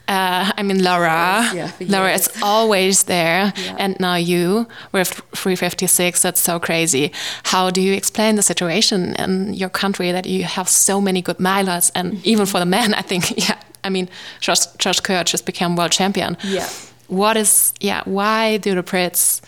uh, 0.08 0.52
I 0.58 0.64
mean 0.64 0.84
Laura. 0.84 1.49
Yeah, 1.54 1.72
Laura 1.80 2.14
is 2.14 2.30
always 2.41 3.04
there, 3.04 3.54
yeah. 3.56 3.76
and 3.78 3.95
now 3.99 4.16
you 4.16 4.68
with 4.91 5.10
356. 5.36 6.22
That's 6.22 6.41
so 6.41 6.60
crazy. 6.60 7.12
How 7.43 7.72
do 7.72 7.82
you 7.82 7.93
explain 7.93 8.36
the 8.36 8.43
situation 8.43 9.16
in 9.16 9.54
your 9.54 9.70
country 9.70 10.12
that 10.12 10.26
you 10.26 10.43
have 10.43 10.68
so 10.68 11.02
many 11.02 11.22
good 11.22 11.38
milers, 11.39 11.91
and 11.93 12.14
mm-hmm. 12.14 12.32
even 12.32 12.45
for 12.45 12.60
the 12.60 12.66
men, 12.66 12.93
I 12.93 13.04
think, 13.04 13.24
yeah. 13.47 13.58
I 13.84 13.89
mean, 13.89 14.10
Josh, 14.39 14.68
Josh 14.78 14.99
Kerr 14.99 15.24
just 15.24 15.45
became 15.45 15.76
world 15.76 15.91
champion. 15.91 16.38
Yeah. 16.43 16.70
What 17.12 17.36
is, 17.36 17.74
yeah, 17.82 18.03
why 18.05 18.55
do 18.55 18.74
the 18.74 18.82
Brits 18.82 19.41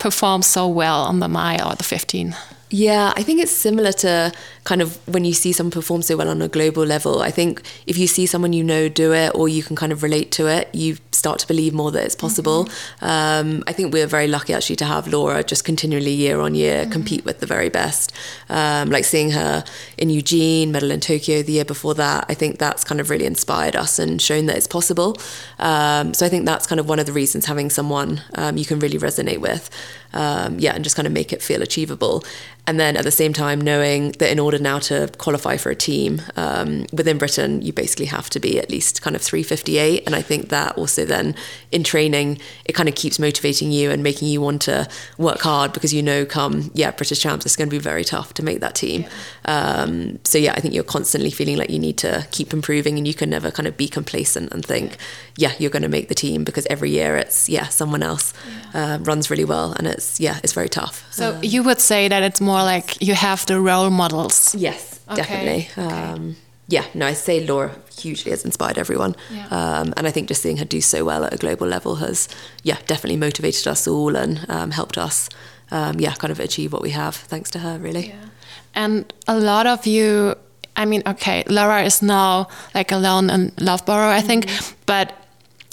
perform 0.00 0.40
so 0.40 0.66
well 0.66 1.02
on 1.02 1.20
the 1.20 1.28
mile 1.28 1.70
or 1.70 1.74
the 1.74 1.84
15? 1.84 2.34
Yeah, 2.70 3.14
I 3.16 3.22
think 3.22 3.40
it's 3.40 3.52
similar 3.52 3.92
to 3.92 4.30
kind 4.64 4.82
of 4.82 4.96
when 5.08 5.24
you 5.24 5.32
see 5.32 5.52
someone 5.52 5.70
perform 5.70 6.02
so 6.02 6.16
well 6.18 6.28
on 6.28 6.42
a 6.42 6.48
global 6.48 6.84
level. 6.84 7.22
I 7.22 7.30
think 7.30 7.62
if 7.86 7.96
you 7.96 8.06
see 8.06 8.26
someone 8.26 8.52
you 8.52 8.62
know 8.62 8.90
do 8.90 9.14
it 9.14 9.32
or 9.34 9.48
you 9.48 9.62
can 9.62 9.74
kind 9.74 9.90
of 9.90 10.02
relate 10.02 10.30
to 10.32 10.46
it, 10.48 10.68
you 10.74 10.98
start 11.12 11.38
to 11.38 11.46
believe 11.46 11.72
more 11.72 11.90
that 11.90 12.04
it's 12.04 12.14
possible. 12.14 12.66
Mm-hmm. 12.66 13.04
Um, 13.04 13.64
I 13.66 13.72
think 13.72 13.94
we're 13.94 14.06
very 14.06 14.28
lucky 14.28 14.52
actually 14.52 14.76
to 14.76 14.84
have 14.84 15.08
Laura 15.08 15.42
just 15.42 15.64
continually 15.64 16.10
year 16.10 16.40
on 16.40 16.54
year 16.54 16.82
mm-hmm. 16.82 16.92
compete 16.92 17.24
with 17.24 17.40
the 17.40 17.46
very 17.46 17.70
best. 17.70 18.12
Um, 18.50 18.90
like 18.90 19.06
seeing 19.06 19.30
her 19.30 19.64
in 19.96 20.10
Eugene, 20.10 20.70
medal 20.70 20.90
in 20.90 21.00
Tokyo 21.00 21.42
the 21.42 21.52
year 21.52 21.64
before 21.64 21.94
that, 21.94 22.26
I 22.28 22.34
think 22.34 22.58
that's 22.58 22.84
kind 22.84 23.00
of 23.00 23.08
really 23.08 23.24
inspired 23.24 23.76
us 23.76 23.98
and 23.98 24.20
shown 24.20 24.44
that 24.46 24.56
it's 24.56 24.66
possible. 24.66 25.16
Um, 25.58 26.12
so 26.12 26.26
I 26.26 26.28
think 26.28 26.44
that's 26.44 26.66
kind 26.66 26.80
of 26.80 26.88
one 26.88 26.98
of 26.98 27.06
the 27.06 27.12
reasons 27.12 27.46
having 27.46 27.70
someone 27.70 28.20
um, 28.34 28.58
you 28.58 28.66
can 28.66 28.78
really 28.78 28.98
resonate 28.98 29.38
with. 29.38 29.70
Um, 30.12 30.58
yeah, 30.58 30.74
and 30.74 30.82
just 30.82 30.96
kind 30.96 31.06
of 31.06 31.12
make 31.12 31.32
it 31.32 31.42
feel 31.42 31.62
achievable. 31.62 32.24
And 32.68 32.78
then 32.78 32.98
at 32.98 33.04
the 33.04 33.10
same 33.10 33.32
time, 33.32 33.62
knowing 33.62 34.12
that 34.18 34.30
in 34.30 34.38
order 34.38 34.58
now 34.58 34.78
to 34.80 35.10
qualify 35.16 35.56
for 35.56 35.70
a 35.70 35.74
team 35.74 36.20
um, 36.36 36.84
within 36.92 37.16
Britain, 37.16 37.62
you 37.62 37.72
basically 37.72 38.04
have 38.04 38.28
to 38.28 38.38
be 38.38 38.58
at 38.58 38.68
least 38.68 39.00
kind 39.00 39.16
of 39.16 39.22
358. 39.22 40.02
And 40.04 40.14
I 40.14 40.20
think 40.20 40.50
that 40.50 40.76
also 40.76 41.06
then 41.06 41.34
in 41.72 41.82
training, 41.82 42.38
it 42.66 42.74
kind 42.74 42.86
of 42.86 42.94
keeps 42.94 43.18
motivating 43.18 43.72
you 43.72 43.90
and 43.90 44.02
making 44.02 44.28
you 44.28 44.42
want 44.42 44.60
to 44.62 44.86
work 45.16 45.40
hard 45.40 45.72
because 45.72 45.94
you 45.94 46.02
know, 46.02 46.26
come, 46.26 46.70
yeah, 46.74 46.90
British 46.90 47.20
champs, 47.20 47.46
it's 47.46 47.56
going 47.56 47.70
to 47.70 47.74
be 47.74 47.80
very 47.80 48.04
tough 48.04 48.34
to 48.34 48.44
make 48.44 48.60
that 48.60 48.74
team. 48.74 49.06
Um, 49.46 50.18
so, 50.24 50.36
yeah, 50.36 50.52
I 50.52 50.60
think 50.60 50.74
you're 50.74 50.84
constantly 50.84 51.30
feeling 51.30 51.56
like 51.56 51.70
you 51.70 51.78
need 51.78 51.96
to 51.98 52.28
keep 52.32 52.52
improving 52.52 52.98
and 52.98 53.08
you 53.08 53.14
can 53.14 53.30
never 53.30 53.50
kind 53.50 53.66
of 53.66 53.78
be 53.78 53.88
complacent 53.88 54.52
and 54.52 54.62
think, 54.62 54.98
yeah, 55.36 55.52
you're 55.58 55.70
going 55.70 55.84
to 55.84 55.88
make 55.88 56.08
the 56.08 56.14
team 56.14 56.44
because 56.44 56.66
every 56.66 56.90
year 56.90 57.16
it's, 57.16 57.48
yeah, 57.48 57.68
someone 57.68 58.02
else 58.02 58.34
uh, 58.74 58.98
runs 59.00 59.30
really 59.30 59.46
well. 59.46 59.72
And 59.72 59.86
it's, 59.98 60.20
yeah, 60.20 60.38
it's 60.42 60.54
very 60.54 60.68
tough. 60.68 61.06
So, 61.10 61.34
um, 61.34 61.42
you 61.42 61.62
would 61.62 61.80
say 61.80 62.08
that 62.08 62.22
it's 62.22 62.40
more 62.40 62.62
like 62.62 63.00
you 63.02 63.14
have 63.14 63.44
the 63.46 63.60
role 63.60 63.90
models. 63.90 64.54
Yes, 64.54 65.00
okay. 65.08 65.16
definitely. 65.16 65.68
Um, 65.76 66.36
yeah, 66.68 66.84
no, 66.94 67.06
I 67.06 67.14
say 67.14 67.46
Laura 67.46 67.74
hugely 67.98 68.30
has 68.30 68.44
inspired 68.44 68.78
everyone. 68.78 69.16
Yeah. 69.30 69.46
Um, 69.50 69.94
and 69.96 70.06
I 70.06 70.10
think 70.10 70.28
just 70.28 70.42
seeing 70.42 70.58
her 70.58 70.64
do 70.64 70.80
so 70.80 71.04
well 71.04 71.24
at 71.24 71.32
a 71.32 71.36
global 71.36 71.66
level 71.66 71.96
has, 71.96 72.28
yeah, 72.62 72.78
definitely 72.86 73.16
motivated 73.16 73.66
us 73.66 73.88
all 73.88 74.16
and 74.16 74.44
um, 74.48 74.70
helped 74.70 74.98
us, 74.98 75.30
um, 75.70 75.98
yeah, 75.98 76.14
kind 76.14 76.30
of 76.30 76.40
achieve 76.40 76.72
what 76.72 76.82
we 76.82 76.90
have 76.90 77.16
thanks 77.16 77.50
to 77.50 77.58
her, 77.60 77.78
really. 77.78 78.08
Yeah. 78.08 78.28
And 78.74 79.12
a 79.26 79.38
lot 79.38 79.66
of 79.66 79.86
you, 79.86 80.34
I 80.76 80.84
mean, 80.84 81.02
okay, 81.06 81.42
Laura 81.48 81.82
is 81.82 82.02
now 82.02 82.48
like 82.74 82.92
alone 82.92 83.30
in 83.30 83.52
Loughborough, 83.58 84.10
I 84.10 84.20
think, 84.20 84.44
mm 84.44 84.50
-hmm. 84.50 84.74
but 84.86 85.08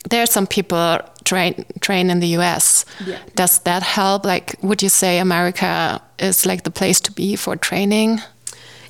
there 0.10 0.22
are 0.22 0.28
some 0.28 0.48
people 0.48 1.00
train 1.24 1.66
train 1.82 2.10
in 2.10 2.20
the 2.20 2.38
US. 2.40 2.86
Yeah. 3.06 3.20
Does 3.36 3.60
that 3.60 3.84
help? 3.84 4.26
Like, 4.26 4.56
would 4.62 4.82
you 4.82 4.90
say 4.90 5.20
America 5.20 6.02
is 6.20 6.46
like 6.46 6.64
the 6.64 6.72
place 6.72 7.02
to 7.02 7.12
be 7.12 7.36
for 7.36 7.56
training? 7.56 8.22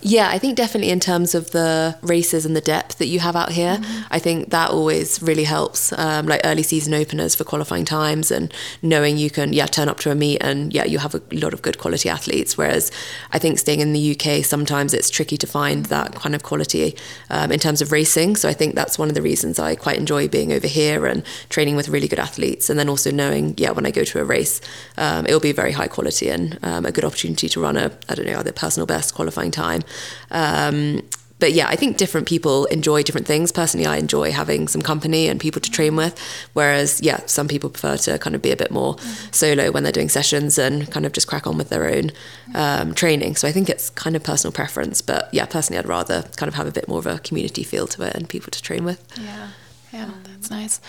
Yeah, 0.08 0.30
I 0.30 0.38
think 0.38 0.56
definitely 0.56 0.92
in 0.92 1.00
terms 1.00 1.34
of 1.34 1.50
the 1.50 1.98
races 2.04 2.46
and 2.46 2.56
the 2.56 2.62
depth 2.62 3.00
that 3.00 3.08
you 3.08 3.18
have 3.22 3.36
out 3.36 3.52
here, 3.52 3.78
mm-hmm. 3.78 4.02
I 4.12 4.20
think 4.20 4.52
that 4.52 4.70
always 4.70 5.20
really 5.20 5.46
helps. 5.46 5.92
Um, 5.98 6.28
like 6.28 6.42
early 6.44 6.62
season 6.62 6.94
openers 6.94 7.34
for 7.34 7.44
qualifying 7.44 7.86
times 7.86 8.30
and 8.30 8.54
knowing 8.84 9.18
you 9.18 9.32
can, 9.32 9.52
yeah, 9.52 9.66
turn 9.66 9.90
up 9.90 10.00
to 10.02 10.12
a 10.12 10.16
meet 10.16 10.44
and 10.44 10.72
yeah, 10.72 10.86
you 10.86 11.00
have 11.00 11.16
a 11.16 11.22
lot 11.32 11.56
of 11.56 11.64
good 11.64 11.80
quality 11.80 12.08
athletes. 12.08 12.56
Whereas 12.56 12.92
I 13.32 13.40
think 13.40 13.58
staying 13.58 13.80
in 13.80 13.94
the 13.94 14.12
UK, 14.12 14.46
sometimes 14.46 14.94
it's 14.94 15.10
tricky 15.10 15.38
to 15.38 15.48
find 15.48 15.88
that 15.88 16.14
kind 16.14 16.36
of 16.36 16.44
quality 16.44 16.96
um, 17.32 17.52
in 17.52 17.58
terms 17.58 17.82
of 17.82 17.92
racing. 17.92 18.36
So 18.36 18.48
I 18.48 18.54
think 18.54 18.76
that's 18.76 19.00
one 19.00 19.10
of 19.10 19.16
the 19.16 19.24
reasons 19.24 19.58
I 19.58 19.74
quite 19.74 19.98
enjoy 19.98 20.28
being 20.28 20.54
over 20.54 20.68
here 20.68 21.08
and 21.08 21.24
training 21.50 21.76
with 21.76 21.90
really 21.90 22.08
good 22.08 22.20
athletes. 22.20 22.70
And 22.70 22.78
then 22.78 22.90
also 22.90 23.10
knowing, 23.10 23.56
yeah, 23.58 23.72
when 23.72 23.88
I 23.88 23.92
go 23.92 24.04
to 24.04 24.22
a 24.22 24.24
race, 24.24 24.62
um, 25.00 25.26
it'll 25.26 25.40
be 25.40 25.52
very 25.52 25.72
high 25.72 25.88
quality 25.88 26.30
and 26.30 26.60
um, 26.62 26.86
a 26.86 26.92
good 26.92 27.06
opportunity 27.06 27.50
to 27.50 27.60
run 27.60 27.76
a, 27.76 27.92
I 28.08 28.14
don't 28.14 28.28
know, 28.28 28.38
either 28.38 28.52
personal 28.52 28.86
best 28.86 29.16
qualifying 29.16 29.50
time 29.50 29.82
um, 30.32 31.02
but 31.40 31.52
yeah, 31.54 31.68
I 31.68 31.76
think 31.76 31.98
different 31.98 32.28
people 32.28 32.66
enjoy 32.66 33.04
different 33.04 33.28
things. 33.28 33.52
Personally, 33.52 33.86
I 33.86 33.98
enjoy 33.98 34.32
having 34.32 34.68
some 34.68 34.82
company 34.82 35.28
and 35.28 35.40
people 35.40 35.62
to 35.62 35.70
train 35.70 35.96
with. 35.96 36.18
Whereas, 36.54 37.02
yeah, 37.02 37.26
some 37.26 37.48
people 37.48 37.70
prefer 37.70 37.98
to 37.98 38.18
kind 38.20 38.36
of 38.36 38.42
be 38.42 38.52
a 38.52 38.58
bit 38.58 38.72
more 38.72 38.98
solo 39.32 39.72
when 39.72 39.84
they're 39.84 39.92
doing 39.92 40.10
sessions 40.10 40.58
and 40.58 40.90
kind 40.92 41.06
of 41.06 41.12
just 41.12 41.28
crack 41.28 41.46
on 41.46 41.58
with 41.58 41.70
their 41.70 41.90
own 41.94 42.12
um, 42.54 42.94
training. 42.94 43.36
So 43.36 43.48
I 43.48 43.52
think 43.52 43.70
it's 43.70 43.90
kind 43.92 44.16
of 44.16 44.24
personal 44.24 44.54
preference. 44.54 45.02
But 45.02 45.30
yeah, 45.34 45.46
personally, 45.46 45.78
I'd 45.78 45.88
rather 45.88 46.24
kind 46.38 46.48
of 46.48 46.56
have 46.56 46.68
a 46.68 46.72
bit 46.72 46.88
more 46.88 47.00
of 47.00 47.06
a 47.06 47.20
community 47.20 47.64
feel 47.64 47.86
to 47.88 48.04
it 48.04 48.16
and 48.16 48.30
people 48.30 48.52
to 48.52 48.62
train 48.62 48.86
with. 48.86 49.06
Yeah. 49.22 49.50
Yeah, 49.94 50.10
that's 50.26 50.50
nice. 50.52 50.82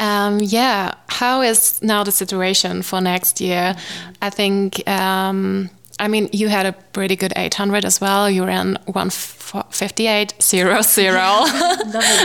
Um, 0.00 0.40
yeah, 0.40 0.94
how 1.06 1.42
is 1.42 1.80
now 1.80 2.02
the 2.02 2.10
situation 2.10 2.82
for 2.82 3.00
next 3.00 3.40
year? 3.40 3.76
I 4.20 4.30
think 4.30 4.88
um, 4.88 5.70
I 5.98 6.08
mean, 6.08 6.28
you 6.32 6.48
had 6.48 6.66
a 6.66 6.72
pretty 6.92 7.16
good 7.16 7.32
800 7.36 7.84
as 7.84 8.00
well. 8.00 8.30
You 8.30 8.44
ran 8.44 8.78
158 8.86 10.34
0 10.40 10.82
0. 10.82 11.44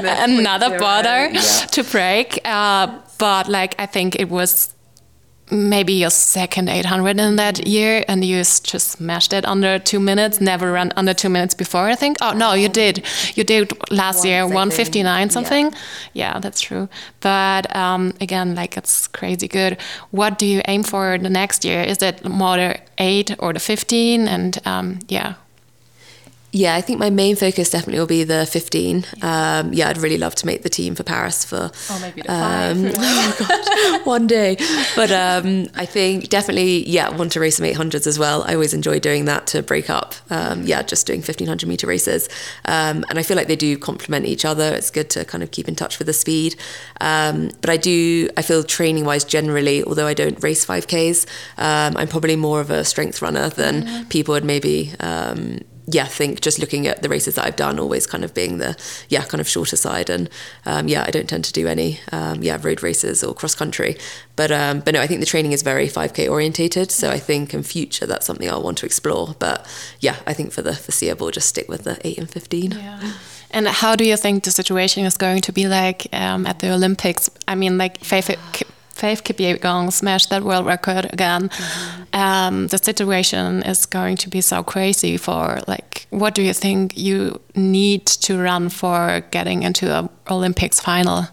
Another 0.03 0.69
border 0.79 1.29
yeah. 1.31 1.39
to 1.71 1.83
break. 1.83 2.39
Uh, 2.45 2.99
but 3.17 3.47
like, 3.47 3.75
I 3.79 3.85
think 3.85 4.15
it 4.19 4.29
was 4.29 4.72
maybe 5.51 5.93
your 5.93 6.09
second 6.09 6.69
800 6.69 7.19
in 7.19 7.35
that 7.35 7.67
year 7.67 8.03
and 8.07 8.23
you 8.23 8.37
just 8.37 8.67
smashed 8.91 9.33
it 9.33 9.45
under 9.45 9.77
two 9.77 9.99
minutes 9.99 10.39
never 10.41 10.71
run 10.71 10.91
under 10.95 11.13
two 11.13 11.29
minutes 11.29 11.53
before 11.53 11.87
i 11.87 11.95
think? 11.95 12.17
Oh 12.21 12.33
no 12.33 12.53
you 12.53 12.69
did. 12.69 13.03
You 13.35 13.43
did 13.43 13.71
last 13.91 14.19
One 14.19 14.27
year 14.27 14.41
second. 14.41 14.55
159 14.55 15.29
something 15.29 15.65
yeah, 15.65 15.79
yeah 16.13 16.39
that's 16.39 16.61
true. 16.61 16.87
But 17.19 17.73
um, 17.75 18.13
again 18.21 18.55
like 18.55 18.77
it's 18.77 19.07
crazy 19.07 19.47
good. 19.47 19.77
What 20.11 20.39
do 20.39 20.45
you 20.45 20.61
aim 20.67 20.83
for 20.83 21.17
the 21.17 21.29
next 21.29 21.65
year? 21.65 21.81
Is 21.83 22.01
it 22.01 22.23
more 22.25 22.57
the 22.57 22.79
8 22.97 23.35
or 23.39 23.53
the 23.53 23.59
15 23.59 24.27
and 24.27 24.59
um, 24.65 24.99
yeah 25.07 25.33
yeah, 26.55 26.75
I 26.75 26.81
think 26.81 26.99
my 26.99 27.09
main 27.09 27.35
focus 27.35 27.71
definitely 27.71 27.99
will 27.99 28.05
be 28.05 28.23
the 28.23 28.45
15. 28.45 29.05
Yeah, 29.17 29.59
um, 29.59 29.73
yeah 29.73 29.89
I'd 29.89 29.97
really 29.97 30.19
love 30.19 30.35
to 30.35 30.45
make 30.45 30.61
the 30.61 30.69
team 30.69 30.93
for 30.93 31.01
Paris 31.01 31.43
for. 31.43 31.71
Oh, 31.89 31.99
maybe 31.99 32.21
the 32.21 32.31
um, 32.31 32.91
five. 32.91 32.95
oh 32.99 33.97
God, 33.97 34.05
one 34.05 34.27
day. 34.27 34.57
But 34.95 35.11
um, 35.11 35.65
I 35.73 35.87
think 35.87 36.29
definitely, 36.29 36.87
yeah, 36.87 37.09
want 37.09 37.31
to 37.31 37.39
race 37.39 37.57
some 37.57 37.65
800s 37.65 38.05
as 38.05 38.19
well. 38.19 38.43
I 38.43 38.53
always 38.53 38.75
enjoy 38.75 38.99
doing 38.99 39.25
that 39.25 39.47
to 39.47 39.63
break 39.63 39.89
up. 39.89 40.13
Um, 40.29 40.61
yeah, 40.61 40.83
just 40.83 41.07
doing 41.07 41.21
1500 41.21 41.67
meter 41.67 41.87
races. 41.87 42.29
Um, 42.65 43.03
and 43.09 43.17
I 43.17 43.23
feel 43.23 43.35
like 43.35 43.47
they 43.47 43.55
do 43.55 43.75
complement 43.75 44.27
each 44.27 44.45
other. 44.45 44.75
It's 44.75 44.91
good 44.91 45.09
to 45.09 45.25
kind 45.25 45.41
of 45.43 45.49
keep 45.49 45.67
in 45.67 45.73
touch 45.73 45.97
with 45.97 46.05
the 46.05 46.13
speed. 46.13 46.55
Um, 47.01 47.49
but 47.61 47.71
I 47.71 47.77
do, 47.77 48.29
I 48.37 48.43
feel 48.43 48.63
training 48.63 49.05
wise 49.05 49.25
generally, 49.25 49.83
although 49.83 50.07
I 50.07 50.13
don't 50.13 50.41
race 50.43 50.63
5Ks, 50.67 51.25
I'm 51.57 52.07
probably 52.07 52.35
more 52.35 52.61
of 52.61 52.69
a 52.69 52.85
strength 52.85 53.23
runner 53.23 53.49
than 53.49 53.85
mm-hmm. 53.85 54.09
people 54.09 54.33
would 54.33 54.45
maybe 54.45 54.93
yeah, 55.85 56.05
think 56.05 56.41
just 56.41 56.59
looking 56.59 56.87
at 56.87 57.01
the 57.01 57.09
races 57.09 57.35
that 57.35 57.45
I've 57.45 57.55
done, 57.55 57.79
always 57.79 58.07
kind 58.07 58.23
of 58.23 58.33
being 58.33 58.57
the 58.57 58.77
yeah 59.09 59.23
kind 59.23 59.41
of 59.41 59.47
shorter 59.47 59.75
side, 59.75 60.09
and 60.09 60.29
um, 60.65 60.87
yeah, 60.87 61.03
I 61.05 61.11
don't 61.11 61.27
tend 61.27 61.45
to 61.45 61.53
do 61.53 61.67
any 61.67 61.99
um, 62.11 62.41
yeah 62.41 62.57
road 62.61 62.81
races 62.81 63.23
or 63.23 63.33
cross 63.33 63.55
country, 63.55 63.97
but 64.35 64.51
um, 64.51 64.79
but 64.79 64.93
no, 64.93 65.01
I 65.01 65.07
think 65.07 65.19
the 65.19 65.25
training 65.25 65.51
is 65.51 65.61
very 65.61 65.87
5k 65.87 66.29
orientated, 66.29 66.91
so 66.91 67.09
I 67.09 67.19
think 67.19 67.53
in 67.53 67.63
future 67.63 68.05
that's 68.05 68.25
something 68.25 68.49
I'll 68.49 68.63
want 68.63 68.77
to 68.79 68.85
explore. 68.85 69.35
But 69.39 69.67
yeah, 69.99 70.17
I 70.25 70.33
think 70.33 70.51
for 70.51 70.61
the 70.61 70.73
foreseeable, 70.73 71.31
just 71.31 71.49
stick 71.49 71.67
with 71.67 71.83
the 71.83 71.99
eight 72.07 72.17
and 72.17 72.29
15. 72.29 72.71
Yeah. 72.71 73.13
And 73.51 73.67
how 73.67 73.95
do 73.95 74.03
you 74.03 74.17
think 74.17 74.43
the 74.43 74.51
situation 74.51 75.05
is 75.05 75.15
going 75.15 75.41
to 75.41 75.51
be 75.51 75.67
like 75.67 76.07
um, 76.11 76.47
at 76.47 76.59
the 76.59 76.73
Olympics? 76.73 77.29
I 77.47 77.53
mean, 77.53 77.77
like 77.77 78.03
Faith 78.03 78.31
Faith 78.93 79.23
Kipyegon 79.23 79.91
smashed 79.91 80.29
that 80.29 80.43
world 80.43 80.65
record 80.65 81.11
again. 81.11 81.49
Mm-hmm. 81.49 82.03
Um, 82.13 82.67
the 82.67 82.77
situation 82.77 83.63
is 83.63 83.85
going 83.85 84.17
to 84.17 84.29
be 84.29 84.39
so 84.39 84.63
crazy. 84.63 85.17
For 85.17 85.61
like, 85.67 86.05
what 86.11 86.35
do 86.35 86.41
you 86.41 86.53
think 86.53 86.95
you 86.95 87.41
need 87.55 88.05
to 88.05 88.39
run 88.39 88.69
for 88.69 89.23
getting 89.31 89.63
into 89.63 89.93
an 89.97 90.09
Olympics 90.29 90.79
final? 90.79 91.27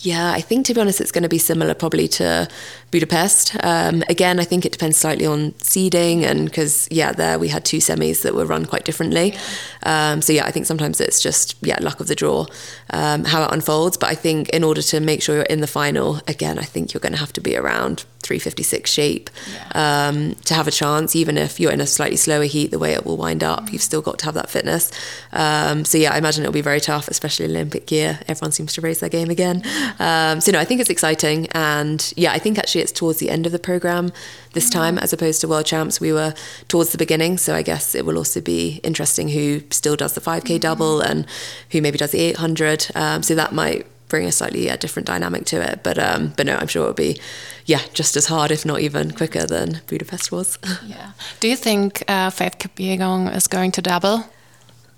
Yeah, 0.00 0.32
I 0.32 0.40
think 0.40 0.66
to 0.66 0.74
be 0.74 0.80
honest, 0.80 1.00
it's 1.00 1.12
going 1.12 1.22
to 1.22 1.28
be 1.28 1.38
similar 1.38 1.74
probably 1.74 2.08
to 2.08 2.48
Budapest. 2.92 3.56
Um, 3.64 4.04
again, 4.08 4.38
I 4.38 4.44
think 4.44 4.64
it 4.66 4.70
depends 4.70 4.98
slightly 4.98 5.26
on 5.26 5.58
seeding, 5.60 6.24
and 6.24 6.44
because 6.44 6.86
yeah, 6.90 7.10
there 7.12 7.38
we 7.38 7.48
had 7.48 7.64
two 7.64 7.78
semis 7.78 8.22
that 8.22 8.34
were 8.34 8.44
run 8.44 8.66
quite 8.66 8.84
differently. 8.84 9.34
Um, 9.82 10.20
so 10.20 10.32
yeah, 10.32 10.44
I 10.44 10.50
think 10.50 10.66
sometimes 10.66 11.00
it's 11.00 11.20
just 11.20 11.56
yeah 11.62 11.78
luck 11.80 12.00
of 12.00 12.06
the 12.06 12.14
draw 12.14 12.46
um, 12.90 13.24
how 13.24 13.44
it 13.44 13.52
unfolds. 13.52 13.96
But 13.96 14.10
I 14.10 14.14
think 14.14 14.50
in 14.50 14.62
order 14.62 14.82
to 14.82 15.00
make 15.00 15.22
sure 15.22 15.36
you're 15.36 15.44
in 15.44 15.62
the 15.62 15.66
final, 15.66 16.20
again, 16.28 16.58
I 16.58 16.64
think 16.64 16.92
you're 16.92 17.00
going 17.00 17.14
to 17.14 17.18
have 17.18 17.32
to 17.32 17.40
be 17.40 17.56
around 17.56 18.04
356 18.22 18.90
shape 18.90 19.30
yeah. 19.52 20.08
um, 20.08 20.34
to 20.44 20.54
have 20.54 20.68
a 20.68 20.70
chance. 20.70 21.16
Even 21.16 21.36
if 21.36 21.58
you're 21.58 21.72
in 21.72 21.80
a 21.80 21.86
slightly 21.86 22.16
slower 22.16 22.44
heat, 22.44 22.70
the 22.70 22.78
way 22.78 22.92
it 22.92 23.04
will 23.04 23.16
wind 23.16 23.42
up, 23.42 23.60
mm-hmm. 23.60 23.72
you've 23.72 23.82
still 23.82 24.02
got 24.02 24.18
to 24.18 24.26
have 24.26 24.34
that 24.34 24.50
fitness. 24.50 24.90
Um, 25.32 25.84
so 25.84 25.98
yeah, 25.98 26.12
I 26.12 26.18
imagine 26.18 26.44
it'll 26.44 26.52
be 26.52 26.60
very 26.60 26.80
tough, 26.80 27.08
especially 27.08 27.46
Olympic 27.46 27.90
year. 27.90 28.20
Everyone 28.28 28.52
seems 28.52 28.74
to 28.74 28.80
raise 28.80 29.00
their 29.00 29.08
game 29.08 29.30
again. 29.30 29.62
Um, 29.98 30.40
so 30.40 30.52
no, 30.52 30.58
I 30.58 30.64
think 30.64 30.80
it's 30.80 30.90
exciting, 30.90 31.48
and 31.52 32.12
yeah, 32.16 32.32
I 32.32 32.38
think 32.38 32.58
actually 32.58 32.81
it's 32.82 32.92
towards 32.92 33.18
the 33.18 33.30
end 33.30 33.46
of 33.46 33.52
the 33.52 33.58
program 33.58 34.12
this 34.52 34.68
mm-hmm. 34.68 34.78
time 34.78 34.98
as 34.98 35.12
opposed 35.12 35.40
to 35.40 35.48
World 35.48 35.66
Champs. 35.66 36.00
We 36.00 36.12
were 36.12 36.34
towards 36.68 36.92
the 36.92 36.98
beginning, 36.98 37.38
so 37.38 37.54
I 37.54 37.62
guess 37.62 37.94
it 37.94 38.04
will 38.04 38.18
also 38.18 38.40
be 38.40 38.80
interesting 38.82 39.28
who 39.28 39.62
still 39.70 39.96
does 39.96 40.14
the 40.14 40.20
5k 40.20 40.42
mm-hmm. 40.42 40.58
double 40.58 41.00
and 41.00 41.26
who 41.70 41.80
maybe 41.80 41.98
does 41.98 42.10
the 42.10 42.20
800. 42.20 42.88
Um, 42.94 43.22
so 43.22 43.34
that 43.34 43.52
might 43.52 43.86
bring 44.12 44.26
a 44.26 44.32
slightly 44.32 44.66
yeah, 44.66 44.76
different 44.76 45.06
dynamic 45.06 45.46
to 45.46 45.56
it. 45.62 45.82
But 45.82 45.98
um, 45.98 46.34
but 46.36 46.46
no, 46.46 46.56
I'm 46.56 46.68
sure 46.68 46.82
it'll 46.82 46.94
be 46.94 47.18
yeah 47.64 47.80
just 47.94 48.14
as 48.16 48.26
hard, 48.26 48.50
if 48.50 48.64
not 48.64 48.80
even 48.80 49.10
quicker 49.12 49.46
than 49.46 49.80
Budapest 49.86 50.30
was. 50.30 50.58
yeah. 50.86 51.12
Do 51.40 51.48
you 51.48 51.56
think 51.56 52.04
uh, 52.08 52.30
Faith 52.30 52.58
Kipyegon 52.58 53.34
is 53.34 53.48
going 53.48 53.72
to 53.72 53.82
double? 53.82 54.26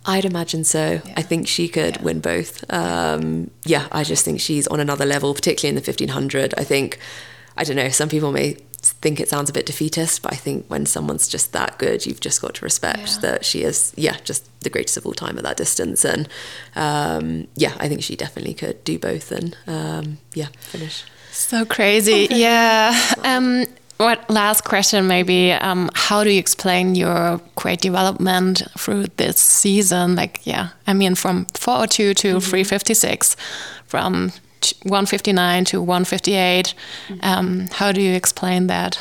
I'd 0.06 0.24
imagine 0.24 0.64
so. 0.64 1.00
Yeah. 1.04 1.14
I 1.16 1.22
think 1.22 1.48
she 1.48 1.68
could 1.68 1.96
yeah. 1.96 2.02
win 2.02 2.20
both. 2.20 2.64
Um, 2.70 3.50
yeah, 3.64 3.86
I 3.90 4.04
just 4.04 4.24
think 4.24 4.40
she's 4.40 4.66
on 4.66 4.80
another 4.80 5.06
level, 5.06 5.32
particularly 5.32 5.70
in 5.70 5.76
the 5.76 5.86
1500. 5.86 6.52
I 6.58 6.64
think, 6.64 6.98
I 7.56 7.64
don't 7.64 7.76
know, 7.76 7.88
some 7.88 8.08
people 8.08 8.32
may 8.32 8.56
think 8.84 9.20
it 9.20 9.28
sounds 9.28 9.48
a 9.48 9.52
bit 9.52 9.66
defeatist, 9.66 10.22
but 10.22 10.32
I 10.32 10.36
think 10.36 10.66
when 10.68 10.86
someone's 10.86 11.28
just 11.28 11.52
that 11.52 11.78
good, 11.78 12.04
you've 12.06 12.20
just 12.20 12.42
got 12.42 12.54
to 12.56 12.64
respect 12.64 13.08
yeah. 13.14 13.18
that 13.20 13.44
she 13.44 13.62
is, 13.62 13.94
yeah, 13.96 14.16
just 14.24 14.48
the 14.60 14.70
greatest 14.70 14.96
of 14.96 15.06
all 15.06 15.12
time 15.12 15.38
at 15.38 15.44
that 15.44 15.56
distance. 15.56 16.04
And 16.04 16.28
um, 16.76 17.46
yeah, 17.56 17.74
I 17.78 17.88
think 17.88 18.02
she 18.02 18.16
definitely 18.16 18.54
could 18.54 18.82
do 18.84 18.98
both 18.98 19.32
and 19.32 19.56
um, 19.66 20.18
yeah, 20.34 20.48
finish. 20.60 21.04
So 21.30 21.64
crazy. 21.64 22.24
Okay. 22.24 22.40
Yeah. 22.40 22.98
Um, 23.24 23.66
what 23.96 24.28
last 24.28 24.64
question 24.64 25.06
maybe 25.06 25.52
um, 25.52 25.88
how 25.94 26.24
do 26.24 26.30
you 26.30 26.38
explain 26.38 26.96
your 26.96 27.40
great 27.54 27.80
development 27.80 28.62
through 28.76 29.06
this 29.16 29.38
season 29.38 30.16
like 30.16 30.40
yeah 30.44 30.70
i 30.88 30.92
mean 30.92 31.14
from 31.14 31.46
402 31.54 32.12
to 32.14 32.28
mm 32.28 32.36
-hmm. 32.36 32.50
356 32.50 33.36
from 33.86 34.32
159 34.82 35.64
to 35.66 35.80
158. 35.80 36.74
Um, 37.22 37.68
how 37.72 37.92
do 37.92 38.00
you 38.00 38.14
explain 38.14 38.66
that? 38.68 38.98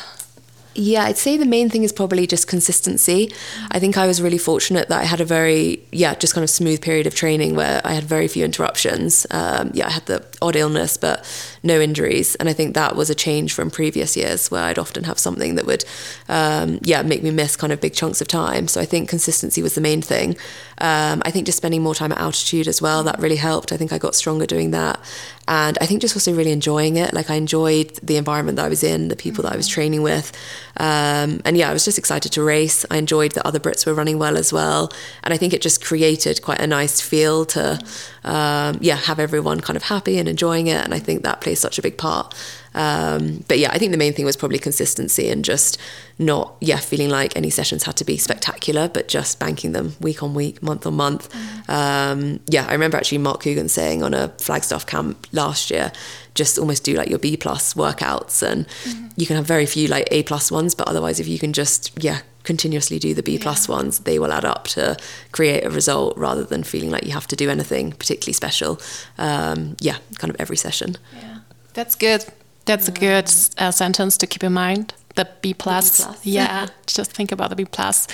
Yeah, 0.76 1.04
I'd 1.04 1.18
say 1.18 1.36
the 1.36 1.46
main 1.46 1.70
thing 1.70 1.84
is 1.84 1.92
probably 1.92 2.26
just 2.26 2.48
consistency. 2.48 3.32
I 3.70 3.78
think 3.78 3.96
I 3.96 4.08
was 4.08 4.20
really 4.20 4.38
fortunate 4.38 4.88
that 4.88 5.00
I 5.00 5.04
had 5.04 5.20
a 5.20 5.24
very, 5.24 5.84
yeah, 5.92 6.16
just 6.16 6.34
kind 6.34 6.42
of 6.42 6.50
smooth 6.50 6.82
period 6.82 7.06
of 7.06 7.14
training 7.14 7.54
where 7.54 7.80
I 7.84 7.92
had 7.92 8.02
very 8.02 8.26
few 8.26 8.44
interruptions. 8.44 9.24
Um, 9.30 9.70
yeah, 9.72 9.86
I 9.86 9.90
had 9.90 10.06
the 10.06 10.24
odd 10.42 10.56
illness, 10.56 10.96
but 10.96 11.24
no 11.62 11.80
injuries. 11.80 12.34
And 12.36 12.48
I 12.48 12.52
think 12.52 12.74
that 12.74 12.96
was 12.96 13.08
a 13.08 13.14
change 13.14 13.54
from 13.54 13.70
previous 13.70 14.16
years 14.16 14.50
where 14.50 14.64
I'd 14.64 14.78
often 14.78 15.04
have 15.04 15.18
something 15.18 15.54
that 15.54 15.64
would, 15.64 15.84
um, 16.28 16.80
yeah, 16.82 17.02
make 17.02 17.22
me 17.22 17.30
miss 17.30 17.54
kind 17.54 17.72
of 17.72 17.80
big 17.80 17.94
chunks 17.94 18.20
of 18.20 18.26
time. 18.26 18.66
So 18.66 18.80
I 18.80 18.84
think 18.84 19.08
consistency 19.08 19.62
was 19.62 19.76
the 19.76 19.80
main 19.80 20.02
thing. 20.02 20.30
Um, 20.78 21.22
I 21.24 21.30
think 21.30 21.46
just 21.46 21.58
spending 21.58 21.82
more 21.82 21.94
time 21.94 22.10
at 22.10 22.18
altitude 22.18 22.66
as 22.66 22.82
well, 22.82 23.04
that 23.04 23.20
really 23.20 23.36
helped. 23.36 23.70
I 23.70 23.76
think 23.76 23.92
I 23.92 23.98
got 23.98 24.16
stronger 24.16 24.44
doing 24.44 24.72
that. 24.72 24.98
And 25.46 25.76
I 25.80 25.86
think 25.86 26.00
just 26.00 26.16
also 26.16 26.34
really 26.34 26.52
enjoying 26.52 26.96
it. 26.96 27.12
Like 27.12 27.30
I 27.30 27.34
enjoyed 27.34 27.94
the 28.02 28.16
environment 28.16 28.56
that 28.56 28.64
I 28.64 28.68
was 28.68 28.82
in, 28.82 29.08
the 29.08 29.16
people 29.16 29.42
that 29.42 29.52
I 29.52 29.56
was 29.56 29.68
training 29.68 30.02
with. 30.02 30.32
Um, 30.78 31.40
and 31.44 31.56
yeah, 31.56 31.68
I 31.68 31.72
was 31.72 31.84
just 31.84 31.98
excited 31.98 32.32
to 32.32 32.42
race. 32.42 32.86
I 32.90 32.96
enjoyed 32.96 33.32
that 33.32 33.46
other 33.46 33.60
Brits 33.60 33.86
were 33.86 33.94
running 33.94 34.18
well 34.18 34.36
as 34.36 34.52
well. 34.52 34.90
And 35.22 35.34
I 35.34 35.36
think 35.36 35.52
it 35.52 35.60
just 35.60 35.84
created 35.84 36.42
quite 36.42 36.60
a 36.60 36.66
nice 36.66 37.00
feel 37.00 37.44
to, 37.46 37.78
um, 38.24 38.78
yeah, 38.80 38.96
have 38.96 39.18
everyone 39.18 39.60
kind 39.60 39.76
of 39.76 39.82
happy 39.84 40.18
and 40.18 40.28
enjoying 40.28 40.66
it. 40.66 40.82
And 40.82 40.94
I 40.94 40.98
think 40.98 41.22
that 41.22 41.40
plays 41.40 41.60
such 41.60 41.78
a 41.78 41.82
big 41.82 41.98
part. 41.98 42.34
Um, 42.74 43.44
but 43.48 43.58
yeah, 43.58 43.70
I 43.72 43.78
think 43.78 43.92
the 43.92 43.98
main 43.98 44.12
thing 44.12 44.24
was 44.24 44.36
probably 44.36 44.58
consistency 44.58 45.28
and 45.28 45.44
just 45.44 45.78
not, 46.18 46.56
yeah, 46.60 46.76
feeling 46.76 47.08
like 47.08 47.36
any 47.36 47.50
sessions 47.50 47.84
had 47.84 47.96
to 47.96 48.04
be 48.04 48.16
spectacular, 48.16 48.88
but 48.88 49.08
just 49.08 49.38
banking 49.38 49.72
them 49.72 49.94
week 50.00 50.22
on 50.22 50.34
week, 50.34 50.62
month 50.62 50.86
on 50.86 50.94
month. 50.94 51.34
Um, 51.68 52.40
yeah, 52.48 52.66
I 52.66 52.72
remember 52.72 52.96
actually 52.96 53.18
Mark 53.18 53.42
Coogan 53.42 53.68
saying 53.68 54.02
on 54.02 54.14
a 54.14 54.28
Flagstaff 54.38 54.86
camp 54.86 55.26
last 55.32 55.70
year, 55.70 55.92
just 56.34 56.58
almost 56.58 56.84
do 56.84 56.94
like 56.94 57.08
your 57.08 57.18
B 57.18 57.36
plus 57.36 57.74
workouts 57.74 58.42
and 58.42 58.66
mm. 58.84 59.12
you 59.16 59.26
can 59.26 59.36
have 59.36 59.46
very 59.46 59.66
few 59.66 59.86
like 59.86 60.08
A 60.10 60.24
plus 60.24 60.50
ones, 60.50 60.74
but 60.74 60.88
otherwise 60.88 61.20
if 61.20 61.28
you 61.28 61.38
can 61.38 61.52
just, 61.52 61.92
yeah, 62.02 62.20
continuously 62.42 62.98
do 62.98 63.14
the 63.14 63.22
B 63.22 63.38
plus 63.38 63.68
yeah. 63.68 63.76
ones, 63.76 64.00
they 64.00 64.18
will 64.18 64.32
add 64.32 64.44
up 64.44 64.64
to 64.68 64.96
create 65.32 65.64
a 65.64 65.70
result 65.70 66.16
rather 66.16 66.44
than 66.44 66.62
feeling 66.62 66.90
like 66.90 67.04
you 67.04 67.12
have 67.12 67.26
to 67.28 67.36
do 67.36 67.50
anything 67.50 67.92
particularly 67.92 68.34
special. 68.34 68.80
Um, 69.16 69.76
yeah, 69.80 69.98
kind 70.18 70.32
of 70.32 70.40
every 70.40 70.56
session. 70.56 70.96
Yeah, 71.16 71.38
that's 71.72 71.94
good. 71.94 72.24
That's 72.64 72.88
a 72.88 72.92
good 72.92 73.30
uh, 73.58 73.70
sentence 73.70 74.16
to 74.18 74.26
keep 74.26 74.42
in 74.42 74.52
mind. 74.52 74.94
The 75.14 75.28
B 75.42 75.54
plus. 75.54 75.98
The 75.98 76.04
B 76.04 76.08
plus. 76.08 76.26
Yeah, 76.26 76.66
just 76.86 77.12
think 77.12 77.32
about 77.32 77.50
the 77.50 77.56
B 77.56 77.64
plus. 77.64 78.08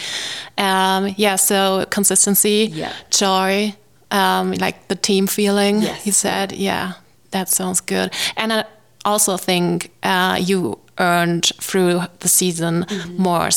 Um, 0.58 1.14
yeah, 1.16 1.36
so 1.36 1.86
consistency, 1.90 2.68
yeah. 2.72 2.92
joy, 3.10 3.74
um, 4.10 4.52
like 4.52 4.88
the 4.88 4.96
team 4.96 5.26
feeling. 5.26 5.82
Yes. 5.82 6.06
You 6.06 6.12
said, 6.12 6.52
yeah, 6.52 6.94
that 7.30 7.48
sounds 7.48 7.80
good. 7.80 8.12
And 8.36 8.52
I 8.52 8.64
also 9.04 9.36
think 9.36 9.90
uh, 10.02 10.38
you 10.40 10.78
earned 10.98 11.46
through 11.60 12.02
the 12.18 12.28
season 12.28 12.84
mm 12.88 13.00
-hmm. 13.00 13.18
more 13.18 13.50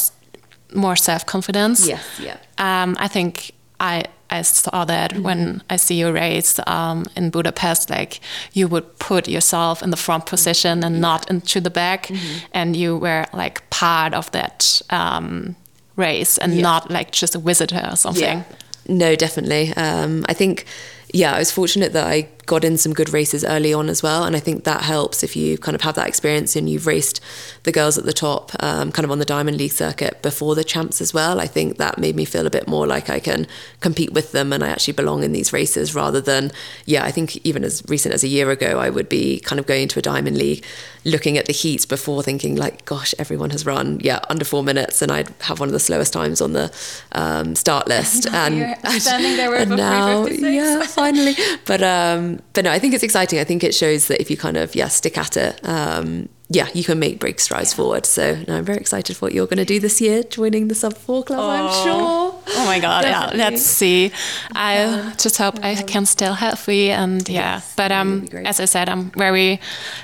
more 0.73 0.95
self 0.95 1.25
confidence. 1.25 1.87
Yes, 1.87 2.01
yeah. 2.19 2.37
Um, 2.57 2.95
I 2.99 3.07
think 3.07 3.51
I 3.79 4.03
I 4.39 4.43
saw 4.43 4.85
that 4.85 5.11
mm 5.11 5.17
-hmm. 5.17 5.25
when 5.25 5.61
I 5.69 5.77
see 5.77 5.97
you 5.97 6.13
race 6.13 6.61
um, 6.67 7.05
in 7.15 7.29
Budapest, 7.29 7.89
like 7.89 8.19
you 8.53 8.67
would 8.69 8.85
put 8.97 9.27
yourself 9.27 9.81
in 9.81 9.89
the 9.91 9.97
front 9.97 10.25
position 10.25 10.83
and 10.83 10.99
not 10.99 11.29
into 11.29 11.61
the 11.61 11.69
back, 11.69 12.09
mm 12.09 12.15
-hmm. 12.15 12.59
and 12.59 12.75
you 12.75 12.99
were 12.99 13.25
like 13.33 13.61
part 13.69 14.13
of 14.15 14.29
that 14.29 14.81
um, 14.89 15.55
race 15.95 16.41
and 16.41 16.53
yeah. 16.53 16.71
not 16.71 16.89
like 16.89 17.09
just 17.11 17.35
a 17.35 17.39
visitor 17.39 17.89
or 17.91 17.97
something. 17.97 18.23
Yeah. 18.23 18.41
No, 18.87 19.15
definitely. 19.15 19.73
Um, 19.75 20.23
I 20.29 20.33
think 20.33 20.65
yeah, 21.13 21.35
I 21.35 21.39
was 21.39 21.51
fortunate 21.51 21.93
that 21.93 22.07
I 22.07 22.27
got 22.45 22.63
in 22.63 22.77
some 22.77 22.93
good 22.93 23.11
races 23.11 23.43
early 23.43 23.73
on 23.73 23.89
as 23.89 24.03
well. 24.03 24.23
And 24.23 24.35
I 24.35 24.39
think 24.39 24.63
that 24.63 24.81
helps 24.81 25.23
if 25.23 25.35
you 25.35 25.57
kind 25.57 25.75
of 25.75 25.81
have 25.81 25.95
that 25.95 26.07
experience 26.07 26.55
and 26.55 26.69
you've 26.69 26.87
raced 26.87 27.21
the 27.63 27.71
girls 27.71 27.97
at 27.97 28.05
the 28.05 28.13
top, 28.13 28.51
um, 28.59 28.91
kind 28.91 29.05
of 29.05 29.11
on 29.11 29.19
the 29.19 29.25
Diamond 29.25 29.57
League 29.57 29.71
circuit 29.71 30.21
before 30.21 30.55
the 30.55 30.63
champs 30.63 31.01
as 31.01 31.13
well. 31.13 31.39
I 31.39 31.47
think 31.47 31.77
that 31.77 31.97
made 31.97 32.15
me 32.15 32.25
feel 32.25 32.45
a 32.45 32.49
bit 32.49 32.67
more 32.67 32.85
like 32.85 33.09
I 33.09 33.19
can 33.19 33.47
compete 33.79 34.13
with 34.13 34.31
them 34.31 34.51
and 34.51 34.63
I 34.63 34.69
actually 34.69 34.93
belong 34.93 35.23
in 35.23 35.31
these 35.31 35.53
races 35.53 35.95
rather 35.95 36.21
than, 36.21 36.51
yeah, 36.85 37.03
I 37.03 37.11
think 37.11 37.37
even 37.45 37.63
as 37.63 37.83
recent 37.87 38.13
as 38.13 38.23
a 38.23 38.27
year 38.27 38.51
ago, 38.51 38.79
I 38.79 38.89
would 38.89 39.09
be 39.09 39.39
kind 39.39 39.59
of 39.59 39.65
going 39.65 39.87
to 39.89 39.99
a 39.99 40.01
Diamond 40.01 40.37
League 40.37 40.65
looking 41.05 41.37
at 41.37 41.45
the 41.45 41.53
heats 41.53 41.85
before 41.85 42.23
thinking, 42.23 42.55
like, 42.55 42.85
gosh, 42.85 43.13
everyone 43.19 43.49
has 43.49 43.65
run, 43.65 43.99
yeah, 44.01 44.19
under 44.29 44.45
four 44.45 44.63
minutes. 44.63 45.01
And 45.01 45.11
I'd 45.11 45.29
have 45.41 45.59
one 45.59 45.69
of 45.69 45.73
the 45.73 45.79
slowest 45.79 46.13
times 46.13 46.41
on 46.41 46.53
the 46.53 46.73
um, 47.11 47.55
start 47.55 47.87
list. 47.87 48.27
and, 48.33 48.75
standing 49.01 49.37
there 49.37 49.55
and 49.63 49.71
now, 49.71 50.25
yeah, 50.27 50.83
finally. 50.83 51.35
But 51.65 51.81
um, 51.81 52.32
but 52.53 52.65
no, 52.65 52.71
I 52.71 52.79
think 52.79 52.93
it's 52.93 53.03
exciting. 53.03 53.39
I 53.39 53.43
think 53.43 53.63
it 53.63 53.75
shows 53.75 54.07
that 54.07 54.21
if 54.21 54.29
you 54.31 54.37
kind 54.37 54.57
of 54.57 54.75
yeah 54.75 54.87
stick 54.87 55.17
at 55.17 55.37
it, 55.37 55.59
um, 55.63 56.29
yeah, 56.49 56.67
you 56.73 56.83
can 56.83 56.99
make 56.99 57.19
big 57.19 57.39
strides 57.39 57.71
yeah. 57.71 57.77
forward. 57.77 58.05
So 58.05 58.43
no, 58.47 58.57
I'm 58.57 58.65
very 58.65 58.77
excited 58.77 59.15
for 59.17 59.25
what 59.25 59.33
you're 59.33 59.47
going 59.47 59.57
to 59.57 59.65
do 59.65 59.79
this 59.79 60.01
year, 60.01 60.23
joining 60.23 60.67
the 60.67 60.75
sub 60.75 60.95
four 60.95 61.23
club. 61.23 61.39
Oh. 61.39 61.49
I'm 61.49 61.83
sure. 61.83 62.33
Oh 62.55 62.65
my 62.65 62.79
god, 62.79 63.05
yeah. 63.05 63.31
Let's 63.33 63.61
see. 63.61 64.11
I 64.53 65.13
just 65.17 65.37
hope 65.37 65.63
I 65.63 65.75
can 65.75 66.05
still 66.05 66.33
healthy 66.33 66.91
and 66.91 67.27
yeah. 67.27 67.55
Yes, 67.55 67.73
but 67.75 67.91
um, 67.91 68.27
as 68.45 68.59
I 68.59 68.65
said, 68.65 68.89
I'm 68.89 69.11
very 69.11 69.59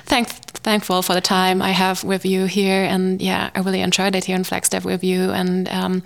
thank 0.06 0.28
thankful 0.62 1.02
for 1.02 1.14
the 1.14 1.20
time 1.20 1.62
I 1.62 1.70
have 1.70 2.04
with 2.04 2.24
you 2.24 2.44
here, 2.46 2.84
and 2.84 3.20
yeah, 3.20 3.50
I 3.54 3.60
really 3.60 3.80
enjoyed 3.80 4.14
it 4.14 4.24
here 4.24 4.36
in 4.36 4.44
Flagstaff 4.44 4.84
with 4.84 5.02
you, 5.02 5.30
and 5.30 5.68
um, 5.68 6.02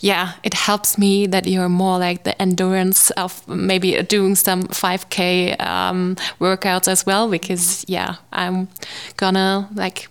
yeah, 0.00 0.32
it 0.42 0.54
helps 0.54 0.98
me 0.98 1.26
that 1.26 1.46
you're 1.46 1.68
more 1.68 1.98
like 1.98 2.24
the 2.24 2.40
endurance 2.40 3.10
of 3.12 3.46
maybe 3.48 4.02
doing 4.02 4.34
some 4.34 4.64
5K 4.64 5.60
um, 5.60 6.16
workouts 6.40 6.88
as 6.88 7.06
well, 7.06 7.30
because 7.30 7.84
yeah, 7.88 8.16
I'm 8.32 8.68
gonna 9.16 9.68
like 9.74 10.08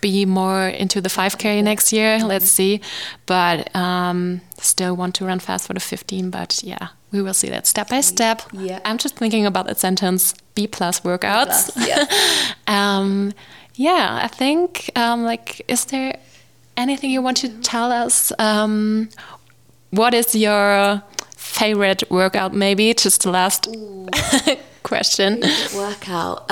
be 0.00 0.24
more 0.24 0.68
into 0.68 1.00
the 1.00 1.08
5K 1.08 1.62
next 1.62 1.92
year. 1.92 2.18
Let's 2.18 2.48
see. 2.48 2.80
But 3.26 3.74
um, 3.76 4.40
still 4.58 4.96
want 4.96 5.14
to 5.16 5.24
run 5.24 5.38
fast 5.38 5.66
for 5.66 5.74
the 5.74 5.80
15. 5.80 6.30
But 6.30 6.62
yeah, 6.62 6.88
we 7.12 7.22
will 7.22 7.34
see 7.34 7.48
that 7.50 7.66
step 7.66 7.88
by 7.88 8.00
step. 8.00 8.42
Yeah. 8.52 8.80
I'm 8.84 8.98
just 8.98 9.16
thinking 9.16 9.46
about 9.46 9.66
that 9.66 9.78
sentence 9.78 10.34
B 10.54 10.66
plus 10.66 11.00
workouts. 11.00 11.74
B 11.74 11.84
plus, 11.84 11.88
yeah. 11.88 12.54
um, 12.66 13.32
yeah, 13.74 14.20
I 14.22 14.28
think, 14.28 14.90
um, 14.96 15.24
like, 15.24 15.62
is 15.68 15.86
there 15.86 16.18
anything 16.76 17.10
you 17.10 17.22
want 17.22 17.38
to 17.38 17.48
tell 17.60 17.90
us? 17.92 18.32
Um, 18.38 19.08
what 19.90 20.14
is 20.14 20.34
your 20.34 21.02
favorite 21.36 22.02
workout, 22.10 22.52
maybe? 22.52 22.92
Just 22.94 23.22
the 23.22 23.30
last 23.30 23.68
question. 24.82 25.42
Workout. 25.74 26.50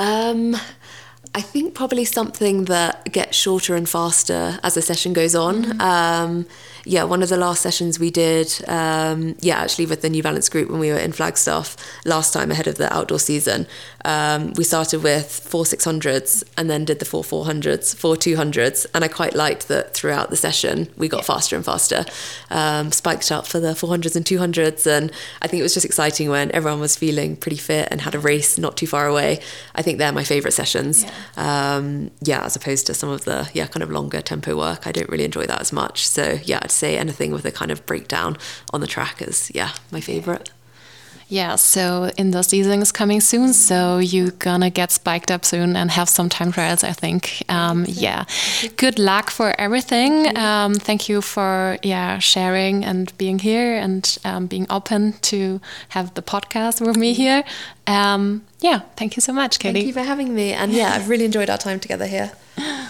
I 1.35 1.41
think 1.41 1.75
probably 1.75 2.05
something 2.05 2.65
that 2.65 3.11
gets 3.11 3.37
shorter 3.37 3.75
and 3.75 3.87
faster 3.87 4.59
as 4.63 4.73
the 4.73 4.81
session 4.81 5.13
goes 5.13 5.35
on. 5.35 5.63
Mm-hmm. 5.63 5.81
Um, 5.81 6.47
yeah, 6.85 7.03
one 7.03 7.21
of 7.21 7.29
the 7.29 7.37
last 7.37 7.61
sessions 7.61 7.99
we 7.99 8.09
did, 8.09 8.51
um, 8.67 9.35
yeah, 9.39 9.59
actually 9.59 9.85
with 9.85 10.01
the 10.01 10.09
New 10.09 10.23
Balance 10.23 10.49
group 10.49 10.71
when 10.71 10.79
we 10.79 10.89
were 10.91 10.97
in 10.97 11.11
Flagstaff 11.11 11.77
last 12.03 12.33
time 12.33 12.49
ahead 12.49 12.65
of 12.67 12.75
the 12.75 12.91
outdoor 12.91 13.19
season, 13.19 13.67
um, 14.05 14.53
we 14.53 14.63
started 14.63 15.03
with 15.03 15.29
four 15.29 15.63
600s 15.63 16.43
and 16.57 16.69
then 16.69 16.85
did 16.85 16.99
the 16.99 17.05
four 17.05 17.23
400s, 17.23 17.95
four 17.95 18.15
200s. 18.15 18.85
And 18.93 19.03
I 19.03 19.07
quite 19.07 19.35
liked 19.35 19.67
that 19.67 19.93
throughout 19.93 20.29
the 20.29 20.35
session 20.35 20.89
we 20.97 21.07
got 21.07 21.25
faster 21.25 21.55
and 21.55 21.65
faster, 21.65 22.05
um, 22.49 22.91
spiked 22.91 23.31
up 23.31 23.47
for 23.47 23.59
the 23.59 23.69
400s 23.69 24.15
and 24.15 24.25
200s. 24.25 24.85
And 24.87 25.11
I 25.41 25.47
think 25.47 25.59
it 25.59 25.63
was 25.63 25.73
just 25.73 25.85
exciting 25.85 26.29
when 26.29 26.51
everyone 26.51 26.79
was 26.79 26.95
feeling 26.95 27.35
pretty 27.35 27.57
fit 27.57 27.87
and 27.91 28.01
had 28.01 28.15
a 28.15 28.19
race 28.19 28.57
not 28.57 28.77
too 28.77 28.87
far 28.87 29.07
away. 29.07 29.39
I 29.75 29.81
think 29.81 29.97
they're 29.97 30.11
my 30.11 30.23
favourite 30.23 30.53
sessions. 30.53 31.03
Yeah. 31.03 31.75
Um, 31.75 32.11
yeah, 32.21 32.43
as 32.43 32.55
opposed 32.55 32.87
to 32.87 32.93
some 32.93 33.09
of 33.09 33.25
the, 33.25 33.49
yeah, 33.53 33.67
kind 33.67 33.83
of 33.83 33.91
longer 33.91 34.21
tempo 34.21 34.57
work. 34.57 34.87
I 34.87 34.91
don't 34.91 35.09
really 35.09 35.25
enjoy 35.25 35.45
that 35.45 35.61
as 35.61 35.73
much. 35.73 36.07
So, 36.07 36.39
yeah, 36.43 36.59
I'd 36.61 36.71
say 36.71 36.97
anything 36.97 37.31
with 37.31 37.45
a 37.45 37.51
kind 37.51 37.71
of 37.71 37.85
breakdown 37.85 38.37
on 38.73 38.81
the 38.81 38.87
track 38.87 39.21
is, 39.21 39.51
yeah, 39.53 39.71
my 39.91 40.01
favorite. 40.01 40.49
Yeah, 40.49 40.58
so 41.55 42.09
in 42.17 42.31
the 42.31 42.41
season 42.41 42.81
is 42.81 42.91
coming 42.91 43.21
soon, 43.21 43.53
so 43.53 43.99
you're 43.99 44.31
gonna 44.31 44.71
get 44.71 44.91
spiked 44.91 45.29
up 45.29 45.45
soon 45.45 45.75
and 45.75 45.91
have 45.91 46.09
some 46.09 46.27
time 46.27 46.51
trials, 46.51 46.83
I 46.83 46.91
think. 46.91 47.43
Um, 47.49 47.85
yeah, 47.87 48.25
good 48.77 48.97
luck 48.97 49.29
for 49.29 49.53
everything. 49.59 50.35
Um, 50.35 50.73
thank 50.73 51.07
you 51.07 51.21
for 51.21 51.77
yeah 51.83 52.17
sharing 52.17 52.83
and 52.83 53.15
being 53.19 53.37
here 53.37 53.77
and 53.77 54.17
um, 54.25 54.47
being 54.47 54.65
open 54.71 55.13
to 55.21 55.61
have 55.89 56.15
the 56.15 56.23
podcast 56.23 56.81
with 56.81 56.97
me 56.97 57.13
here. 57.13 57.43
Um, 57.85 58.43
yeah, 58.59 58.81
thank 58.95 59.15
you 59.15 59.21
so 59.21 59.31
much, 59.31 59.59
Katie. 59.59 59.81
Thank 59.81 59.87
you 59.87 59.93
for 59.93 60.07
having 60.07 60.33
me, 60.33 60.53
and 60.53 60.73
yeah, 60.73 60.93
I've 60.95 61.09
really 61.09 61.25
enjoyed 61.25 61.49
our 61.51 61.59
time 61.59 61.79
together 61.79 62.07
here. 62.07 62.31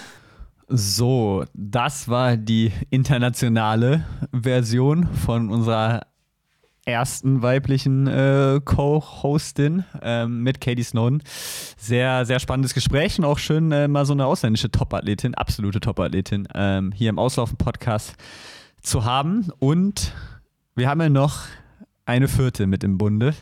So, 0.72 1.46
das 1.56 2.08
war 2.08 2.38
die 2.38 2.72
internationale 2.92 4.06
Version 4.32 5.08
von 5.26 5.50
unserer 5.50 6.02
ersten 6.90 7.42
weiblichen 7.42 8.08
äh, 8.08 8.60
Co-Hostin 8.64 9.86
ähm, 10.02 10.44
mit 10.44 10.60
Katie 10.60 10.84
Snowden. 10.84 11.24
Sehr, 11.78 12.26
sehr 12.26 12.40
spannendes 12.40 12.74
Gespräch 12.74 13.18
und 13.20 13.26
auch 13.26 13.38
schön, 13.38 13.72
äh, 13.72 13.88
mal 13.88 14.06
so 14.06 14.14
eine 14.14 14.26
ausländische 14.26 14.72
Top-Athletin, 14.72 15.36
absolute 15.36 15.80
Top-Athletin, 15.80 16.48
ähm, 16.54 16.92
hier 16.92 17.10
im 17.10 17.20
Auslaufen-Podcast 17.20 18.16
zu 18.82 19.06
haben. 19.06 19.48
Und 19.60 20.14
wir 20.76 20.90
haben 20.90 21.02
ja 21.02 21.10
noch 21.10 21.44
eine 22.06 22.28
vierte 22.28 22.66
mit 22.66 22.84
im 22.84 22.98
Bunde. 22.98 23.36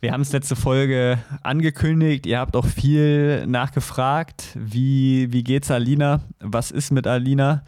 Wir 0.00 0.12
haben 0.12 0.22
es 0.22 0.32
letzte 0.32 0.56
Folge 0.56 1.18
angekündigt. 1.44 2.26
Ihr 2.26 2.40
habt 2.40 2.56
auch 2.56 2.66
viel 2.66 3.46
nachgefragt. 3.46 4.48
Wie, 4.54 5.32
wie 5.32 5.44
geht's 5.44 5.70
Alina? 5.70 6.20
Was 6.40 6.72
ist 6.72 6.90
mit 6.90 7.06
Alina? 7.06 7.62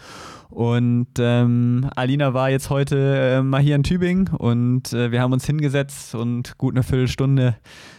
Und 0.51 1.07
ähm, 1.19 1.89
Alina 1.95 2.35
war 2.35 2.51
jetzt 2.51 2.71
heute 2.71 3.37
äh, 3.39 3.43
mal 3.43 3.61
hier 3.61 3.77
in 3.77 3.85
Tübingen 3.85 4.29
und 4.29 4.93
äh, 4.93 5.13
wir 5.13 5.23
haben 5.23 5.33
uns 5.33 5.47
hingesetzt 5.47 6.15
und 6.15 6.59
gut 6.59 6.75
eine 6.75 6.83
Viertelstunde 6.83 7.57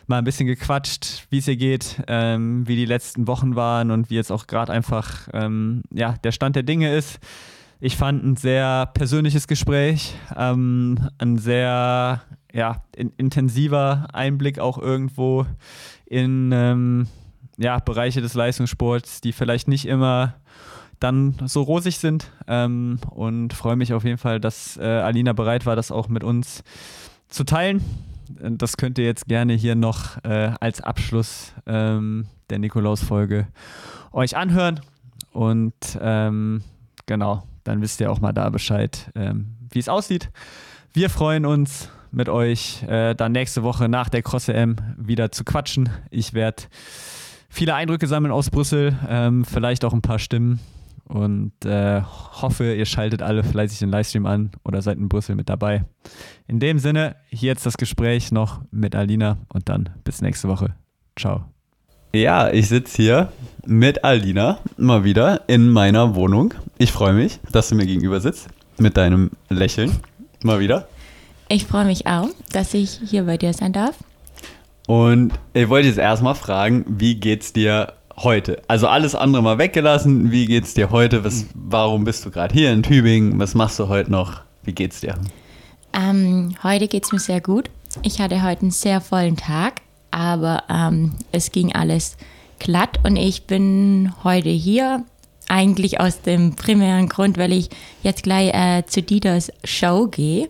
mal 0.07 0.17
ein 0.17 0.25
bisschen 0.25 0.47
gequatscht, 0.47 1.27
wie 1.29 1.37
es 1.37 1.47
ihr 1.47 1.55
geht, 1.55 2.03
ähm, 2.07 2.67
wie 2.67 2.75
die 2.75 2.85
letzten 2.85 3.25
Wochen 3.27 3.55
waren 3.55 3.89
und 3.89 4.09
wie 4.09 4.15
jetzt 4.15 4.31
auch 4.31 4.47
gerade 4.47 4.73
einfach 4.73 5.29
ähm, 5.33 5.83
ja, 5.93 6.15
der 6.23 6.33
Stand 6.33 6.57
der 6.57 6.63
Dinge 6.63 6.93
ist. 6.93 7.19
Ich 7.79 7.95
fand 7.95 8.23
ein 8.23 8.35
sehr 8.35 8.87
persönliches 8.93 9.47
Gespräch, 9.47 10.13
ähm, 10.35 11.09
ein 11.17 11.37
sehr 11.37 12.21
ja, 12.53 12.83
in, 12.95 13.13
intensiver 13.17 14.07
Einblick 14.11 14.59
auch 14.59 14.77
irgendwo 14.77 15.45
in 16.05 16.51
ähm, 16.53 17.07
ja, 17.57 17.79
Bereiche 17.79 18.21
des 18.21 18.33
Leistungssports, 18.33 19.21
die 19.21 19.31
vielleicht 19.31 19.67
nicht 19.67 19.85
immer 19.85 20.35
dann 21.01 21.35
so 21.45 21.63
rosig 21.63 21.97
sind. 21.97 22.31
Ähm, 22.47 22.99
und 23.09 23.53
freue 23.53 23.75
mich 23.75 23.93
auf 23.93 24.05
jeden 24.05 24.17
Fall, 24.17 24.39
dass 24.39 24.77
äh, 24.77 24.83
Alina 24.83 25.33
bereit 25.33 25.65
war, 25.65 25.75
das 25.75 25.91
auch 25.91 26.07
mit 26.07 26.23
uns 26.23 26.63
zu 27.27 27.43
teilen. 27.43 27.83
Das 28.39 28.77
könnt 28.77 28.97
ihr 28.97 29.05
jetzt 29.05 29.27
gerne 29.27 29.53
hier 29.53 29.75
noch 29.75 30.23
äh, 30.23 30.53
als 30.61 30.79
Abschluss 30.79 31.53
ähm, 31.65 32.27
der 32.49 32.59
Nikolaus-Folge 32.59 33.47
euch 34.13 34.37
anhören. 34.37 34.79
Und 35.33 35.73
ähm, 35.99 36.61
genau, 37.07 37.43
dann 37.63 37.81
wisst 37.81 37.99
ihr 37.99 38.11
auch 38.11 38.21
mal 38.21 38.31
da 38.31 38.49
Bescheid, 38.49 39.11
ähm, 39.15 39.55
wie 39.69 39.79
es 39.79 39.89
aussieht. 39.89 40.29
Wir 40.93 41.09
freuen 41.09 41.45
uns 41.45 41.89
mit 42.11 42.29
euch 42.29 42.83
äh, 42.83 43.15
dann 43.15 43.31
nächste 43.31 43.63
Woche 43.63 43.89
nach 43.89 44.09
der 44.09 44.21
Cross 44.21 44.49
M 44.49 44.75
wieder 44.97 45.31
zu 45.31 45.43
quatschen. 45.43 45.89
Ich 46.09 46.33
werde 46.33 46.63
viele 47.49 47.73
Eindrücke 47.73 48.07
sammeln 48.07 48.31
aus 48.31 48.49
Brüssel, 48.49 48.97
ähm, 49.09 49.45
vielleicht 49.45 49.83
auch 49.83 49.93
ein 49.93 50.01
paar 50.01 50.19
Stimmen 50.19 50.59
und 51.11 51.51
äh, 51.65 52.01
hoffe, 52.01 52.73
ihr 52.73 52.85
schaltet 52.85 53.21
alle 53.21 53.43
fleißig 53.43 53.79
den 53.79 53.89
Livestream 53.89 54.25
an 54.25 54.51
oder 54.63 54.81
seid 54.81 54.97
in 54.97 55.09
Brüssel 55.09 55.35
mit 55.35 55.49
dabei. 55.49 55.83
In 56.47 56.59
dem 56.59 56.79
Sinne, 56.79 57.17
hier 57.29 57.49
jetzt 57.49 57.65
das 57.65 57.75
Gespräch 57.75 58.31
noch 58.31 58.61
mit 58.71 58.95
Alina 58.95 59.37
und 59.49 59.67
dann 59.67 59.89
bis 60.05 60.21
nächste 60.21 60.47
Woche. 60.47 60.73
Ciao. 61.19 61.43
Ja, 62.13 62.49
ich 62.49 62.69
sitze 62.69 63.01
hier 63.01 63.31
mit 63.65 64.03
Alina 64.05 64.59
mal 64.77 65.03
wieder 65.03 65.41
in 65.47 65.69
meiner 65.69 66.15
Wohnung. 66.15 66.53
Ich 66.77 66.93
freue 66.93 67.13
mich, 67.13 67.39
dass 67.51 67.69
du 67.69 67.75
mir 67.75 67.85
gegenüber 67.85 68.21
sitzt 68.21 68.47
mit 68.77 68.95
deinem 68.95 69.31
Lächeln 69.49 69.91
mal 70.43 70.59
wieder. 70.59 70.87
Ich 71.49 71.65
freue 71.65 71.85
mich 71.85 72.07
auch, 72.07 72.29
dass 72.53 72.73
ich 72.73 73.01
hier 73.05 73.23
bei 73.25 73.37
dir 73.37 73.53
sein 73.53 73.73
darf. 73.73 73.97
Und 74.87 75.33
ich 75.53 75.67
wollte 75.67 75.89
jetzt 75.89 75.99
erstmal 75.99 76.35
fragen, 76.35 76.85
wie 76.87 77.15
geht's 77.15 77.51
dir 77.51 77.93
heute? 78.23 78.61
Also 78.67 78.87
alles 78.87 79.15
andere 79.15 79.43
mal 79.43 79.57
weggelassen. 79.57 80.31
Wie 80.31 80.45
geht's 80.45 80.73
dir 80.73 80.91
heute? 80.91 81.23
Was, 81.23 81.45
warum 81.53 82.03
bist 82.03 82.25
du 82.25 82.31
gerade 82.31 82.53
hier 82.53 82.71
in 82.71 82.83
Tübingen? 82.83 83.39
Was 83.39 83.55
machst 83.55 83.79
du 83.79 83.87
heute 83.87 84.11
noch? 84.11 84.41
Wie 84.63 84.73
geht's 84.73 85.01
dir? 85.01 85.15
Ähm, 85.93 86.55
heute 86.63 86.87
geht's 86.87 87.11
mir 87.11 87.19
sehr 87.19 87.41
gut. 87.41 87.69
Ich 88.03 88.19
hatte 88.19 88.43
heute 88.43 88.61
einen 88.61 88.71
sehr 88.71 89.01
vollen 89.01 89.37
Tag, 89.37 89.81
aber 90.11 90.63
ähm, 90.69 91.13
es 91.31 91.51
ging 91.51 91.73
alles 91.73 92.15
glatt 92.59 92.99
und 93.03 93.15
ich 93.15 93.43
bin 93.47 94.13
heute 94.23 94.49
hier 94.49 95.03
eigentlich 95.47 95.99
aus 95.99 96.21
dem 96.21 96.55
primären 96.55 97.09
Grund, 97.09 97.37
weil 97.37 97.51
ich 97.51 97.69
jetzt 98.03 98.23
gleich 98.23 98.53
äh, 98.53 98.85
zu 98.85 99.01
Dieters 99.01 99.51
Show 99.65 100.07
gehe. 100.07 100.47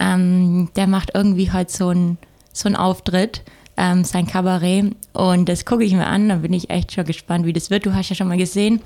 Ähm, 0.00 0.70
der 0.76 0.86
macht 0.86 1.10
irgendwie 1.14 1.52
heute 1.52 1.70
so 1.70 1.88
einen 1.88 2.18
so 2.52 2.68
Auftritt 2.70 3.42
ähm, 3.78 4.04
sein 4.04 4.26
Kabarett. 4.26 4.94
Und 5.12 5.48
das 5.48 5.64
gucke 5.64 5.84
ich 5.84 5.94
mir 5.94 6.06
an, 6.06 6.28
da 6.28 6.36
bin 6.36 6.52
ich 6.52 6.68
echt 6.68 6.92
schon 6.92 7.04
gespannt, 7.04 7.46
wie 7.46 7.52
das 7.52 7.70
wird. 7.70 7.86
Du 7.86 7.94
hast 7.94 8.10
ja 8.10 8.16
schon 8.16 8.28
mal 8.28 8.36
gesehen. 8.36 8.80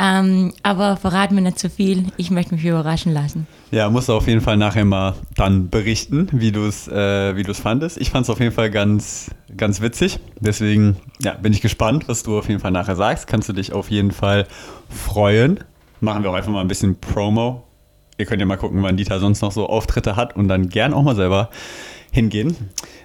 Ähm, 0.00 0.52
aber 0.62 0.96
verrat 0.96 1.32
mir 1.32 1.40
nicht 1.40 1.58
zu 1.58 1.68
viel, 1.68 2.04
ich 2.16 2.30
möchte 2.30 2.54
mich 2.54 2.64
überraschen 2.64 3.12
lassen. 3.12 3.48
Ja, 3.72 3.90
musst 3.90 4.08
du 4.08 4.14
auf 4.14 4.28
jeden 4.28 4.40
Fall 4.40 4.56
nachher 4.56 4.84
mal 4.84 5.14
dann 5.34 5.70
berichten, 5.70 6.28
wie 6.30 6.52
du 6.52 6.66
es 6.66 6.86
äh, 6.86 7.54
fandest. 7.54 7.98
Ich 7.98 8.10
fand 8.10 8.24
es 8.24 8.30
auf 8.30 8.38
jeden 8.38 8.52
Fall 8.52 8.70
ganz, 8.70 9.32
ganz 9.56 9.80
witzig. 9.80 10.20
Deswegen 10.38 10.96
ja, 11.18 11.34
bin 11.34 11.52
ich 11.52 11.60
gespannt, 11.60 12.06
was 12.06 12.22
du 12.22 12.38
auf 12.38 12.48
jeden 12.48 12.60
Fall 12.60 12.70
nachher 12.70 12.94
sagst. 12.94 13.26
Kannst 13.26 13.48
du 13.48 13.52
dich 13.52 13.72
auf 13.72 13.90
jeden 13.90 14.12
Fall 14.12 14.46
freuen. 14.88 15.58
Machen 16.00 16.22
wir 16.22 16.30
auch 16.30 16.34
einfach 16.34 16.52
mal 16.52 16.60
ein 16.60 16.68
bisschen 16.68 17.00
Promo. 17.00 17.64
Ihr 18.18 18.26
könnt 18.26 18.40
ja 18.40 18.46
mal 18.46 18.56
gucken, 18.56 18.82
wann 18.84 18.96
Dieter 18.96 19.18
sonst 19.18 19.42
noch 19.42 19.52
so 19.52 19.68
Auftritte 19.68 20.14
hat 20.14 20.36
und 20.36 20.46
dann 20.46 20.68
gern 20.68 20.94
auch 20.94 21.02
mal 21.02 21.16
selber 21.16 21.50
hingehen. 22.10 22.56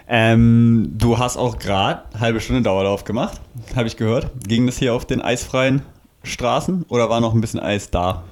Ähm, 0.07 0.93
du 0.97 1.17
hast 1.17 1.37
auch 1.37 1.59
gerade 1.59 2.03
halbe 2.19 2.39
Stunde 2.39 2.61
Dauerlauf 2.61 3.03
gemacht, 3.03 3.39
habe 3.75 3.87
ich 3.87 3.97
gehört. 3.97 4.31
Ging 4.47 4.65
das 4.65 4.77
hier 4.77 4.93
auf 4.93 5.05
den 5.05 5.21
eisfreien 5.21 5.81
Straßen 6.23 6.85
oder 6.89 7.09
war 7.09 7.21
noch 7.21 7.33
ein 7.33 7.41
bisschen 7.41 7.59
Eis 7.59 7.91
da? 7.91 8.23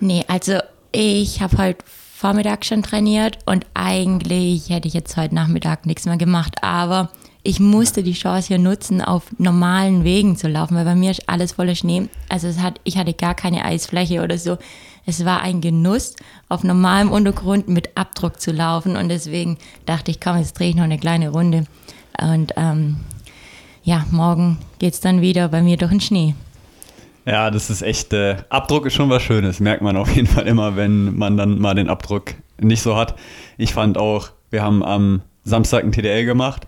Nee, 0.00 0.24
also 0.28 0.58
ich 0.92 1.40
habe 1.40 1.58
heute 1.58 1.84
Vormittag 1.86 2.64
schon 2.64 2.82
trainiert 2.82 3.38
und 3.46 3.66
eigentlich 3.74 4.70
hätte 4.70 4.88
ich 4.88 4.94
jetzt 4.94 5.16
heute 5.16 5.34
Nachmittag 5.34 5.86
nichts 5.86 6.06
mehr 6.06 6.16
gemacht, 6.16 6.56
aber 6.62 7.10
ich 7.42 7.60
musste 7.60 8.02
die 8.02 8.14
Chance 8.14 8.48
hier 8.48 8.58
nutzen, 8.58 9.02
auf 9.02 9.24
normalen 9.36 10.02
Wegen 10.02 10.36
zu 10.36 10.48
laufen, 10.48 10.76
weil 10.76 10.86
bei 10.86 10.94
mir 10.94 11.10
ist 11.10 11.28
alles 11.28 11.52
voller 11.52 11.74
Schnee. 11.74 12.08
Also 12.30 12.48
es 12.48 12.60
hat, 12.60 12.80
ich 12.84 12.96
hatte 12.96 13.12
gar 13.12 13.34
keine 13.34 13.64
Eisfläche 13.64 14.22
oder 14.22 14.38
so. 14.38 14.56
Es 15.06 15.24
war 15.24 15.42
ein 15.42 15.60
Genuss, 15.60 16.16
auf 16.48 16.64
normalem 16.64 17.10
Untergrund 17.10 17.68
mit 17.68 17.96
Abdruck 17.96 18.40
zu 18.40 18.52
laufen 18.52 18.96
und 18.96 19.08
deswegen 19.08 19.58
dachte 19.86 20.10
ich, 20.10 20.20
komm, 20.20 20.38
jetzt 20.38 20.58
drehe 20.58 20.70
ich 20.70 20.76
noch 20.76 20.84
eine 20.84 20.98
kleine 20.98 21.28
Runde. 21.28 21.64
Und 22.20 22.52
ähm, 22.56 22.96
ja, 23.82 24.06
morgen 24.10 24.58
geht 24.78 24.94
es 24.94 25.00
dann 25.00 25.20
wieder 25.20 25.48
bei 25.48 25.62
mir 25.62 25.76
durch 25.76 25.90
den 25.90 26.00
Schnee. 26.00 26.34
Ja, 27.26 27.50
das 27.50 27.70
ist 27.70 27.82
echt, 27.82 28.12
äh, 28.12 28.36
Abdruck 28.48 28.86
ist 28.86 28.94
schon 28.94 29.10
was 29.10 29.22
Schönes, 29.22 29.60
merkt 29.60 29.82
man 29.82 29.96
auf 29.96 30.14
jeden 30.14 30.26
Fall 30.26 30.46
immer, 30.46 30.76
wenn 30.76 31.16
man 31.16 31.36
dann 31.36 31.58
mal 31.58 31.74
den 31.74 31.88
Abdruck 31.88 32.34
nicht 32.58 32.82
so 32.82 32.96
hat. 32.96 33.14
Ich 33.56 33.72
fand 33.72 33.98
auch, 33.98 34.30
wir 34.50 34.62
haben 34.62 34.82
am 34.84 35.22
Samstag 35.44 35.84
ein 35.84 35.92
TDL 35.92 36.24
gemacht, 36.24 36.66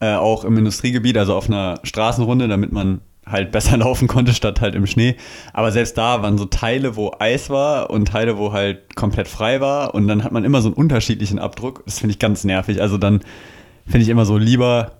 äh, 0.00 0.14
auch 0.14 0.44
im 0.44 0.58
Industriegebiet, 0.58 1.16
also 1.16 1.34
auf 1.34 1.48
einer 1.48 1.80
Straßenrunde, 1.82 2.48
damit 2.48 2.72
man 2.72 3.00
halt 3.26 3.52
besser 3.52 3.76
laufen 3.78 4.08
konnte, 4.08 4.32
statt 4.34 4.60
halt 4.60 4.74
im 4.74 4.86
Schnee. 4.86 5.16
Aber 5.52 5.72
selbst 5.72 5.98
da 5.98 6.22
waren 6.22 6.38
so 6.38 6.44
Teile, 6.46 6.96
wo 6.96 7.12
Eis 7.18 7.50
war 7.50 7.90
und 7.90 8.06
Teile, 8.08 8.38
wo 8.38 8.52
halt 8.52 8.94
komplett 8.96 9.28
frei 9.28 9.60
war. 9.60 9.94
Und 9.94 10.08
dann 10.08 10.24
hat 10.24 10.32
man 10.32 10.44
immer 10.44 10.62
so 10.62 10.68
einen 10.68 10.76
unterschiedlichen 10.76 11.38
Abdruck. 11.38 11.82
Das 11.84 11.98
finde 11.98 12.12
ich 12.12 12.18
ganz 12.18 12.44
nervig. 12.44 12.80
Also 12.80 12.98
dann 12.98 13.20
finde 13.86 14.02
ich 14.02 14.08
immer 14.08 14.24
so 14.24 14.36
lieber 14.36 14.92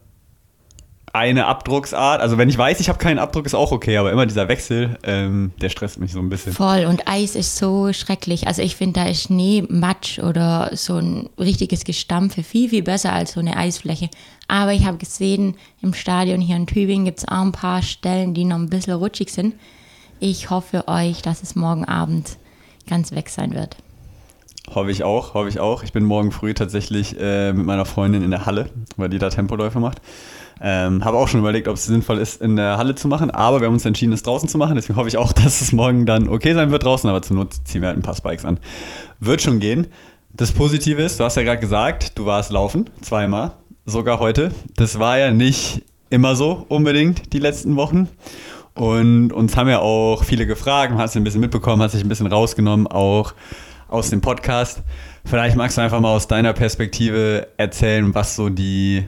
eine 1.17 1.47
Abdrucksart. 1.47 2.21
Also 2.21 2.37
wenn 2.37 2.49
ich 2.49 2.59
weiß, 2.59 2.79
ich 2.81 2.89
habe 2.89 2.99
keinen 2.99 3.19
Abdruck, 3.19 3.47
ist 3.47 3.55
auch 3.55 3.73
okay, 3.73 3.97
aber 3.97 4.13
immer 4.13 4.27
dieser 4.27 4.49
Wechsel, 4.49 4.99
ähm, 5.03 5.53
der 5.61 5.71
stresst 5.71 5.99
mich 5.99 6.13
so 6.13 6.19
ein 6.19 6.29
bisschen. 6.29 6.53
Voll 6.53 6.85
und 6.85 7.09
Eis 7.09 7.35
ist 7.35 7.57
so 7.57 7.93
schrecklich. 7.93 8.47
Also 8.47 8.63
ich 8.63 8.77
finde, 8.77 9.01
da 9.01 9.07
ist 9.07 9.23
Schnee, 9.23 9.65
Matsch 9.69 10.19
oder 10.19 10.71
so 10.75 10.97
ein 10.97 11.31
richtiges 11.39 11.85
Gestampfe 11.85 12.43
viel, 12.43 12.69
viel 12.69 12.83
besser 12.83 13.13
als 13.13 13.33
so 13.33 13.41
eine 13.41 13.57
Eisfläche. 13.57 14.11
Aber 14.49 14.73
ich 14.73 14.87
habe 14.87 14.99
gesehen, 14.99 15.57
im 15.83 15.95
Stadion 15.95 16.41
hier 16.41 16.57
in 16.57 16.67
Tübingen 16.67 17.05
gibt 17.05 17.19
es 17.19 17.29
auch 17.29 17.43
ein 17.43 17.53
paar 17.53 17.83
Stellen, 17.83 18.35
die 18.35 18.45
noch 18.45 18.57
ein 18.57 18.71
bisschen 18.71 18.95
rutschig 18.95 19.33
sind. 19.33 19.55
Ich 20.21 20.51
hoffe 20.51 20.89
euch, 20.89 21.23
dass 21.23 21.43
es 21.43 21.57
morgen 21.57 21.85
Abend 21.85 22.37
ganz 22.89 23.13
weg 23.13 23.29
sein 23.29 23.55
wird. 23.55 23.77
Hoffe 24.75 24.91
ich 24.91 25.05
auch, 25.05 25.35
hoffe 25.35 25.49
ich 25.49 25.61
auch. 25.61 25.83
Ich 25.83 25.93
bin 25.93 26.05
morgen 26.05 26.33
früh 26.33 26.55
tatsächlich 26.55 27.17
äh, 27.21 27.53
mit 27.53 27.67
meiner 27.67 27.85
Freundin 27.85 28.23
in 28.23 28.31
der 28.31 28.47
Halle, 28.47 28.71
weil 28.97 29.09
die 29.09 29.19
da 29.19 29.29
Tempoläufe 29.29 29.79
macht. 29.79 30.01
Ähm, 30.61 31.05
habe 31.05 31.19
auch 31.19 31.29
schon 31.29 31.41
überlegt, 31.41 31.69
ob 31.69 31.77
es 31.77 31.85
sinnvoll 31.85 32.19
ist, 32.19 32.41
in 32.41 32.57
der 32.57 32.79
Halle 32.79 32.95
zu 32.95 33.09
machen, 33.09 33.31
aber 33.31 33.61
wir 33.61 33.67
haben 33.67 33.75
uns 33.75 33.85
entschieden, 33.85 34.13
es 34.13 34.23
draußen 34.23 34.49
zu 34.49 34.59
machen. 34.59 34.75
Deswegen 34.75 34.97
hoffe 34.97 35.09
ich 35.09 35.19
auch, 35.19 35.33
dass 35.45 35.61
es 35.61 35.73
morgen 35.73 36.07
dann 36.07 36.29
okay 36.29 36.55
sein 36.55 36.71
wird 36.71 36.85
draußen, 36.85 37.09
aber 37.09 37.23
zur 37.23 37.37
Not 37.37 37.55
ziehen 37.65 37.83
wir 37.83 37.89
halt 37.89 37.99
ein 37.99 38.03
paar 38.03 38.17
Spikes 38.17 38.45
an. 38.45 38.59
Wird 39.21 39.43
schon 39.43 39.61
gehen. 39.61 39.89
Das 40.33 40.53
Positive 40.53 41.01
ist, 41.01 41.21
du 41.21 41.25
hast 41.25 41.37
ja 41.37 41.43
gerade 41.43 41.61
gesagt, 41.61 42.19
du 42.19 42.27
warst 42.27 42.51
laufen, 42.51 42.91
zweimal, 43.01 43.53
sogar 43.87 44.19
heute. 44.19 44.51
Das 44.75 44.99
war 44.99 45.19
ja 45.19 45.31
nicht 45.31 45.83
immer 46.11 46.37
so 46.37 46.67
unbedingt 46.69 47.33
die 47.33 47.39
letzten 47.39 47.77
Wochen. 47.77 48.09
Und 48.75 49.33
uns 49.33 49.57
haben 49.57 49.71
ja 49.71 49.79
auch 49.79 50.23
viele 50.25 50.47
gefragt, 50.47 50.93
hat 50.95 51.09
es 51.09 51.17
ein 51.17 51.25
bisschen 51.25 51.41
mitbekommen, 51.41 51.81
hat 51.81 51.93
sich 51.93 52.05
ein 52.05 52.09
bisschen 52.09 52.27
rausgenommen, 52.27 52.87
auch 52.87 53.33
aus 53.89 54.11
dem 54.11 54.21
Podcast. 54.21 54.83
Vielleicht 55.25 55.57
magst 55.57 55.79
du 55.79 55.83
einfach 55.83 56.01
mal 56.01 56.15
aus 56.15 56.29
deiner 56.29 56.53
Perspektive 56.53 57.49
erzählen, 57.57 58.15
was 58.15 58.37
so 58.37 58.51
die 58.51 59.07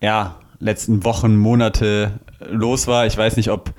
ja, 0.00 0.36
letzten 0.60 1.04
Wochen, 1.04 1.36
Monate 1.36 2.20
los 2.48 2.86
war. 2.86 3.06
Ich 3.06 3.16
weiß 3.16 3.36
nicht, 3.36 3.50
ob, 3.50 3.72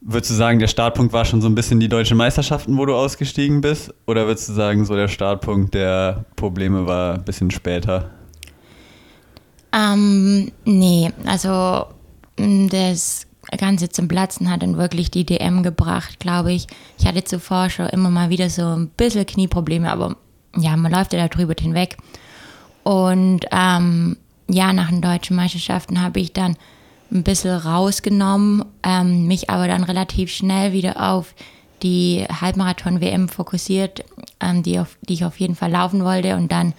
würdest 0.00 0.32
du 0.32 0.34
sagen, 0.34 0.58
der 0.58 0.68
Startpunkt 0.68 1.12
war 1.12 1.24
schon 1.24 1.40
so 1.40 1.48
ein 1.48 1.54
bisschen 1.54 1.80
die 1.80 1.88
deutschen 1.88 2.16
Meisterschaften, 2.16 2.76
wo 2.76 2.84
du 2.84 2.94
ausgestiegen 2.94 3.62
bist? 3.62 3.94
Oder 4.06 4.26
würdest 4.26 4.48
du 4.50 4.52
sagen, 4.52 4.84
so 4.84 4.94
der 4.94 5.08
Startpunkt 5.08 5.72
der 5.74 6.26
Probleme 6.36 6.86
war 6.86 7.14
ein 7.14 7.24
bisschen 7.24 7.50
später? 7.50 8.10
Ähm, 9.76 10.52
nee, 10.64 11.12
also 11.26 11.86
das 12.36 13.26
Ganze 13.58 13.88
zum 13.90 14.08
Platzen 14.08 14.50
hat 14.50 14.62
dann 14.62 14.76
wirklich 14.76 15.10
die 15.10 15.26
DM 15.26 15.62
gebracht, 15.62 16.18
glaube 16.18 16.52
ich. 16.52 16.66
Ich 16.98 17.06
hatte 17.06 17.24
zuvor 17.24 17.68
schon 17.68 17.88
immer 17.88 18.10
mal 18.10 18.30
wieder 18.30 18.48
so 18.48 18.64
ein 18.64 18.88
bisschen 18.88 19.26
Knieprobleme, 19.26 19.90
aber 19.90 20.16
ja, 20.56 20.76
man 20.76 20.92
läuft 20.92 21.12
ja 21.12 21.28
darüber 21.28 21.54
hinweg. 21.58 21.96
Und 22.84 23.40
ähm, 23.52 24.16
ja, 24.48 24.72
nach 24.72 24.88
den 24.88 25.02
deutschen 25.02 25.36
Meisterschaften 25.36 26.00
habe 26.00 26.20
ich 26.20 26.32
dann 26.32 26.56
ein 27.12 27.22
bisschen 27.22 27.56
rausgenommen, 27.56 28.64
ähm, 28.82 29.26
mich 29.26 29.50
aber 29.50 29.68
dann 29.68 29.84
relativ 29.84 30.30
schnell 30.30 30.72
wieder 30.72 31.12
auf 31.12 31.34
die 31.82 32.24
Halbmarathon-WM 32.40 33.28
fokussiert, 33.28 34.04
ähm, 34.40 34.62
die, 34.62 34.78
auf, 34.78 34.96
die 35.08 35.14
ich 35.14 35.24
auf 35.24 35.38
jeden 35.38 35.54
Fall 35.54 35.70
laufen 35.70 36.02
wollte. 36.02 36.36
Und 36.36 36.50
dann 36.50 36.72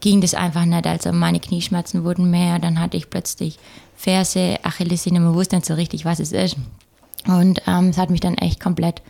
ging 0.00 0.20
das 0.20 0.34
einfach 0.34 0.64
nicht. 0.64 0.86
Also 0.86 1.12
meine 1.12 1.40
Knieschmerzen 1.40 2.04
wurden 2.04 2.30
mehr. 2.30 2.58
Dann 2.58 2.80
hatte 2.80 2.96
ich 2.96 3.10
plötzlich 3.10 3.58
Ferse, 3.96 4.58
Achillessehne, 4.62 5.20
man 5.20 5.34
wusste 5.34 5.56
nicht 5.56 5.66
so 5.66 5.74
richtig, 5.74 6.04
was 6.04 6.20
es 6.20 6.32
ist. 6.32 6.56
Und 7.26 7.62
ähm, 7.66 7.88
es 7.88 7.98
hat 7.98 8.10
mich 8.10 8.20
dann 8.20 8.34
echt 8.34 8.60
komplett 8.60 9.02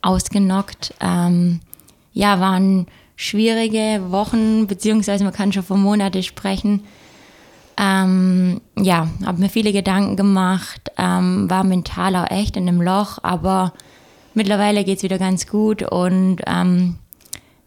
ausgenockt. 0.00 0.94
Ähm, 1.00 1.60
ja, 2.12 2.40
waren 2.40 2.86
schwierige 3.16 4.10
Wochen, 4.10 4.66
beziehungsweise 4.66 5.24
man 5.24 5.32
kann 5.32 5.52
schon 5.52 5.62
von 5.62 5.80
Monate 5.80 6.22
sprechen. 6.22 6.82
Ähm, 7.78 8.60
ja, 8.76 9.08
habe 9.24 9.40
mir 9.40 9.48
viele 9.48 9.72
Gedanken 9.72 10.16
gemacht, 10.16 10.90
ähm, 10.98 11.48
war 11.48 11.64
mental 11.64 12.16
auch 12.16 12.30
echt 12.30 12.56
in 12.56 12.68
einem 12.68 12.82
Loch, 12.82 13.18
aber 13.22 13.72
mittlerweile 14.34 14.84
geht 14.84 14.98
es 14.98 15.02
wieder 15.02 15.18
ganz 15.18 15.46
gut 15.46 15.82
und 15.82 16.42
ähm, 16.46 16.96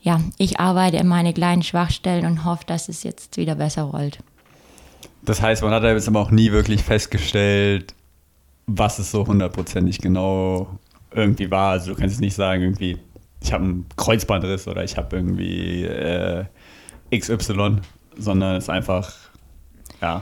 ja, 0.05 0.21
ich 0.37 0.59
arbeite 0.59 0.97
in 0.97 1.07
meine 1.07 1.33
kleinen 1.33 1.63
Schwachstellen 1.63 2.27
und 2.27 2.45
hoffe, 2.45 2.63
dass 2.67 2.89
es 2.89 3.01
jetzt 3.01 3.37
wieder 3.37 3.55
besser 3.55 3.81
rollt. 3.81 4.19
Das 5.23 5.41
heißt, 5.41 5.63
man 5.63 5.71
hat 5.71 5.81
ja 5.81 5.93
jetzt 5.93 6.07
aber 6.07 6.19
auch 6.19 6.29
nie 6.29 6.51
wirklich 6.51 6.83
festgestellt, 6.83 7.95
was 8.67 8.99
es 8.99 9.09
so 9.09 9.25
hundertprozentig 9.25 9.97
genau 9.97 10.69
irgendwie 11.11 11.49
war. 11.49 11.71
Also 11.71 11.91
du 11.91 11.99
kannst 11.99 12.13
es 12.13 12.21
nicht 12.21 12.35
sagen, 12.35 12.61
irgendwie, 12.61 12.99
ich 13.41 13.51
habe 13.51 13.63
einen 13.63 13.85
Kreuzbandriss 13.97 14.67
oder 14.67 14.83
ich 14.83 14.95
habe 14.95 15.15
irgendwie 15.15 15.85
äh, 15.85 16.45
XY, 17.11 17.77
sondern 18.15 18.57
es 18.57 18.65
ist 18.65 18.69
einfach, 18.69 19.11
ja. 20.03 20.21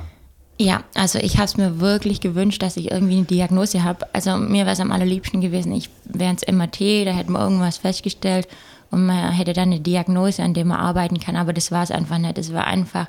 Ja, 0.57 0.83
also 0.95 1.19
ich 1.19 1.35
habe 1.35 1.45
es 1.45 1.57
mir 1.57 1.81
wirklich 1.81 2.21
gewünscht, 2.21 2.61
dass 2.61 2.77
ich 2.77 2.91
irgendwie 2.91 3.17
eine 3.17 3.25
Diagnose 3.25 3.83
habe. 3.83 4.07
Also 4.13 4.37
mir 4.37 4.63
wäre 4.63 4.75
es 4.75 4.79
am 4.79 4.93
allerliebsten 4.93 5.41
gewesen, 5.41 5.73
ich 5.73 5.89
wäre 6.05 6.31
ins 6.31 6.47
MRT, 6.49 7.05
da 7.05 7.11
hätte 7.11 7.31
man 7.31 7.41
irgendwas 7.41 7.79
festgestellt 7.79 8.47
und 8.93 9.07
man 9.07 9.31
hätte 9.31 9.53
dann 9.53 9.71
eine 9.71 9.79
Diagnose, 9.79 10.43
an 10.43 10.53
der 10.53 10.65
man 10.65 10.77
arbeiten 10.77 11.19
kann. 11.19 11.35
Aber 11.35 11.51
das 11.51 11.71
war 11.71 11.81
es 11.81 11.89
einfach 11.89 12.19
nicht. 12.19 12.37
Es 12.37 12.53
war 12.53 12.67
einfach 12.67 13.07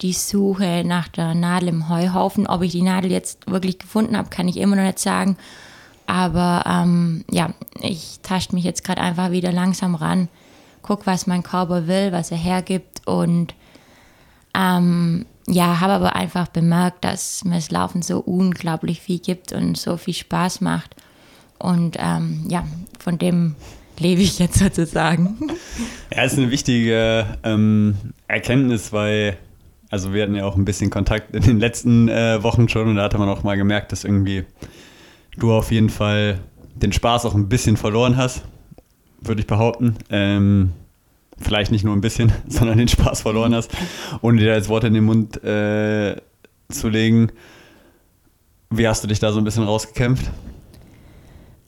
die 0.00 0.12
Suche 0.12 0.84
nach 0.86 1.08
der 1.08 1.34
Nadel 1.34 1.70
im 1.70 1.88
Heuhaufen. 1.88 2.46
Ob 2.46 2.62
ich 2.62 2.70
die 2.70 2.82
Nadel 2.82 3.10
jetzt 3.10 3.50
wirklich 3.50 3.80
gefunden 3.80 4.16
habe, 4.16 4.30
kann 4.30 4.46
ich 4.46 4.56
immer 4.56 4.76
noch 4.76 4.84
nicht 4.84 5.00
sagen. 5.00 5.36
Aber 6.06 6.62
ähm, 6.64 7.24
ja, 7.28 7.50
ich 7.80 8.20
tasche 8.22 8.54
mich 8.54 8.62
jetzt 8.62 8.84
gerade 8.84 9.00
einfach 9.00 9.32
wieder 9.32 9.50
langsam 9.50 9.96
ran, 9.96 10.28
guck, 10.82 11.08
was 11.08 11.26
mein 11.26 11.42
Körper 11.42 11.88
will, 11.88 12.12
was 12.12 12.30
er 12.30 12.36
hergibt 12.36 13.04
und 13.08 13.52
ähm, 14.54 15.26
ja, 15.48 15.80
habe 15.80 15.94
aber 15.94 16.14
einfach 16.14 16.46
bemerkt, 16.46 17.04
dass 17.04 17.44
mir 17.44 17.56
das 17.56 17.72
Laufen 17.72 18.02
so 18.02 18.20
unglaublich 18.20 19.00
viel 19.00 19.18
gibt 19.18 19.52
und 19.52 19.76
so 19.76 19.96
viel 19.96 20.14
Spaß 20.14 20.60
macht. 20.60 20.94
Und 21.58 21.96
ähm, 21.98 22.46
ja, 22.48 22.64
von 23.00 23.18
dem 23.18 23.56
lebe 24.00 24.22
ich 24.22 24.38
jetzt 24.38 24.58
sozusagen. 24.58 25.36
Ja, 26.14 26.22
ist 26.24 26.38
eine 26.38 26.50
wichtige 26.50 27.26
ähm, 27.42 27.96
Erkenntnis, 28.28 28.92
weil, 28.92 29.36
also 29.90 30.12
wir 30.14 30.22
hatten 30.22 30.34
ja 30.34 30.44
auch 30.44 30.56
ein 30.56 30.64
bisschen 30.64 30.90
Kontakt 30.90 31.34
in 31.34 31.42
den 31.42 31.60
letzten 31.60 32.08
äh, 32.08 32.42
Wochen 32.42 32.68
schon 32.68 32.88
und 32.88 32.96
da 32.96 33.04
hatte 33.04 33.18
man 33.18 33.28
auch 33.28 33.42
mal 33.42 33.56
gemerkt, 33.56 33.92
dass 33.92 34.04
irgendwie 34.04 34.44
du 35.36 35.52
auf 35.52 35.72
jeden 35.72 35.90
Fall 35.90 36.40
den 36.74 36.92
Spaß 36.92 37.24
auch 37.26 37.34
ein 37.34 37.48
bisschen 37.48 37.76
verloren 37.76 38.16
hast, 38.16 38.42
würde 39.20 39.40
ich 39.40 39.46
behaupten. 39.46 39.96
Ähm, 40.10 40.72
vielleicht 41.38 41.70
nicht 41.70 41.84
nur 41.84 41.94
ein 41.94 42.00
bisschen, 42.00 42.32
sondern 42.48 42.78
den 42.78 42.88
Spaß 42.88 43.22
verloren 43.22 43.54
hast, 43.54 43.70
ohne 44.22 44.40
dir 44.40 44.52
als 44.52 44.68
Wort 44.68 44.84
in 44.84 44.94
den 44.94 45.04
Mund 45.04 45.42
äh, 45.42 46.16
zu 46.68 46.88
legen. 46.88 47.30
Wie 48.70 48.88
hast 48.88 49.04
du 49.04 49.08
dich 49.08 49.20
da 49.20 49.32
so 49.32 49.38
ein 49.38 49.44
bisschen 49.44 49.64
rausgekämpft? 49.64 50.30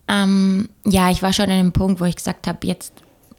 Ähm, 0.08 0.68
ja, 0.86 1.10
ich 1.10 1.22
war 1.22 1.32
schon 1.32 1.50
an 1.50 1.58
dem 1.58 1.72
Punkt, 1.72 2.00
wo 2.00 2.04
ich 2.04 2.16
gesagt 2.16 2.46
habe, 2.46 2.66
jetzt 2.66 2.92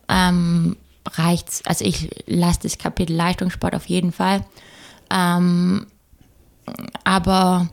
ähm, 0.07 0.77
reicht's. 1.05 1.63
Also 1.65 1.85
ich 1.85 2.09
lasse 2.27 2.59
das 2.63 2.77
Kapitel 2.77 3.15
Leistungssport 3.15 3.75
auf 3.75 3.87
jeden 3.87 4.11
Fall. 4.11 4.45
Ähm, 5.09 5.87
aber 7.03 7.69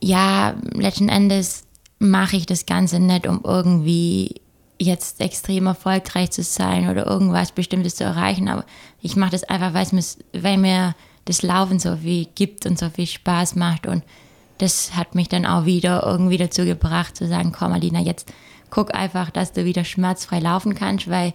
ja, 0.00 0.54
letzten 0.74 1.08
Endes 1.08 1.64
mache 1.98 2.36
ich 2.36 2.46
das 2.46 2.66
Ganze 2.66 2.98
nicht, 2.98 3.28
um 3.28 3.40
irgendwie 3.44 4.40
jetzt 4.78 5.20
extrem 5.20 5.66
erfolgreich 5.66 6.32
zu 6.32 6.42
sein 6.42 6.90
oder 6.90 7.06
irgendwas 7.06 7.52
Bestimmtes 7.52 7.94
zu 7.94 8.04
erreichen, 8.04 8.48
aber 8.48 8.64
ich 9.00 9.14
mache 9.14 9.30
das 9.30 9.44
einfach, 9.44 9.72
weil 9.74 10.58
mir 10.58 10.94
das 11.24 11.42
Laufen 11.42 11.78
so 11.78 11.96
viel 11.96 12.26
gibt 12.34 12.66
und 12.66 12.78
so 12.78 12.90
viel 12.90 13.06
Spaß 13.06 13.54
macht 13.54 13.86
und 13.86 14.02
das 14.62 14.94
hat 14.96 15.14
mich 15.14 15.28
dann 15.28 15.46
auch 15.46 15.64
wieder 15.64 16.04
irgendwie 16.04 16.38
dazu 16.38 16.64
gebracht 16.64 17.16
zu 17.16 17.26
sagen, 17.28 17.52
komm 17.52 17.72
Alina, 17.72 18.00
jetzt 18.00 18.32
guck 18.70 18.94
einfach, 18.94 19.30
dass 19.30 19.52
du 19.52 19.64
wieder 19.64 19.84
schmerzfrei 19.84 20.38
laufen 20.40 20.74
kannst, 20.74 21.10
weil, 21.10 21.34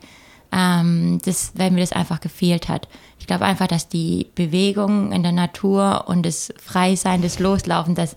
ähm, 0.52 1.20
das, 1.24 1.52
weil 1.56 1.72
mir 1.72 1.82
das 1.82 1.91
einfach 1.91 2.20
gefehlt 2.20 2.70
hat. 2.70 2.88
Ich 3.20 3.28
glaube 3.28 3.45
einfach, 3.45 3.68
dass 3.68 3.90
die 3.90 4.28
Bewegung 4.36 5.12
in 5.12 5.24
der 5.24 5.32
Natur 5.32 6.06
und 6.08 6.26
das 6.26 6.54
Freisein, 6.60 7.22
das 7.22 7.40
Loslaufen, 7.40 7.95
das 7.95 8.16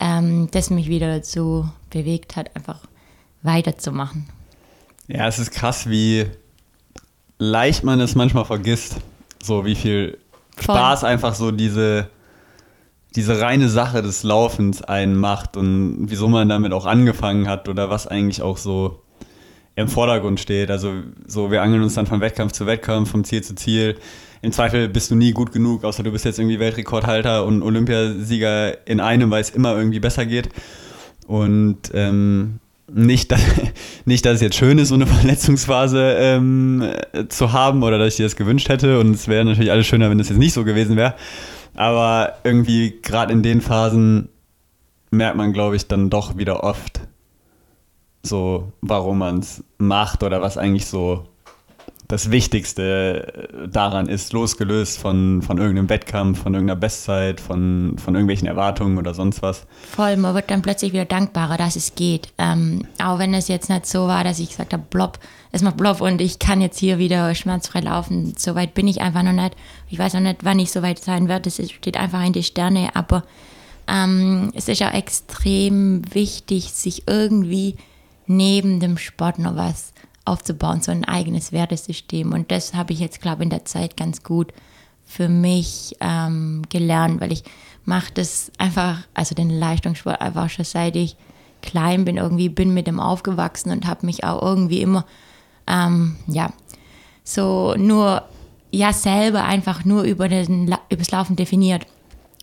ähm, 0.00 0.48
das 0.50 0.70
mich 0.70 0.88
wieder 0.88 1.08
dazu 1.08 1.68
bewegt 1.90 2.36
hat, 2.36 2.54
einfach 2.54 2.80
weiterzumachen. 3.42 4.26
Ja, 5.06 5.26
es 5.28 5.38
ist 5.38 5.50
krass, 5.50 5.88
wie 5.88 6.26
leicht 7.38 7.84
man 7.84 8.00
es 8.00 8.14
manchmal 8.14 8.44
vergisst. 8.44 8.96
So 9.42 9.64
wie 9.64 9.74
viel 9.74 10.18
Voll. 10.56 10.74
Spaß 10.76 11.04
einfach 11.04 11.34
so 11.34 11.50
diese, 11.50 12.08
diese 13.16 13.40
reine 13.40 13.68
Sache 13.68 14.02
des 14.02 14.22
Laufens 14.22 14.82
einen 14.82 15.16
macht 15.16 15.56
und 15.56 16.06
wieso 16.08 16.28
man 16.28 16.48
damit 16.48 16.72
auch 16.72 16.86
angefangen 16.86 17.48
hat 17.48 17.68
oder 17.68 17.90
was 17.90 18.06
eigentlich 18.06 18.42
auch 18.42 18.56
so 18.56 19.02
im 19.76 19.88
Vordergrund 19.88 20.40
steht. 20.40 20.70
Also 20.70 20.92
so, 21.26 21.50
wir 21.50 21.62
angeln 21.62 21.82
uns 21.82 21.94
dann 21.94 22.06
von 22.06 22.20
Wettkampf 22.20 22.52
zu 22.52 22.66
Wettkampf, 22.66 23.10
vom 23.10 23.24
Ziel 23.24 23.42
zu 23.42 23.54
Ziel 23.54 23.96
im 24.44 24.52
Zweifel 24.52 24.90
bist 24.90 25.10
du 25.10 25.14
nie 25.14 25.32
gut 25.32 25.52
genug, 25.52 25.84
außer 25.84 26.02
du 26.02 26.12
bist 26.12 26.26
jetzt 26.26 26.38
irgendwie 26.38 26.60
Weltrekordhalter 26.60 27.46
und 27.46 27.62
Olympiasieger 27.62 28.86
in 28.86 29.00
einem, 29.00 29.30
weil 29.30 29.40
es 29.40 29.48
immer 29.48 29.74
irgendwie 29.74 30.00
besser 30.00 30.26
geht. 30.26 30.50
Und 31.26 31.78
ähm, 31.94 32.60
nicht, 32.92 33.32
dass, 33.32 33.40
nicht, 34.04 34.26
dass 34.26 34.34
es 34.34 34.40
jetzt 34.42 34.56
schön 34.56 34.76
ist, 34.76 34.88
so 34.88 34.96
eine 34.96 35.06
Verletzungsphase 35.06 36.16
ähm, 36.18 36.84
zu 37.30 37.54
haben 37.54 37.82
oder 37.82 37.98
dass 37.98 38.08
ich 38.08 38.16
dir 38.16 38.24
das 38.24 38.36
gewünscht 38.36 38.68
hätte. 38.68 39.00
Und 39.00 39.14
es 39.14 39.28
wäre 39.28 39.46
natürlich 39.46 39.70
alles 39.70 39.86
schöner, 39.86 40.10
wenn 40.10 40.18
das 40.18 40.28
jetzt 40.28 40.36
nicht 40.36 40.52
so 40.52 40.62
gewesen 40.62 40.96
wäre. 40.96 41.14
Aber 41.74 42.34
irgendwie 42.44 43.00
gerade 43.02 43.32
in 43.32 43.42
den 43.42 43.60
Phasen 43.60 44.28
merkt 45.10 45.36
man, 45.36 45.52
glaube 45.52 45.76
ich, 45.76 45.86
dann 45.86 46.10
doch 46.10 46.36
wieder 46.36 46.64
oft 46.64 47.00
so, 48.22 48.72
warum 48.80 49.18
man 49.18 49.40
es 49.40 49.62
macht 49.78 50.22
oder 50.22 50.40
was 50.40 50.56
eigentlich 50.56 50.86
so 50.86 51.26
das 52.08 52.30
Wichtigste 52.30 53.48
daran 53.70 54.08
ist, 54.08 54.32
losgelöst 54.32 54.98
von, 54.98 55.40
von 55.40 55.56
irgendeinem 55.58 55.88
Wettkampf, 55.88 56.42
von 56.42 56.52
irgendeiner 56.52 56.78
Bestzeit, 56.78 57.40
von, 57.40 57.96
von 57.98 58.14
irgendwelchen 58.14 58.46
Erwartungen 58.46 58.98
oder 58.98 59.14
sonst 59.14 59.40
was. 59.40 59.66
Voll, 59.90 60.16
man 60.18 60.34
wird 60.34 60.50
dann 60.50 60.60
plötzlich 60.60 60.92
wieder 60.92 61.06
dankbarer, 61.06 61.56
dass 61.56 61.76
es 61.76 61.94
geht. 61.94 62.32
Ähm, 62.36 62.86
auch 63.02 63.18
wenn 63.18 63.32
es 63.32 63.48
jetzt 63.48 63.70
nicht 63.70 63.86
so 63.86 64.06
war, 64.06 64.22
dass 64.22 64.38
ich 64.38 64.50
gesagt 64.50 64.74
habe, 64.74 64.84
blob, 64.90 65.18
es 65.50 65.62
macht 65.62 65.78
blob 65.78 66.00
und 66.00 66.20
ich 66.20 66.38
kann 66.38 66.60
jetzt 66.60 66.78
hier 66.78 66.98
wieder 66.98 67.34
schmerzfrei 67.34 67.80
laufen. 67.80 68.34
So 68.36 68.54
weit 68.54 68.74
bin 68.74 68.86
ich 68.86 69.00
einfach 69.00 69.22
noch 69.22 69.32
nicht. 69.32 69.56
Ich 69.94 70.00
weiß 70.00 70.14
noch 70.14 70.22
nicht, 70.22 70.42
wann 70.42 70.58
ich 70.58 70.72
so 70.72 70.82
weit 70.82 70.98
sein 70.98 71.28
werde. 71.28 71.48
Das 71.48 71.70
steht 71.70 71.96
einfach 71.96 72.20
in 72.24 72.32
die 72.32 72.42
Sterne. 72.42 72.96
Aber 72.96 73.22
ähm, 73.86 74.50
es 74.52 74.66
ist 74.66 74.82
auch 74.82 74.92
extrem 74.92 76.02
wichtig, 76.12 76.72
sich 76.72 77.04
irgendwie 77.06 77.76
neben 78.26 78.80
dem 78.80 78.98
Sport 78.98 79.38
noch 79.38 79.54
was 79.54 79.92
aufzubauen, 80.24 80.80
so 80.80 80.90
ein 80.90 81.04
eigenes 81.04 81.52
Wertesystem. 81.52 82.32
Und 82.32 82.50
das 82.50 82.74
habe 82.74 82.92
ich 82.92 82.98
jetzt, 82.98 83.20
glaube 83.20 83.42
ich, 83.42 83.46
in 83.46 83.50
der 83.50 83.66
Zeit 83.66 83.96
ganz 83.96 84.24
gut 84.24 84.52
für 85.04 85.28
mich 85.28 85.94
ähm, 86.00 86.62
gelernt, 86.70 87.20
weil 87.20 87.30
ich 87.30 87.44
mache 87.84 88.12
das 88.14 88.50
einfach, 88.58 88.98
also 89.14 89.36
den 89.36 89.48
Leistungssport 89.48 90.20
einfach 90.20 90.50
schon 90.50 90.64
seit 90.64 90.96
ich 90.96 91.14
klein 91.62 92.04
bin, 92.04 92.16
irgendwie 92.16 92.48
bin 92.48 92.74
mit 92.74 92.88
dem 92.88 92.98
aufgewachsen 92.98 93.70
und 93.70 93.86
habe 93.86 94.06
mich 94.06 94.24
auch 94.24 94.42
irgendwie 94.42 94.80
immer, 94.80 95.06
ähm, 95.68 96.16
ja, 96.26 96.52
so 97.22 97.76
nur, 97.76 98.24
ja, 98.74 98.92
selber 98.92 99.44
einfach 99.44 99.84
nur 99.84 100.02
über 100.02 100.28
den, 100.28 100.74
übers 100.88 101.10
Laufen 101.10 101.36
definiert. 101.36 101.86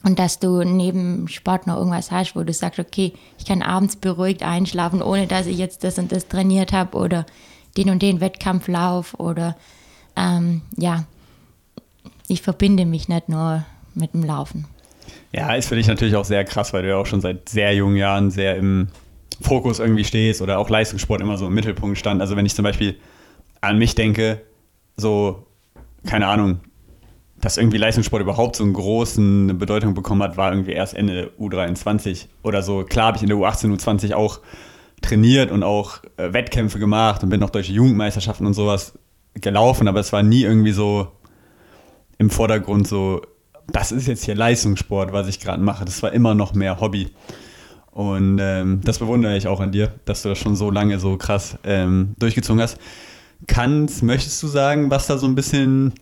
Und 0.03 0.17
dass 0.17 0.39
du 0.39 0.63
neben 0.63 1.27
Sport 1.27 1.67
noch 1.67 1.77
irgendwas 1.77 2.09
hast, 2.09 2.35
wo 2.35 2.43
du 2.43 2.53
sagst, 2.53 2.79
okay, 2.79 3.13
ich 3.37 3.45
kann 3.45 3.61
abends 3.61 3.95
beruhigt 3.95 4.41
einschlafen, 4.41 5.01
ohne 5.01 5.27
dass 5.27 5.45
ich 5.45 5.57
jetzt 5.57 5.83
das 5.83 5.99
und 5.99 6.11
das 6.11 6.27
trainiert 6.27 6.73
habe 6.73 6.97
oder 6.97 7.25
den 7.77 7.89
und 7.89 8.01
den 8.01 8.19
Wettkampflauf 8.19 9.13
oder 9.19 9.55
ähm, 10.15 10.61
ja, 10.75 11.05
ich 12.27 12.41
verbinde 12.41 12.85
mich 12.85 13.09
nicht 13.09 13.29
nur 13.29 13.63
mit 13.93 14.13
dem 14.13 14.23
Laufen. 14.23 14.65
Ja, 15.33 15.53
ist 15.53 15.67
für 15.67 15.75
dich 15.75 15.87
natürlich 15.87 16.15
auch 16.15 16.25
sehr 16.25 16.43
krass, 16.45 16.73
weil 16.73 16.81
du 16.81 16.89
ja 16.89 16.97
auch 16.97 17.05
schon 17.05 17.21
seit 17.21 17.47
sehr 17.47 17.73
jungen 17.75 17.95
Jahren 17.95 18.31
sehr 18.31 18.55
im 18.55 18.87
Fokus 19.39 19.79
irgendwie 19.79 20.03
stehst 20.03 20.41
oder 20.41 20.57
auch 20.57 20.69
Leistungssport 20.69 21.21
immer 21.21 21.37
so 21.37 21.47
im 21.47 21.53
Mittelpunkt 21.53 21.97
stand. 21.97 22.21
Also 22.21 22.35
wenn 22.35 22.45
ich 22.45 22.55
zum 22.55 22.63
Beispiel 22.63 22.97
an 23.61 23.77
mich 23.77 23.93
denke, 23.93 24.41
so, 24.97 25.45
keine 26.05 26.27
Ahnung, 26.27 26.59
dass 27.39 27.57
irgendwie 27.57 27.77
Leistungssport 27.77 28.21
überhaupt 28.21 28.55
so 28.55 28.63
eine 28.63 28.73
große 28.73 29.53
Bedeutung 29.55 29.93
bekommen 29.93 30.21
hat, 30.21 30.37
war 30.37 30.51
irgendwie 30.51 30.73
erst 30.73 30.93
Ende 30.93 31.31
U23 31.39 32.27
oder 32.43 32.61
so. 32.61 32.83
Klar 32.83 33.07
habe 33.07 33.17
ich 33.17 33.23
in 33.23 33.29
der 33.29 33.37
U18, 33.37 33.75
U20 33.75 34.13
auch 34.13 34.39
trainiert 35.01 35.51
und 35.51 35.63
auch 35.63 36.03
äh, 36.17 36.33
Wettkämpfe 36.33 36.77
gemacht 36.77 37.23
und 37.23 37.29
bin 37.29 37.39
noch 37.39 37.49
deutsche 37.49 37.73
Jugendmeisterschaften 37.73 38.45
und 38.45 38.53
sowas 38.53 38.97
gelaufen, 39.33 39.87
aber 39.87 39.99
es 39.99 40.13
war 40.13 40.21
nie 40.21 40.43
irgendwie 40.43 40.71
so 40.71 41.07
im 42.19 42.29
Vordergrund 42.29 42.87
so, 42.87 43.21
das 43.67 43.91
ist 43.91 44.07
jetzt 44.07 44.25
hier 44.25 44.35
Leistungssport, 44.35 45.11
was 45.11 45.27
ich 45.27 45.39
gerade 45.39 45.63
mache. 45.63 45.85
Das 45.85 46.03
war 46.03 46.11
immer 46.11 46.35
noch 46.35 46.53
mehr 46.53 46.79
Hobby. 46.79 47.09
Und 47.91 48.39
ähm, 48.39 48.81
das 48.83 48.99
bewundere 48.99 49.35
ich 49.35 49.47
auch 49.47 49.59
an 49.59 49.71
dir, 49.71 49.93
dass 50.05 50.21
du 50.21 50.29
das 50.29 50.37
schon 50.37 50.55
so 50.55 50.69
lange 50.69 50.99
so 50.99 51.17
krass 51.17 51.57
ähm, 51.63 52.15
durchgezogen 52.19 52.61
hast. 52.61 52.77
Kannst, 53.47 54.03
möchtest 54.03 54.41
du 54.43 54.47
sagen, 54.47 54.91
was 54.91 55.07
da 55.07 55.17
so 55.17 55.25
ein 55.27 55.35
bisschen 55.35 55.93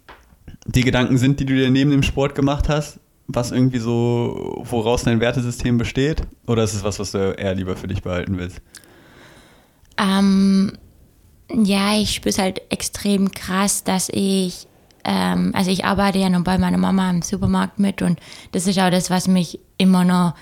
die 0.66 0.84
Gedanken 0.84 1.18
sind, 1.18 1.40
die 1.40 1.45
du 1.45 1.53
dir 1.53 1.70
neben 1.70 1.91
dem 1.91 2.03
Sport 2.03 2.36
gemacht 2.36 2.70
hast? 2.70 2.99
Was 3.28 3.52
irgendwie 3.52 3.80
so, 3.80 4.64
woraus 4.64 5.03
dein 5.03 5.20
Wertesystem 5.20 5.78
besteht? 5.78 6.24
Oder 6.48 6.64
ist 6.64 6.74
es 6.74 6.84
was, 6.84 6.99
was 6.99 7.11
du 7.11 7.34
eher 7.34 7.53
lieber 7.56 7.76
für 7.76 7.88
dich 7.88 8.02
behalten 8.02 8.38
willst? 8.38 8.61
Ähm, 9.98 10.74
ja, 11.52 11.95
ich 11.95 12.16
spüre 12.16 12.30
es 12.30 12.40
halt 12.40 12.61
extrem 12.70 13.32
krass, 13.32 13.84
dass 13.84 14.10
ich, 14.11 14.68
ähm, 15.03 15.52
also 15.53 15.72
ich 15.72 15.86
arbeite 15.86 16.20
ja 16.20 16.30
noch 16.30 16.44
bei 16.44 16.57
meiner 16.57 16.78
Mama 16.78 17.10
im 17.10 17.22
Supermarkt 17.22 17.80
mit 17.80 18.02
und 18.02 18.20
das 18.52 18.68
ist 18.68 18.80
auch 18.80 18.90
das, 18.90 19.10
was 19.10 19.28
mich 19.28 19.60
immer 19.78 20.06
noch, 20.06 20.36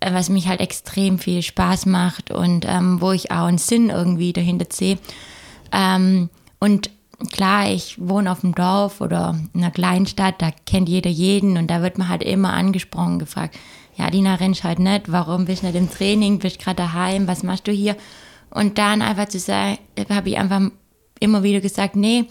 äh, 0.00 0.12
was 0.12 0.28
mich 0.28 0.48
halt 0.48 0.60
extrem 0.60 1.18
viel 1.18 1.42
Spaß 1.42 1.86
macht 1.86 2.30
und 2.30 2.64
ähm, 2.66 3.00
wo 3.00 3.12
ich 3.12 3.30
auch 3.30 3.46
einen 3.46 3.58
Sinn 3.58 3.90
irgendwie 3.90 4.32
dahinter 4.32 4.66
sehe. 4.70 4.98
Ähm, 5.72 6.28
und 6.64 6.88
klar, 7.30 7.68
ich 7.68 7.96
wohne 7.98 8.32
auf 8.32 8.40
dem 8.40 8.54
Dorf 8.54 9.02
oder 9.02 9.36
in 9.52 9.60
einer 9.60 9.70
Kleinstadt, 9.70 10.40
da 10.40 10.50
kennt 10.64 10.88
jeder 10.88 11.10
jeden 11.10 11.58
und 11.58 11.66
da 11.66 11.82
wird 11.82 11.98
man 11.98 12.08
halt 12.08 12.22
immer 12.22 12.54
angesprochen, 12.54 13.18
gefragt, 13.18 13.54
ja, 13.96 14.08
Dina, 14.08 14.36
rennst 14.36 14.64
halt 14.64 14.78
nicht, 14.78 15.12
warum 15.12 15.44
bist 15.44 15.62
du 15.62 15.66
nicht 15.66 15.76
im 15.76 15.90
Training, 15.90 16.38
bist 16.38 16.58
gerade 16.58 16.76
daheim, 16.76 17.28
was 17.28 17.42
machst 17.42 17.68
du 17.68 17.72
hier? 17.72 17.96
Und 18.48 18.78
dann 18.78 19.02
einfach 19.02 19.28
zu 19.28 19.38
sagen, 19.38 19.76
habe 20.08 20.30
ich 20.30 20.38
einfach 20.38 20.62
immer 21.20 21.42
wieder 21.42 21.60
gesagt, 21.60 21.96
nee, 21.96 22.24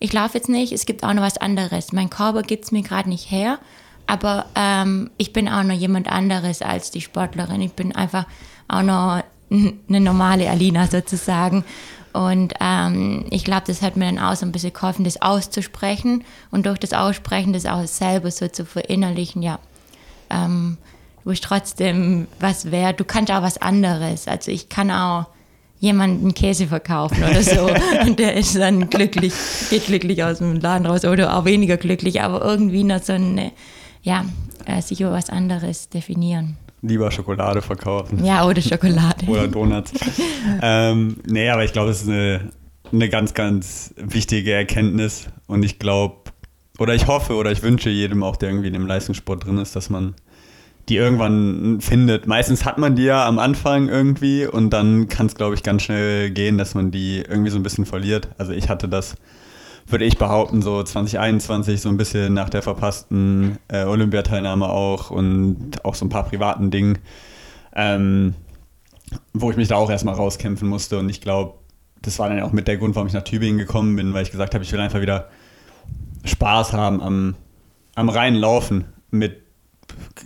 ich 0.00 0.12
laufe 0.12 0.38
jetzt 0.38 0.48
nicht, 0.48 0.72
es 0.72 0.84
gibt 0.84 1.04
auch 1.04 1.14
noch 1.14 1.22
was 1.22 1.38
anderes. 1.38 1.92
Mein 1.92 2.10
Körper 2.10 2.42
gibt 2.42 2.64
es 2.64 2.72
mir 2.72 2.82
gerade 2.82 3.08
nicht 3.08 3.30
her, 3.30 3.60
aber 4.08 4.46
ähm, 4.56 5.08
ich 5.18 5.32
bin 5.32 5.48
auch 5.48 5.62
noch 5.62 5.76
jemand 5.76 6.10
anderes 6.10 6.62
als 6.62 6.90
die 6.90 7.00
Sportlerin. 7.00 7.60
Ich 7.60 7.74
bin 7.74 7.94
einfach 7.94 8.26
auch 8.66 8.82
noch 8.82 9.22
eine 9.50 10.00
normale 10.00 10.50
Alina 10.50 10.88
sozusagen. 10.88 11.64
Und 12.12 12.54
ähm, 12.60 13.26
ich 13.30 13.44
glaube, 13.44 13.64
das 13.66 13.82
hat 13.82 13.96
mir 13.96 14.06
dann 14.06 14.18
auch 14.18 14.34
so 14.34 14.46
ein 14.46 14.52
bisschen 14.52 14.72
geholfen, 14.72 15.04
das 15.04 15.20
auszusprechen 15.20 16.24
und 16.50 16.66
durch 16.66 16.78
das 16.78 16.92
Aussprechen 16.92 17.52
das 17.52 17.66
auch 17.66 17.86
selber 17.86 18.30
so 18.30 18.48
zu 18.48 18.64
verinnerlichen, 18.64 19.42
ja. 19.42 19.58
Ähm, 20.30 20.78
du 21.24 21.30
bist 21.30 21.44
trotzdem 21.44 22.26
was 22.40 22.70
wert, 22.70 23.00
du 23.00 23.04
kannst 23.04 23.32
auch 23.32 23.42
was 23.42 23.58
anderes. 23.58 24.28
Also 24.28 24.50
ich 24.50 24.68
kann 24.68 24.90
auch 24.90 25.26
jemanden 25.80 26.34
Käse 26.34 26.66
verkaufen 26.66 27.22
oder 27.22 27.42
so. 27.42 27.70
und 28.06 28.18
der 28.18 28.34
ist 28.34 28.56
dann 28.56 28.90
glücklich, 28.90 29.32
geht 29.70 29.86
glücklich 29.86 30.22
aus 30.24 30.38
dem 30.38 30.60
Laden 30.60 30.86
raus 30.86 31.04
oder 31.04 31.36
auch 31.36 31.44
weniger 31.44 31.76
glücklich, 31.76 32.20
aber 32.20 32.44
irgendwie 32.44 32.84
noch 32.84 33.02
so 33.02 33.12
eine, 33.12 33.52
ja, 34.02 34.24
äh, 34.66 34.82
sich 34.82 35.00
über 35.00 35.12
was 35.12 35.30
anderes 35.30 35.88
definieren. 35.88 36.56
Lieber 36.82 37.10
Schokolade 37.10 37.62
verkaufen. 37.62 38.24
Ja, 38.24 38.46
oder 38.46 38.60
Schokolade. 38.62 39.26
oder 39.26 39.48
Donuts. 39.48 39.92
ähm, 40.62 41.16
nee, 41.26 41.48
aber 41.48 41.64
ich 41.64 41.72
glaube, 41.72 41.90
es 41.90 42.02
ist 42.02 42.08
eine, 42.08 42.52
eine 42.92 43.08
ganz, 43.08 43.34
ganz 43.34 43.94
wichtige 43.96 44.52
Erkenntnis 44.52 45.26
und 45.46 45.64
ich 45.64 45.78
glaube, 45.78 46.30
oder 46.78 46.94
ich 46.94 47.08
hoffe 47.08 47.34
oder 47.34 47.50
ich 47.50 47.62
wünsche 47.62 47.90
jedem 47.90 48.22
auch, 48.22 48.36
der 48.36 48.50
irgendwie 48.50 48.68
in 48.68 48.74
dem 48.74 48.86
Leistungssport 48.86 49.44
drin 49.44 49.58
ist, 49.58 49.74
dass 49.74 49.90
man 49.90 50.14
die 50.88 50.96
irgendwann 50.96 51.80
findet. 51.80 52.26
Meistens 52.26 52.64
hat 52.64 52.78
man 52.78 52.96
die 52.96 53.04
ja 53.04 53.26
am 53.26 53.38
Anfang 53.38 53.88
irgendwie 53.88 54.46
und 54.46 54.70
dann 54.70 55.08
kann 55.08 55.26
es, 55.26 55.34
glaube 55.34 55.54
ich, 55.54 55.62
ganz 55.62 55.82
schnell 55.82 56.30
gehen, 56.30 56.56
dass 56.56 56.74
man 56.74 56.90
die 56.90 57.18
irgendwie 57.28 57.50
so 57.50 57.58
ein 57.58 57.62
bisschen 57.62 57.84
verliert. 57.84 58.28
Also 58.38 58.52
ich 58.52 58.68
hatte 58.68 58.88
das, 58.88 59.16
würde 59.90 60.04
ich 60.04 60.18
behaupten, 60.18 60.62
so 60.62 60.82
2021 60.82 61.80
so 61.80 61.88
ein 61.88 61.96
bisschen 61.96 62.34
nach 62.34 62.50
der 62.50 62.62
verpassten 62.62 63.58
äh, 63.68 63.84
Olympiateilnahme 63.84 64.68
auch 64.68 65.10
und 65.10 65.84
auch 65.84 65.94
so 65.94 66.04
ein 66.04 66.08
paar 66.08 66.24
privaten 66.24 66.70
Dingen, 66.70 66.98
ähm, 67.74 68.34
wo 69.32 69.50
ich 69.50 69.56
mich 69.56 69.68
da 69.68 69.76
auch 69.76 69.90
erstmal 69.90 70.14
rauskämpfen 70.14 70.68
musste 70.68 70.98
und 70.98 71.08
ich 71.08 71.20
glaube, 71.20 71.54
das 72.02 72.18
war 72.18 72.28
dann 72.28 72.40
auch 72.42 72.52
mit 72.52 72.68
der 72.68 72.76
Grund, 72.76 72.94
warum 72.94 73.08
ich 73.08 73.14
nach 73.14 73.24
Tübingen 73.24 73.58
gekommen 73.58 73.96
bin, 73.96 74.14
weil 74.14 74.22
ich 74.22 74.30
gesagt 74.30 74.54
habe, 74.54 74.62
ich 74.62 74.72
will 74.72 74.80
einfach 74.80 75.00
wieder 75.00 75.28
Spaß 76.24 76.72
haben 76.72 77.00
am, 77.00 77.34
am 77.94 78.08
reinen 78.08 78.36
Laufen 78.36 78.84
mit 79.10 79.42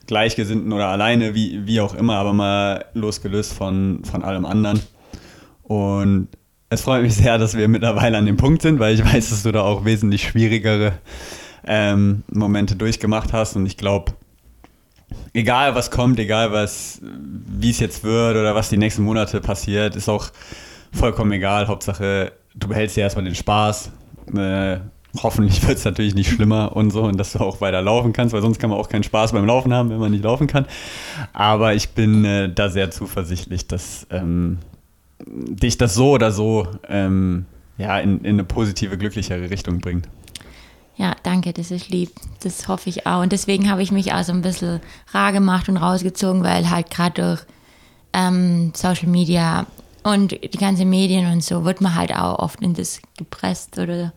Gleichgesinnten 0.07 0.73
oder 0.73 0.89
alleine, 0.89 1.35
wie, 1.35 1.67
wie 1.67 1.81
auch 1.81 1.95
immer, 1.95 2.17
aber 2.17 2.33
mal 2.33 2.85
losgelöst 2.95 3.53
von, 3.53 4.03
von 4.05 4.23
allem 4.23 4.45
anderen. 4.45 4.81
Und 5.63 6.29
es 6.73 6.83
freut 6.83 7.03
mich 7.03 7.15
sehr, 7.15 7.37
dass 7.37 7.55
wir 7.55 7.69
mittlerweile 7.69 8.17
an 8.17 8.25
dem 8.25 8.39
Punkt 8.39 8.63
sind, 8.63 8.79
weil 8.79 8.95
ich 8.95 9.05
weiß, 9.05 9.29
dass 9.31 9.43
du 9.43 9.53
da 9.53 9.61
auch 9.61 9.85
wesentlich 9.85 10.23
schwierigere 10.23 10.95
ähm, 11.67 12.23
Momente 12.33 12.77
durchgemacht 12.77 13.33
hast. 13.33 13.57
Und 13.57 13.67
ich 13.67 13.77
glaube, 13.77 14.13
egal 15.35 15.75
was 15.75 15.91
kommt, 15.91 16.19
egal 16.19 16.53
was, 16.53 17.03
wie 17.03 17.71
es 17.71 17.79
jetzt 17.79 18.05
wird 18.05 18.37
oder 18.37 18.55
was 18.55 18.71
die 18.71 18.79
nächsten 18.79 19.03
Monate 19.03 19.41
passiert, 19.41 19.97
ist 19.97 20.09
auch 20.09 20.31
vollkommen 20.93 21.33
egal. 21.33 21.69
Hauptsache, 21.69 22.33
du 22.55 22.69
behältst 22.69 22.97
dir 22.97 23.03
erstmal 23.03 23.25
den 23.25 23.35
Spaß. 23.35 23.91
Äh, 24.35 24.79
Hoffentlich 25.23 25.63
wird 25.69 25.77
es 25.77 25.85
natürlich 25.85 26.15
nicht 26.15 26.31
schlimmer 26.31 26.75
und 26.75 26.91
so 26.91 27.03
und 27.03 27.19
dass 27.19 27.33
du 27.33 27.41
auch 27.41 27.61
weiter 27.61 27.83
laufen 27.83 28.15
kannst, 28.15 28.33
weil 28.33 28.41
sonst 28.41 28.59
kann 28.59 28.71
man 28.71 28.79
auch 28.79 28.89
keinen 28.89 29.03
Spaß 29.03 29.33
beim 29.33 29.45
Laufen 29.45 29.73
haben, 29.75 29.91
wenn 29.91 29.99
man 29.99 30.11
nicht 30.11 30.25
laufen 30.25 30.47
kann. 30.47 30.65
Aber 31.35 31.75
ich 31.75 31.91
bin 31.91 32.25
äh, 32.25 32.51
da 32.51 32.71
sehr 32.71 32.91
zuversichtlich, 32.91 33.67
dass 33.67 34.07
ähm, 34.11 34.59
dich 35.27 35.79
das 35.79 35.95
so 35.95 36.13
oder 36.13 36.33
so 36.33 36.67
ähm, 36.89 37.47
ja, 37.79 37.99
in, 37.99 38.19
in 38.21 38.35
eine 38.35 38.45
positive, 38.45 38.99
glücklichere 38.99 39.51
Richtung 39.51 39.81
bringt. 39.81 40.09
Ja, 40.97 41.17
danke, 41.23 41.53
das 41.53 41.71
ist 41.71 41.89
lieb. 41.89 42.11
Das 42.43 42.69
hoffe 42.69 42.89
ich 42.91 43.07
auch. 43.07 43.23
Und 43.23 43.33
deswegen 43.33 43.71
habe 43.71 43.83
ich 43.83 43.91
mich 43.91 44.13
auch 44.13 44.23
so 44.25 44.33
ein 44.33 44.43
bisschen 44.43 44.81
rar 45.13 45.33
gemacht 45.33 45.69
und 45.69 45.79
rausgezogen, 45.79 46.43
weil 46.43 46.71
halt 46.71 46.91
gerade 46.91 47.23
durch 47.23 47.41
ähm, 48.13 48.73
Social 48.75 49.09
Media 49.09 49.67
und 50.03 50.33
die 50.33 50.59
ganzen 50.59 50.91
Medien 50.91 51.33
und 51.33 51.43
so 51.43 51.65
wird 51.65 51.81
man 51.81 51.95
halt 51.95 52.15
auch 52.15 52.39
oft 52.39 52.61
in 52.61 52.75
das 52.75 53.01
gepresst 53.17 53.79
oder 53.79 54.13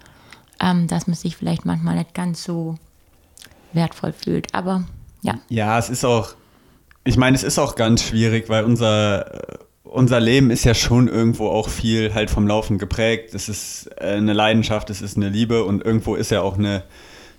ähm, 0.60 0.88
dass 0.88 1.07
man 1.07 1.15
sich 1.15 1.38
vielleicht 1.38 1.65
manchmal 1.65 1.95
nicht 1.95 2.14
ganz 2.14 2.44
so 2.44 2.76
wertvoll 3.73 4.14
fühlt. 4.14 4.53
Aber 4.53 4.84
ja. 5.22 5.36
Ja, 5.49 5.77
es 5.80 5.90
ist 5.90 6.03
auch, 6.06 6.36
ich 7.03 7.18
meine, 7.18 7.36
es 7.36 7.44
ist 7.44 7.60
auch 7.60 7.76
ganz 7.76 8.03
schwierig, 8.03 8.49
weil 8.49 8.64
unser, 8.64 9.60
unser 9.96 10.20
Leben 10.20 10.52
ist 10.52 10.66
ja 10.66 10.74
schon 10.74 11.08
irgendwo 11.08 11.48
auch 11.48 11.70
viel 11.70 12.14
halt 12.14 12.30
vom 12.30 12.48
Laufen 12.48 12.78
geprägt. 12.78 13.34
Es 13.34 13.48
ist 13.48 13.90
äh, 13.98 14.16
eine 14.16 14.34
Leidenschaft, 14.34 14.90
es 14.90 15.02
ist 15.02 15.16
eine 15.16 15.30
Liebe 15.30 15.64
und 15.64 15.84
irgendwo 15.84 16.16
ist 16.16 16.32
ja 16.32 16.42
auch 16.42 16.58
eine 16.58 16.84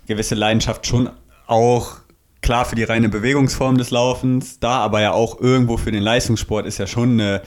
gewisse 0.07 0.35
Leidenschaft 0.35 0.87
schon 0.87 1.09
auch 1.45 1.97
klar 2.41 2.65
für 2.65 2.75
die 2.75 2.83
reine 2.83 3.09
Bewegungsform 3.09 3.77
des 3.77 3.91
Laufens 3.91 4.59
da, 4.59 4.79
aber 4.79 5.01
ja 5.01 5.11
auch 5.11 5.39
irgendwo 5.39 5.77
für 5.77 5.91
den 5.91 6.01
Leistungssport 6.01 6.65
ist 6.65 6.79
ja 6.79 6.87
schon 6.87 7.11
eine 7.11 7.41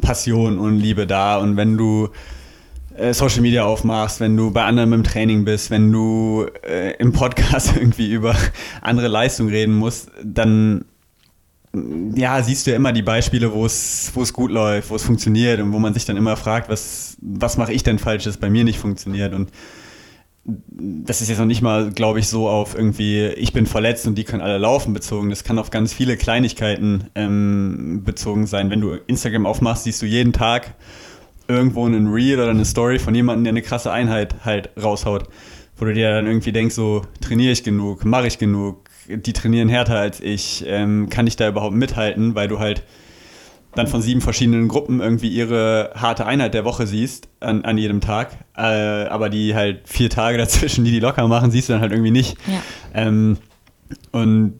Passion 0.00 0.58
und 0.58 0.78
Liebe 0.78 1.06
da. 1.06 1.38
Und 1.38 1.56
wenn 1.56 1.76
du 1.76 2.10
äh, 2.96 3.12
Social 3.12 3.40
Media 3.40 3.64
aufmachst, 3.64 4.20
wenn 4.20 4.36
du 4.36 4.52
bei 4.52 4.62
anderen 4.62 4.92
im 4.92 5.02
Training 5.02 5.44
bist, 5.44 5.70
wenn 5.70 5.90
du 5.90 6.46
äh, 6.62 6.92
im 6.98 7.12
Podcast 7.12 7.76
irgendwie 7.76 8.12
über 8.12 8.36
andere 8.80 9.08
Leistungen 9.08 9.50
reden 9.50 9.74
musst, 9.74 10.10
dann 10.22 10.84
ja, 12.14 12.42
siehst 12.42 12.66
du 12.66 12.70
ja 12.70 12.76
immer 12.76 12.92
die 12.92 13.02
Beispiele, 13.02 13.52
wo 13.52 13.66
es, 13.66 14.12
gut 14.32 14.50
läuft, 14.50 14.90
wo 14.90 14.96
es 14.96 15.02
funktioniert 15.02 15.60
und 15.60 15.72
wo 15.72 15.78
man 15.78 15.94
sich 15.94 16.04
dann 16.04 16.16
immer 16.16 16.36
fragt, 16.36 16.68
was, 16.68 17.16
was 17.20 17.56
mache 17.56 17.72
ich 17.72 17.82
denn 17.82 17.98
falsch, 17.98 18.24
dass 18.24 18.36
bei 18.36 18.50
mir 18.50 18.64
nicht 18.64 18.78
funktioniert. 18.78 19.34
Und 19.34 19.50
das 20.70 21.22
ist 21.22 21.28
jetzt 21.28 21.38
noch 21.38 21.46
nicht 21.46 21.62
mal, 21.62 21.90
glaube 21.90 22.20
ich, 22.20 22.28
so 22.28 22.48
auf 22.48 22.76
irgendwie, 22.76 23.26
ich 23.26 23.52
bin 23.52 23.66
verletzt 23.66 24.06
und 24.06 24.16
die 24.16 24.24
können 24.24 24.42
alle 24.42 24.58
laufen 24.58 24.92
bezogen. 24.92 25.30
Das 25.30 25.42
kann 25.42 25.58
auf 25.58 25.70
ganz 25.70 25.92
viele 25.92 26.16
Kleinigkeiten 26.16 27.04
ähm, 27.14 28.02
bezogen 28.04 28.46
sein. 28.46 28.70
Wenn 28.70 28.80
du 28.80 28.94
Instagram 29.06 29.46
aufmachst, 29.46 29.84
siehst 29.84 30.00
du 30.02 30.06
jeden 30.06 30.32
Tag 30.32 30.74
irgendwo 31.48 31.84
einen 31.84 32.08
Reel 32.08 32.38
oder 32.38 32.50
eine 32.50 32.64
Story 32.64 32.98
von 32.98 33.14
jemandem, 33.14 33.44
der 33.44 33.52
eine 33.52 33.62
krasse 33.62 33.90
Einheit 33.90 34.44
halt 34.44 34.70
raushaut. 34.80 35.28
Wo 35.78 35.84
du 35.84 35.92
dir 35.92 36.10
dann 36.10 36.26
irgendwie 36.26 36.52
denkst, 36.52 36.74
so 36.74 37.02
trainiere 37.20 37.52
ich 37.52 37.62
genug, 37.62 38.04
mache 38.04 38.26
ich 38.28 38.38
genug, 38.38 38.85
die 39.08 39.32
trainieren 39.32 39.68
härter 39.68 39.98
als 39.98 40.20
ich, 40.20 40.64
ähm, 40.66 41.08
kann 41.08 41.26
ich 41.26 41.36
da 41.36 41.48
überhaupt 41.48 41.74
mithalten, 41.74 42.34
weil 42.34 42.48
du 42.48 42.58
halt 42.58 42.82
dann 43.74 43.86
von 43.86 44.00
sieben 44.00 44.20
verschiedenen 44.20 44.68
Gruppen 44.68 45.00
irgendwie 45.00 45.28
ihre 45.28 45.92
harte 45.94 46.26
Einheit 46.26 46.54
der 46.54 46.64
Woche 46.64 46.86
siehst 46.86 47.28
an, 47.40 47.64
an 47.64 47.76
jedem 47.78 48.00
Tag, 48.00 48.30
äh, 48.56 48.62
aber 48.62 49.28
die 49.28 49.54
halt 49.54 49.80
vier 49.86 50.10
Tage 50.10 50.38
dazwischen, 50.38 50.84
die 50.84 50.90
die 50.90 51.00
locker 51.00 51.28
machen, 51.28 51.50
siehst 51.50 51.68
du 51.68 51.74
dann 51.74 51.82
halt 51.82 51.92
irgendwie 51.92 52.10
nicht. 52.10 52.36
Ja. 52.46 52.62
Ähm, 52.94 53.38
und 54.12 54.54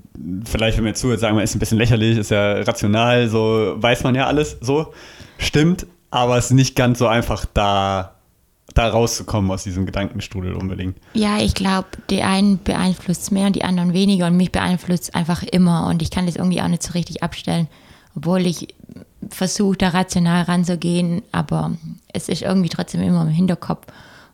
vielleicht, 0.45 0.79
wenn 0.79 0.85
wir 0.85 0.95
zuhört, 0.95 1.21
sagen 1.21 1.37
wir, 1.37 1.43
ist 1.43 1.57
ein 1.57 1.59
bisschen 1.59 1.79
lächerlich, 1.79 2.17
ist 2.17 2.31
ja 2.31 2.61
rational, 2.61 3.29
so 3.29 3.75
weiß 3.77 4.05
man 4.05 4.15
ja 4.15 4.27
alles, 4.27 4.59
so 4.61 4.93
stimmt, 5.39 5.87
aber 6.11 6.37
es 6.37 6.47
ist 6.47 6.53
nicht 6.53 6.77
ganz 6.77 6.99
so 6.99 7.07
einfach 7.07 7.45
da 7.53 8.16
da 8.75 8.89
rauszukommen 8.89 9.51
aus 9.51 9.65
diesem 9.65 9.87
Gedankenstrudel 9.87 10.55
unbedingt. 10.55 10.99
Ja, 11.15 11.39
ich 11.39 11.55
glaube, 11.55 11.89
die 12.11 12.23
einen 12.23 12.63
beeinflusst 12.63 13.23
es 13.23 13.31
mehr 13.31 13.47
und 13.47 13.57
die 13.57 13.65
anderen 13.65 13.93
weniger 13.93 14.27
und 14.27 14.37
mich 14.37 14.53
beeinflusst 14.53 15.05
es 15.05 15.15
einfach 15.15 15.43
immer 15.43 15.87
und 15.87 16.03
ich 16.03 16.11
kann 16.11 16.27
das 16.27 16.37
irgendwie 16.37 16.61
auch 16.61 16.69
nicht 16.69 16.83
so 16.83 16.93
richtig 16.93 17.23
abstellen, 17.23 17.69
obwohl 18.15 18.47
ich 18.47 18.75
versuche, 19.31 19.77
da 19.77 19.89
rational 19.89 20.43
ranzugehen, 20.43 21.23
aber 21.33 21.77
es 22.13 22.29
ist 22.29 22.43
irgendwie 22.43 22.69
trotzdem 22.69 23.03
immer 23.03 23.23
im 23.23 23.29
Hinterkopf. 23.29 23.87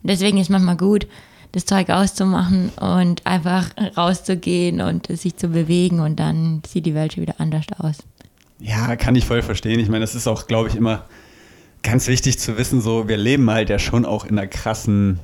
Und 0.03 0.11
deswegen 0.11 0.39
ist 0.39 0.51
manchmal 0.51 0.77
gut, 0.77 1.07
das 1.53 1.67
Zeug 1.67 1.91
auszumachen 1.91 2.71
und 2.81 3.27
einfach 3.27 3.71
rauszugehen 3.97 4.81
und 4.81 5.07
sich 5.07 5.37
zu 5.37 5.49
bewegen 5.49 6.01
und 6.01 6.17
dann 6.17 6.63
sieht 6.67 6.87
die 6.87 6.95
Welt 6.95 7.13
schon 7.13 7.23
wieder 7.23 7.35
anders 7.39 7.67
aus. 7.79 7.99
Ja, 8.59 8.97
kann 8.97 9.15
ich 9.15 9.27
voll 9.27 9.43
verstehen. 9.43 9.81
Ich 9.81 9.89
meine, 9.89 10.01
das 10.01 10.15
ist 10.15 10.27
auch, 10.27 10.47
glaube 10.47 10.69
ich, 10.69 10.77
immer 10.77 11.05
ganz 11.83 12.07
wichtig 12.09 12.39
zu 12.39 12.57
wissen, 12.57 12.81
so 12.81 13.09
wir 13.09 13.17
leben 13.17 13.51
halt 13.51 13.71
ja 13.71 13.79
schon 13.79 14.05
auch 14.05 14.25
in 14.25 14.39
einer 14.39 14.47
krassen 14.47 15.21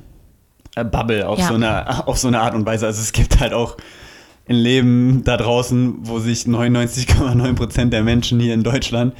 äh, 0.75 0.83
Bubble 0.83 1.27
auf, 1.27 1.39
ja. 1.39 1.47
so 1.47 1.55
eine, 1.55 2.07
auf 2.07 2.17
so 2.17 2.27
eine 2.27 2.41
Art 2.41 2.55
und 2.55 2.65
Weise. 2.65 2.85
Also 2.85 3.01
es 3.01 3.11
gibt 3.11 3.39
halt 3.39 3.53
auch 3.53 3.77
ein 4.47 4.55
Leben 4.55 5.23
da 5.23 5.37
draußen, 5.37 5.99
wo 6.01 6.19
sich 6.19 6.43
99,9 6.43 7.53
Prozent 7.53 7.93
der 7.93 8.03
Menschen 8.03 8.39
hier 8.39 8.53
in 8.53 8.63
Deutschland 8.63 9.13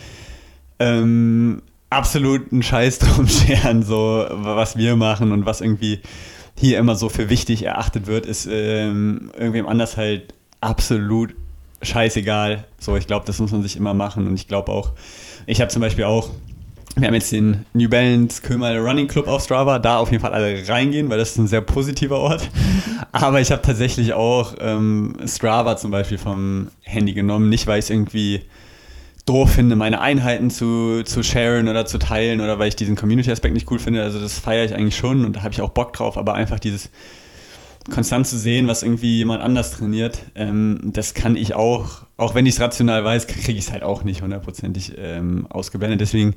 ähm, 0.80 1.62
absoluten 1.90 2.64
Scheiß 2.64 3.00
drum 3.00 3.28
scheren, 3.28 3.84
so 3.84 4.26
was 4.32 4.78
wir 4.78 4.96
machen 4.96 5.32
und 5.32 5.46
was 5.46 5.62
irgendwie 5.62 6.00
hier 6.58 6.78
immer 6.78 6.96
so 6.96 7.10
für 7.10 7.30
wichtig 7.30 7.64
erachtet 7.64 8.08
wird, 8.08 8.26
ist 8.26 8.48
ähm, 8.52 9.32
irgendwem 9.38 9.68
anders 9.68 9.96
halt 9.96 10.34
absolut 10.60 11.34
scheißegal. 11.82 12.66
So, 12.80 12.98
ich 12.98 13.08
glaube, 13.08 13.26
das 13.26 13.40
muss 13.40 13.52
man 13.52 13.62
sich 13.62 13.78
immer 13.78 13.94
machen 13.94 14.28
und 14.28 14.36
ich 14.36 14.48
glaube 14.48 14.72
auch, 14.72 14.92
ich 15.46 15.62
habe 15.62 15.72
zum 15.72 15.82
Beispiel 15.82 16.04
auch 16.04 16.30
wir 16.96 17.08
haben 17.08 17.14
jetzt 17.14 17.32
den 17.32 17.66
New 17.74 17.88
Balance 17.88 18.42
Kömal 18.42 18.78
Running 18.78 19.08
Club 19.08 19.28
auf 19.28 19.44
Strava, 19.44 19.80
da 19.80 19.98
auf 19.98 20.12
jeden 20.12 20.22
Fall 20.22 20.34
alle 20.34 20.68
reingehen, 20.68 21.10
weil 21.10 21.18
das 21.18 21.32
ist 21.32 21.38
ein 21.38 21.48
sehr 21.48 21.62
positiver 21.62 22.18
Ort. 22.18 22.50
Aber 23.12 23.40
ich 23.40 23.52
habe 23.52 23.62
tatsächlich 23.62 24.14
auch 24.14 24.56
ähm, 24.60 25.16
Strava 25.26 25.78
zum 25.78 25.92
Beispiel 25.92 26.18
vom 26.18 26.70
Handy 26.82 27.14
genommen, 27.14 27.50
nicht 27.50 27.68
weil 27.68 27.80
ich 27.80 27.86
es 27.86 27.90
irgendwie 27.90 28.42
doof 29.26 29.52
finde, 29.52 29.76
meine 29.76 30.02
Einheiten 30.02 30.50
zu, 30.50 31.04
zu 31.04 31.22
sharen 31.22 31.68
oder 31.68 31.86
zu 31.86 32.00
teilen 32.00 32.42
oder 32.42 32.58
weil 32.58 32.70
ich 32.70 32.76
diesen 32.76 32.96
Community-Aspekt 32.96 33.54
nicht 33.54 33.70
cool 33.70 33.80
finde. 33.80 34.02
Also 34.02 34.20
das 34.20 34.40
feiere 34.40 34.66
ich 34.66 34.74
eigentlich 34.74 34.98
schon 34.98 35.24
und 35.24 35.36
da 35.36 35.44
habe 35.44 35.54
ich 35.54 35.62
auch 35.62 35.70
Bock 35.70 35.94
drauf, 35.94 36.18
aber 36.18 36.34
einfach 36.34 36.60
dieses 36.60 36.90
konstant 37.90 38.28
zu 38.28 38.38
sehen, 38.38 38.68
was 38.68 38.84
irgendwie 38.84 39.18
jemand 39.18 39.42
anders 39.42 39.72
trainiert, 39.72 40.20
ähm, 40.36 40.80
das 40.84 41.14
kann 41.14 41.36
ich 41.36 41.56
auch, 41.56 42.04
auch 42.18 42.36
wenn 42.36 42.46
ich 42.46 42.56
es 42.56 42.62
rational 42.62 43.04
weiß, 43.04 43.28
kriege 43.28 43.52
ich 43.54 43.66
es 43.66 43.72
halt 43.72 43.84
auch 43.84 44.04
nicht 44.04 44.22
hundertprozentig 44.22 44.94
ähm, 44.98 45.48
ausgeblendet. 45.50 46.02
Deswegen 46.02 46.36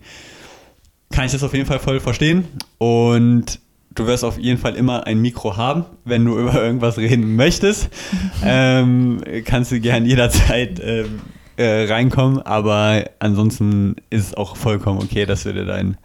kann 1.12 1.26
ich 1.26 1.32
das 1.32 1.43
auf 1.43 1.55
jeden 1.55 1.66
Fall 1.66 1.78
voll 1.78 2.01
verstehen 2.01 2.44
und 2.78 3.60
du 3.94 4.06
wirst 4.06 4.24
auf 4.24 4.39
jeden 4.39 4.59
Fall 4.59 4.74
immer 4.74 5.06
ein 5.06 5.20
Mikro 5.20 5.56
haben, 5.56 5.84
wenn 6.05 6.24
du 6.24 6.39
über 6.39 6.62
irgendwas 6.62 6.98
reden 6.98 7.36
möchtest. 7.36 7.89
ähm, 8.44 9.20
kannst 9.44 9.70
du 9.70 9.80
gern 9.80 10.05
jederzeit 10.05 10.80
ähm, 10.82 11.20
äh, 11.56 11.84
reinkommen, 11.84 12.40
aber 12.40 13.05
ansonsten 13.18 13.97
ist 14.10 14.28
es 14.28 14.34
auch 14.34 14.56
vollkommen 14.56 15.01
okay, 15.01 15.26
dass 15.26 15.44
du 15.44 15.52
dir 15.52 15.64
deinen 15.64 15.97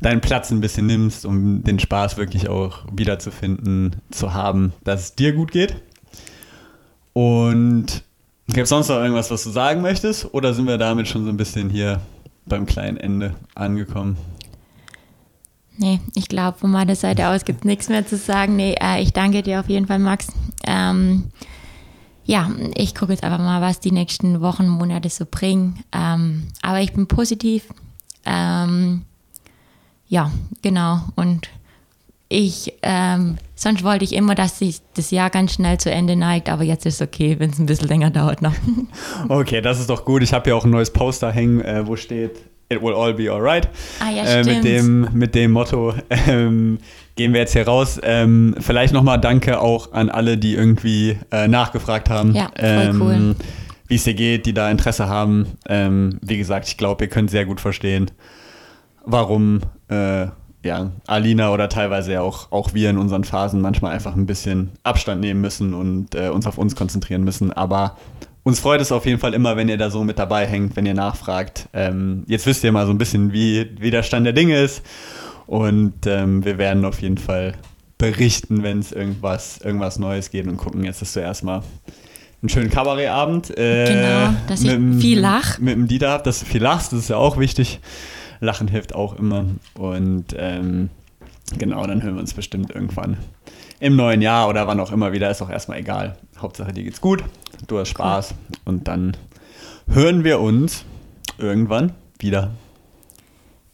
deinen 0.00 0.20
Platz 0.20 0.50
ein 0.50 0.60
bisschen 0.60 0.86
nimmst, 0.86 1.24
um 1.24 1.64
den 1.64 1.78
Spaß 1.78 2.18
wirklich 2.18 2.48
auch 2.48 2.80
wiederzufinden, 2.92 3.96
zu 4.10 4.34
haben, 4.34 4.72
dass 4.84 5.00
es 5.00 5.14
dir 5.14 5.32
gut 5.32 5.50
geht. 5.50 5.76
Und 7.14 8.02
gibt 8.48 8.64
es 8.64 8.68
sonst 8.68 8.88
noch 8.88 8.96
irgendwas, 8.96 9.30
was 9.30 9.44
du 9.44 9.50
sagen 9.50 9.80
möchtest? 9.80 10.34
Oder 10.34 10.52
sind 10.52 10.66
wir 10.66 10.78
damit 10.78 11.08
schon 11.08 11.24
so 11.24 11.30
ein 11.30 11.36
bisschen 11.36 11.70
hier 11.70 12.02
beim 12.44 12.66
kleinen 12.66 12.98
Ende 12.98 13.34
angekommen? 13.54 14.18
Nee, 15.76 16.00
ich 16.14 16.28
glaube, 16.28 16.58
von 16.58 16.70
meiner 16.70 16.94
Seite 16.94 17.28
aus 17.28 17.44
gibt 17.44 17.60
es 17.60 17.64
nichts 17.64 17.88
mehr 17.88 18.06
zu 18.06 18.16
sagen. 18.16 18.56
Nee, 18.56 18.76
äh, 18.80 19.02
ich 19.02 19.12
danke 19.12 19.42
dir 19.42 19.60
auf 19.60 19.68
jeden 19.68 19.86
Fall, 19.86 19.98
Max. 19.98 20.28
Ähm, 20.66 21.24
ja, 22.24 22.50
ich 22.74 22.94
gucke 22.94 23.12
jetzt 23.12 23.24
einfach 23.24 23.38
mal, 23.38 23.60
was 23.60 23.80
die 23.80 23.90
nächsten 23.90 24.40
Wochen, 24.40 24.68
Monate 24.68 25.08
so 25.08 25.26
bringen. 25.28 25.82
Ähm, 25.92 26.48
aber 26.62 26.80
ich 26.80 26.92
bin 26.92 27.06
positiv. 27.06 27.64
Ähm, 28.24 29.02
ja, 30.06 30.30
genau. 30.62 31.00
Und 31.16 31.48
ich, 32.28 32.72
ähm, 32.82 33.36
sonst 33.54 33.84
wollte 33.84 34.04
ich 34.04 34.14
immer, 34.14 34.34
dass 34.34 34.58
sich 34.58 34.80
das 34.94 35.10
Jahr 35.10 35.28
ganz 35.28 35.54
schnell 35.54 35.78
zu 35.78 35.90
Ende 35.90 36.16
neigt, 36.16 36.48
aber 36.48 36.62
jetzt 36.62 36.86
ist 36.86 37.00
es 37.00 37.06
okay, 37.06 37.38
wenn 37.38 37.50
es 37.50 37.58
ein 37.58 37.66
bisschen 37.66 37.88
länger 37.88 38.10
dauert 38.10 38.42
noch. 38.42 38.54
Okay, 39.28 39.60
das 39.60 39.80
ist 39.80 39.90
doch 39.90 40.04
gut. 40.04 40.22
Ich 40.22 40.32
habe 40.32 40.50
ja 40.50 40.56
auch 40.56 40.64
ein 40.64 40.70
neues 40.70 40.92
Poster 40.92 41.30
hängen, 41.30 41.60
äh, 41.60 41.86
wo 41.86 41.96
steht 41.96 42.40
It 42.68 42.82
will 42.82 42.94
all 42.94 43.12
be 43.12 43.30
alright. 43.30 43.68
Ah, 44.00 44.10
ja, 44.10 44.24
äh, 44.24 44.44
mit, 44.44 44.64
dem, 44.64 45.08
mit 45.12 45.34
dem 45.34 45.52
Motto 45.52 45.94
ähm, 46.10 46.78
gehen 47.14 47.32
wir 47.32 47.40
jetzt 47.40 47.52
hier 47.52 47.66
raus. 47.66 48.00
Ähm, 48.02 48.54
vielleicht 48.58 48.92
nochmal 48.92 49.20
Danke 49.20 49.60
auch 49.60 49.92
an 49.92 50.08
alle, 50.08 50.38
die 50.38 50.54
irgendwie 50.54 51.18
äh, 51.30 51.46
nachgefragt 51.46 52.08
haben. 52.10 52.34
Ja, 52.34 52.44
voll 52.46 52.64
ähm, 52.64 53.02
cool. 53.02 53.36
Wie 53.86 53.96
es 53.96 54.04
dir 54.04 54.14
geht, 54.14 54.46
die 54.46 54.54
da 54.54 54.70
Interesse 54.70 55.08
haben. 55.08 55.46
Ähm, 55.68 56.18
wie 56.22 56.38
gesagt, 56.38 56.66
ich 56.66 56.78
glaube, 56.78 57.04
ihr 57.04 57.10
könnt 57.10 57.30
sehr 57.30 57.44
gut 57.44 57.60
verstehen, 57.60 58.10
warum 59.04 59.60
äh, 59.88 60.28
ja, 60.64 60.90
Alina 61.06 61.52
oder 61.52 61.68
teilweise 61.68 62.14
ja 62.14 62.22
auch, 62.22 62.50
auch 62.50 62.72
wir 62.72 62.90
in 62.90 62.98
unseren 62.98 63.24
Phasen 63.24 63.60
manchmal 63.60 63.92
einfach 63.92 64.16
ein 64.16 64.26
bisschen 64.26 64.70
Abstand 64.82 65.20
nehmen 65.20 65.40
müssen 65.40 65.74
und 65.74 66.14
äh, 66.14 66.30
uns 66.30 66.46
auf 66.46 66.58
uns 66.58 66.74
konzentrieren 66.74 67.22
müssen. 67.22 67.52
Aber 67.52 67.98
uns 68.44 68.60
freut 68.60 68.80
es 68.80 68.92
auf 68.92 69.06
jeden 69.06 69.18
Fall 69.18 69.34
immer, 69.34 69.56
wenn 69.56 69.68
ihr 69.68 69.78
da 69.78 69.90
so 69.90 70.04
mit 70.04 70.18
dabei 70.18 70.46
hängt, 70.46 70.76
wenn 70.76 70.86
ihr 70.86 70.94
nachfragt. 70.94 71.68
Ähm, 71.72 72.24
jetzt 72.26 72.46
wisst 72.46 72.62
ihr 72.62 72.72
mal 72.72 72.86
so 72.86 72.92
ein 72.92 72.98
bisschen, 72.98 73.32
wie, 73.32 73.70
wie 73.80 73.90
der 73.90 74.02
Stand 74.02 74.26
der 74.26 74.34
Dinge 74.34 74.60
ist. 74.60 74.82
Und 75.46 76.06
ähm, 76.06 76.44
wir 76.44 76.58
werden 76.58 76.84
auf 76.84 77.00
jeden 77.00 77.18
Fall 77.18 77.54
berichten, 77.96 78.62
wenn 78.62 78.78
es 78.78 78.92
irgendwas, 78.92 79.58
irgendwas 79.58 79.98
Neues 79.98 80.30
geht 80.30 80.46
und 80.46 80.58
gucken. 80.58 80.84
Jetzt 80.84 81.00
ist 81.00 81.16
du 81.16 81.20
erstmal 81.20 81.62
einen 82.42 82.50
schönen 82.50 82.70
Kabarettabend. 82.70 83.56
Äh, 83.56 83.86
genau, 83.86 84.34
dass 84.46 84.62
ich 84.62 84.78
mit, 84.78 85.00
viel 85.00 85.20
lach. 85.20 85.58
Mit 85.58 85.74
dem 85.74 85.88
Dieter 85.88 86.10
habt, 86.10 86.26
dass 86.26 86.40
du 86.40 86.46
viel 86.46 86.62
lachst, 86.62 86.92
das 86.92 87.00
ist 87.00 87.08
ja 87.08 87.16
auch 87.16 87.38
wichtig. 87.38 87.80
Lachen 88.40 88.68
hilft 88.68 88.94
auch 88.94 89.18
immer. 89.18 89.46
Und 89.72 90.26
ähm, 90.36 90.90
genau, 91.58 91.86
dann 91.86 92.02
hören 92.02 92.14
wir 92.14 92.20
uns 92.20 92.34
bestimmt 92.34 92.74
irgendwann 92.74 93.16
im 93.80 93.96
neuen 93.96 94.22
Jahr 94.22 94.48
oder 94.48 94.66
wann 94.66 94.80
auch 94.80 94.92
immer 94.92 95.12
wieder, 95.12 95.30
ist 95.30 95.42
auch 95.42 95.50
erstmal 95.50 95.78
egal. 95.78 96.16
Hauptsache 96.38 96.72
dir 96.72 96.84
geht's 96.84 97.00
gut, 97.00 97.24
du 97.66 97.78
hast 97.78 97.88
Spaß 97.88 98.30
cool. 98.32 98.58
und 98.64 98.88
dann 98.88 99.16
hören 99.88 100.24
wir 100.24 100.40
uns 100.40 100.84
irgendwann 101.38 101.92
wieder. 102.18 102.50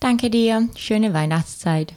Danke 0.00 0.30
dir. 0.30 0.68
Schöne 0.76 1.12
Weihnachtszeit. 1.12 1.94